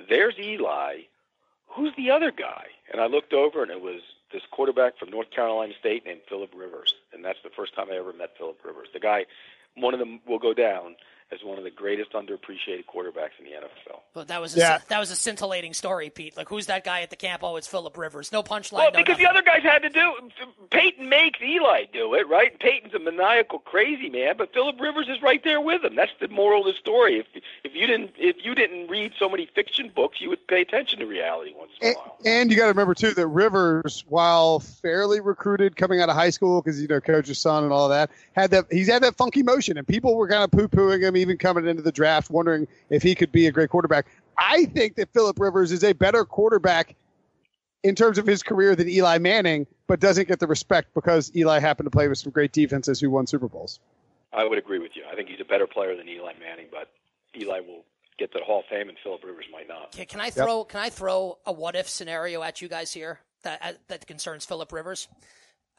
There's 0.07 0.37
Eli. 0.39 1.01
Who's 1.67 1.93
the 1.95 2.11
other 2.11 2.31
guy? 2.31 2.67
And 2.91 3.01
I 3.01 3.07
looked 3.07 3.33
over, 3.33 3.61
and 3.61 3.71
it 3.71 3.81
was 3.81 4.01
this 4.31 4.43
quarterback 4.51 4.97
from 4.97 5.09
North 5.09 5.31
Carolina 5.31 5.73
State 5.79 6.05
named 6.05 6.21
Philip 6.27 6.51
Rivers. 6.55 6.95
And 7.13 7.23
that's 7.23 7.41
the 7.43 7.49
first 7.49 7.75
time 7.75 7.87
I 7.91 7.95
ever 7.95 8.13
met 8.13 8.37
Philip 8.37 8.59
Rivers. 8.63 8.89
The 8.93 8.99
guy, 8.99 9.25
one 9.75 9.93
of 9.93 9.99
them 9.99 10.19
will 10.27 10.39
go 10.39 10.53
down 10.53 10.95
as 11.31 11.43
one 11.43 11.59
of 11.59 11.63
the 11.63 11.69
greatest 11.69 12.13
underappreciated 12.13 12.85
quarterbacks 12.85 13.37
in 13.37 13.45
the 13.45 13.51
NFL. 13.51 13.99
But 14.13 14.29
that 14.29 14.41
was 14.41 14.55
a, 14.55 14.59
yeah. 14.59 14.79
that 14.87 14.99
was 14.99 15.11
a 15.11 15.15
scintillating 15.15 15.73
story, 15.73 16.09
Pete. 16.09 16.35
Like, 16.35 16.49
who's 16.49 16.65
that 16.65 16.83
guy 16.83 17.01
at 17.01 17.11
the 17.11 17.15
camp? 17.15 17.43
Oh, 17.43 17.55
it's 17.55 17.67
Philip 17.67 17.97
Rivers. 17.97 18.31
No 18.31 18.41
punchline. 18.41 18.73
Well, 18.73 18.91
no 18.91 18.99
because 18.99 19.19
nothing. 19.19 19.25
the 19.25 19.29
other 19.29 19.41
guys 19.43 19.61
had 19.61 19.83
to 19.83 19.89
do. 19.89 20.13
Peyton 20.71 21.07
makes 21.07 21.39
Eli 21.41 21.85
do 21.93 22.15
it, 22.15 22.27
right? 22.27 22.57
Peyton's 22.59 22.95
a 22.95 22.99
maniacal, 22.99 23.59
crazy 23.59 24.09
man, 24.09 24.35
but 24.37 24.53
Philip 24.53 24.79
Rivers 24.79 25.07
is 25.07 25.21
right 25.21 25.43
there 25.43 25.61
with 25.61 25.83
him. 25.83 25.95
That's 25.95 26.11
the 26.19 26.27
moral 26.29 26.61
of 26.61 26.73
the 26.73 26.79
story. 26.79 27.19
If 27.19 27.27
if 27.63 27.75
you 27.75 27.85
didn't 27.85 28.11
if 28.17 28.37
you 28.43 28.55
didn't 28.55 28.87
read 28.87 29.13
so 29.19 29.29
many 29.29 29.47
fiction 29.53 29.91
books, 29.95 30.19
you 30.19 30.29
would 30.29 30.47
pay 30.47 30.61
attention 30.61 30.99
to 30.99 31.05
reality 31.05 31.53
once 31.55 31.71
in 31.79 31.89
and, 31.89 31.95
a 31.95 31.99
while. 31.99 32.17
And 32.25 32.51
you 32.51 32.57
got 32.57 32.63
to 32.63 32.69
remember 32.69 32.95
too 32.95 33.11
that 33.11 33.27
Rivers, 33.27 34.03
while 34.07 34.59
fairly 34.59 35.19
recruited 35.19 35.75
coming 35.75 36.01
out 36.01 36.09
of 36.09 36.15
high 36.15 36.31
school, 36.31 36.61
because 36.61 36.81
you 36.81 36.87
know 36.87 36.99
coach's 36.99 37.37
son 37.37 37.63
and 37.63 37.71
all 37.71 37.89
that, 37.89 38.09
had 38.33 38.49
that 38.51 38.65
he's 38.71 38.89
had 38.89 39.03
that 39.03 39.15
funky 39.15 39.43
motion, 39.43 39.77
and 39.77 39.87
people 39.87 40.15
were 40.15 40.27
kind 40.27 40.43
of 40.43 40.49
poo 40.49 40.67
pooing 40.67 41.03
him 41.03 41.15
even 41.19 41.37
coming 41.37 41.67
into 41.67 41.81
the 41.81 41.91
draft, 41.91 42.29
wondering 42.29 42.67
if 42.89 43.03
he 43.03 43.15
could 43.15 43.31
be 43.31 43.47
a 43.47 43.51
great 43.51 43.69
quarterback. 43.69 44.07
I 44.37 44.65
think 44.65 44.95
that 44.95 45.11
Philip 45.13 45.39
Rivers 45.39 45.71
is 45.71 45.83
a 45.83 45.93
better 45.93 46.25
quarterback 46.25 46.95
in 47.83 47.95
terms 47.95 48.17
of 48.17 48.25
his 48.25 48.43
career 48.43 48.75
than 48.75 48.89
Eli 48.89 49.17
Manning, 49.17 49.67
but 49.87 49.99
doesn't 49.99 50.27
get 50.27 50.39
the 50.39 50.47
respect 50.47 50.93
because 50.93 51.31
Eli 51.35 51.59
happened 51.59 51.87
to 51.87 51.91
play 51.91 52.07
with 52.07 52.17
some 52.17 52.31
great 52.31 52.51
defenses 52.51 52.99
who 52.99 53.09
won 53.09 53.27
Super 53.27 53.47
Bowls. 53.47 53.79
I 54.33 54.45
would 54.45 54.57
agree 54.57 54.79
with 54.79 54.91
you. 54.95 55.03
I 55.11 55.15
think 55.15 55.29
he's 55.29 55.41
a 55.41 55.45
better 55.45 55.67
player 55.67 55.95
than 55.95 56.07
Eli 56.07 56.33
Manning, 56.39 56.67
but 56.71 56.89
Eli 57.35 57.59
will 57.59 57.83
get 58.17 58.31
to 58.33 58.39
the 58.39 58.45
Hall 58.45 58.59
of 58.59 58.65
Fame, 58.65 58.89
and 58.89 58.97
Philip 59.03 59.23
Rivers 59.23 59.45
might 59.51 59.67
not. 59.67 59.91
Can, 59.93 60.05
can 60.05 60.19
I 60.19 60.29
throw 60.29 60.59
yep. 60.59 60.69
Can 60.69 60.79
I 60.81 60.89
throw 60.89 61.39
a 61.45 61.51
what 61.51 61.75
if 61.75 61.89
scenario 61.89 62.43
at 62.43 62.61
you 62.61 62.67
guys 62.67 62.93
here 62.93 63.19
that 63.43 63.79
that 63.87 64.05
concerns 64.05 64.45
Philip 64.45 64.71
Rivers? 64.71 65.07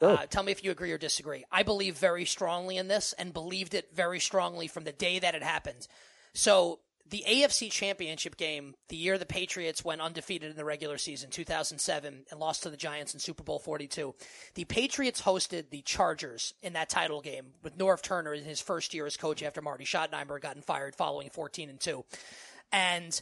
Uh, 0.01 0.25
tell 0.25 0.43
me 0.43 0.51
if 0.51 0.63
you 0.63 0.71
agree 0.71 0.91
or 0.91 0.97
disagree. 0.97 1.43
I 1.51 1.63
believe 1.63 1.97
very 1.97 2.25
strongly 2.25 2.77
in 2.77 2.87
this 2.87 3.13
and 3.13 3.33
believed 3.33 3.73
it 3.73 3.89
very 3.93 4.19
strongly 4.19 4.67
from 4.67 4.83
the 4.83 4.91
day 4.91 5.19
that 5.19 5.35
it 5.35 5.43
happened. 5.43 5.87
So 6.33 6.79
the 7.11 7.23
AFC 7.27 7.69
Championship 7.69 8.37
game, 8.37 8.73
the 8.87 8.95
year 8.95 9.17
the 9.17 9.25
Patriots 9.25 9.83
went 9.83 10.01
undefeated 10.01 10.49
in 10.49 10.57
the 10.57 10.65
regular 10.65 10.97
season, 10.97 11.29
2007, 11.29 12.25
and 12.31 12.39
lost 12.39 12.63
to 12.63 12.69
the 12.69 12.77
Giants 12.77 13.13
in 13.13 13.19
Super 13.19 13.43
Bowl 13.43 13.59
42. 13.59 14.15
The 14.55 14.63
Patriots 14.65 15.21
hosted 15.21 15.69
the 15.69 15.81
Chargers 15.81 16.53
in 16.63 16.73
that 16.73 16.89
title 16.89 17.21
game 17.21 17.47
with 17.63 17.77
Norv 17.77 18.01
Turner 18.01 18.33
in 18.33 18.43
his 18.43 18.61
first 18.61 18.93
year 18.93 19.05
as 19.05 19.17
coach 19.17 19.43
after 19.43 19.61
Marty 19.61 19.83
Schottenheimer 19.83 20.33
had 20.33 20.41
gotten 20.41 20.61
fired 20.61 20.95
following 20.95 21.29
14 21.29 21.69
and 21.69 21.79
2. 21.79 22.03
And 22.71 23.21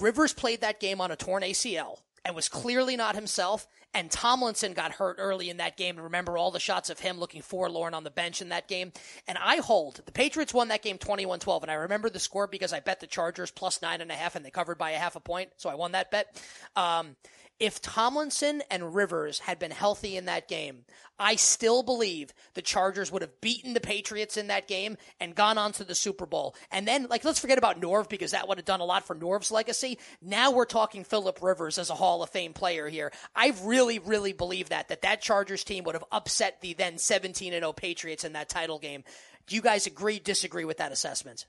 Rivers 0.00 0.32
played 0.32 0.60
that 0.60 0.80
game 0.80 1.00
on 1.00 1.10
a 1.10 1.16
torn 1.16 1.42
ACL 1.42 1.98
and 2.24 2.34
was 2.36 2.48
clearly 2.48 2.96
not 2.96 3.16
himself. 3.16 3.66
And 3.94 4.10
Tomlinson 4.10 4.74
got 4.74 4.92
hurt 4.92 5.16
early 5.18 5.48
in 5.50 5.58
that 5.58 5.76
game. 5.76 5.96
Remember 5.96 6.36
all 6.36 6.50
the 6.50 6.60
shots 6.60 6.90
of 6.90 6.98
him 6.98 7.18
looking 7.18 7.42
forlorn 7.42 7.94
on 7.94 8.02
the 8.02 8.10
bench 8.10 8.42
in 8.42 8.48
that 8.48 8.66
game. 8.66 8.92
And 9.28 9.38
I 9.40 9.56
hold 9.56 10.02
the 10.04 10.12
Patriots 10.12 10.52
won 10.52 10.68
that 10.68 10.82
game 10.82 10.98
21 10.98 11.38
12. 11.38 11.62
And 11.62 11.70
I 11.70 11.74
remember 11.74 12.10
the 12.10 12.18
score 12.18 12.46
because 12.46 12.72
I 12.72 12.80
bet 12.80 13.00
the 13.00 13.06
Chargers 13.06 13.50
plus 13.50 13.80
nine 13.80 14.00
and 14.00 14.10
a 14.10 14.14
half 14.14 14.34
and 14.34 14.44
they 14.44 14.50
covered 14.50 14.78
by 14.78 14.90
a 14.90 14.98
half 14.98 15.16
a 15.16 15.20
point. 15.20 15.50
So 15.56 15.70
I 15.70 15.76
won 15.76 15.92
that 15.92 16.10
bet. 16.10 16.42
Um, 16.76 17.16
if 17.60 17.80
Tomlinson 17.80 18.62
and 18.70 18.94
Rivers 18.94 19.40
had 19.40 19.58
been 19.58 19.70
healthy 19.70 20.16
in 20.16 20.24
that 20.24 20.48
game, 20.48 20.84
I 21.18 21.36
still 21.36 21.84
believe 21.84 22.34
the 22.54 22.62
Chargers 22.62 23.12
would 23.12 23.22
have 23.22 23.40
beaten 23.40 23.74
the 23.74 23.80
Patriots 23.80 24.36
in 24.36 24.48
that 24.48 24.66
game 24.66 24.96
and 25.20 25.34
gone 25.34 25.56
on 25.56 25.72
to 25.72 25.84
the 25.84 25.94
Super 25.94 26.26
Bowl. 26.26 26.56
And 26.72 26.88
then, 26.88 27.06
like, 27.08 27.24
let's 27.24 27.38
forget 27.38 27.58
about 27.58 27.80
Norv 27.80 28.08
because 28.08 28.32
that 28.32 28.48
would 28.48 28.58
have 28.58 28.64
done 28.64 28.80
a 28.80 28.84
lot 28.84 29.06
for 29.06 29.14
Norv's 29.14 29.52
legacy. 29.52 29.98
Now 30.20 30.50
we're 30.50 30.64
talking 30.64 31.04
Philip 31.04 31.40
Rivers 31.40 31.78
as 31.78 31.90
a 31.90 31.94
Hall 31.94 32.22
of 32.22 32.30
Fame 32.30 32.52
player 32.52 32.88
here. 32.88 33.12
I 33.36 33.54
really, 33.62 34.00
really 34.00 34.32
believe 34.32 34.70
that, 34.70 34.88
that 34.88 35.02
that 35.02 35.22
Chargers 35.22 35.62
team 35.62 35.84
would 35.84 35.94
have 35.94 36.04
upset 36.10 36.60
the 36.60 36.74
then 36.74 36.98
17 36.98 37.52
0 37.52 37.72
Patriots 37.72 38.24
in 38.24 38.32
that 38.32 38.48
title 38.48 38.80
game. 38.80 39.04
Do 39.46 39.54
you 39.54 39.62
guys 39.62 39.86
agree, 39.86 40.18
disagree 40.18 40.64
with 40.64 40.78
that 40.78 40.90
assessment? 40.90 41.46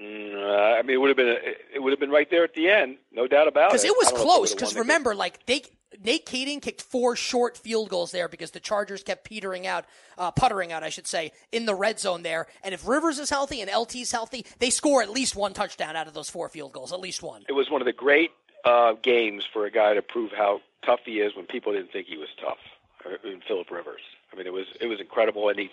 Uh, 0.00 0.78
I 0.78 0.82
mean, 0.82 0.94
it 0.94 1.00
would 1.00 1.08
have 1.08 1.16
been 1.16 1.28
a, 1.28 1.38
it 1.74 1.82
would 1.82 1.90
have 1.90 1.98
been 1.98 2.10
right 2.10 2.30
there 2.30 2.44
at 2.44 2.54
the 2.54 2.68
end, 2.68 2.98
no 3.10 3.26
doubt 3.26 3.48
about 3.48 3.66
it. 3.66 3.70
Because 3.70 3.84
it 3.84 3.96
was 3.96 4.12
close. 4.12 4.54
Because 4.54 4.76
remember, 4.76 5.14
like 5.14 5.44
they 5.46 5.62
Nate 6.04 6.26
Kaeding 6.26 6.60
kicked 6.62 6.82
four 6.82 7.16
short 7.16 7.56
field 7.56 7.88
goals 7.88 8.12
there 8.12 8.28
because 8.28 8.50
the 8.50 8.60
Chargers 8.60 9.02
kept 9.02 9.24
petering 9.24 9.66
out, 9.66 9.86
uh, 10.16 10.30
puttering 10.30 10.70
out, 10.70 10.82
I 10.82 10.90
should 10.90 11.06
say, 11.06 11.32
in 11.50 11.66
the 11.66 11.74
red 11.74 11.98
zone 11.98 12.22
there. 12.22 12.46
And 12.62 12.74
if 12.74 12.86
Rivers 12.86 13.18
is 13.18 13.30
healthy 13.30 13.60
and 13.60 13.70
LT's 13.70 14.12
healthy, 14.12 14.46
they 14.58 14.70
score 14.70 15.02
at 15.02 15.10
least 15.10 15.34
one 15.34 15.52
touchdown 15.52 15.96
out 15.96 16.06
of 16.06 16.14
those 16.14 16.30
four 16.30 16.48
field 16.48 16.72
goals, 16.72 16.92
at 16.92 17.00
least 17.00 17.22
one. 17.22 17.44
It 17.48 17.52
was 17.52 17.70
one 17.70 17.80
of 17.80 17.86
the 17.86 17.92
great 17.92 18.30
uh, 18.64 18.92
games 19.02 19.44
for 19.52 19.66
a 19.66 19.70
guy 19.70 19.94
to 19.94 20.02
prove 20.02 20.30
how 20.32 20.60
tough 20.84 21.00
he 21.04 21.20
is 21.20 21.34
when 21.34 21.46
people 21.46 21.72
didn't 21.72 21.92
think 21.92 22.06
he 22.06 22.16
was 22.16 22.28
tough. 22.40 22.58
Uh, 23.04 23.28
in 23.28 23.40
Philip 23.46 23.70
Rivers, 23.70 24.00
I 24.32 24.36
mean, 24.36 24.46
it 24.46 24.52
was 24.52 24.66
it 24.80 24.86
was 24.86 25.00
incredible, 25.00 25.48
and 25.48 25.58
he's 25.58 25.70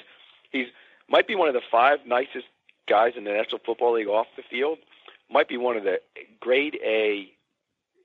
he's 0.51 0.67
might 1.09 1.27
be 1.27 1.35
one 1.35 1.47
of 1.47 1.55
the 1.55 1.61
five 1.71 1.99
nicest 2.05 2.45
guys 2.87 3.13
in 3.17 3.23
the 3.23 3.31
National 3.31 3.59
Football 3.65 3.93
League 3.93 4.07
off 4.07 4.27
the 4.35 4.43
field 4.49 4.77
might 5.31 5.47
be 5.47 5.57
one 5.57 5.75
of 5.77 5.83
the 5.83 5.99
grade 6.39 6.77
A, 6.85 7.31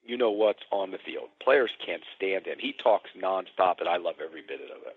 you 0.04 0.16
know 0.16 0.30
what's 0.30 0.62
on 0.70 0.90
the 0.90 0.98
field. 0.98 1.28
Players 1.42 1.70
can't 1.84 2.02
stand 2.16 2.46
him. 2.46 2.56
He 2.58 2.74
talks 2.82 3.10
nonstop, 3.16 3.80
and 3.80 3.88
I 3.88 3.96
love 3.96 4.16
every 4.24 4.42
bit 4.42 4.60
of 4.60 4.86
it. 4.86 4.96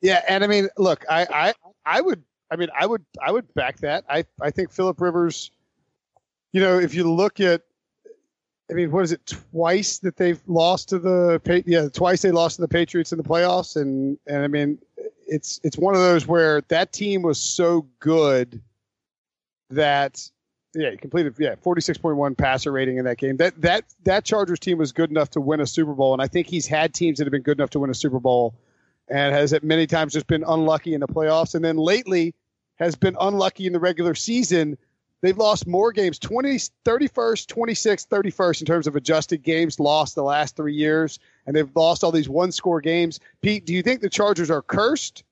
Yeah, 0.00 0.22
and 0.28 0.44
I 0.44 0.46
mean, 0.46 0.68
look, 0.76 1.04
I, 1.08 1.26
I, 1.32 1.54
I 1.86 2.00
would, 2.00 2.22
I 2.50 2.56
mean, 2.56 2.68
I 2.78 2.86
would, 2.86 3.04
I 3.24 3.32
would 3.32 3.52
back 3.54 3.78
that. 3.78 4.04
I, 4.08 4.24
I 4.40 4.50
think 4.50 4.72
Philip 4.72 5.00
Rivers. 5.00 5.50
You 6.52 6.60
know, 6.60 6.78
if 6.78 6.94
you 6.94 7.10
look 7.10 7.40
at, 7.40 7.62
I 8.70 8.74
mean, 8.74 8.90
what 8.90 9.04
is 9.04 9.12
it? 9.12 9.26
Twice 9.26 9.98
that 9.98 10.16
they've 10.16 10.40
lost 10.46 10.88
to 10.90 10.98
the, 10.98 11.62
yeah, 11.66 11.88
twice 11.88 12.22
they 12.22 12.30
lost 12.30 12.56
to 12.56 12.62
the 12.62 12.68
Patriots 12.68 13.12
in 13.12 13.18
the 13.18 13.24
playoffs, 13.24 13.76
and 13.76 14.18
and 14.26 14.44
I 14.44 14.48
mean, 14.48 14.78
it's 15.26 15.60
it's 15.62 15.76
one 15.76 15.94
of 15.94 16.00
those 16.00 16.26
where 16.26 16.62
that 16.68 16.92
team 16.92 17.22
was 17.22 17.38
so 17.38 17.86
good 18.00 18.60
that 19.70 20.30
yeah, 20.74 20.90
he 20.90 20.96
completed 20.96 21.34
yeah, 21.38 21.54
46.1 21.56 22.36
passer 22.36 22.70
rating 22.70 22.98
in 22.98 23.04
that 23.06 23.18
game. 23.18 23.36
That 23.38 23.60
that 23.62 23.84
that 24.04 24.24
Chargers 24.24 24.58
team 24.58 24.78
was 24.78 24.92
good 24.92 25.10
enough 25.10 25.30
to 25.30 25.40
win 25.40 25.60
a 25.60 25.66
Super 25.66 25.94
Bowl 25.94 26.12
and 26.12 26.22
I 26.22 26.28
think 26.28 26.46
he's 26.46 26.66
had 26.66 26.94
teams 26.94 27.18
that 27.18 27.24
have 27.24 27.32
been 27.32 27.42
good 27.42 27.58
enough 27.58 27.70
to 27.70 27.80
win 27.80 27.90
a 27.90 27.94
Super 27.94 28.20
Bowl 28.20 28.54
and 29.08 29.34
has 29.34 29.52
at 29.52 29.64
many 29.64 29.86
times 29.86 30.12
just 30.12 30.26
been 30.26 30.44
unlucky 30.46 30.94
in 30.94 31.00
the 31.00 31.08
playoffs 31.08 31.54
and 31.54 31.64
then 31.64 31.76
lately 31.76 32.34
has 32.76 32.94
been 32.94 33.16
unlucky 33.18 33.66
in 33.66 33.72
the 33.72 33.80
regular 33.80 34.14
season. 34.14 34.76
They've 35.20 35.36
lost 35.36 35.66
more 35.66 35.90
games 35.90 36.18
20 36.18 36.50
31st, 36.84 37.46
26th, 37.46 38.08
31st 38.08 38.60
in 38.60 38.66
terms 38.66 38.86
of 38.86 38.94
adjusted 38.94 39.42
games 39.42 39.80
lost 39.80 40.14
the 40.14 40.22
last 40.22 40.54
3 40.54 40.74
years 40.74 41.18
and 41.46 41.56
they've 41.56 41.74
lost 41.74 42.04
all 42.04 42.12
these 42.12 42.28
one 42.28 42.52
score 42.52 42.80
games. 42.80 43.20
Pete, 43.40 43.64
do 43.64 43.72
you 43.72 43.82
think 43.82 44.00
the 44.00 44.10
Chargers 44.10 44.50
are 44.50 44.62
cursed? 44.62 45.24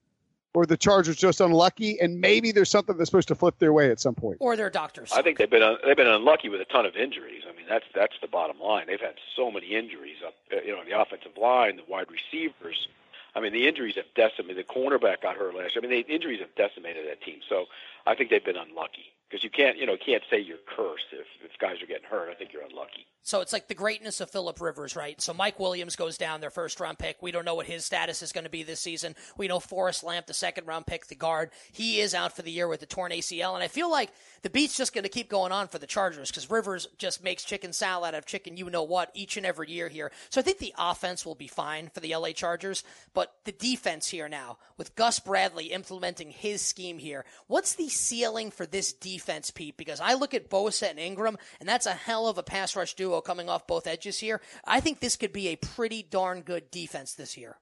Or 0.56 0.64
the 0.64 0.76
Chargers 0.76 1.16
just 1.16 1.42
unlucky, 1.42 2.00
and 2.00 2.18
maybe 2.18 2.50
there's 2.50 2.70
something 2.70 2.96
that's 2.96 3.10
supposed 3.10 3.28
to 3.28 3.34
flip 3.34 3.58
their 3.58 3.74
way 3.74 3.90
at 3.90 4.00
some 4.00 4.14
point. 4.14 4.38
Or 4.40 4.56
their 4.56 4.70
doctors. 4.70 5.12
I 5.12 5.20
think 5.20 5.36
they've 5.36 5.50
been 5.50 5.62
un- 5.62 5.76
they've 5.84 5.98
been 5.98 6.06
unlucky 6.06 6.48
with 6.48 6.62
a 6.62 6.64
ton 6.64 6.86
of 6.86 6.96
injuries. 6.96 7.42
I 7.46 7.54
mean, 7.54 7.66
that's 7.68 7.84
that's 7.94 8.14
the 8.22 8.26
bottom 8.26 8.58
line. 8.58 8.86
They've 8.86 8.98
had 8.98 9.16
so 9.36 9.50
many 9.50 9.74
injuries 9.74 10.16
up, 10.26 10.32
uh, 10.50 10.62
you 10.64 10.72
know, 10.72 10.82
the 10.82 10.98
offensive 10.98 11.36
line, 11.36 11.76
the 11.76 11.82
wide 11.86 12.06
receivers. 12.10 12.88
I 13.34 13.40
mean, 13.40 13.52
the 13.52 13.68
injuries 13.68 13.96
have 13.96 14.06
decimated. 14.14 14.56
The 14.56 14.72
cornerback 14.72 15.20
got 15.20 15.36
hurt 15.36 15.54
last 15.54 15.74
year. 15.74 15.84
I 15.84 15.86
mean, 15.86 16.04
the 16.06 16.14
injuries 16.14 16.40
have 16.40 16.54
decimated 16.54 17.06
that 17.06 17.20
team. 17.20 17.40
So 17.46 17.66
I 18.06 18.14
think 18.14 18.30
they've 18.30 18.42
been 18.42 18.56
unlucky 18.56 19.12
because 19.28 19.42
you 19.42 19.50
can't, 19.50 19.76
you 19.76 19.86
know, 19.86 19.96
can't 19.96 20.22
say 20.30 20.38
you're 20.38 20.58
cursed 20.76 21.06
if, 21.12 21.26
if 21.44 21.58
guys 21.58 21.82
are 21.82 21.86
getting 21.86 22.06
hurt. 22.08 22.30
I 22.30 22.34
think 22.34 22.52
you're 22.52 22.62
unlucky. 22.62 23.06
So 23.22 23.40
it's 23.40 23.52
like 23.52 23.66
the 23.66 23.74
greatness 23.74 24.20
of 24.20 24.30
Philip 24.30 24.60
Rivers, 24.60 24.94
right? 24.94 25.20
So 25.20 25.34
Mike 25.34 25.58
Williams 25.58 25.96
goes 25.96 26.16
down, 26.16 26.40
their 26.40 26.50
first 26.50 26.78
round 26.78 26.98
pick. 26.98 27.16
We 27.20 27.32
don't 27.32 27.44
know 27.44 27.56
what 27.56 27.66
his 27.66 27.84
status 27.84 28.22
is 28.22 28.30
going 28.30 28.44
to 28.44 28.50
be 28.50 28.62
this 28.62 28.78
season. 28.78 29.16
We 29.36 29.48
know 29.48 29.58
Forrest 29.58 30.04
Lamp, 30.04 30.26
the 30.26 30.34
second 30.34 30.68
round 30.68 30.86
pick, 30.86 31.08
the 31.08 31.16
guard, 31.16 31.50
he 31.72 32.00
is 32.00 32.14
out 32.14 32.36
for 32.36 32.42
the 32.42 32.52
year 32.52 32.68
with 32.68 32.82
a 32.82 32.86
torn 32.86 33.10
ACL. 33.10 33.54
And 33.54 33.64
I 33.64 33.68
feel 33.68 33.90
like 33.90 34.12
the 34.42 34.50
beat's 34.50 34.76
just 34.76 34.94
going 34.94 35.02
to 35.02 35.10
keep 35.10 35.28
going 35.28 35.50
on 35.50 35.66
for 35.66 35.80
the 35.80 35.88
Chargers 35.88 36.30
because 36.30 36.48
Rivers 36.48 36.86
just 36.98 37.24
makes 37.24 37.42
chicken 37.42 37.72
salad 37.72 38.14
out 38.14 38.18
of 38.18 38.26
chicken, 38.26 38.56
you 38.56 38.70
know 38.70 38.84
what, 38.84 39.10
each 39.14 39.36
and 39.36 39.44
every 39.44 39.72
year 39.72 39.88
here. 39.88 40.12
So 40.30 40.40
I 40.40 40.44
think 40.44 40.58
the 40.58 40.74
offense 40.78 41.26
will 41.26 41.34
be 41.34 41.48
fine 41.48 41.90
for 41.92 41.98
the 41.98 42.14
LA 42.14 42.30
Chargers, 42.30 42.84
but 43.12 43.34
the 43.44 43.50
defense 43.50 44.06
here 44.06 44.28
now 44.28 44.58
with 44.76 44.94
Gus 44.94 45.18
Bradley 45.18 45.66
implementing 45.72 46.30
his 46.30 46.62
scheme 46.62 46.98
here, 46.98 47.24
what's 47.48 47.74
the 47.74 47.88
ceiling 47.88 48.52
for 48.52 48.66
this 48.66 48.92
defense? 48.92 49.15
Defense, 49.16 49.50
Pete, 49.50 49.76
because 49.76 50.00
I 50.00 50.14
look 50.14 50.34
at 50.34 50.50
Bosa 50.50 50.90
and 50.90 50.98
Ingram, 50.98 51.38
and 51.58 51.68
that's 51.68 51.86
a 51.86 51.92
hell 51.92 52.28
of 52.28 52.38
a 52.38 52.42
pass 52.42 52.76
rush 52.76 52.94
duo 52.94 53.20
coming 53.20 53.48
off 53.48 53.66
both 53.66 53.86
edges 53.86 54.18
here. 54.18 54.40
I 54.64 54.80
think 54.80 55.00
this 55.00 55.16
could 55.16 55.32
be 55.32 55.48
a 55.48 55.56
pretty 55.56 56.02
darn 56.02 56.42
good 56.42 56.70
defense 56.70 57.14
this 57.14 57.36
year. 57.36 57.56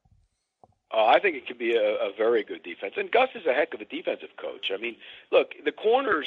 Uh, 0.92 1.07
I 1.07 1.18
think 1.20 1.36
it 1.36 1.46
could 1.46 1.59
be 1.59 1.74
a, 1.74 2.09
a 2.09 2.12
very 2.16 2.42
good 2.44 2.62
defense. 2.62 2.94
And 2.96 3.11
Gus 3.11 3.28
is 3.34 3.46
a 3.46 3.55
heck 3.55 3.72
of 3.74 3.80
a 3.80 3.84
defensive 3.84 4.30
coach. 4.36 4.70
I 4.72 4.80
mean, 4.80 4.96
look, 5.30 5.52
the 5.64 5.72
corners, 5.72 6.26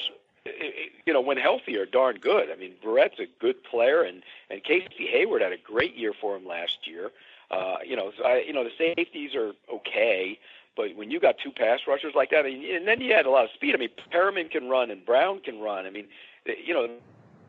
you 1.05 1.13
know, 1.13 1.21
when 1.21 1.37
healthy 1.37 1.77
are 1.77 1.85
darn 1.85 2.17
good. 2.17 2.49
I 2.51 2.55
mean, 2.55 2.73
Verrett's 2.83 3.19
a 3.19 3.27
good 3.39 3.63
player, 3.63 4.01
and 4.01 4.23
and 4.49 4.63
Casey 4.63 5.07
Hayward 5.11 5.41
had 5.41 5.51
a 5.51 5.57
great 5.57 5.95
year 5.95 6.13
for 6.19 6.35
him 6.35 6.45
last 6.45 6.79
year. 6.85 7.11
Uh, 7.51 7.77
you 7.85 7.95
know, 7.95 8.11
so 8.17 8.23
I, 8.25 8.43
you 8.45 8.53
know, 8.53 8.63
the 8.63 8.71
safeties 8.77 9.35
are 9.35 9.53
okay, 9.73 10.39
but 10.77 10.95
when 10.95 11.11
you 11.11 11.19
got 11.19 11.35
two 11.43 11.51
pass 11.51 11.81
rushers 11.87 12.13
like 12.15 12.29
that, 12.29 12.45
and, 12.45 12.63
and 12.63 12.87
then 12.87 13.01
you 13.01 13.13
had 13.13 13.25
a 13.25 13.31
lot 13.31 13.43
of 13.43 13.49
speed. 13.51 13.75
I 13.75 13.77
mean, 13.77 13.89
Perryman 14.11 14.47
can 14.47 14.69
run 14.69 14.91
and 14.91 15.05
Brown 15.05 15.41
can 15.41 15.59
run. 15.59 15.85
I 15.85 15.89
mean, 15.89 16.07
you 16.45 16.73
know, 16.73 16.87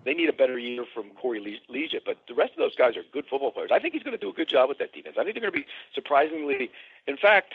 they 0.04 0.14
need 0.14 0.28
a 0.28 0.32
better 0.32 0.58
year 0.58 0.84
from 0.92 1.10
Corey 1.10 1.60
Liuget, 1.70 2.00
but 2.06 2.16
the 2.26 2.34
rest 2.34 2.52
of 2.52 2.58
those 2.58 2.74
guys 2.74 2.96
are 2.96 3.02
good 3.12 3.26
football 3.30 3.52
players. 3.52 3.70
I 3.72 3.78
think 3.78 3.94
he's 3.94 4.02
going 4.02 4.16
to 4.16 4.20
do 4.20 4.30
a 4.30 4.32
good 4.32 4.48
job 4.48 4.68
with 4.68 4.78
that 4.78 4.92
defense. 4.92 5.16
I 5.18 5.22
think 5.22 5.34
they're 5.34 5.42
going 5.42 5.52
to 5.52 5.58
be 5.60 5.66
surprisingly. 5.94 6.70
In 7.06 7.16
fact, 7.16 7.52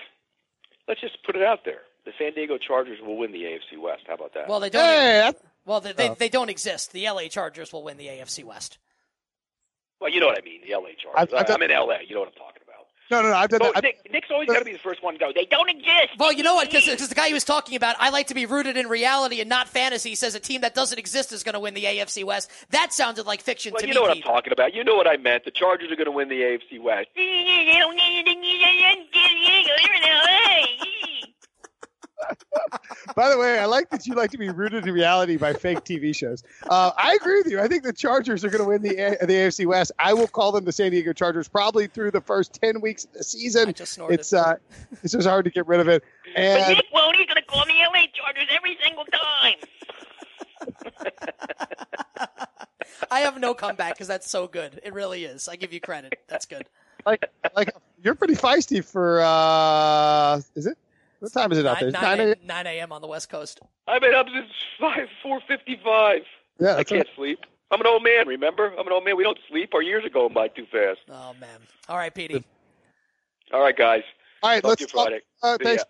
let's 0.88 1.02
just 1.02 1.24
put 1.24 1.36
it 1.36 1.42
out 1.42 1.66
there: 1.66 1.82
the 2.06 2.12
San 2.18 2.34
Diego 2.34 2.58
Chargers 2.58 3.00
will 3.02 3.18
win 3.18 3.32
the 3.32 3.44
AFC 3.44 3.82
West. 3.82 4.04
How 4.08 4.14
about 4.14 4.34
that? 4.36 4.48
Well, 4.48 4.60
they 4.60 4.70
don't. 4.70 4.84
Hey, 4.84 5.28
even, 5.30 5.36
well, 5.66 5.82
they, 5.82 5.94
they, 5.94 6.10
oh. 6.10 6.16
they 6.20 6.30
don't 6.30 6.50
exist. 6.50 6.92
The 6.92 7.10
LA 7.10 7.28
Chargers 7.28 7.74
will 7.74 7.84
win 7.84 7.98
the 7.98 8.08
AFC 8.08 8.44
West. 8.44 8.78
Well, 10.00 10.12
you 10.12 10.20
know 10.20 10.28
what 10.28 10.38
I 10.38 10.44
mean. 10.44 10.62
The 10.68 10.76
LA 10.76 10.90
Chargers. 11.02 11.34
I, 11.34 11.54
am 11.54 11.62
in 11.62 11.72
LA. 11.72 12.00
You 12.06 12.16
know 12.16 12.22
what 12.22 12.30
I'm 12.30 12.36
talking 12.36 12.62
about. 12.62 12.63
No, 13.12 13.22
no, 13.22 13.30
no. 13.30 13.36
I've 13.36 13.50
done 13.50 13.62
so 13.62 13.72
that. 13.74 13.84
Nick, 13.84 14.10
Nick's 14.12 14.30
always 14.32 14.48
got 14.48 14.60
to 14.60 14.66
be 14.66 14.74
the 14.74 14.80
first 14.80 15.04
one 15.04 15.14
to 15.14 15.20
go. 15.20 15.32
They 15.34 15.46
don't 15.46 15.70
exist. 15.70 16.18
Well, 16.18 16.32
you 16.32 16.44
know 16.44 16.56
what? 16.56 16.72
Because 16.72 17.08
the 17.08 17.16
guy 17.16 17.28
he 17.28 17.34
was 17.34 17.44
talking 17.44 17.76
about, 17.76 17.96
I 18.00 18.10
like 18.10 18.28
to 18.28 18.34
be 18.34 18.46
rooted 18.46 18.78
in 18.78 18.88
reality 18.88 19.42
and 19.42 19.50
not 19.50 19.68
fantasy. 19.68 20.10
He 20.10 20.16
says 20.16 20.36
a 20.36 20.40
team 20.40 20.62
that 20.62 20.74
doesn't 20.74 20.98
exist 20.98 21.32
is 21.32 21.44
going 21.44 21.54
to 21.54 21.60
win 21.60 21.74
the 21.74 21.84
AFC 21.84 22.24
West. 22.24 22.50
That 22.72 22.94
sounded 22.94 23.26
like 23.26 23.42
fiction 23.42 23.74
well, 23.74 23.82
to 23.82 23.88
you 23.88 23.94
me. 23.94 23.94
You 23.94 24.02
know 24.02 24.08
what 24.08 24.16
Pete. 24.16 24.26
I'm 24.26 24.34
talking 24.34 24.54
about. 24.54 24.74
You 24.74 24.84
know 24.84 24.96
what 24.96 25.08
I 25.08 25.18
meant. 25.18 25.46
The 25.46 25.52
Chargers 25.52 25.92
are 25.92 25.96
going 25.96 26.06
to 26.06 26.12
win 26.12 26.30
the 26.30 26.42
AFC 26.42 26.82
West. 26.82 27.10
by 33.16 33.30
the 33.30 33.38
way, 33.38 33.60
I 33.60 33.66
like 33.66 33.90
that 33.90 34.06
you 34.08 34.16
like 34.16 34.32
to 34.32 34.38
be 34.38 34.50
rooted 34.50 34.88
in 34.88 34.94
reality 34.94 35.38
by 35.38 35.54
fake 35.54 35.80
TV 35.80 36.16
shows. 36.16 36.44
Uh, 36.70 36.92
I 36.98 37.14
agree 37.20 37.38
with 37.38 37.52
you. 37.52 37.60
I 37.60 37.68
think 37.68 37.84
the 37.84 37.94
Chargers 37.94 38.44
are 38.44 38.50
going 38.50 38.62
to 38.64 38.68
win 38.68 38.82
the 38.82 38.98
A- 38.98 39.26
the 39.26 39.34
AFC 39.34 39.66
West. 39.66 39.92
I 40.00 40.14
will 40.14 40.28
call 40.28 40.52
them 40.52 40.66
the 40.66 40.72
San 40.72 40.92
Diego 40.92 41.14
Chargers 41.14 41.48
probably 41.48 41.88
through 41.88 42.12
the 42.12 42.22
first 42.22 42.54
ten 42.62 42.82
weeks 42.82 43.06
of 43.06 43.14
the 43.14 43.24
season. 43.24 43.70
I 43.70 43.72
just 43.72 43.94
snorted. 43.94 44.20
It's 44.20 44.34
uh, 44.34 44.56
it's 45.04 45.14
just 45.14 45.28
hard 45.28 45.46
to 45.46 45.52
get 45.52 45.68
rid 45.68 45.80
of 45.80 45.88
it. 45.88 46.04
And 46.36 46.62
but 46.62 46.78
Nick 46.78 46.86
won't. 46.94 47.14
Going 47.14 47.28
to 47.36 47.42
call 47.44 47.66
me 47.66 47.76
LA 47.86 48.06
Chargers 48.14 48.48
every 48.52 48.78
single 48.84 49.06
time. 49.06 49.56
I 53.12 53.20
have 53.22 53.40
no 53.40 53.54
comeback 53.54 53.94
because 53.94 54.08
that's 54.08 54.30
so 54.30 54.48
good. 54.48 54.82
It 54.84 54.94
really 54.94 55.24
is. 55.24 55.48
I 55.48 55.56
give 55.56 55.72
you 55.72 55.80
credit. 55.80 56.20
That's 56.28 56.46
good. 56.46 56.66
Like, 57.06 57.26
like 57.56 57.70
you're 58.04 58.16
pretty 58.16 58.36
feisty 58.36 58.84
for. 58.84 59.22
uh 59.22 60.42
Is 60.56 60.66
it? 60.66 60.78
What 61.24 61.32
time 61.32 61.54
is 61.54 61.58
it 61.58 61.66
out 61.66 61.80
there? 61.80 61.90
9, 61.90 62.18
9, 62.18 62.36
9 62.44 62.68
a.m. 62.68 62.92
on 62.92 63.02
the 63.02 63.08
West 63.08 63.30
Coast. 63.30 63.62
I've 63.88 64.02
been 64.02 64.14
up 64.14 64.26
since 64.28 64.52
5, 64.78 65.08
4.55. 65.26 66.20
Yeah, 66.60 66.76
I 66.76 66.84
can't 66.84 67.08
sleep. 67.16 67.40
I'm 67.72 67.80
an 67.80 67.88
old 67.88 68.04
man, 68.04 68.28
remember? 68.28 68.74
I'm 68.78 68.86
an 68.86 68.92
old 68.92 69.06
man. 69.06 69.16
We 69.16 69.24
don't 69.24 69.40
sleep. 69.50 69.74
Our 69.74 69.82
years 69.82 70.04
are 70.04 70.10
going 70.10 70.34
by 70.34 70.50
too 70.50 70.66
fast. 70.70 71.00
Oh, 71.10 71.34
man. 71.40 71.62
All 71.88 71.96
right, 71.96 72.14
Petey. 72.14 72.44
All 73.54 73.62
right, 73.62 73.76
guys. 73.76 74.04
All 74.44 74.50
right, 74.50 74.62
talk 74.62 74.68
let's 74.72 74.82
to 74.82 74.84
you 74.84 74.88
Friday. 74.90 75.22
Uh, 75.42 75.58
thanks. 75.64 75.86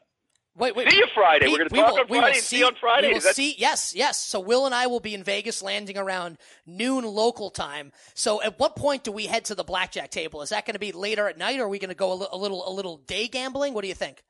Wait, 0.55 0.75
wait. 0.75 0.91
See 0.91 0.97
you 0.97 1.07
Friday. 1.15 1.45
Pete, 1.45 1.51
We're 1.53 1.57
going 1.57 1.69
to 1.69 1.75
talk 1.77 1.91
will, 1.93 1.99
on 2.01 2.07
Friday 2.07 2.27
will 2.27 2.33
see, 2.35 2.57
see 2.57 2.63
on 2.63 2.75
Friday. 2.79 3.07
We 3.07 3.13
will 3.13 3.19
That's- 3.21 3.35
see. 3.35 3.55
Yes, 3.57 3.95
yes. 3.95 4.19
So 4.19 4.39
Will 4.39 4.67
and 4.67 4.75
I 4.75 4.85
will 4.85 4.99
be 4.99 5.15
in 5.15 5.23
Vegas, 5.23 5.63
landing 5.63 5.97
around 5.97 6.37
noon 6.67 7.05
local 7.05 7.49
time. 7.49 7.91
So 8.13 8.39
at 8.43 8.59
what 8.59 8.75
point 8.75 9.03
do 9.03 9.11
we 9.11 9.25
head 9.25 9.45
to 9.45 9.55
the 9.55 9.63
blackjack 9.63 10.11
table? 10.11 10.43
Is 10.43 10.49
that 10.49 10.67
going 10.67 10.73
to 10.75 10.79
be 10.79 10.91
later 10.91 11.27
at 11.27 11.39
night, 11.39 11.59
or 11.59 11.63
are 11.63 11.69
we 11.69 11.79
going 11.79 11.89
to 11.89 11.95
go 11.95 12.13
a, 12.13 12.15
li- 12.15 12.27
a 12.31 12.37
little 12.37 12.69
a 12.69 12.71
little 12.71 12.97
day 12.97 13.27
gambling? 13.27 13.73
What 13.73 13.81
do 13.81 13.87
you 13.87 13.95
think? 13.95 14.21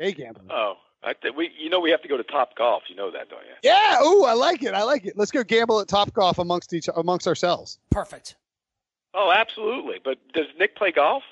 Day 0.00 0.12
gambling. 0.12 0.48
Oh, 0.50 0.76
I 1.02 1.12
th- 1.12 1.34
we, 1.36 1.50
you 1.58 1.68
know 1.68 1.78
we 1.78 1.90
have 1.90 2.00
to 2.00 2.08
go 2.08 2.16
to 2.16 2.22
Top 2.22 2.56
Golf. 2.56 2.84
You 2.88 2.96
know 2.96 3.10
that, 3.10 3.28
don't 3.28 3.42
you? 3.42 3.52
Yeah. 3.62 4.02
Ooh, 4.02 4.24
I 4.24 4.32
like 4.32 4.62
it. 4.62 4.72
I 4.72 4.82
like 4.82 5.04
it. 5.04 5.12
Let's 5.14 5.30
go 5.30 5.44
gamble 5.44 5.78
at 5.80 5.88
Top 5.88 6.12
Golf 6.14 6.38
amongst 6.38 6.72
each 6.72 6.88
amongst 6.96 7.28
ourselves. 7.28 7.78
Perfect. 7.90 8.36
Oh, 9.12 9.30
absolutely. 9.30 10.00
But 10.02 10.18
does 10.32 10.46
Nick 10.58 10.74
play 10.74 10.90
golf? 10.90 11.22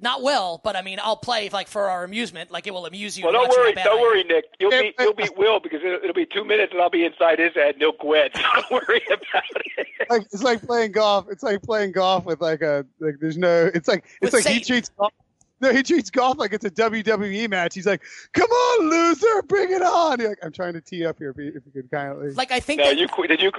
Not 0.00 0.22
well, 0.22 0.60
but 0.62 0.76
I 0.76 0.82
mean, 0.82 0.98
I'll 1.02 1.16
play 1.16 1.48
like 1.48 1.68
for 1.68 1.88
our 1.88 2.04
amusement. 2.04 2.50
Like 2.50 2.66
it 2.66 2.72
will 2.72 2.86
amuse 2.86 3.18
you. 3.18 3.24
Well, 3.24 3.32
don't 3.32 3.48
worry, 3.48 3.72
don't 3.72 3.98
I 3.98 4.00
worry, 4.00 4.22
Nick. 4.24 4.44
You'll 4.60 4.70
beat 4.70 4.94
you'll 4.98 5.14
beat 5.14 5.36
Will 5.36 5.58
because 5.58 5.80
it'll, 5.82 5.98
it'll 5.98 6.12
be 6.12 6.26
two 6.26 6.44
minutes 6.44 6.72
and 6.72 6.82
I'll 6.82 6.90
be 6.90 7.04
inside 7.04 7.38
his 7.38 7.54
head 7.54 7.74
and 7.74 7.78
he'll 7.78 7.92
quit. 7.92 8.32
Don't 8.54 8.70
worry 8.70 9.02
about 9.06 9.42
it. 9.76 9.86
Like 10.08 10.22
it's 10.32 10.42
like 10.42 10.62
playing 10.62 10.92
golf. 10.92 11.26
It's 11.30 11.42
like 11.42 11.62
playing 11.62 11.92
golf 11.92 12.26
with 12.26 12.40
like 12.40 12.60
a 12.62 12.86
like. 13.00 13.16
There's 13.20 13.36
no. 13.36 13.70
It's 13.74 13.88
like 13.88 14.04
it's 14.22 14.32
With 14.32 14.44
like 14.44 14.54
he 14.54 14.60
treats 14.60 14.90
golf. 14.90 15.12
No, 15.60 15.72
he 15.72 15.82
treats 15.82 16.10
golf 16.10 16.38
like 16.38 16.52
it's 16.52 16.64
a 16.64 16.70
WWE 16.70 17.48
match. 17.50 17.74
He's 17.74 17.86
like, 17.86 18.02
"Come 18.32 18.48
on, 18.50 18.90
loser, 18.90 19.42
bring 19.48 19.70
it 19.72 19.82
on!" 19.82 20.20
You're 20.20 20.28
like, 20.30 20.38
"I'm 20.44 20.52
trying 20.52 20.74
to 20.74 20.80
tee 20.80 21.04
up 21.04 21.18
here. 21.18 21.30
If 21.30 21.36
you, 21.38 21.48
if 21.48 21.62
you 21.66 21.72
could 21.82 21.90
kindly." 21.90 22.30
Like 22.32 22.52
I 22.52 22.60
think 22.60 22.80
No, 22.80 22.86
that 22.86 22.96
you 22.98 23.08
quit. 23.08 23.28
Did 23.28 23.42
you? 23.42 23.50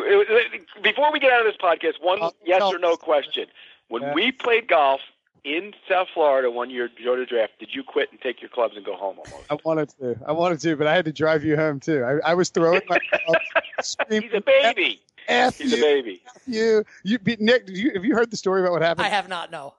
Before 0.82 1.12
we 1.12 1.20
get 1.20 1.32
out 1.34 1.46
of 1.46 1.48
this 1.48 1.58
podcast, 1.62 2.02
one 2.02 2.22
Uh, 2.22 2.32
yes 2.46 2.60
no. 2.62 2.74
or 2.74 2.80
no 2.80 2.96
question. 2.96 3.48
When 3.90 4.02
Yeah. 4.04 4.14
we 4.14 4.32
played 4.32 4.68
golf 4.68 5.02
in 5.44 5.74
South 5.90 6.08
Florida 6.14 6.52
one 6.52 6.70
year, 6.70 6.90
Georgia 7.02 7.26
draft, 7.26 7.54
did 7.60 7.74
you 7.74 7.84
quit 7.84 8.12
and 8.12 8.20
take 8.22 8.42
your 8.42 8.50
clubs 8.50 8.76
and 8.76 8.86
go 8.86 8.96
home 8.96 9.18
almost? 9.20 9.46
I 9.50 9.58
wanted 9.66 9.90
to. 10.00 10.18
I 10.26 10.32
wanted 10.32 10.60
to, 10.62 10.76
but 10.76 10.86
I 10.88 10.96
had 10.96 11.06
to 11.06 11.12
drive 11.14 11.44
you 11.44 11.56
home 11.56 11.80
too. 11.80 12.04
I, 12.04 12.32
I 12.32 12.34
was 12.34 12.50
throwing 12.50 12.82
my 12.90 13.00
He's 14.10 14.32
a 14.34 14.42
baby. 14.42 15.02
F 15.28 15.58
He's 15.58 15.74
a 15.74 15.78
you, 15.78 15.82
baby. 15.84 16.22
F 16.36 16.42
you. 16.46 16.84
You, 17.04 17.20
Nick, 17.40 17.66
did 17.68 17.78
you, 17.78 17.92
have 17.94 18.04
you 18.06 18.16
heard 18.16 18.32
the 18.32 18.38
story 18.38 18.62
about 18.62 18.72
what 18.74 18.82
happened? 18.82 19.06
I 19.06 19.10
have 19.10 19.28
not. 19.30 19.52
No. 19.52 19.74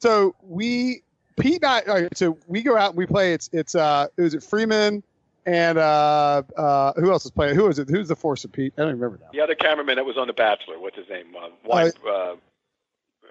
So 0.00 0.34
we, 0.42 1.02
Pete 1.38 1.62
and 1.62 1.64
I, 1.64 1.80
all 1.82 2.00
right, 2.02 2.16
so 2.16 2.38
we 2.46 2.62
go 2.62 2.76
out 2.76 2.90
and 2.90 2.98
we 2.98 3.06
play. 3.06 3.32
It's 3.34 3.48
it's 3.52 3.74
uh, 3.74 4.08
it 4.16 4.22
was 4.22 4.34
it 4.34 4.42
Freeman 4.42 5.02
and 5.46 5.78
uh, 5.78 6.42
uh, 6.56 6.92
who 6.94 7.10
else 7.10 7.24
is 7.24 7.30
playing? 7.30 7.56
Who 7.56 7.66
is 7.68 7.78
it? 7.78 7.88
Who's 7.88 8.08
the 8.08 8.16
force 8.16 8.44
of 8.44 8.52
Pete? 8.52 8.72
I 8.76 8.82
don't 8.82 8.92
remember 8.92 9.18
now. 9.20 9.28
The 9.32 9.40
other 9.40 9.54
cameraman 9.54 9.96
that 9.96 10.04
was 10.04 10.16
on 10.16 10.26
The 10.26 10.32
Bachelor, 10.32 10.78
what's 10.78 10.96
his 10.96 11.08
name? 11.08 11.34
Uh, 11.36 11.48
Wine, 11.64 11.90
uh, 12.08 12.34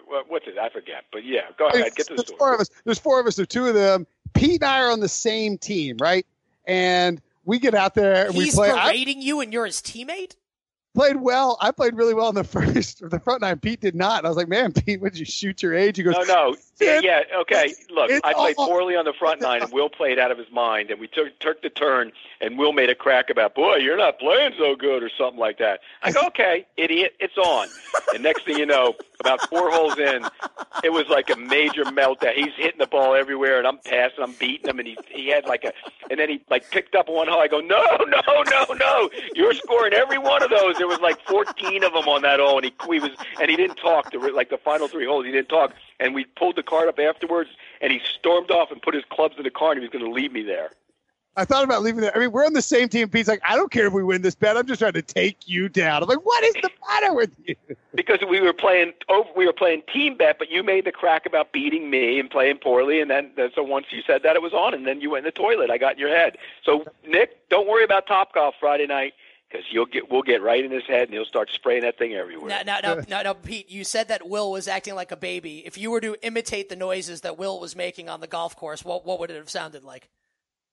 what- 0.05 0.29
what's 0.29 0.47
it? 0.47 0.57
I 0.57 0.69
forget. 0.69 1.05
But 1.11 1.23
yeah, 1.25 1.41
go 1.57 1.67
ahead. 1.67 1.95
Get 1.95 2.07
to 2.07 2.13
the 2.13 2.15
there's 2.15 2.27
story. 2.27 2.37
four 2.37 2.53
of 2.53 2.59
us. 2.59 2.69
There's 2.83 2.99
four 2.99 3.19
of 3.19 3.27
us. 3.27 3.35
There's 3.37 3.47
two 3.47 3.67
of 3.67 3.73
them. 3.73 4.05
Pete 4.33 4.61
and 4.61 4.69
I 4.69 4.81
are 4.81 4.91
on 4.91 4.99
the 4.99 5.07
same 5.07 5.57
team, 5.57 5.97
right? 6.01 6.25
And 6.65 7.21
we 7.45 7.59
get 7.59 7.73
out 7.73 7.95
there 7.95 8.25
and 8.25 8.35
He's 8.35 8.47
we 8.47 8.51
play. 8.51 8.71
I 8.71 8.91
berating 8.91 9.21
you, 9.21 9.39
and 9.39 9.53
you're 9.53 9.65
his 9.65 9.77
teammate. 9.81 10.35
Played 10.93 11.17
well. 11.17 11.57
I 11.61 11.71
played 11.71 11.95
really 11.95 12.13
well 12.13 12.29
in 12.29 12.35
the 12.35 12.43
first, 12.45 13.07
the 13.09 13.19
front 13.19 13.41
nine. 13.41 13.59
Pete 13.59 13.81
did 13.81 13.95
not. 13.95 14.19
And 14.19 14.27
I 14.27 14.29
was 14.29 14.37
like, 14.37 14.47
man, 14.47 14.71
Pete, 14.73 15.01
would 15.01 15.17
you 15.17 15.25
shoot 15.25 15.61
your 15.63 15.73
age? 15.73 15.97
He 15.97 16.03
goes, 16.03 16.15
No, 16.15 16.23
no. 16.23 16.55
Yeah, 16.79 16.99
yeah, 17.01 17.21
okay. 17.41 17.73
Look, 17.91 18.11
I 18.23 18.33
played 18.33 18.55
all- 18.57 18.67
poorly 18.69 18.95
on 18.95 19.05
the 19.05 19.13
front 19.13 19.41
nine, 19.41 19.61
and 19.61 19.71
Will 19.71 19.89
played 19.89 20.17
out 20.19 20.31
of 20.31 20.37
his 20.37 20.51
mind, 20.51 20.89
and 20.89 20.99
we 20.99 21.07
took 21.07 21.37
took 21.39 21.61
the 21.61 21.69
turn, 21.69 22.11
and 22.39 22.57
Will 22.57 22.73
made 22.73 22.89
a 22.89 22.95
crack 22.95 23.29
about, 23.29 23.53
boy, 23.55 23.75
you're 23.75 23.97
not 23.97 24.17
playing 24.19 24.53
so 24.57 24.75
good, 24.75 25.03
or 25.03 25.09
something 25.15 25.39
like 25.39 25.59
that. 25.59 25.81
I 26.01 26.11
go, 26.11 26.21
okay, 26.27 26.65
idiot, 26.77 27.13
it's 27.19 27.37
on. 27.37 27.67
And 28.13 28.23
next 28.23 28.45
thing 28.45 28.57
you 28.57 28.65
know, 28.65 28.95
about 29.21 29.47
four 29.49 29.71
holes 29.71 29.97
in, 29.97 30.25
it 30.83 30.91
was 30.91 31.07
like 31.09 31.29
a 31.29 31.37
major 31.37 31.85
meltdown. 31.85 32.33
He's 32.33 32.53
hitting 32.57 32.79
the 32.79 32.87
ball 32.87 33.15
everywhere, 33.15 33.57
and 33.57 33.67
I'm 33.67 33.77
passing, 33.77 34.23
I'm 34.23 34.33
beating 34.33 34.69
him, 34.69 34.79
and 34.79 34.87
he 34.87 34.97
he 35.09 35.29
had 35.29 35.45
like 35.45 35.63
a, 35.63 35.71
and 36.09 36.19
then 36.19 36.29
he 36.29 36.41
like 36.49 36.69
picked 36.71 36.95
up 36.95 37.07
one 37.07 37.27
hole. 37.27 37.39
I 37.39 37.47
go, 37.47 37.59
no, 37.59 37.83
no, 38.07 38.43
no, 38.49 38.73
no, 38.73 39.09
you're 39.35 39.53
scoring 39.53 39.93
every 39.93 40.17
one 40.17 40.43
of 40.43 40.49
those. 40.49 40.77
There 40.77 40.87
was 40.87 40.99
like 40.99 41.21
14 41.27 41.83
of 41.83 41.93
them 41.93 42.07
on 42.07 42.23
that 42.23 42.39
hole, 42.39 42.57
and 42.57 42.65
he 42.65 42.73
he 42.91 42.99
was, 42.99 43.11
and 43.39 43.49
he 43.49 43.55
didn't 43.55 43.77
talk. 43.77 44.11
The 44.11 44.19
like 44.19 44.49
the 44.49 44.57
final 44.57 44.87
three 44.87 45.05
holes, 45.05 45.25
he 45.25 45.31
didn't 45.31 45.49
talk. 45.49 45.73
And 45.99 46.15
we 46.15 46.25
pulled 46.25 46.55
the 46.55 46.63
card 46.63 46.89
up 46.89 46.99
afterwards, 46.99 47.51
and 47.79 47.91
he 47.91 48.01
stormed 48.17 48.49
off 48.49 48.71
and 48.71 48.81
put 48.81 48.95
his 48.95 49.03
clubs 49.09 49.35
in 49.37 49.43
the 49.43 49.51
car, 49.51 49.71
and 49.71 49.79
he 49.79 49.81
was 49.81 49.91
going 49.91 50.03
to 50.03 50.11
leave 50.11 50.31
me 50.31 50.41
there. 50.41 50.71
I 51.37 51.45
thought 51.45 51.63
about 51.63 51.81
leaving 51.81 52.01
there. 52.01 52.15
I 52.15 52.19
mean, 52.19 52.31
we're 52.31 52.45
on 52.45 52.53
the 52.53 52.61
same 52.61 52.89
team. 52.89 53.07
Pete's 53.07 53.29
like, 53.29 53.41
I 53.47 53.55
don't 53.55 53.71
care 53.71 53.87
if 53.87 53.93
we 53.93 54.03
win 54.03 54.21
this 54.21 54.35
bet. 54.35 54.57
I'm 54.57 54.67
just 54.67 54.79
trying 54.79 54.93
to 54.93 55.01
take 55.01 55.47
you 55.47 55.69
down. 55.69 56.03
I'm 56.03 56.09
like, 56.09 56.25
what 56.25 56.43
is 56.43 56.53
the 56.61 56.69
matter 56.89 57.13
with 57.13 57.31
you? 57.45 57.55
because 57.95 58.19
we 58.29 58.41
were 58.41 58.51
playing 58.53 58.91
over, 59.07 59.29
we 59.35 59.45
were 59.45 59.53
playing 59.53 59.83
team 59.91 60.17
bet, 60.17 60.37
but 60.39 60.49
you 60.51 60.61
made 60.61 60.83
the 60.85 60.91
crack 60.91 61.25
about 61.25 61.53
beating 61.53 61.89
me 61.89 62.19
and 62.19 62.29
playing 62.29 62.57
poorly, 62.57 62.99
and 62.99 63.09
then 63.09 63.31
then- 63.37 63.51
so 63.55 63.63
once 63.63 63.87
you 63.91 64.01
said 64.05 64.23
that 64.23 64.35
it 64.35 64.41
was 64.41 64.53
on, 64.53 64.73
and 64.73 64.85
then 64.85 64.99
you 64.99 65.09
went 65.11 65.25
in 65.25 65.27
the 65.27 65.31
toilet. 65.31 65.69
I 65.69 65.77
got 65.77 65.93
in 65.93 65.99
your 65.99 66.09
head. 66.09 66.37
So 66.63 66.85
Nick, 67.07 67.47
don't 67.49 67.67
worry 67.67 67.83
about 67.85 68.07
Top 68.07 68.33
Golf 68.33 68.55
Friday 68.59 68.85
night 68.87 69.13
because 69.49 69.65
you'll 69.71 69.85
get 69.85 70.11
we'll 70.11 70.21
get 70.23 70.41
right 70.41 70.63
in 70.63 70.71
his 70.71 70.83
head, 70.85 71.03
and 71.03 71.13
he'll 71.13 71.25
start 71.25 71.49
spraying 71.51 71.81
that 71.83 71.97
thing 71.97 72.13
everywhere. 72.13 72.49
Now, 72.49 72.61
now, 72.65 72.79
now, 72.95 73.01
now, 73.09 73.21
now, 73.21 73.33
Pete, 73.33 73.69
you 73.69 73.83
said 73.85 74.09
that 74.09 74.27
Will 74.27 74.51
was 74.51 74.67
acting 74.67 74.95
like 74.95 75.11
a 75.11 75.17
baby. 75.17 75.63
If 75.65 75.77
you 75.77 75.91
were 75.91 76.01
to 76.01 76.15
imitate 76.25 76.67
the 76.69 76.75
noises 76.75 77.21
that 77.21 77.37
Will 77.37 77.59
was 77.59 77.73
making 77.75 78.09
on 78.09 78.19
the 78.19 78.27
golf 78.27 78.55
course, 78.55 78.83
what 78.83 79.05
what 79.05 79.19
would 79.19 79.31
it 79.31 79.35
have 79.37 79.49
sounded 79.49 79.83
like? 79.85 80.09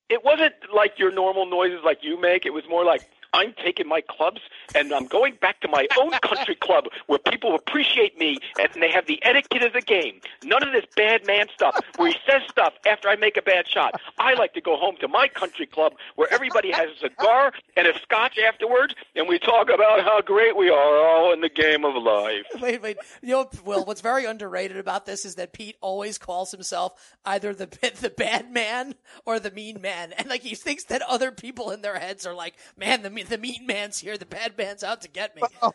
It 0.09 0.25
wasn't 0.25 0.55
like 0.75 0.99
your 0.99 1.13
normal 1.13 1.47
noises 1.47 1.81
like 1.85 1.99
you 2.03 2.21
make. 2.21 2.47
It 2.47 2.55
was 2.55 2.65
more 2.69 2.85
like 2.85 3.03
I'm 3.33 3.55
taking 3.63 3.89
my 3.89 4.01
clubs 4.01 4.41
and 4.75 4.93
I'm 4.93 5.07
going 5.07 5.35
back 5.41 5.61
to 5.61 5.69
my 5.69 5.87
own 5.99 6.11
country 6.23 6.55
club 6.55 6.85
where 7.07 7.19
people 7.19 7.55
appreciate 7.55 8.19
me 8.19 8.39
and 8.59 8.69
they 8.81 8.91
have 8.91 9.07
the 9.07 9.23
etiquette 9.25 9.63
of 9.63 9.73
the 9.73 9.81
game. 9.81 10.21
None 10.45 10.63
of 10.63 10.73
this 10.73 10.85
bad 10.97 11.27
man 11.27 11.47
stuff 11.55 11.79
where 11.97 12.11
he 12.11 12.17
says 12.27 12.43
stuff 12.49 12.75
after 12.87 13.09
I 13.09 13.17
make 13.17 13.37
a 13.37 13.43
bad 13.43 13.69
shot. 13.69 14.01
I 14.19 14.35
like 14.35 14.55
to 14.55 14.61
go 14.61 14.77
home 14.77 14.97
to 15.01 15.09
my 15.09 15.29
country 15.29 15.67
club 15.67 15.95
where 16.17 16.33
everybody 16.33 16.71
has 16.73 16.91
a 16.97 16.99
cigar 16.99 17.53
and 17.77 17.87
a 17.87 17.99
scotch 18.01 18.39
afterwards 18.39 18.95
and 19.15 19.29
we 19.29 19.39
talk 19.39 19.69
about 19.73 20.03
how 20.03 20.21
great 20.21 20.57
we 20.57 20.71
are 20.71 21.07
all 21.07 21.33
in 21.33 21.41
the 21.41 21.49
game 21.49 21.85
of 21.85 21.95
life. 22.03 22.47
Wait, 22.61 22.83
wait. 22.83 22.99
You 23.23 23.31
know, 23.31 23.51
Will, 23.65 23.85
what's 23.85 24.01
very 24.01 24.25
underrated 24.25 24.77
about 24.77 25.07
this 25.07 25.25
is 25.25 25.37
that 25.37 25.53
Pete 25.53 25.77
always 25.81 26.19
calls 26.19 26.51
himself 26.51 27.17
either 27.25 27.55
the 27.55 27.67
the 28.01 28.11
bad 28.11 28.53
man 28.53 28.95
or 29.25 29.39
the 29.39 29.51
mean 29.51 29.81
man. 29.81 30.13
And 30.13 30.29
like 30.29 30.43
he 30.43 30.55
thinks 30.55 30.85
that 30.85 31.03
other 31.03 31.31
people 31.31 31.71
in 31.71 31.83
their 31.83 31.99
heads 31.99 32.27
are 32.27 32.35
like, 32.35 32.55
man, 32.77 33.03
the 33.03 33.11
the 33.23 33.39
mean 33.39 33.67
man's 33.67 33.99
here, 33.99 34.17
the 34.19 34.27
bad 34.27 34.57
man's 34.57 34.83
out 34.83 35.03
to 35.03 35.09
get 35.09 35.35
me. 35.37 35.43
Well, 35.61 35.75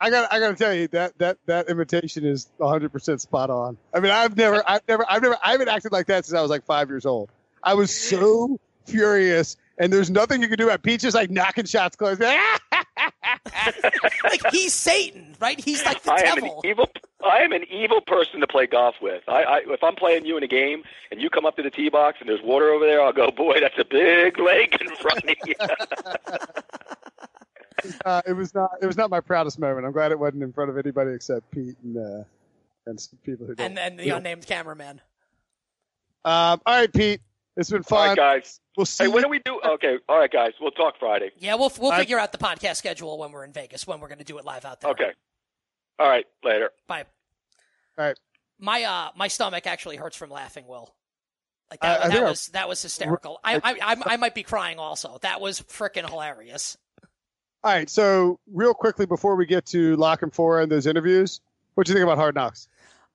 I 0.00 0.10
got 0.10 0.32
I 0.32 0.38
got 0.40 0.48
to 0.48 0.56
tell 0.56 0.74
you 0.74 0.88
that 0.88 1.16
that 1.18 1.38
that 1.46 1.68
imitation 1.68 2.24
is 2.24 2.48
100% 2.60 3.20
spot 3.20 3.50
on. 3.50 3.76
I 3.94 4.00
mean, 4.00 4.12
I've 4.12 4.36
never 4.36 4.62
I've 4.68 4.82
never 4.88 5.04
I've 5.08 5.22
never 5.22 5.36
I 5.42 5.52
haven't 5.52 5.68
acted 5.68 5.92
like 5.92 6.06
that 6.06 6.26
since 6.26 6.36
I 6.36 6.42
was 6.42 6.50
like 6.50 6.64
5 6.64 6.88
years 6.88 7.06
old. 7.06 7.30
I 7.62 7.74
was 7.74 7.94
so 7.94 8.58
furious 8.86 9.56
and 9.78 9.92
there's 9.92 10.10
nothing 10.10 10.42
you 10.42 10.48
can 10.48 10.58
do 10.58 10.66
about 10.66 10.82
Pete 10.82 11.00
just 11.00 11.14
like 11.14 11.30
knocking 11.30 11.64
shots 11.64 11.96
close. 11.96 12.18
like 14.24 14.40
he's 14.50 14.72
Satan, 14.72 15.34
right? 15.40 15.60
He's 15.60 15.84
like 15.84 16.02
the 16.02 16.12
I 16.12 16.22
devil. 16.22 16.44
am 16.44 16.50
an 16.50 16.56
evil. 16.64 16.88
I 17.24 17.38
am 17.38 17.52
an 17.52 17.64
evil 17.70 18.00
person 18.00 18.40
to 18.40 18.46
play 18.46 18.66
golf 18.66 18.96
with. 19.00 19.22
I, 19.28 19.42
I 19.42 19.58
if 19.68 19.82
I'm 19.82 19.94
playing 19.94 20.26
you 20.26 20.36
in 20.36 20.42
a 20.42 20.46
game 20.48 20.82
and 21.10 21.20
you 21.20 21.30
come 21.30 21.46
up 21.46 21.56
to 21.56 21.62
the 21.62 21.70
tee 21.70 21.88
box 21.88 22.18
and 22.20 22.28
there's 22.28 22.42
water 22.42 22.70
over 22.70 22.86
there, 22.86 23.02
I'll 23.02 23.12
go, 23.12 23.30
boy, 23.30 23.60
that's 23.60 23.78
a 23.78 23.84
big 23.84 24.38
lake 24.38 24.76
in 24.80 24.94
front 24.96 25.24
of 25.24 25.36
you. 25.46 25.54
uh, 28.04 28.22
it 28.26 28.32
was 28.34 28.54
not 28.54 28.70
it 28.82 28.86
was 28.86 28.96
not 28.96 29.10
my 29.10 29.20
proudest 29.20 29.58
moment. 29.58 29.86
I'm 29.86 29.92
glad 29.92 30.12
it 30.12 30.18
wasn't 30.18 30.42
in 30.42 30.52
front 30.52 30.70
of 30.70 30.78
anybody 30.78 31.12
except 31.12 31.50
Pete 31.50 31.76
and 31.82 31.96
uh, 31.96 32.24
and 32.86 33.00
some 33.00 33.18
people 33.24 33.46
who 33.46 33.54
don't. 33.54 33.66
and 33.66 33.76
then 33.76 33.96
the 33.96 34.10
unnamed 34.10 34.46
cameraman. 34.46 35.00
Um, 36.24 36.60
all 36.64 36.80
right, 36.80 36.92
Pete. 36.92 37.20
It's 37.56 37.70
been 37.70 37.82
fun. 37.84 38.08
right, 38.08 38.16
guys. 38.16 38.60
We'll 38.76 38.86
see. 38.86 39.04
Hey, 39.04 39.08
when 39.08 39.18
you- 39.18 39.22
do 39.24 39.28
we 39.28 39.38
do? 39.44 39.60
Okay, 39.64 39.98
all 40.08 40.18
right, 40.18 40.30
guys. 40.30 40.52
We'll 40.60 40.72
talk 40.72 40.94
Friday. 40.98 41.30
Yeah, 41.38 41.54
we'll 41.54 41.72
we'll 41.78 41.92
I- 41.92 41.98
figure 42.00 42.18
out 42.18 42.32
the 42.32 42.38
podcast 42.38 42.76
schedule 42.76 43.16
when 43.18 43.30
we're 43.32 43.44
in 43.44 43.52
Vegas 43.52 43.86
when 43.86 44.00
we're 44.00 44.08
going 44.08 44.18
to 44.18 44.24
do 44.24 44.38
it 44.38 44.44
live 44.44 44.64
out 44.64 44.80
there. 44.80 44.90
Okay. 44.90 45.12
All 45.98 46.08
right, 46.08 46.26
later. 46.42 46.70
Bye. 46.88 47.04
All 47.98 48.04
right. 48.06 48.18
My 48.58 48.82
uh 48.82 49.10
my 49.16 49.28
stomach 49.28 49.66
actually 49.66 49.96
hurts 49.96 50.16
from 50.16 50.30
laughing. 50.30 50.66
Will. 50.66 50.92
Like 51.70 51.80
that, 51.80 52.00
I 52.00 52.02
that 52.08 52.12
think 52.12 52.24
I- 52.26 52.30
was 52.30 52.46
that 52.48 52.68
was 52.68 52.82
hysterical. 52.82 53.38
I, 53.44 53.56
I 53.56 53.92
I 53.92 53.96
I 54.06 54.16
might 54.16 54.34
be 54.34 54.42
crying 54.42 54.78
also. 54.78 55.18
That 55.22 55.40
was 55.40 55.60
freaking 55.60 56.08
hilarious. 56.08 56.76
All 57.62 57.72
right. 57.72 57.88
So 57.88 58.38
real 58.52 58.74
quickly 58.74 59.06
before 59.06 59.36
we 59.36 59.46
get 59.46 59.64
to 59.66 59.94
La 59.96 60.16
Canfora 60.16 60.64
and 60.64 60.72
those 60.72 60.86
interviews, 60.86 61.40
what 61.74 61.86
do 61.86 61.92
you 61.92 61.94
think 61.98 62.04
about 62.04 62.18
Hard 62.18 62.34
Knocks? 62.34 62.68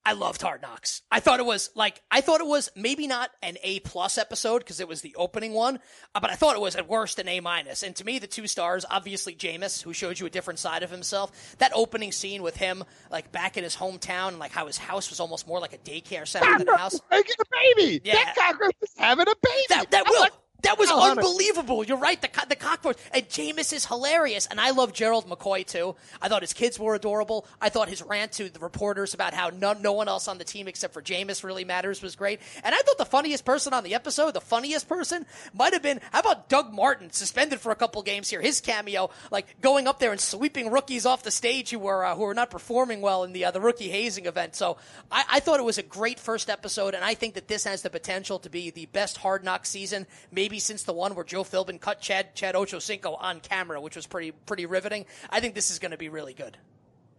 I 0.10 0.14
loved 0.14 0.41
Hard 0.41 0.64
Knocks. 0.64 1.03
I 1.12 1.20
thought 1.20 1.39
it 1.39 1.45
was 1.45 1.70
like 1.76 2.01
I 2.10 2.22
thought 2.22 2.41
it 2.41 2.47
was 2.47 2.72
maybe 2.76 3.05
not 3.05 3.30
an 3.43 3.57
A 3.62 3.80
plus 3.82 4.18
episode 4.18 4.57
because 4.57 4.80
it 4.80 4.88
was 4.88 5.01
the 5.01 5.14
opening 5.14 5.53
one, 5.53 5.78
uh, 6.16 6.20
but 6.20 6.32
I 6.32 6.34
thought 6.34 6.55
it 6.55 6.62
was 6.62 6.76
at 6.76 6.89
worst 6.89 7.20
an 7.20 7.28
A 7.28 7.41
minus. 7.41 7.84
And 7.84 7.95
to 7.97 8.03
me, 8.03 8.18
the 8.18 8.26
two 8.26 8.47
stars, 8.47 8.86
obviously 8.89 9.36
Jameis, 9.36 9.84
who 9.84 9.93
showed 9.93 10.20
you 10.20 10.26
a 10.26 10.32
different 10.32 10.57
side 10.57 10.82
of 10.82 10.89
himself. 10.89 11.55
That 11.60 11.74
opening 11.76 12.12
scene 12.12 12.41
with 12.41 12.57
him, 12.57 12.84
like 13.12 13.32
back 13.32 13.55
in 13.55 13.64
his 13.64 13.76
hometown, 13.76 14.30
and 14.30 14.39
like 14.39 14.51
how 14.51 14.66
his 14.66 14.80
house 14.80 15.12
was 15.12 15.20
almost 15.20 15.47
more 15.47 15.60
like 15.60 15.74
a 15.74 15.78
daycare 15.78 16.28
center 16.28 16.57
than 16.57 16.68
a 16.68 16.76
house. 16.76 16.99
Making 17.12 17.36
a 17.39 17.76
baby. 17.76 18.01
Yeah. 18.03 18.16
That 18.16 18.36
cockroach 18.36 18.76
is 18.82 18.89
having 18.97 19.28
a 19.28 19.36
baby. 19.43 19.66
That 19.70 19.91
that 19.91 20.05
will. 20.10 20.22
like, 20.22 20.34
That 20.64 20.78
was 20.78 20.89
Oh, 20.91 21.12
unbelievable. 21.12 21.84
You're 21.84 21.97
right. 21.97 22.22
The 22.22 22.28
co- 22.28 22.45
the 22.47 22.55
cockroach 22.55 22.97
and 23.14 23.28
Jameis 23.30 23.72
is 23.72 23.86
hilarious, 23.86 24.45
and 24.47 24.60
I 24.60 24.72
love 24.72 24.91
Gerald 24.93 25.28
McCoy 25.30 25.66
too. 25.66 25.95
I 26.22 26.28
thought 26.28 26.41
his 26.41 26.53
kids 26.53 26.78
were 26.78 26.95
adorable. 26.95 27.45
I 27.62 27.70
thought 27.70 27.88
his 27.89 28.01
rant 28.01 28.34
to 28.34 28.49
the 28.49 28.60
reporters 28.60 29.14
about 29.14 29.34
how 29.34 29.49
no, 29.49 29.74
no 29.74 29.93
one 29.93 30.07
else 30.10 30.28
on 30.28 30.38
the 30.38 30.43
team 30.43 30.68
except 30.68 30.93
for 30.93 31.01
Jameis 31.01 31.43
really 31.43 31.64
matters 31.64 32.01
was 32.01 32.16
great. 32.16 32.41
And 32.64 32.76
I 32.76 32.78
thought 32.80 32.97
the 32.97 33.05
funniest 33.05 33.45
person 33.45 33.74
on 33.74 33.84
the 33.84 33.95
episode, 33.95 34.34
the 34.34 34.41
funniest 34.41 34.89
person, 34.89 35.26
might 35.53 35.74
have 35.74 35.82
been 35.82 36.01
how 36.12 36.20
about 36.20 36.49
Doug 36.49 36.74
Martin, 36.74 37.12
suspended 37.12 37.60
for 37.62 37.72
a 37.72 37.76
couple 37.76 38.01
games 38.01 38.30
here. 38.30 38.41
His 38.41 38.60
cameo, 38.60 39.12
like 39.32 39.62
going 39.62 39.88
up 39.88 39.99
there 39.99 40.12
and 40.12 40.20
sweeping 40.20 40.72
rookies 40.72 41.05
off 41.05 41.24
the 41.24 41.32
stage 41.32 41.70
who 41.70 41.80
were 41.80 42.03
uh, 42.03 42.16
who 42.16 42.24
were 42.24 42.34
not 42.34 42.49
performing 42.49 42.99
well 43.01 43.24
in 43.24 43.32
the 43.34 43.45
uh, 43.45 43.51
the 43.51 43.62
rookie 43.62 43.89
hazing 43.89 44.26
event. 44.26 44.55
So 44.55 44.78
I, 45.12 45.24
I 45.34 45.39
thought 45.39 45.60
it 45.60 45.64
was 45.66 45.78
a 45.78 45.84
great 45.84 46.20
first 46.20 46.49
episode, 46.49 46.95
and 46.95 47.03
I 47.05 47.14
think 47.14 47.36
that 47.36 47.47
this 47.47 47.64
has 47.64 47.82
the 47.82 47.89
potential 47.89 48.39
to 48.39 48.49
be 48.49 48.72
the 48.72 48.88
best 48.88 49.18
Hard 49.18 49.43
Knock 49.43 49.66
season, 49.66 50.05
maybe 50.32 50.49
since 50.58 50.82
the 50.82 50.93
one 50.93 51.14
where 51.14 51.24
Joe 51.24 51.43
Philbin 51.43 51.80
cut 51.80 52.02
Chad 52.02 52.34
Chad 52.34 52.56
Ochocinco 52.56 53.16
on 53.22 53.39
camera, 53.41 53.80
which 53.80 53.95
was 53.95 54.08
pretty 54.08 54.32
pretty 54.32 54.66
riveting. 54.66 55.06
I 55.30 55.39
think 55.41 55.54
this 55.54 55.70
is 55.70 55.78
going 55.78 55.91
to 55.91 55.97
be 55.97 56.10
really 56.10 56.34
good. 56.34 56.58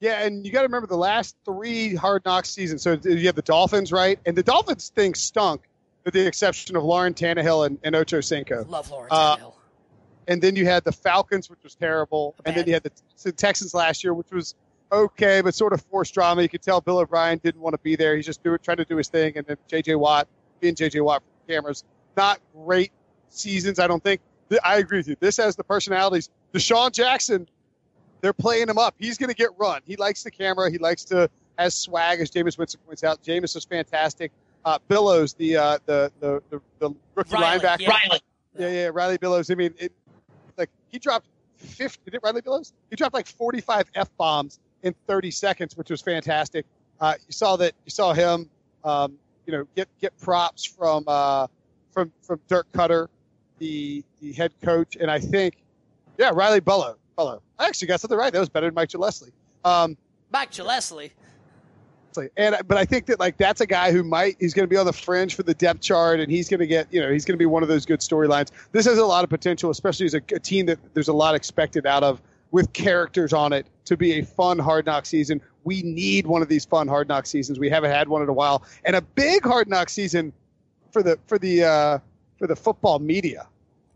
Yeah, 0.01 0.23
and 0.23 0.45
you 0.45 0.51
got 0.51 0.63
to 0.63 0.67
remember 0.67 0.87
the 0.89 0.97
last 0.97 1.37
three 1.45 1.95
Hard 1.95 2.25
Knocks 2.25 2.51
seasons. 2.51 2.83
So 2.83 2.99
you 3.05 3.27
have 3.27 3.37
the 3.37 3.43
Dolphins, 3.43 3.93
right? 3.93 4.19
And 4.27 4.35
the 4.35 4.43
Dolphins 4.43 4.89
thing 4.89 5.15
stunk, 5.15 5.61
with 6.05 6.15
the 6.15 6.27
exception 6.27 6.75
of 6.75 6.83
Lauren 6.83 7.13
Tannehill 7.15 7.67
and, 7.67 7.79
and 7.85 7.95
Ocho 7.95 8.21
Cinco. 8.23 8.65
Love 8.67 8.91
Lawrence 8.91 9.11
Uh, 9.13 9.37
Tannehill. 9.37 9.53
And 10.27 10.41
then 10.41 10.57
you 10.57 10.65
had 10.65 10.85
the 10.85 10.93
Falcons, 10.93 11.51
which 11.51 11.63
was 11.63 11.75
terrible. 11.75 12.35
And 12.45 12.57
then 12.57 12.67
you 12.67 12.73
had 12.73 12.83
the, 12.83 12.93
the 13.23 13.33
Texans 13.33 13.75
last 13.75 14.03
year, 14.03 14.15
which 14.15 14.31
was 14.31 14.55
okay, 14.93 15.41
but 15.41 15.55
sort 15.55 15.73
of 15.73 15.83
forced 15.83 16.15
drama. 16.15 16.43
You 16.43 16.49
could 16.49 16.63
tell 16.63 16.81
Bill 16.81 16.99
O'Brien 16.99 17.39
didn't 17.39 17.61
want 17.61 17.75
to 17.75 17.79
be 17.83 17.97
there. 17.97 18.17
He's 18.17 18.27
just 18.27 18.43
doing, 18.43 18.59
trying 18.63 18.77
to 18.79 18.85
do 18.85 18.97
his 18.97 19.09
thing. 19.09 19.37
And 19.37 19.47
then 19.47 19.57
J.J. 19.69 19.97
Watt, 19.97 20.29
being 20.61 20.75
J.J. 20.75 21.01
Watt 21.01 21.23
for 21.23 21.47
the 21.47 21.53
cameras. 21.53 21.85
Not 22.17 22.41
great 22.55 22.93
seasons, 23.31 23.79
I 23.79 23.87
don't 23.87 24.03
think. 24.03 24.21
I 24.65 24.79
agree 24.79 24.99
with 24.99 25.09
you. 25.09 25.17
This 25.21 25.37
has 25.37 25.57
the 25.57 25.65
personalities. 25.65 26.29
DeSean 26.53 26.93
Jackson, 26.93 27.49
they're 28.21 28.33
playing 28.33 28.69
him 28.69 28.79
up. 28.79 28.95
He's 28.99 29.17
going 29.17 29.29
to 29.29 29.35
get 29.35 29.51
run. 29.59 29.81
He 29.87 29.97
likes 29.97 30.23
the 30.23 30.31
camera. 30.31 30.71
He 30.71 30.79
likes 30.79 31.05
to 31.07 31.31
has 31.59 31.75
swag, 31.75 32.21
as 32.21 32.31
Jameis 32.31 32.59
Winston 32.59 32.81
points 32.87 33.05
out. 33.05 33.23
Jameis 33.23 33.55
is 33.57 33.65
fantastic. 33.65 34.33
Uh, 34.65 34.79
Billows, 34.89 35.35
the, 35.35 35.57
uh, 35.57 35.79
the 35.87 36.11
the 36.21 36.43
the 36.51 36.61
the 36.79 36.95
rookie 37.15 37.35
Riley, 37.35 37.61
linebacker, 37.61 37.81
yeah. 37.81 38.19
yeah, 38.59 38.71
yeah, 38.71 38.91
Riley 38.93 39.19
Billows. 39.19 39.51
I 39.51 39.55
mean, 39.55 39.75
it, 39.79 39.93
like 40.59 40.71
he 40.91 40.99
dropped 40.99 41.27
fifty. 41.57 42.01
Did 42.07 42.15
it 42.15 42.21
Riley 42.23 42.41
Billows? 42.41 42.73
He 42.91 42.97
dropped 42.97 43.15
like 43.15 43.27
forty-five 43.27 43.91
f 43.95 44.11
bombs 44.17 44.59
in 44.83 44.95
thirty 45.07 45.31
seconds, 45.31 45.77
which 45.77 45.91
was 45.91 46.01
fantastic. 46.03 46.67
Uh, 47.01 47.15
you 47.27 47.33
saw 47.33 47.57
that. 47.57 47.75
You 47.85 47.91
saw 47.91 48.13
him. 48.13 48.51
Um, 48.85 49.19
you 49.47 49.53
know, 49.53 49.67
get 49.77 49.89
get 50.01 50.19
props 50.21 50.65
from 50.65 51.05
uh, 51.07 51.47
from 51.93 52.13
from 52.23 52.41
Dirk 52.49 52.71
Koetter, 52.73 53.09
the 53.61 54.03
the 54.21 54.33
head 54.33 54.53
coach, 54.63 54.97
and 54.97 55.09
I 55.11 55.21
think, 55.21 55.59
yeah, 56.19 56.33
Riley 56.35 56.59
Bellow. 56.59 56.97
Bellow. 57.17 57.43
I 57.59 57.67
actually 57.67 57.89
got 57.89 58.01
something 58.01 58.19
right. 58.19 58.33
That 58.33 58.41
was 58.41 58.49
better 58.49 58.67
than 58.67 58.75
Mike 58.75 58.91
Gillespie. 58.91 59.33
Um, 59.65 59.97
Mike 60.33 60.51
Gillespie. 60.51 61.13
and 62.37 62.57
but 62.67 62.77
I 62.77 62.85
think 62.85 63.07
that 63.07 63.21
like 63.21 63.37
that's 63.37 63.61
a 63.61 63.67
guy 63.67 63.93
who 63.93 64.03
might 64.03 64.37
he's 64.41 64.55
going 64.55 64.65
to 64.65 64.71
be 64.71 64.77
on 64.77 64.87
the 64.87 64.93
fringe 64.93 65.37
for 65.37 65.45
the 65.45 65.55
depth 65.55 65.81
chart, 65.81 66.19
and 66.19 66.31
he's 66.33 66.49
going 66.49 66.61
to 66.61 66.67
get 66.67 66.93
you 66.93 67.01
know 67.01 67.13
he's 67.13 67.25
going 67.25 67.35
to 67.35 67.39
be 67.39 67.47
one 67.47 67.63
of 67.63 67.69
those 67.69 67.87
good 67.87 68.01
storylines. 68.01 68.51
This 68.73 68.87
has 68.87 68.99
a 68.99 69.07
lot 69.07 69.23
of 69.23 69.31
potential, 69.31 69.71
especially 69.71 70.07
as 70.07 70.15
a, 70.15 70.23
a 70.35 70.41
team 70.41 70.67
that 70.67 70.79
there's 70.95 71.09
a 71.09 71.13
lot 71.13 71.35
expected 71.35 71.87
out 71.87 72.03
of 72.03 72.21
with 72.51 72.73
characters 72.73 73.33
on 73.33 73.53
it 73.53 73.67
to 73.85 73.97
be 73.97 74.19
a 74.19 74.25
fun 74.25 74.59
hard 74.59 74.87
knock 74.87 75.07
season. 75.07 75.41
We 75.63 75.83
need 75.83 76.27
one 76.27 76.43
of 76.43 76.49
these 76.49 76.65
fun 76.65 76.89
hard 76.89 77.07
knock 77.09 77.27
seasons. 77.27 77.61
We 77.61 77.69
haven't 77.69 77.91
had 77.91 78.09
one 78.09 78.23
in 78.23 78.29
a 78.29 78.33
while, 78.33 78.65
and 78.85 78.97
a 78.97 79.03
big 79.03 79.45
hard 79.45 79.69
knock 79.69 79.89
season 79.89 80.33
for 80.93 81.03
the 81.03 81.19
for 81.27 81.39
the 81.39 81.65
uh, 81.65 81.99
for 82.41 82.49
the 82.49 82.57
football 82.57 82.99
media. 82.99 83.47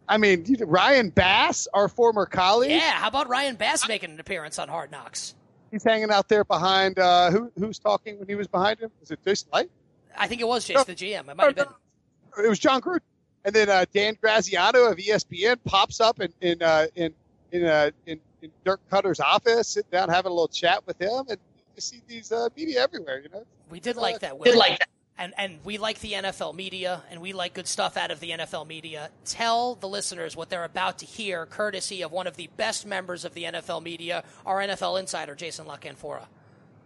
I 0.06 0.18
mean, 0.18 0.44
Ryan 0.60 1.08
Bass, 1.08 1.66
our 1.72 1.88
former 1.88 2.26
colleague, 2.26 2.70
Yeah, 2.70 2.90
how 2.92 3.08
about 3.08 3.28
Ryan 3.28 3.56
Bass 3.56 3.88
making 3.88 4.10
an 4.10 4.20
appearance 4.20 4.58
on 4.60 4.68
Hard 4.68 4.92
Knocks? 4.92 5.34
he's 5.72 5.82
hanging 5.82 6.10
out 6.10 6.28
there 6.28 6.44
behind. 6.44 6.98
Uh, 6.98 7.30
who 7.30 7.50
who's 7.58 7.78
talking 7.78 8.18
when 8.18 8.28
he 8.28 8.34
was 8.36 8.46
behind 8.46 8.78
him? 8.78 8.90
Is 9.02 9.10
it 9.10 9.18
Jason 9.24 9.48
Licht? 9.52 9.70
I 10.16 10.28
think 10.28 10.40
it 10.40 10.46
was 10.46 10.64
Jason 10.64 10.84
the 10.86 10.94
GM. 10.94 11.28
It 11.28 11.36
might 11.36 11.44
have 11.46 11.56
been. 11.56 12.44
it 12.44 12.48
was 12.48 12.58
Jon 12.58 12.80
Gruden, 12.80 13.00
and 13.44 13.54
then 13.54 13.68
uh, 13.68 13.84
Dan 13.92 14.16
Graziano 14.20 14.84
of 14.84 14.98
ESPN 14.98 15.56
pops 15.64 16.00
up 16.00 16.20
in 16.20 16.32
in 16.42 16.62
uh, 16.62 16.86
in 16.94 17.12
in, 17.50 17.64
uh, 17.64 17.90
in 18.06 18.20
in 18.42 18.50
Dirk 18.64 18.80
Koetter's 18.90 19.20
office, 19.20 19.68
sitting 19.68 19.90
down 19.90 20.10
having 20.10 20.30
a 20.30 20.34
little 20.34 20.48
chat 20.48 20.86
with 20.86 21.00
him, 21.00 21.24
and 21.28 21.38
you 21.74 21.80
see 21.80 22.02
these 22.06 22.30
uh, 22.30 22.48
media 22.56 22.82
everywhere. 22.82 23.20
You 23.22 23.30
know, 23.30 23.44
We 23.70 23.80
did 23.80 23.96
like 23.96 24.20
that. 24.20 24.38
Will. 24.38 24.44
Did 24.44 24.56
like 24.56 24.78
that. 24.78 24.88
And 25.16 25.32
and 25.38 25.58
we 25.64 25.78
like 25.78 26.00
the 26.00 26.12
NFL 26.12 26.54
media, 26.56 27.02
and 27.10 27.20
we 27.20 27.32
like 27.32 27.54
good 27.54 27.68
stuff 27.68 27.96
out 27.96 28.10
of 28.10 28.18
the 28.18 28.30
NFL 28.30 28.66
media. 28.66 29.10
Tell 29.24 29.76
the 29.76 29.88
listeners 29.88 30.36
what 30.36 30.50
they're 30.50 30.64
about 30.64 30.98
to 30.98 31.06
hear, 31.06 31.46
courtesy 31.46 32.02
of 32.02 32.10
one 32.10 32.26
of 32.26 32.36
the 32.36 32.48
best 32.56 32.84
members 32.84 33.24
of 33.24 33.32
the 33.34 33.44
NFL 33.44 33.82
media, 33.82 34.24
our 34.44 34.58
NFL 34.58 34.98
insider, 34.98 35.36
Jason 35.36 35.66
La 35.66 35.76
Canfora. 35.76 36.26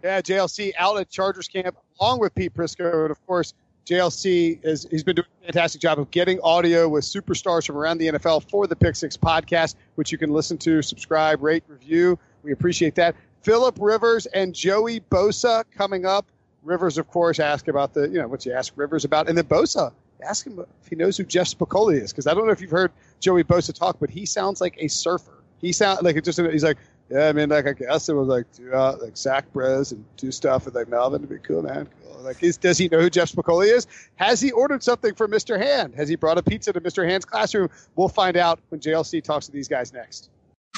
yeah, 0.03 0.21
JLC 0.21 0.73
out 0.77 0.99
at 0.99 1.09
Chargers 1.09 1.47
camp 1.47 1.75
along 1.99 2.19
with 2.19 2.35
Pete 2.35 2.53
Prisco, 2.53 3.03
and 3.03 3.11
of 3.11 3.25
course. 3.25 3.53
JLC 3.85 4.63
is 4.63 4.85
he's 4.91 5.03
been 5.03 5.15
doing 5.15 5.27
a 5.41 5.45
fantastic 5.45 5.81
job 5.81 5.97
of 5.97 6.11
getting 6.11 6.39
audio 6.41 6.87
with 6.87 7.03
superstars 7.03 7.65
from 7.65 7.75
around 7.75 7.97
the 7.97 8.09
NFL 8.09 8.47
for 8.47 8.67
the 8.67 8.75
Pick 8.75 8.95
Six 8.95 9.17
podcast, 9.17 9.73
which 9.95 10.11
you 10.11 10.17
can 10.19 10.29
listen 10.29 10.59
to, 10.59 10.83
subscribe, 10.83 11.41
rate, 11.41 11.63
review. 11.67 12.19
We 12.43 12.51
appreciate 12.51 12.93
that. 12.95 13.15
Philip 13.41 13.77
Rivers 13.79 14.27
and 14.27 14.53
Joey 14.53 14.99
Bosa 14.99 15.63
coming 15.75 16.05
up. 16.05 16.27
Rivers, 16.63 16.97
of 16.97 17.07
course, 17.07 17.39
ask 17.39 17.67
about 17.67 17.93
the, 17.93 18.07
you 18.07 18.19
know, 18.19 18.27
what 18.27 18.45
you 18.45 18.53
ask 18.53 18.73
Rivers 18.75 19.05
about. 19.05 19.29
And 19.29 19.37
then 19.37 19.45
Bosa, 19.45 19.91
ask 20.21 20.45
him 20.45 20.59
if 20.59 20.89
he 20.89 20.95
knows 20.95 21.17
who 21.17 21.23
Jeff 21.23 21.47
Spicoli 21.47 22.01
is, 22.01 22.11
because 22.11 22.27
I 22.27 22.33
don't 22.33 22.45
know 22.45 22.51
if 22.51 22.61
you've 22.61 22.71
heard 22.71 22.91
Joey 23.19 23.43
Bosa 23.43 23.73
talk, 23.73 23.97
but 23.99 24.09
he 24.09 24.25
sounds 24.25 24.61
like 24.61 24.75
a 24.77 24.87
surfer. 24.87 25.33
He 25.59 25.71
sounds 25.73 26.01
like 26.01 26.15
it 26.15 26.23
just. 26.23 26.39
He's 26.39 26.63
like, 26.63 26.77
yeah, 27.09 27.27
I 27.27 27.33
mean, 27.33 27.49
like 27.49 27.67
I 27.67 27.73
guess 27.73 28.07
it 28.07 28.13
was 28.13 28.27
like 28.27 28.45
do 28.53 28.71
uh, 28.71 28.97
like 29.01 29.17
Zach 29.17 29.51
Brez 29.53 29.91
and 29.91 30.05
do 30.17 30.31
stuff 30.31 30.65
with 30.65 30.75
like 30.75 30.87
Melvin 30.87 31.21
to 31.21 31.27
be 31.27 31.37
cool, 31.39 31.61
man. 31.61 31.87
Cool. 32.03 32.21
Like, 32.21 32.41
is, 32.43 32.57
does 32.57 32.77
he 32.77 32.87
know 32.87 32.99
who 32.99 33.09
Jeff 33.09 33.31
Spicoli 33.31 33.73
is? 33.73 33.87
Has 34.15 34.39
he 34.39 34.51
ordered 34.51 34.83
something 34.83 35.15
for 35.15 35.27
Mr. 35.27 35.59
Hand? 35.59 35.95
Has 35.95 36.07
he 36.07 36.15
brought 36.15 36.37
a 36.37 36.43
pizza 36.43 36.71
to 36.71 36.81
Mr. 36.81 37.07
Hand's 37.07 37.25
classroom? 37.25 37.69
We'll 37.95 38.09
find 38.09 38.37
out 38.37 38.59
when 38.69 38.79
JLC 38.79 39.23
talks 39.23 39.47
to 39.47 39.51
these 39.51 39.67
guys 39.67 39.91
next. 39.91 40.29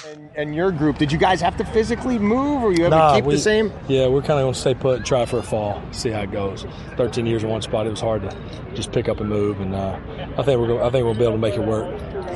And, 0.08 0.30
and 0.36 0.56
your 0.56 0.72
group, 0.72 0.98
did 0.98 1.12
you 1.12 1.18
guys 1.20 1.42
have 1.42 1.58
to 1.58 1.66
physically 1.66 2.18
move, 2.18 2.64
or 2.64 2.72
you 2.72 2.84
have 2.84 2.92
Nah, 2.92 3.10
to 3.12 3.18
keep 3.18 3.26
we- 3.26 3.36
the 3.36 3.40
same? 3.42 3.72
Yeah, 3.88 4.08
we're 4.08 4.22
kind 4.22 4.40
of 4.40 4.46
going 4.46 4.54
to 4.54 4.60
stay 4.60 4.74
put 4.74 4.98
and 4.98 5.06
try 5.06 5.26
for 5.26 5.38
a 5.38 5.44
fall, 5.44 5.82
see 5.92 6.10
how 6.10 6.22
it 6.22 6.32
goes. 6.32 6.66
13 6.98 7.26
years 7.28 7.44
in 7.44 7.50
one 7.50 7.62
spot, 7.62 7.86
it 7.86 7.92
was 7.92 8.00
hard 8.02 8.24
to 8.24 8.36
just 8.74 8.92
pick 8.94 9.08
up 9.08 9.20
and 9.20 9.30
move, 9.30 9.60
and 9.62 9.76
uh, 9.76 10.00
I 10.40 10.44
think 10.44 10.60
we're 10.60 10.68
gonna, 10.68 10.84
I 10.86 10.90
think 10.90 11.06
we'll 11.06 11.14
be 11.14 11.22
able 11.24 11.34
to 11.34 11.38
make 11.38 11.54
it 11.56 11.66
work. 11.66 11.88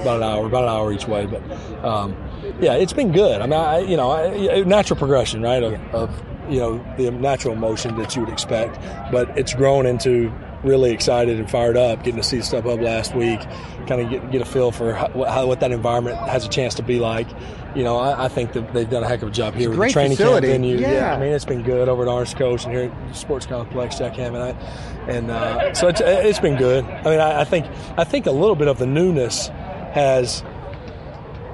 About 0.01 0.17
an 0.17 0.23
hour, 0.23 0.45
about 0.45 0.63
an 0.63 0.69
hour 0.69 0.93
each 0.93 1.07
way, 1.07 1.25
but 1.25 1.41
um, 1.83 2.15
yeah, 2.59 2.73
it's 2.73 2.93
been 2.93 3.11
good. 3.11 3.41
I 3.41 3.45
mean, 3.47 3.59
I, 3.59 3.79
you 3.79 3.97
know, 3.97 4.11
I, 4.11 4.61
natural 4.61 4.99
progression, 4.99 5.41
right? 5.41 5.63
Of, 5.63 5.73
of 5.95 6.23
you 6.47 6.59
know 6.59 6.85
the 6.97 7.09
natural 7.09 7.55
motion 7.55 7.97
that 7.97 8.15
you 8.15 8.21
would 8.23 8.31
expect, 8.31 8.77
but 9.11 9.35
it's 9.35 9.55
grown 9.55 9.87
into 9.87 10.31
really 10.63 10.91
excited 10.91 11.39
and 11.39 11.49
fired 11.49 11.77
up, 11.77 11.99
getting 12.03 12.21
to 12.21 12.23
see 12.23 12.37
StubHub 12.37 12.81
last 12.81 13.15
week, 13.15 13.39
kind 13.87 14.01
of 14.01 14.09
get, 14.09 14.31
get 14.31 14.41
a 14.41 14.45
feel 14.45 14.71
for 14.71 14.93
how, 14.93 15.09
how, 15.25 15.47
what 15.47 15.59
that 15.59 15.71
environment 15.71 16.17
has 16.17 16.45
a 16.45 16.49
chance 16.49 16.73
to 16.75 16.83
be 16.83 16.99
like. 16.99 17.27
You 17.75 17.83
know, 17.83 17.97
I, 17.97 18.25
I 18.25 18.27
think 18.29 18.53
that 18.53 18.73
they've 18.73 18.89
done 18.89 19.03
a 19.03 19.07
heck 19.07 19.21
of 19.21 19.29
a 19.29 19.31
job 19.31 19.53
here 19.53 19.69
with 19.69 19.79
the 19.79 19.89
training 19.89 20.17
facility. 20.17 20.47
camp 20.47 20.61
venue. 20.61 20.77
Yeah. 20.77 21.13
I 21.15 21.19
mean, 21.19 21.33
it's 21.33 21.45
been 21.45 21.61
good 21.61 21.89
over 21.89 22.03
at 22.03 22.07
Orange 22.07 22.35
Coast 22.35 22.65
and 22.65 22.73
here 22.73 22.91
at 22.91 23.15
Sports 23.15 23.45
Complex, 23.45 23.97
Jack 23.97 24.15
Hammett. 24.15 24.55
I, 24.55 25.09
and 25.09 25.29
uh, 25.29 25.73
so 25.73 25.87
it's, 25.87 26.01
it's 26.01 26.39
been 26.39 26.57
good. 26.57 26.85
I 26.85 27.03
mean, 27.03 27.19
I, 27.19 27.41
I 27.41 27.43
think 27.43 27.65
I 27.97 28.03
think 28.03 28.25
a 28.25 28.31
little 28.31 28.55
bit 28.55 28.67
of 28.67 28.79
the 28.79 28.85
newness 28.87 29.47
has 29.91 30.41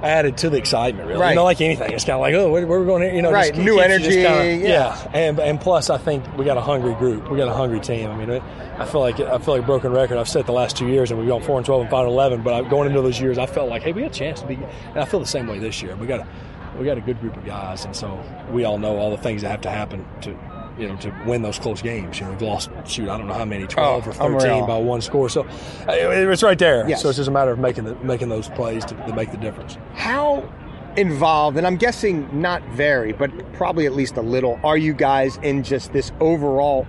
added 0.03 0.37
to 0.37 0.49
the 0.49 0.57
excitement, 0.57 1.07
really. 1.07 1.19
Right. 1.21 1.29
You 1.29 1.35
know, 1.35 1.43
like 1.43 1.61
anything, 1.61 1.91
it's 1.91 2.03
kind 2.05 2.15
of 2.15 2.21
like, 2.21 2.33
oh, 2.33 2.51
where, 2.51 2.65
where 2.65 2.79
we 2.79 2.85
going 2.85 3.03
here? 3.03 3.13
You 3.13 3.21
know, 3.21 3.31
Right. 3.31 3.53
just 3.53 3.63
New 3.65 3.79
energy, 3.79 4.23
kinda- 4.23 4.67
yeah. 4.67 4.97
And 5.13 5.39
and 5.39 5.59
plus, 5.61 5.89
I 5.89 5.97
think 5.97 6.23
we 6.37 6.45
got 6.45 6.57
a 6.57 6.61
hungry 6.61 6.93
group. 6.95 7.29
We 7.29 7.37
got 7.37 7.47
a 7.47 7.53
hungry 7.53 7.79
team. 7.79 8.09
I 8.09 8.15
mean, 8.15 8.29
it, 8.29 8.43
I 8.77 8.85
feel 8.85 9.01
like 9.01 9.19
I 9.19 9.37
feel 9.37 9.53
like 9.55 9.63
a 9.63 9.65
broken 9.65 9.91
record. 9.91 10.17
I've 10.17 10.29
said 10.29 10.45
the 10.45 10.51
last 10.53 10.75
two 10.77 10.87
years, 10.87 11.11
and 11.11 11.19
we've 11.19 11.29
gone 11.29 11.41
four 11.43 11.57
and 11.57 11.65
twelve 11.65 11.81
and 11.81 11.89
five 11.89 12.05
and 12.05 12.11
eleven. 12.13 12.41
But 12.41 12.53
I, 12.53 12.67
going 12.67 12.87
into 12.89 13.01
those 13.01 13.19
years, 13.21 13.37
I 13.37 13.45
felt 13.45 13.69
like, 13.69 13.83
hey, 13.83 13.91
we 13.91 14.01
got 14.01 14.11
a 14.11 14.13
chance 14.13 14.41
to 14.41 14.47
be. 14.47 14.55
And 14.55 14.97
I 14.97 15.05
feel 15.05 15.19
the 15.19 15.25
same 15.25 15.47
way 15.47 15.59
this 15.59 15.81
year. 15.81 15.95
We 15.95 16.07
got 16.07 16.21
a 16.21 16.27
we 16.79 16.85
got 16.85 16.97
a 16.97 17.01
good 17.01 17.19
group 17.19 17.35
of 17.37 17.45
guys, 17.45 17.85
and 17.85 17.95
so 17.95 18.19
we 18.51 18.63
all 18.63 18.77
know 18.79 18.97
all 18.97 19.11
the 19.11 19.17
things 19.21 19.41
that 19.43 19.49
have 19.49 19.61
to 19.61 19.69
happen 19.69 20.05
to. 20.21 20.35
You 20.77 20.87
know, 20.87 20.95
to 20.97 21.13
win 21.25 21.41
those 21.41 21.59
close 21.59 21.81
games. 21.81 22.19
You 22.19 22.25
know, 22.25 22.31
we've 22.31 22.41
lost, 22.41 22.69
shoot, 22.85 23.09
I 23.09 23.17
don't 23.17 23.27
know 23.27 23.33
how 23.33 23.45
many, 23.45 23.67
12 23.67 24.07
or 24.07 24.13
13 24.13 24.65
by 24.65 24.77
one 24.77 25.01
score. 25.01 25.29
So 25.29 25.41
uh, 25.41 25.47
it's 25.87 26.43
right 26.43 26.57
there. 26.57 26.87
Yes. 26.87 27.01
So 27.01 27.09
it's 27.09 27.17
just 27.17 27.27
a 27.27 27.31
matter 27.31 27.51
of 27.51 27.59
making 27.59 27.83
the, 27.83 27.95
making 27.95 28.29
those 28.29 28.49
plays 28.49 28.85
to, 28.85 28.95
to 28.95 29.13
make 29.13 29.31
the 29.31 29.37
difference. 29.37 29.77
How 29.93 30.49
involved, 30.97 31.57
and 31.57 31.67
I'm 31.67 31.77
guessing 31.77 32.27
not 32.39 32.63
very, 32.69 33.13
but 33.13 33.31
probably 33.53 33.85
at 33.85 33.93
least 33.93 34.17
a 34.17 34.21
little, 34.21 34.59
are 34.63 34.77
you 34.77 34.93
guys 34.93 35.37
in 35.37 35.63
just 35.63 35.93
this 35.93 36.11
overall 36.19 36.87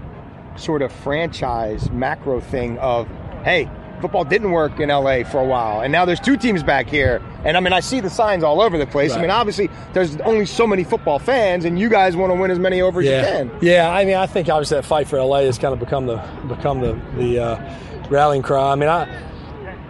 sort 0.57 0.83
of 0.83 0.93
franchise 0.93 1.91
macro 1.91 2.41
thing 2.41 2.79
of, 2.79 3.09
hey, 3.45 3.71
football 4.03 4.25
didn't 4.25 4.51
work 4.51 4.79
in 4.81 4.91
LA 4.91 5.25
for 5.25 5.39
a 5.39 5.45
while, 5.45 5.81
and 5.81 5.91
now 5.91 6.05
there's 6.05 6.21
two 6.21 6.37
teams 6.37 6.63
back 6.63 6.89
here. 6.89 7.23
And 7.45 7.57
I 7.57 7.61
mean, 7.61 7.73
I 7.73 7.81
see 7.81 8.01
the 8.01 8.11
signs 8.11 8.45
all 8.45 8.61
over 8.61 8.77
the 8.77 8.87
place. 8.87 9.13
I 9.13 9.21
mean, 9.21 9.31
obviously, 9.31 9.71
there's 9.95 10.17
only 10.21 10.45
so 10.45 10.67
many 10.67 10.85
football 10.85 11.19
fans, 11.19 11.65
and 11.65 11.79
you 11.79 11.89
guys 11.89 12.17
want 12.17 12.33
to 12.33 12.39
win 12.39 12.51
as 12.51 12.59
many 12.59 12.83
over 12.83 13.01
as 13.01 13.07
you 13.07 13.13
can. 13.13 13.51
Yeah, 13.63 13.91
I 13.91 14.05
mean, 14.05 14.17
I 14.17 14.27
think 14.27 14.49
obviously 14.49 14.77
that 14.77 14.85
fight 14.85 15.09
for 15.09 15.23
LA 15.23 15.43
has 15.43 15.59
kind 15.59 15.73
of 15.73 15.81
become 15.81 16.07
the 16.07 16.17
become 16.49 16.81
the 16.81 17.01
the 17.17 17.39
uh, 17.39 17.79
rallying 18.11 18.43
cry. 18.43 18.73
I 18.73 18.75
mean, 18.75 18.89
I 18.89 19.07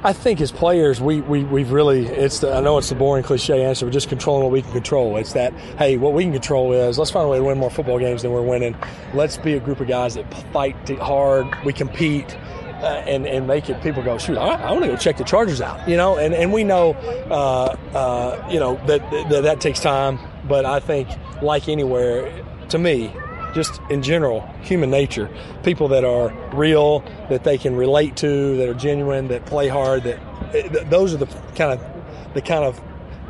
I 0.04 0.12
think 0.12 0.40
as 0.40 0.50
players, 0.50 1.00
we, 1.00 1.20
we 1.20 1.44
we've 1.44 1.70
really 1.70 2.06
it's 2.06 2.40
the, 2.40 2.52
I 2.52 2.60
know 2.60 2.76
it's 2.76 2.88
the 2.88 2.96
boring 2.96 3.22
cliche 3.22 3.64
answer, 3.64 3.86
but 3.86 3.92
just 3.92 4.08
controlling 4.08 4.42
what 4.42 4.52
we 4.52 4.62
can 4.62 4.72
control. 4.72 5.16
It's 5.16 5.32
that 5.34 5.52
hey, 5.78 5.96
what 5.96 6.12
we 6.12 6.24
can 6.24 6.32
control 6.32 6.72
is 6.72 6.98
let's 6.98 7.12
find 7.12 7.24
a 7.24 7.28
way 7.28 7.38
to 7.38 7.44
win 7.44 7.58
more 7.58 7.70
football 7.70 8.00
games 8.00 8.22
than 8.22 8.32
we're 8.32 8.42
winning. 8.42 8.74
Let's 9.14 9.36
be 9.36 9.54
a 9.54 9.60
group 9.60 9.78
of 9.78 9.86
guys 9.86 10.14
that 10.14 10.32
fight 10.52 10.76
hard. 10.98 11.46
We 11.64 11.72
compete. 11.72 12.36
Uh, 12.82 13.02
and 13.06 13.26
and 13.28 13.46
make 13.46 13.70
it 13.70 13.80
people 13.80 14.02
go 14.02 14.18
shoot 14.18 14.36
I, 14.36 14.54
I 14.54 14.72
want 14.72 14.82
to 14.82 14.88
go 14.88 14.96
check 14.96 15.16
the 15.16 15.22
Chargers 15.22 15.60
out 15.60 15.88
you 15.88 15.96
know 15.96 16.18
and 16.18 16.34
and 16.34 16.52
we 16.52 16.64
know 16.64 16.94
uh, 17.30 17.76
uh, 17.94 18.48
you 18.50 18.58
know 18.58 18.74
that, 18.86 19.08
that 19.30 19.42
that 19.44 19.60
takes 19.60 19.78
time 19.78 20.18
but 20.48 20.64
I 20.64 20.80
think 20.80 21.08
like 21.42 21.68
anywhere 21.68 22.44
to 22.70 22.78
me 22.78 23.14
just 23.54 23.80
in 23.90 24.02
general, 24.02 24.40
human 24.62 24.90
nature, 24.90 25.28
people 25.62 25.88
that 25.88 26.04
are 26.04 26.32
real, 26.54 27.00
that 27.28 27.44
they 27.44 27.58
can 27.58 27.76
relate 27.76 28.16
to, 28.16 28.56
that 28.56 28.68
are 28.68 28.74
genuine, 28.74 29.28
that 29.28 29.44
play 29.46 29.68
hard, 29.68 30.04
that 30.04 30.52
th- 30.52 30.88
those 30.88 31.14
are 31.14 31.18
the 31.18 31.26
kind 31.54 31.78
of 31.78 32.34
the 32.34 32.40
kind 32.40 32.64
of 32.64 32.80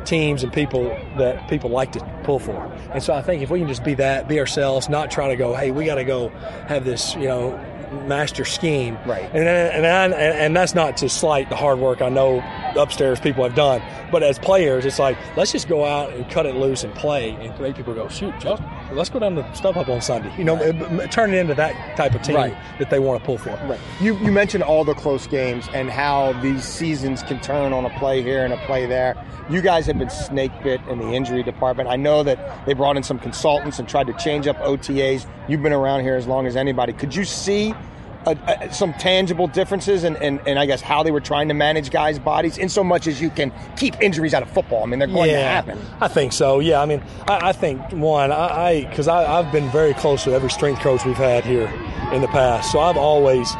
teams 0.05 0.43
and 0.43 0.51
people 0.51 0.85
that 1.17 1.47
people 1.49 1.69
like 1.69 1.91
to 1.93 2.21
pull 2.23 2.39
for. 2.39 2.71
And 2.93 3.01
so 3.01 3.13
I 3.13 3.21
think 3.21 3.41
if 3.41 3.49
we 3.49 3.59
can 3.59 3.67
just 3.67 3.83
be 3.83 3.93
that, 3.95 4.27
be 4.27 4.39
ourselves, 4.39 4.89
not 4.89 5.11
try 5.11 5.29
to 5.29 5.35
go, 5.35 5.53
hey, 5.53 5.71
we 5.71 5.85
got 5.85 5.95
to 5.95 6.03
go 6.03 6.29
have 6.67 6.85
this, 6.85 7.15
you 7.15 7.27
know, 7.27 7.51
master 7.93 8.45
scheme. 8.45 8.97
Right. 9.05 9.23
And 9.33 9.47
and, 9.47 9.85
and 9.85 10.13
and 10.13 10.55
that's 10.55 10.75
not 10.75 10.97
to 10.97 11.09
slight 11.09 11.49
the 11.49 11.55
hard 11.55 11.79
work 11.79 12.01
I 12.01 12.09
know 12.09 12.43
upstairs 12.75 13.19
people 13.19 13.43
have 13.43 13.55
done, 13.55 13.81
but 14.11 14.23
as 14.23 14.39
players, 14.39 14.85
it's 14.85 14.99
like 14.99 15.17
let's 15.37 15.51
just 15.51 15.67
go 15.67 15.85
out 15.85 16.11
and 16.13 16.29
cut 16.29 16.45
it 16.45 16.55
loose 16.55 16.83
and 16.83 16.93
play 16.95 17.31
and 17.31 17.57
make 17.59 17.75
people 17.75 17.93
go, 17.93 18.07
shoot, 18.09 18.33
let's 18.91 19.09
go 19.09 19.19
down 19.19 19.35
to 19.35 19.43
StubHub 19.43 19.87
on 19.89 20.01
Sunday. 20.01 20.33
You 20.37 20.43
know, 20.43 20.57
it- 20.61 21.11
turn 21.11 21.33
it 21.33 21.37
into 21.37 21.53
that 21.55 21.95
type 21.97 22.13
of 22.15 22.21
team 22.23 22.35
Right. 22.35 22.57
that 22.79 22.89
they 22.89 22.99
want 22.99 23.19
to 23.21 23.25
pull 23.25 23.37
for. 23.37 23.49
Right. 23.67 23.79
You 24.01 24.15
you 24.17 24.31
mentioned 24.31 24.63
all 24.63 24.83
the 24.83 24.93
close 24.95 25.27
games 25.27 25.67
and 25.73 25.89
how 25.89 26.33
these 26.41 26.63
seasons 26.63 27.23
can 27.23 27.39
turn 27.41 27.73
on 27.73 27.85
a 27.85 27.89
play 27.99 28.21
here 28.21 28.43
and 28.43 28.53
a 28.53 28.57
play 28.65 28.85
there. 28.85 29.15
You 29.49 29.61
guys 29.61 29.85
have 29.87 29.99
been 29.99 30.09
snake 30.09 30.51
bit 30.63 30.79
in 30.89 30.99
the 30.99 31.09
injury 31.13 31.43
department. 31.43 31.89
I 31.89 31.97
know 31.97 32.23
that 32.23 32.65
they 32.65 32.73
brought 32.73 32.95
in 32.95 33.03
some 33.03 33.19
consultants 33.19 33.77
and 33.77 33.87
tried 33.89 34.07
to 34.07 34.13
change 34.13 34.47
up 34.47 34.57
OTAs. 34.59 35.25
You've 35.49 35.61
been 35.61 35.73
around 35.73 36.01
here 36.01 36.15
as 36.15 36.27
long 36.27 36.47
as 36.47 36.55
anybody. 36.55 36.93
Could 36.93 37.13
you 37.13 37.25
see 37.25 37.73
a, 38.25 38.37
a, 38.47 38.73
some 38.73 38.93
tangible 38.93 39.47
differences 39.47 40.03
and 40.03 40.17
and 40.17 40.39
and 40.47 40.59
I 40.59 40.65
guess 40.65 40.81
how 40.81 41.03
they 41.03 41.11
were 41.11 41.21
trying 41.21 41.47
to 41.49 41.53
manage 41.53 41.89
guys' 41.91 42.19
bodies 42.19 42.57
in 42.57 42.69
so 42.69 42.83
much 42.83 43.07
as 43.07 43.21
you 43.21 43.29
can 43.29 43.51
keep 43.77 43.99
injuries 44.01 44.33
out 44.33 44.43
of 44.43 44.49
football? 44.49 44.83
I 44.83 44.85
mean, 44.85 44.99
they're 44.99 45.07
going 45.07 45.29
to 45.29 45.39
happen. 45.39 45.79
I 45.99 46.07
think 46.07 46.33
so. 46.33 46.59
Yeah, 46.59 46.81
I 46.81 46.85
mean, 46.85 47.01
I, 47.27 47.49
I 47.49 47.51
think 47.51 47.81
one, 47.91 48.31
I 48.31 48.85
because 48.89 49.07
I, 49.07 49.39
I've 49.39 49.51
been 49.51 49.69
very 49.71 49.93
close 49.93 50.25
with 50.25 50.35
every 50.35 50.49
strength 50.49 50.81
coach 50.81 51.05
we've 51.05 51.15
had 51.15 51.43
here 51.45 51.67
in 52.11 52.21
the 52.21 52.27
past, 52.27 52.71
so 52.71 52.79
I've 52.79 52.97
always 52.97 53.51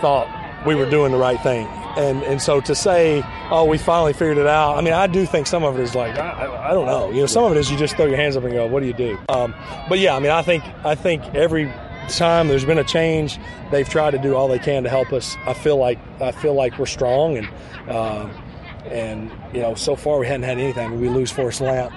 thought 0.00 0.28
we 0.66 0.74
were 0.74 0.88
doing 0.88 1.12
the 1.12 1.18
right 1.18 1.40
thing. 1.42 1.66
And 1.94 2.22
and 2.22 2.40
so 2.40 2.60
to 2.62 2.74
say, 2.74 3.22
oh, 3.50 3.66
we 3.66 3.76
finally 3.76 4.14
figured 4.14 4.38
it 4.38 4.46
out. 4.46 4.78
I 4.78 4.80
mean, 4.80 4.94
I 4.94 5.06
do 5.06 5.26
think 5.26 5.46
some 5.46 5.62
of 5.62 5.78
it 5.78 5.82
is 5.82 5.94
like 5.94 6.16
I, 6.16 6.30
I, 6.46 6.70
I 6.70 6.72
don't 6.72 6.86
know. 6.86 7.10
You 7.10 7.20
know, 7.20 7.26
some 7.26 7.44
of 7.44 7.52
it 7.52 7.58
is 7.58 7.70
you 7.70 7.76
just 7.76 7.96
throw 7.96 8.06
your 8.06 8.16
hands 8.16 8.34
up 8.34 8.44
and 8.44 8.52
go, 8.52 8.66
what 8.66 8.80
do 8.80 8.86
you 8.86 8.94
do? 8.94 9.18
Um, 9.28 9.54
but 9.90 9.98
yeah, 9.98 10.16
I 10.16 10.18
mean, 10.18 10.30
I 10.30 10.40
think 10.40 10.64
I 10.84 10.94
think 10.94 11.22
every 11.34 11.70
time 12.08 12.48
there's 12.48 12.64
been 12.64 12.78
a 12.78 12.84
change, 12.84 13.38
they've 13.70 13.88
tried 13.88 14.12
to 14.12 14.18
do 14.18 14.34
all 14.34 14.48
they 14.48 14.58
can 14.58 14.82
to 14.84 14.90
help 14.90 15.12
us. 15.12 15.36
I 15.46 15.54
feel 15.54 15.76
like 15.76 15.98
I 16.20 16.32
feel 16.32 16.54
like 16.54 16.78
we're 16.78 16.86
strong 16.86 17.36
and. 17.36 17.48
Uh, 17.88 18.28
and 18.86 19.30
you 19.52 19.60
know, 19.60 19.74
so 19.74 19.96
far 19.96 20.18
we 20.18 20.26
hadn't 20.26 20.42
had 20.42 20.58
anything. 20.58 21.00
We 21.00 21.08
lose 21.08 21.30
Forrest 21.30 21.60
Lamp, 21.60 21.92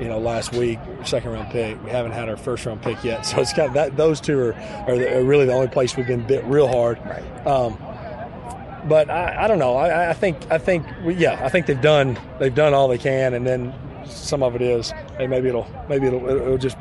you 0.00 0.08
know, 0.08 0.18
last 0.18 0.52
week, 0.52 0.78
second 1.04 1.30
round 1.32 1.50
pick. 1.50 1.82
We 1.84 1.90
haven't 1.90 2.12
had 2.12 2.28
our 2.28 2.36
first 2.36 2.64
round 2.66 2.82
pick 2.82 3.02
yet, 3.04 3.22
so 3.26 3.40
it's 3.40 3.52
kind 3.52 3.68
of 3.68 3.74
that. 3.74 3.96
Those 3.96 4.20
two 4.20 4.38
are, 4.38 4.54
are, 4.86 4.96
the, 4.96 5.18
are 5.18 5.24
really 5.24 5.46
the 5.46 5.52
only 5.52 5.68
place 5.68 5.96
we've 5.96 6.06
been 6.06 6.26
bit 6.26 6.44
real 6.44 6.68
hard. 6.68 6.98
Right. 7.04 7.46
Um, 7.46 7.78
but 8.88 9.10
I, 9.10 9.44
I 9.44 9.48
don't 9.48 9.58
know. 9.58 9.76
I, 9.76 10.10
I 10.10 10.12
think 10.12 10.38
I 10.50 10.58
think 10.58 10.86
we, 11.04 11.14
yeah, 11.14 11.40
I 11.44 11.48
think 11.48 11.66
they've 11.66 11.80
done 11.80 12.18
they've 12.38 12.54
done 12.54 12.74
all 12.74 12.88
they 12.88 12.98
can, 12.98 13.34
and 13.34 13.46
then 13.46 13.74
some 14.06 14.42
of 14.42 14.54
it 14.54 14.62
is 14.62 14.92
hey, 15.18 15.26
maybe 15.26 15.48
it'll 15.48 15.66
maybe 15.88 16.06
it'll, 16.06 16.26
it'll 16.28 16.58
just 16.58 16.78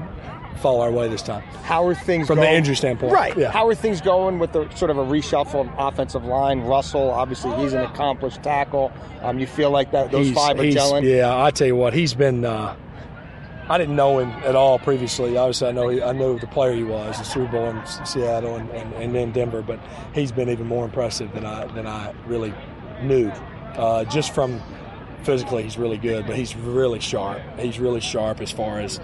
fall 0.57 0.81
our 0.81 0.91
way 0.91 1.07
this 1.07 1.21
time 1.21 1.41
How 1.63 1.85
are 1.87 1.95
things 1.95 2.27
from 2.27 2.37
the 2.37 2.43
going? 2.43 2.55
injury 2.55 2.75
standpoint. 2.75 3.13
Right. 3.13 3.37
Yeah. 3.37 3.51
How 3.51 3.67
are 3.67 3.75
things 3.75 4.01
going 4.01 4.39
with 4.39 4.51
the 4.53 4.69
sort 4.75 4.91
of 4.91 4.97
a 4.97 5.05
reshuffle 5.05 5.61
of 5.61 5.69
offensive 5.77 6.25
line? 6.25 6.61
Russell, 6.61 7.09
obviously, 7.11 7.55
he's 7.57 7.73
an 7.73 7.83
accomplished 7.83 8.43
tackle. 8.43 8.91
Um, 9.21 9.39
you 9.39 9.47
feel 9.47 9.71
like 9.71 9.91
that 9.91 10.11
those 10.11 10.27
He's- 10.27 10.37
five 10.37 10.59
are 10.59 10.63
gelling. 10.63 11.03
Yeah, 11.03 11.43
I 11.43 11.51
tell 11.51 11.67
you 11.67 11.75
what, 11.75 11.93
he's 11.93 12.13
been. 12.13 12.45
Uh, 12.45 12.75
I 13.69 13.77
didn't 13.77 13.97
know 13.97 14.19
him 14.19 14.29
at 14.45 14.55
all 14.55 14.79
previously. 14.79 15.35
Obviously, 15.35 15.67
I 15.67 15.71
know 15.73 15.89
he, 15.89 16.01
I 16.01 16.13
knew 16.13 16.39
the 16.39 16.47
player 16.47 16.71
he 16.73 16.83
was, 16.85 17.17
the 17.17 17.25
Super 17.25 17.51
Bowl 17.51 17.69
in 17.69 17.85
Seattle 18.05 18.55
and, 18.55 18.69
and, 18.69 18.93
and 18.93 19.13
then 19.13 19.31
Denver. 19.33 19.61
But 19.61 19.79
he's 20.13 20.31
been 20.31 20.47
even 20.49 20.67
more 20.67 20.85
impressive 20.85 21.33
than 21.33 21.45
I 21.45 21.65
than 21.67 21.85
I 21.85 22.13
really 22.27 22.53
knew. 23.01 23.27
Uh, 23.75 24.05
just 24.05 24.33
from 24.33 24.61
physically, 25.23 25.63
he's 25.63 25.77
really 25.77 25.97
good, 25.97 26.25
but 26.25 26.37
he's 26.37 26.55
really 26.55 27.01
sharp. 27.01 27.41
He's 27.59 27.77
really 27.77 27.99
sharp 27.99 28.39
as 28.39 28.51
far 28.51 28.79
as 28.79 29.01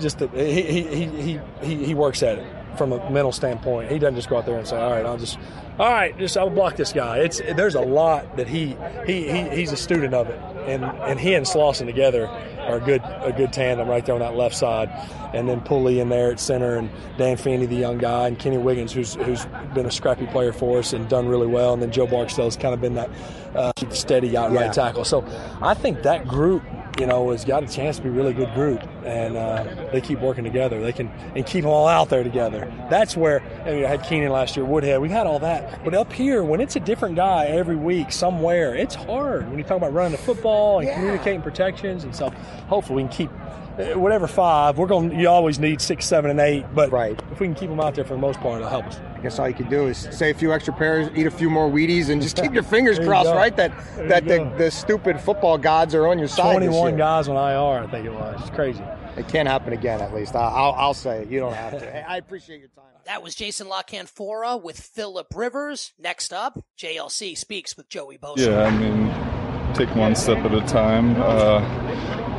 just 0.00 0.18
the, 0.18 0.28
he, 0.28 0.62
he, 0.62 1.06
he, 1.06 1.40
he, 1.62 1.84
he, 1.86 1.94
works 1.94 2.22
at 2.22 2.38
it 2.38 2.46
from 2.76 2.92
a 2.92 3.10
mental 3.10 3.32
standpoint. 3.32 3.90
He 3.90 3.98
doesn't 3.98 4.16
just 4.16 4.28
go 4.28 4.38
out 4.38 4.46
there 4.46 4.58
and 4.58 4.66
say, 4.66 4.76
"All 4.76 4.90
right, 4.90 5.04
I'll 5.06 5.18
just, 5.18 5.38
all 5.78 5.90
right, 5.90 6.16
just 6.18 6.36
I'll 6.36 6.50
block 6.50 6.76
this 6.76 6.92
guy." 6.92 7.18
It's 7.18 7.40
there's 7.56 7.74
a 7.74 7.80
lot 7.80 8.36
that 8.36 8.48
he 8.48 8.76
he, 9.06 9.30
he 9.30 9.48
he's 9.50 9.72
a 9.72 9.76
student 9.76 10.14
of 10.14 10.28
it, 10.28 10.40
and 10.66 10.84
and 10.84 11.20
he 11.20 11.34
and 11.34 11.46
Slauson 11.46 11.86
together 11.86 12.26
are 12.26 12.76
a 12.76 12.80
good 12.80 13.02
a 13.04 13.32
good 13.36 13.52
tandem 13.52 13.88
right 13.88 14.04
there 14.04 14.14
on 14.14 14.20
that 14.20 14.34
left 14.36 14.56
side, 14.56 14.88
and 15.32 15.48
then 15.48 15.60
Pulley 15.60 16.00
in 16.00 16.08
there 16.08 16.32
at 16.32 16.40
center, 16.40 16.76
and 16.76 16.90
Dan 17.16 17.36
Feeney, 17.36 17.66
the 17.66 17.76
young 17.76 17.98
guy, 17.98 18.26
and 18.26 18.38
Kenny 18.38 18.58
Wiggins, 18.58 18.92
who's 18.92 19.14
who's 19.14 19.46
been 19.74 19.86
a 19.86 19.90
scrappy 19.90 20.26
player 20.26 20.52
for 20.52 20.78
us 20.78 20.92
and 20.92 21.08
done 21.08 21.28
really 21.28 21.46
well, 21.46 21.72
and 21.72 21.82
then 21.82 21.92
Joe 21.92 22.06
Barksdale's 22.06 22.56
kind 22.56 22.74
of 22.74 22.80
been 22.80 22.94
that 22.94 23.10
uh, 23.54 23.72
steady 23.90 24.30
guy 24.30 24.46
at 24.46 24.52
Yeah. 24.52 24.60
right 24.62 24.72
tackle. 24.72 25.04
So 25.04 25.24
I 25.62 25.74
think 25.74 26.02
that 26.02 26.26
group 26.26 26.62
you 26.98 27.06
know, 27.06 27.30
has 27.30 27.44
got 27.44 27.62
a 27.62 27.66
chance 27.66 27.96
to 27.96 28.02
be 28.02 28.08
a 28.08 28.12
really 28.12 28.32
good 28.32 28.52
group, 28.54 28.80
and 29.04 29.36
uh, 29.36 29.88
they 29.92 30.00
keep 30.00 30.20
working 30.20 30.44
together. 30.44 30.80
They 30.80 30.92
can 30.92 31.08
and 31.34 31.44
keep 31.44 31.62
them 31.62 31.70
all 31.70 31.88
out 31.88 32.08
there 32.08 32.22
together. 32.22 32.72
That's 32.88 33.16
where 33.16 33.42
I, 33.64 33.72
mean, 33.72 33.84
I 33.84 33.88
had 33.88 34.04
Keenan 34.04 34.30
last 34.30 34.56
year, 34.56 34.64
Woodhead. 34.64 35.00
We 35.00 35.08
had 35.08 35.26
all 35.26 35.38
that, 35.40 35.84
but 35.84 35.94
up 35.94 36.12
here, 36.12 36.44
when 36.44 36.60
it's 36.60 36.76
a 36.76 36.80
different 36.80 37.16
guy 37.16 37.46
every 37.46 37.76
week 37.76 38.12
somewhere, 38.12 38.74
it's 38.74 38.94
hard. 38.94 39.48
When 39.48 39.58
you 39.58 39.64
talk 39.64 39.78
about 39.78 39.92
running 39.92 40.12
the 40.12 40.18
football 40.18 40.78
and 40.78 40.88
yeah. 40.88 40.94
communicating 40.94 41.42
protections, 41.42 42.04
and 42.04 42.14
so 42.14 42.30
hopefully 42.68 43.02
we 43.02 43.08
can 43.08 43.16
keep 43.16 43.30
uh, 43.78 43.98
whatever 43.98 44.26
five. 44.26 44.78
We're 44.78 44.86
going. 44.86 45.10
To 45.10 45.16
You 45.16 45.28
always 45.28 45.58
need 45.58 45.80
six, 45.80 46.06
seven, 46.06 46.30
and 46.30 46.40
eight. 46.40 46.64
But 46.74 46.90
right. 46.92 47.20
if 47.32 47.40
we 47.40 47.46
can 47.46 47.54
keep 47.54 47.70
them 47.70 47.80
out 47.80 47.94
there 47.94 48.04
for 48.04 48.14
the 48.14 48.20
most 48.20 48.40
part, 48.40 48.56
it'll 48.56 48.68
help 48.68 48.86
us. 48.86 49.00
I 49.24 49.28
guess 49.28 49.38
all 49.38 49.48
you 49.48 49.54
can 49.54 49.70
do 49.70 49.86
is 49.86 50.06
say 50.10 50.28
a 50.28 50.34
few 50.34 50.52
extra 50.52 50.74
pairs, 50.74 51.08
eat 51.16 51.26
a 51.26 51.30
few 51.30 51.48
more 51.48 51.70
Wheaties, 51.70 52.10
and 52.10 52.20
just 52.20 52.36
keep 52.36 52.52
your 52.52 52.62
fingers 52.62 52.98
crossed, 53.06 53.30
you 53.30 53.34
right? 53.34 53.56
That 53.56 53.72
there 53.96 54.08
that 54.08 54.28
the, 54.28 54.52
the, 54.58 54.70
stupid 54.70 55.18
football 55.18 55.56
gods 55.56 55.94
are 55.94 56.06
on 56.06 56.18
your 56.18 56.28
side. 56.28 56.52
Twenty-one 56.52 56.98
guys 56.98 57.26
on 57.26 57.36
IR, 57.36 57.84
I 57.84 57.86
think 57.90 58.04
it 58.04 58.12
was. 58.12 58.38
It's 58.42 58.50
crazy. 58.50 58.84
It 59.16 59.26
can't 59.28 59.48
happen 59.48 59.72
again. 59.72 60.02
At 60.02 60.12
least 60.12 60.36
I'll, 60.36 60.74
I'll 60.74 60.92
say 60.92 61.22
it. 61.22 61.30
You 61.30 61.40
don't 61.40 61.54
have 61.54 61.72
to. 61.78 62.10
I 62.10 62.18
appreciate 62.18 62.58
your 62.58 62.68
time. 62.68 62.84
That 63.06 63.22
was 63.22 63.34
Jason 63.34 63.66
La 63.66 63.80
Canfora 63.80 64.62
with 64.62 64.78
Philip 64.78 65.28
Rivers. 65.34 65.94
Next 65.98 66.34
up, 66.34 66.62
JLC 66.78 67.34
speaks 67.38 67.78
with 67.78 67.88
Joey 67.88 68.18
Bosa. 68.18 68.46
Yeah, 68.46 68.64
I 68.64 68.70
mean, 68.76 69.74
take 69.74 69.94
one 69.96 70.14
step 70.14 70.44
at 70.44 70.52
a 70.52 70.60
time. 70.66 71.16
Uh, 71.16 71.60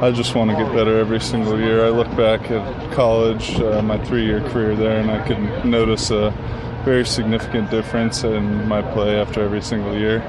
I 0.02 0.12
just 0.12 0.36
want 0.36 0.52
to 0.52 0.58
get 0.58 0.72
better 0.72 1.00
every 1.00 1.22
single 1.22 1.58
year. 1.58 1.86
I 1.86 1.90
look 1.90 2.10
back 2.18 2.52
at 2.52 2.92
college, 2.92 3.60
uh, 3.62 3.82
my 3.82 3.98
three 4.06 4.26
year 4.26 4.42
career 4.50 4.76
there, 4.76 5.00
and 5.00 5.10
I 5.10 5.26
could 5.26 5.66
notice 5.66 6.12
a 6.12 6.32
very 6.86 7.06
significant 7.06 7.72
difference 7.72 8.24
in 8.24 8.68
my 8.68 8.82
play 8.94 9.20
after 9.20 9.42
every 9.42 9.62
single 9.62 9.98
year. 9.98 10.22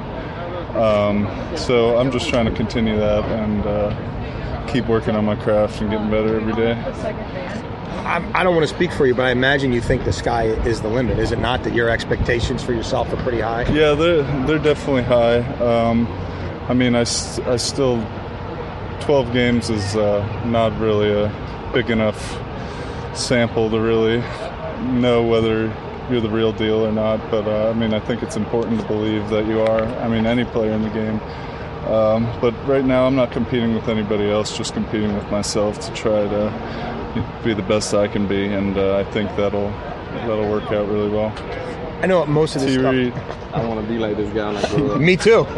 Um, 0.75 1.29
so 1.57 1.99
I'm 1.99 2.11
just 2.11 2.29
trying 2.29 2.47
to 2.47 2.53
continue 2.53 2.97
that 2.97 3.25
and 3.25 3.67
uh, 3.67 4.67
keep 4.67 4.87
working 4.87 5.15
on 5.15 5.25
my 5.27 5.37
craft 5.37 5.81
and 5.83 5.91
getting 5.91 6.11
better 6.11 6.41
every 6.41 6.55
day. 6.55 6.73
I 8.07 8.45
don't 8.45 8.55
want 8.55 8.69
to 8.69 8.75
speak 8.75 8.93
for 8.93 9.05
you, 9.05 9.15
but 9.15 9.25
I 9.25 9.33
imagine 9.33 9.73
you 9.73 9.81
think 9.81 10.05
the 10.05 10.13
sky 10.13 10.45
is 10.45 10.81
the 10.81 10.89
limit. 10.89 11.19
Is 11.19 11.33
it 11.33 11.41
not 11.41 11.65
that 11.65 11.75
your 11.75 11.91
expectations 11.91 12.63
for 12.63 12.73
yourself 12.73 13.13
are 13.13 13.17
pretty 13.17 13.41
high? 13.41 13.63
Yeah, 13.73 13.95
they're, 13.95 14.23
they're 14.47 14.59
definitely 14.59 15.03
high. 15.03 15.39
Um, 15.59 16.07
I 16.69 16.75
mean, 16.75 16.95
I, 16.95 17.01
I 17.01 17.57
still 17.57 18.01
12 19.01 19.33
games 19.33 19.71
is 19.71 19.97
uh, 19.97 20.45
not 20.47 20.79
really 20.81 21.13
a 21.13 21.71
big 21.73 21.91
enough 21.91 22.39
sample 23.17 23.71
to 23.71 23.81
really 23.81 24.21
know 25.01 25.23
whether 25.23 25.69
you're 26.11 26.21
the 26.21 26.31
real 26.31 26.53
deal 26.53 26.87
or 26.87 26.93
not. 26.93 27.19
But 27.31 27.47
uh, 27.47 27.71
I 27.71 27.73
mean, 27.75 27.95
I 27.95 28.01
think 28.01 28.23
it's 28.23 28.37
important 28.37 28.81
to 28.81 28.87
believe 28.87 29.29
that 29.31 29.47
you 29.47 29.61
are. 29.61 29.83
I 29.83 30.09
mean, 30.09 30.27
any 30.27 30.45
player 30.45 30.73
in 30.73 30.83
the 30.83 30.91
game. 30.91 31.21
Um, 31.93 32.29
but 32.41 32.53
right 32.67 32.85
now, 32.85 33.07
I'm 33.07 33.15
not 33.15 33.31
competing 33.31 33.75
with 33.75 33.89
anybody 33.89 34.29
else, 34.29 34.57
just 34.57 34.75
competing 34.75 35.15
with 35.15 35.31
myself 35.31 35.79
to 35.81 35.93
try 35.95 36.23
to 36.27 36.51
be 37.45 37.55
the 37.55 37.63
best 37.63 37.95
I 37.95 38.09
can 38.09 38.27
be, 38.27 38.47
and 38.47 38.77
uh, 38.77 38.97
I 38.99 39.05
think 39.13 39.31
that'll 39.37 39.71
that'll 39.71 40.51
work 40.51 40.65
out 40.73 40.89
really 40.89 41.09
well. 41.11 41.33
I 42.03 42.07
know 42.07 42.27
most 42.27 42.57
of 42.57 42.63
this 42.63 42.75
T-Reed. 42.77 43.13
stuff. 43.13 43.55
I 43.55 43.65
want 43.65 43.81
to 43.81 43.87
be 43.87 43.99
like 43.99 44.17
this 44.17 44.33
guy 44.35 44.53
when 44.53 44.57
I 44.57 44.69
grow 44.69 44.91
up. 44.93 45.01
Me 45.01 45.17
too. 45.17 45.47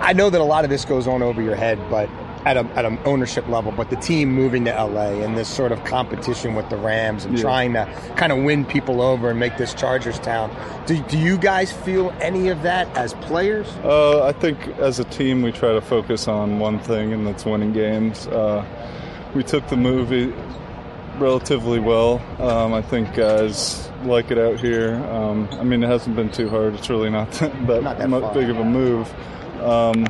I 0.00 0.12
know 0.14 0.30
that 0.30 0.40
a 0.40 0.44
lot 0.44 0.64
of 0.64 0.70
this 0.70 0.84
goes 0.84 1.06
on 1.06 1.22
over 1.22 1.42
your 1.42 1.54
head, 1.54 1.78
but 1.90 2.08
at 2.44 2.56
a 2.56 2.64
at 2.76 2.84
an 2.84 2.98
ownership 3.04 3.46
level, 3.48 3.72
but 3.72 3.90
the 3.90 3.96
team 3.96 4.32
moving 4.32 4.64
to 4.64 4.70
LA 4.70 5.22
and 5.22 5.36
this 5.36 5.48
sort 5.48 5.72
of 5.72 5.82
competition 5.84 6.54
with 6.54 6.68
the 6.70 6.76
Rams 6.76 7.24
and 7.24 7.36
yeah. 7.36 7.42
trying 7.42 7.72
to 7.74 7.86
kind 8.16 8.32
of 8.32 8.42
win 8.42 8.64
people 8.64 9.00
over 9.00 9.30
and 9.30 9.38
make 9.38 9.56
this 9.56 9.74
Chargers 9.74 10.18
town. 10.20 10.54
Do, 10.86 11.02
do 11.04 11.18
you 11.18 11.38
guys 11.38 11.72
feel 11.72 12.14
any 12.20 12.48
of 12.48 12.62
that 12.62 12.94
as 12.96 13.14
players? 13.14 13.68
Uh, 13.84 14.24
I 14.24 14.32
think 14.32 14.58
as 14.78 14.98
a 14.98 15.04
team 15.04 15.42
we 15.42 15.52
try 15.52 15.72
to 15.72 15.80
focus 15.80 16.28
on 16.28 16.58
one 16.58 16.78
thing, 16.78 17.12
and 17.12 17.26
that's 17.26 17.44
winning 17.44 17.72
games. 17.72 18.26
Uh, 18.26 18.64
we 19.34 19.42
took 19.42 19.66
the 19.68 19.76
movie 19.76 20.32
relatively 21.18 21.78
well. 21.78 22.20
Um, 22.40 22.72
I 22.72 22.82
think 22.82 23.14
guys 23.14 23.88
like 24.04 24.30
it 24.30 24.38
out 24.38 24.60
here. 24.60 24.94
Um, 25.10 25.48
I 25.52 25.64
mean, 25.64 25.82
it 25.82 25.88
hasn't 25.88 26.16
been 26.16 26.30
too 26.30 26.48
hard. 26.48 26.74
It's 26.74 26.88
really 26.88 27.10
not 27.10 27.30
that, 27.32 27.82
not 27.82 27.98
that 27.98 28.34
big 28.34 28.48
of 28.50 28.58
a 28.58 28.64
move. 28.64 29.12
Um, 29.60 30.06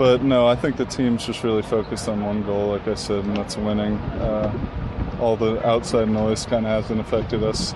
but 0.00 0.22
no, 0.22 0.46
I 0.46 0.56
think 0.56 0.78
the 0.78 0.86
team's 0.86 1.26
just 1.26 1.44
really 1.44 1.60
focused 1.60 2.08
on 2.08 2.24
one 2.24 2.42
goal, 2.42 2.68
like 2.68 2.88
I 2.88 2.94
said, 2.94 3.22
and 3.22 3.36
that's 3.36 3.58
winning. 3.58 3.98
Uh, 3.98 4.50
all 5.20 5.36
the 5.36 5.62
outside 5.68 6.08
noise 6.08 6.46
kind 6.46 6.64
of 6.64 6.72
hasn't 6.72 7.00
affected 7.00 7.42
us. 7.44 7.74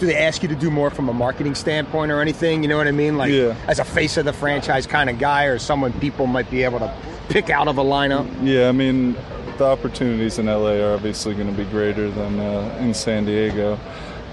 Do 0.00 0.06
they 0.06 0.16
ask 0.16 0.42
you 0.42 0.48
to 0.48 0.56
do 0.56 0.68
more 0.68 0.90
from 0.90 1.08
a 1.08 1.12
marketing 1.12 1.54
standpoint 1.54 2.10
or 2.10 2.20
anything? 2.20 2.64
You 2.64 2.68
know 2.68 2.76
what 2.76 2.88
I 2.88 2.90
mean? 2.90 3.16
Like 3.16 3.30
yeah. 3.30 3.54
as 3.68 3.78
a 3.78 3.84
face 3.84 4.16
of 4.16 4.24
the 4.24 4.32
franchise 4.32 4.88
kind 4.88 5.08
of 5.08 5.20
guy, 5.20 5.44
or 5.44 5.60
someone 5.60 5.92
people 6.00 6.26
might 6.26 6.50
be 6.50 6.64
able 6.64 6.80
to 6.80 6.92
pick 7.28 7.50
out 7.50 7.68
of 7.68 7.78
a 7.78 7.84
lineup. 7.84 8.28
Yeah, 8.42 8.68
I 8.68 8.72
mean, 8.72 9.12
the 9.56 9.64
opportunities 9.64 10.40
in 10.40 10.46
LA 10.46 10.80
are 10.80 10.94
obviously 10.94 11.34
going 11.34 11.54
to 11.54 11.56
be 11.56 11.70
greater 11.70 12.10
than 12.10 12.40
uh, 12.40 12.78
in 12.80 12.92
San 12.94 13.26
Diego. 13.26 13.78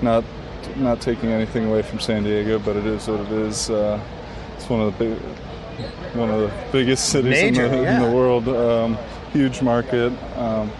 Not 0.01 0.23
not 0.75 1.01
taking 1.01 1.29
anything 1.29 1.67
away 1.67 1.83
from 1.83 1.99
San 1.99 2.23
Diego, 2.23 2.57
but 2.57 2.77
it 2.77 2.87
is 2.87 3.07
what 3.07 3.19
it 3.19 3.31
is. 3.31 3.69
Uh, 3.69 4.01
it's 4.57 4.67
one 4.67 4.81
of 4.81 4.97
the 4.97 5.05
big, 5.05 5.21
one 6.13 6.29
of 6.29 6.41
the 6.41 6.53
biggest 6.71 7.09
cities 7.09 7.31
Major, 7.31 7.65
in, 7.65 7.71
the, 7.71 7.81
yeah. 7.81 7.95
in, 7.95 8.09
the, 8.09 8.15
world. 8.15 8.47
Um, 8.47 8.97
huge 9.31 9.61
market, 9.61 10.11
um, 10.37 10.71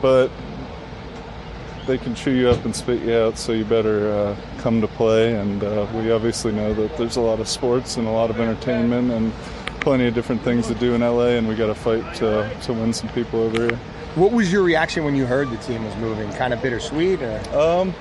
but 0.00 0.30
they 1.86 1.98
can 1.98 2.14
chew 2.14 2.32
you 2.32 2.48
up 2.48 2.64
and 2.64 2.74
spit 2.74 3.02
you 3.02 3.14
out. 3.14 3.38
So 3.38 3.52
you 3.52 3.64
better 3.64 4.10
uh, 4.10 4.36
come 4.58 4.80
to 4.80 4.88
play. 4.88 5.36
And 5.36 5.62
uh, 5.62 5.86
we 5.94 6.10
obviously 6.10 6.52
know 6.52 6.74
that 6.74 6.96
there's 6.96 7.16
a 7.16 7.20
lot 7.20 7.40
of 7.40 7.48
sports 7.48 7.96
and 7.96 8.06
a 8.06 8.10
lot 8.10 8.30
of 8.30 8.40
entertainment 8.40 9.10
and 9.12 9.32
plenty 9.80 10.06
of 10.06 10.14
different 10.14 10.42
things 10.42 10.66
to 10.66 10.74
do 10.74 10.94
in 10.94 11.00
LA. 11.00 11.36
And 11.36 11.48
we 11.48 11.54
got 11.54 11.66
to 11.66 11.74
fight 11.74 12.14
to 12.16 12.50
to 12.62 12.72
win 12.72 12.92
some 12.92 13.08
people 13.10 13.40
over 13.40 13.68
here. 13.68 13.78
What 14.16 14.32
was 14.32 14.50
your 14.50 14.62
reaction 14.62 15.04
when 15.04 15.14
you 15.14 15.26
heard 15.26 15.50
the 15.50 15.58
team 15.58 15.84
was 15.84 15.94
moving? 15.96 16.32
Kind 16.32 16.54
of 16.54 16.62
bittersweet, 16.62 17.20
or? 17.22 17.58
Um, 17.58 17.94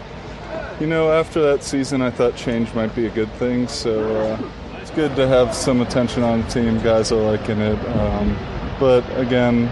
you 0.80 0.88
know, 0.88 1.11
after 1.11 1.41
that 1.41 1.61
season, 1.61 2.02
I 2.02 2.10
thought 2.10 2.36
change 2.36 2.73
might 2.73 2.95
be 2.95 3.06
a 3.06 3.11
good 3.11 3.32
thing. 3.34 3.68
So. 3.68 4.15
Uh, 4.15 4.49
good 4.95 5.15
to 5.17 5.27
have 5.27 5.53
some 5.53 5.81
attention 5.81 6.23
on 6.23 6.41
the 6.41 6.47
team. 6.47 6.80
Guys 6.80 7.11
are 7.11 7.22
liking 7.22 7.59
it. 7.59 7.77
Um, 7.97 8.38
but 8.80 9.03
again, 9.19 9.67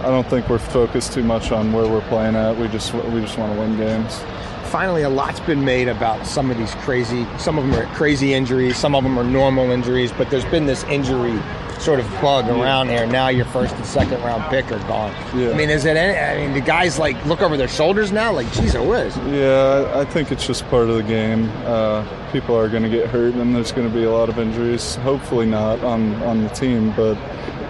I 0.00 0.10
don't 0.10 0.28
think 0.28 0.50
we're 0.50 0.58
focused 0.58 1.14
too 1.14 1.22
much 1.22 1.50
on 1.50 1.72
where 1.72 1.88
we're 1.88 2.06
playing 2.08 2.36
at. 2.36 2.58
We 2.58 2.68
just 2.68 2.92
we 2.92 3.22
just 3.22 3.38
want 3.38 3.54
to 3.54 3.58
win 3.58 3.78
games. 3.78 4.18
Finally, 4.64 5.02
a 5.02 5.08
lot's 5.08 5.40
been 5.40 5.64
made 5.64 5.88
about 5.88 6.26
some 6.26 6.50
of 6.50 6.58
these 6.58 6.74
crazy. 6.76 7.26
Some 7.38 7.56
of 7.58 7.66
them 7.66 7.74
are 7.74 7.86
crazy 7.94 8.34
injuries. 8.34 8.76
Some 8.76 8.94
of 8.94 9.02
them 9.02 9.18
are 9.18 9.24
normal 9.24 9.70
injuries. 9.70 10.12
But 10.12 10.28
there's 10.28 10.44
been 10.44 10.66
this 10.66 10.84
injury 10.84 11.40
sort 11.80 12.00
of 12.00 12.10
bug 12.20 12.46
yeah. 12.46 12.60
around 12.60 12.88
here. 12.88 13.06
Now 13.06 13.28
your 13.28 13.44
first 13.46 13.74
and 13.74 13.86
second 13.86 14.20
round 14.22 14.48
pick 14.50 14.70
are 14.72 14.78
gone. 14.88 15.12
Yeah. 15.36 15.50
I 15.50 15.54
mean, 15.54 15.70
is 15.70 15.84
it? 15.84 15.96
Any, 15.96 16.18
I 16.18 16.46
mean, 16.46 16.54
the 16.54 16.60
guys 16.60 16.98
like 16.98 17.22
look 17.26 17.40
over 17.40 17.56
their 17.56 17.68
shoulders 17.68 18.12
now, 18.12 18.32
like, 18.32 18.50
geez, 18.52 18.74
it 18.74 18.84
was. 18.84 19.16
Yeah, 19.28 19.92
I 19.94 20.04
think 20.04 20.32
it's 20.32 20.46
just 20.46 20.68
part 20.68 20.88
of 20.88 20.96
the 20.96 21.02
game. 21.02 21.50
Uh, 21.64 22.06
people 22.32 22.56
are 22.56 22.68
going 22.68 22.82
to 22.82 22.88
get 22.88 23.08
hurt, 23.08 23.34
and 23.34 23.54
there's 23.54 23.72
going 23.72 23.88
to 23.88 23.94
be 23.94 24.04
a 24.04 24.10
lot 24.10 24.28
of 24.28 24.38
injuries. 24.38 24.96
Hopefully 24.96 25.46
not 25.46 25.80
on 25.84 26.14
on 26.22 26.42
the 26.42 26.50
team, 26.50 26.92
but 26.96 27.16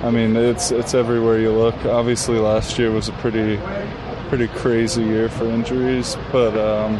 I 0.02 0.10
mean, 0.10 0.36
it's 0.36 0.70
it's 0.70 0.94
everywhere 0.94 1.38
you 1.38 1.52
look. 1.52 1.76
Obviously, 1.84 2.38
last 2.38 2.78
year 2.78 2.90
was 2.90 3.08
a 3.08 3.12
pretty 3.12 3.60
pretty 4.28 4.48
crazy 4.48 5.02
year 5.02 5.28
for 5.28 5.46
injuries, 5.46 6.16
but 6.30 6.56
um, 6.56 6.96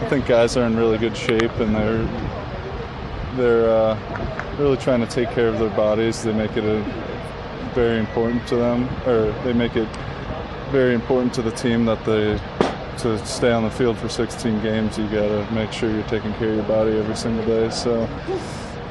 I 0.00 0.08
think 0.08 0.26
guys 0.26 0.56
are 0.56 0.64
in 0.64 0.76
really 0.76 0.98
good 0.98 1.16
shape, 1.16 1.52
and 1.60 1.74
they're 1.74 2.43
they're. 3.36 3.68
Uh, 3.68 4.34
really 4.58 4.76
trying 4.76 5.00
to 5.00 5.06
take 5.06 5.30
care 5.30 5.48
of 5.48 5.58
their 5.58 5.70
bodies. 5.70 6.22
They 6.22 6.32
make 6.32 6.56
it 6.56 6.64
a, 6.64 6.80
very 7.74 7.98
important 7.98 8.46
to 8.48 8.56
them, 8.56 8.88
or 9.06 9.32
they 9.42 9.52
make 9.52 9.74
it 9.74 9.88
very 10.70 10.94
important 10.94 11.34
to 11.34 11.42
the 11.42 11.50
team 11.50 11.84
that 11.86 12.04
they 12.04 12.40
to 12.98 13.26
stay 13.26 13.50
on 13.50 13.64
the 13.64 13.70
field 13.70 13.98
for 13.98 14.08
16 14.08 14.62
games. 14.62 14.96
You 14.96 15.08
got 15.08 15.26
to 15.26 15.48
make 15.52 15.72
sure 15.72 15.90
you're 15.90 16.04
taking 16.04 16.32
care 16.34 16.50
of 16.50 16.56
your 16.56 16.64
body 16.64 16.96
every 16.96 17.16
single 17.16 17.44
day. 17.44 17.70
So. 17.70 18.08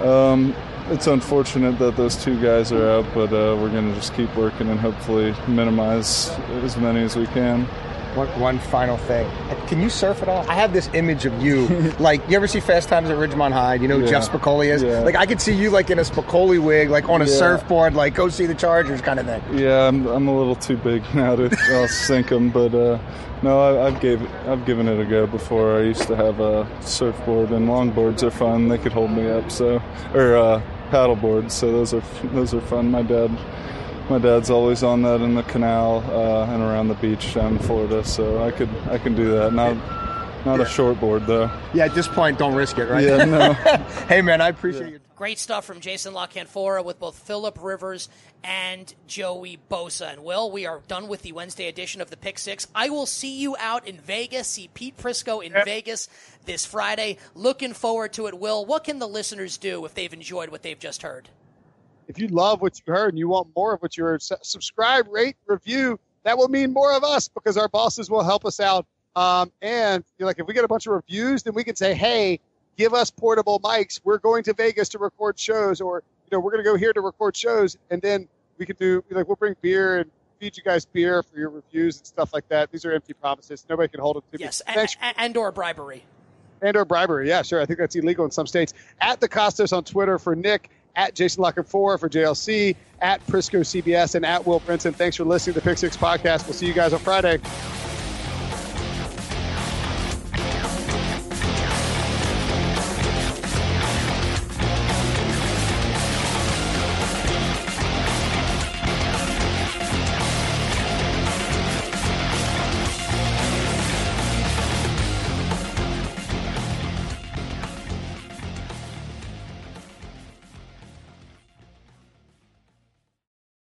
Um, 0.02 0.54
it's 0.90 1.08
unfortunate 1.08 1.80
that 1.80 1.96
those 1.96 2.22
two 2.22 2.40
guys 2.42 2.74
are 2.74 2.86
out, 2.90 3.06
but 3.14 3.32
uh, 3.32 3.56
we're 3.56 3.70
going 3.70 3.88
to 3.88 3.96
just 3.96 4.14
keep 4.16 4.36
working 4.36 4.68
and 4.68 4.78
hopefully 4.78 5.34
minimize 5.48 6.30
as 6.62 6.76
many 6.76 7.00
as 7.00 7.16
we 7.16 7.26
can. 7.28 7.66
One, 8.16 8.28
one 8.40 8.60
final 8.60 8.98
thing. 8.98 9.30
Can 9.68 9.82
you 9.82 9.90
surf 9.90 10.22
at 10.22 10.30
all? 10.30 10.48
I 10.50 10.54
have 10.54 10.72
this 10.72 10.88
image 10.94 11.26
of 11.26 11.42
you. 11.42 11.66
like, 12.00 12.22
you 12.30 12.36
ever 12.36 12.48
see 12.48 12.60
Fast 12.60 12.88
Times 12.90 13.10
at 13.10 13.18
Ridgemont 13.18 13.54
High? 13.54 13.76
You 13.76 13.88
know 13.88 13.98
who 13.98 14.06
Yeah. 14.06 14.12
Jeff 14.12 14.30
Spicoli 14.32 14.68
is? 14.68 14.84
Yeah. 14.84 15.00
Like, 15.00 15.16
I 15.16 15.26
could 15.26 15.42
see 15.42 15.54
you, 15.54 15.72
like, 15.72 15.90
in 15.90 15.98
a 15.98 16.04
Spicoli 16.04 16.62
wig, 16.62 16.90
like, 16.92 17.10
on 17.10 17.22
a 17.22 17.26
Yeah. 17.26 17.32
surfboard, 17.36 17.96
like, 17.96 18.14
go 18.14 18.30
see 18.30 18.46
the 18.46 18.54
Chargers 18.54 19.02
kind 19.02 19.20
of 19.20 19.26
thing. 19.26 19.42
Yeah, 19.58 19.88
I'm, 19.88 20.06
I'm 20.06 20.28
a 20.28 20.38
little 20.38 20.56
too 20.56 20.78
big 20.78 21.02
now 21.16 21.36
to 21.36 21.50
I'll 21.72 21.88
sink 21.88 22.30
them, 22.30 22.50
but 22.52 22.76
uh, 22.76 23.00
no, 23.42 23.60
I, 23.82 23.88
I've 23.88 24.00
gave 24.00 24.22
I've 24.48 24.64
given 24.66 24.88
it 24.88 25.00
a 25.00 25.06
go 25.06 25.26
before. 25.26 25.78
I 25.80 25.82
used 25.82 26.04
to 26.08 26.16
have 26.16 26.40
a 26.40 26.68
surfboard 26.82 27.50
and 27.50 27.68
longboards 27.68 28.22
are 28.24 28.32
fun. 28.32 28.68
They 28.70 28.78
could 28.78 28.94
hold 28.94 29.10
me 29.12 29.28
up, 29.30 29.50
so 29.52 29.82
or 30.14 30.38
uh, 30.38 30.62
paddle 30.92 31.16
boards. 31.16 31.54
So 31.54 31.72
those 31.72 31.94
are 31.94 32.04
those 32.32 32.54
are 32.54 32.62
fun. 32.62 32.92
My 32.92 33.02
dad. 33.02 33.32
My 34.14 34.20
dad's 34.20 34.52
always 34.52 34.84
on 34.84 35.02
that 35.02 35.22
in 35.22 35.34
the 35.34 35.42
canal 35.42 36.04
uh, 36.12 36.46
and 36.54 36.62
around 36.62 36.88
the 36.88 36.94
beach 36.94 37.34
down 37.34 37.54
in 37.54 37.58
Florida, 37.58 38.06
so 38.06 38.44
I 38.44 38.52
could 38.52 38.70
I 38.88 39.00
can 39.00 39.16
do 39.16 39.32
that. 39.32 39.54
Not 39.54 39.76
Not 40.46 40.60
Yeah. 40.60 40.66
a 40.66 40.70
short 40.70 41.00
board 41.00 41.26
though. 41.26 41.50
Yeah, 41.74 41.86
at 41.86 41.96
this 41.96 42.08
point, 42.08 42.38
don't 42.38 42.54
risk 42.54 42.78
it, 42.78 42.86
right? 42.86 43.04
Yeah, 43.04 43.26
no. 43.26 43.54
hey, 44.08 44.22
man, 44.22 44.40
I 44.40 44.50
appreciate 44.50 44.92
you. 44.92 45.00
Great 45.16 45.40
stuff 45.40 45.66
from 45.66 45.80
Jason 45.80 46.14
La 46.14 46.28
Canfora 46.28 46.86
with 46.86 47.00
both 47.00 47.18
Philip 47.18 47.58
Rivers 47.60 48.08
and 48.44 48.94
Joey 49.08 49.58
Bosa. 49.72 50.14
And 50.14 50.24
Will, 50.24 50.52
we 50.52 50.68
are 50.68 50.82
done 50.88 51.08
with 51.08 51.24
the 51.24 51.32
Wednesday 51.32 51.68
edition 51.68 52.00
of 52.00 52.12
the 52.12 52.18
Pick 52.18 52.38
Six. 52.38 52.68
I 52.76 52.90
will 52.90 53.08
see 53.08 53.40
you 53.40 53.58
out 53.60 53.88
in 53.88 53.98
Vegas. 53.98 54.48
See 54.48 54.70
Pete 54.76 54.96
Prisco 54.96 55.44
in 55.44 55.54
Vegas 55.66 56.08
this 56.46 56.68
Friday. 56.68 57.18
Looking 57.34 57.74
forward 57.74 58.14
to 58.14 58.28
it. 58.28 58.40
Will, 58.40 58.64
what 58.64 58.84
can 58.84 59.00
the 59.00 59.08
listeners 59.08 59.58
do 59.58 59.84
if 59.86 59.96
they've 59.96 60.14
enjoyed 60.14 60.50
what 60.50 60.62
they've 60.62 60.78
just 60.78 61.02
heard? 61.02 61.30
If 62.14 62.20
you 62.20 62.28
love 62.28 62.62
what 62.62 62.80
you 62.86 62.94
heard 62.94 63.10
and 63.10 63.18
you 63.18 63.28
want 63.28 63.48
more 63.56 63.74
of 63.74 63.82
what 63.82 63.98
you 63.98 64.04
heard, 64.04 64.22
subscribe, 64.22 65.08
rate, 65.10 65.36
review. 65.48 66.00
That 66.24 66.38
will 66.38 66.48
mean 66.48 66.72
more 66.72 66.94
of 66.94 67.04
us 67.04 67.28
because 67.28 67.58
our 67.58 67.68
bosses 67.68 68.08
will 68.08 68.24
help 68.24 68.46
us 68.46 68.60
out. 68.60 68.86
Um, 69.16 69.52
and 69.64 70.04
you 70.20 70.24
know, 70.24 70.28
like 70.28 70.38
if 70.38 70.46
we 70.46 70.54
get 70.54 70.64
a 70.64 70.68
bunch 70.68 70.86
of 70.86 70.94
reviews, 70.94 71.42
then 71.42 71.56
we 71.56 71.64
can 71.64 71.76
say, 71.76 71.96
hey, 71.96 72.40
give 72.78 72.94
us 72.94 73.10
portable 73.10 73.60
mics. 73.62 74.00
We're 74.04 74.20
going 74.20 74.44
to 74.44 74.54
Vegas 74.54 74.90
to 74.90 75.00
record 75.00 75.40
shows, 75.40 75.82
or 75.82 76.04
you 76.26 76.38
know, 76.38 76.40
we're 76.40 76.52
going 76.52 76.64
to 76.64 76.70
go 76.70 76.78
here 76.78 76.94
to 76.94 77.02
record 77.02 77.36
shows, 77.36 77.78
and 77.90 78.00
then 78.00 78.28
we 78.60 78.68
can 78.68 78.76
do 78.80 79.04
like 79.10 79.28
we'll 79.28 79.36
bring 79.36 79.56
beer 79.62 79.98
and 80.02 80.12
feed 80.40 80.56
you 80.56 80.62
guys 80.64 80.86
beer 80.86 81.24
for 81.24 81.36
your 81.38 81.50
reviews 81.50 81.98
and 81.98 82.06
stuff 82.06 82.32
like 82.32 82.48
that. 82.50 82.72
These 82.72 82.86
are 82.86 82.92
empty 82.92 83.14
promises. 83.14 83.66
Nobody 83.68 83.90
can 83.90 84.00
hold 84.02 84.18
them 84.18 84.24
to 84.34 84.40
Yes, 84.40 84.62
me. 84.68 84.76
and, 84.76 85.16
and 85.18 85.36
or 85.38 85.52
bribery. 85.52 86.04
and 86.62 86.78
or 86.78 86.86
bribery. 86.86 87.28
Yeah, 87.28 87.42
sure. 87.42 87.60
I 87.60 87.66
think 87.66 87.80
that's 87.80 87.96
illegal 87.96 88.24
in 88.24 88.32
some 88.32 88.46
states. 88.48 88.74
At 89.02 89.20
the 89.20 89.28
Kostos 89.28 89.76
on 89.76 89.84
Twitter 89.84 90.18
for 90.20 90.36
Nick, 90.36 90.70
at 90.96 91.16
Jason 91.16 91.42
La 91.42 91.52
Canfora 91.52 92.00
for 92.00 92.10
JLC, 92.10 92.76
at 93.02 93.26
Prisco 93.28 93.62
CBS, 93.62 94.16
and 94.16 94.26
at 94.26 94.46
Will 94.46 94.60
Brinson. 94.62 94.96
Thanks 94.96 95.18
for 95.18 95.26
listening 95.26 95.56
to 95.56 95.60
the 95.60 95.64
Pick 95.64 95.78
Six 95.78 95.98
Podcast. 95.98 96.46
We'll 96.46 96.54
see 96.54 96.68
you 96.68 96.74
guys 96.74 96.94
on 96.94 97.00
Friday. 97.00 97.40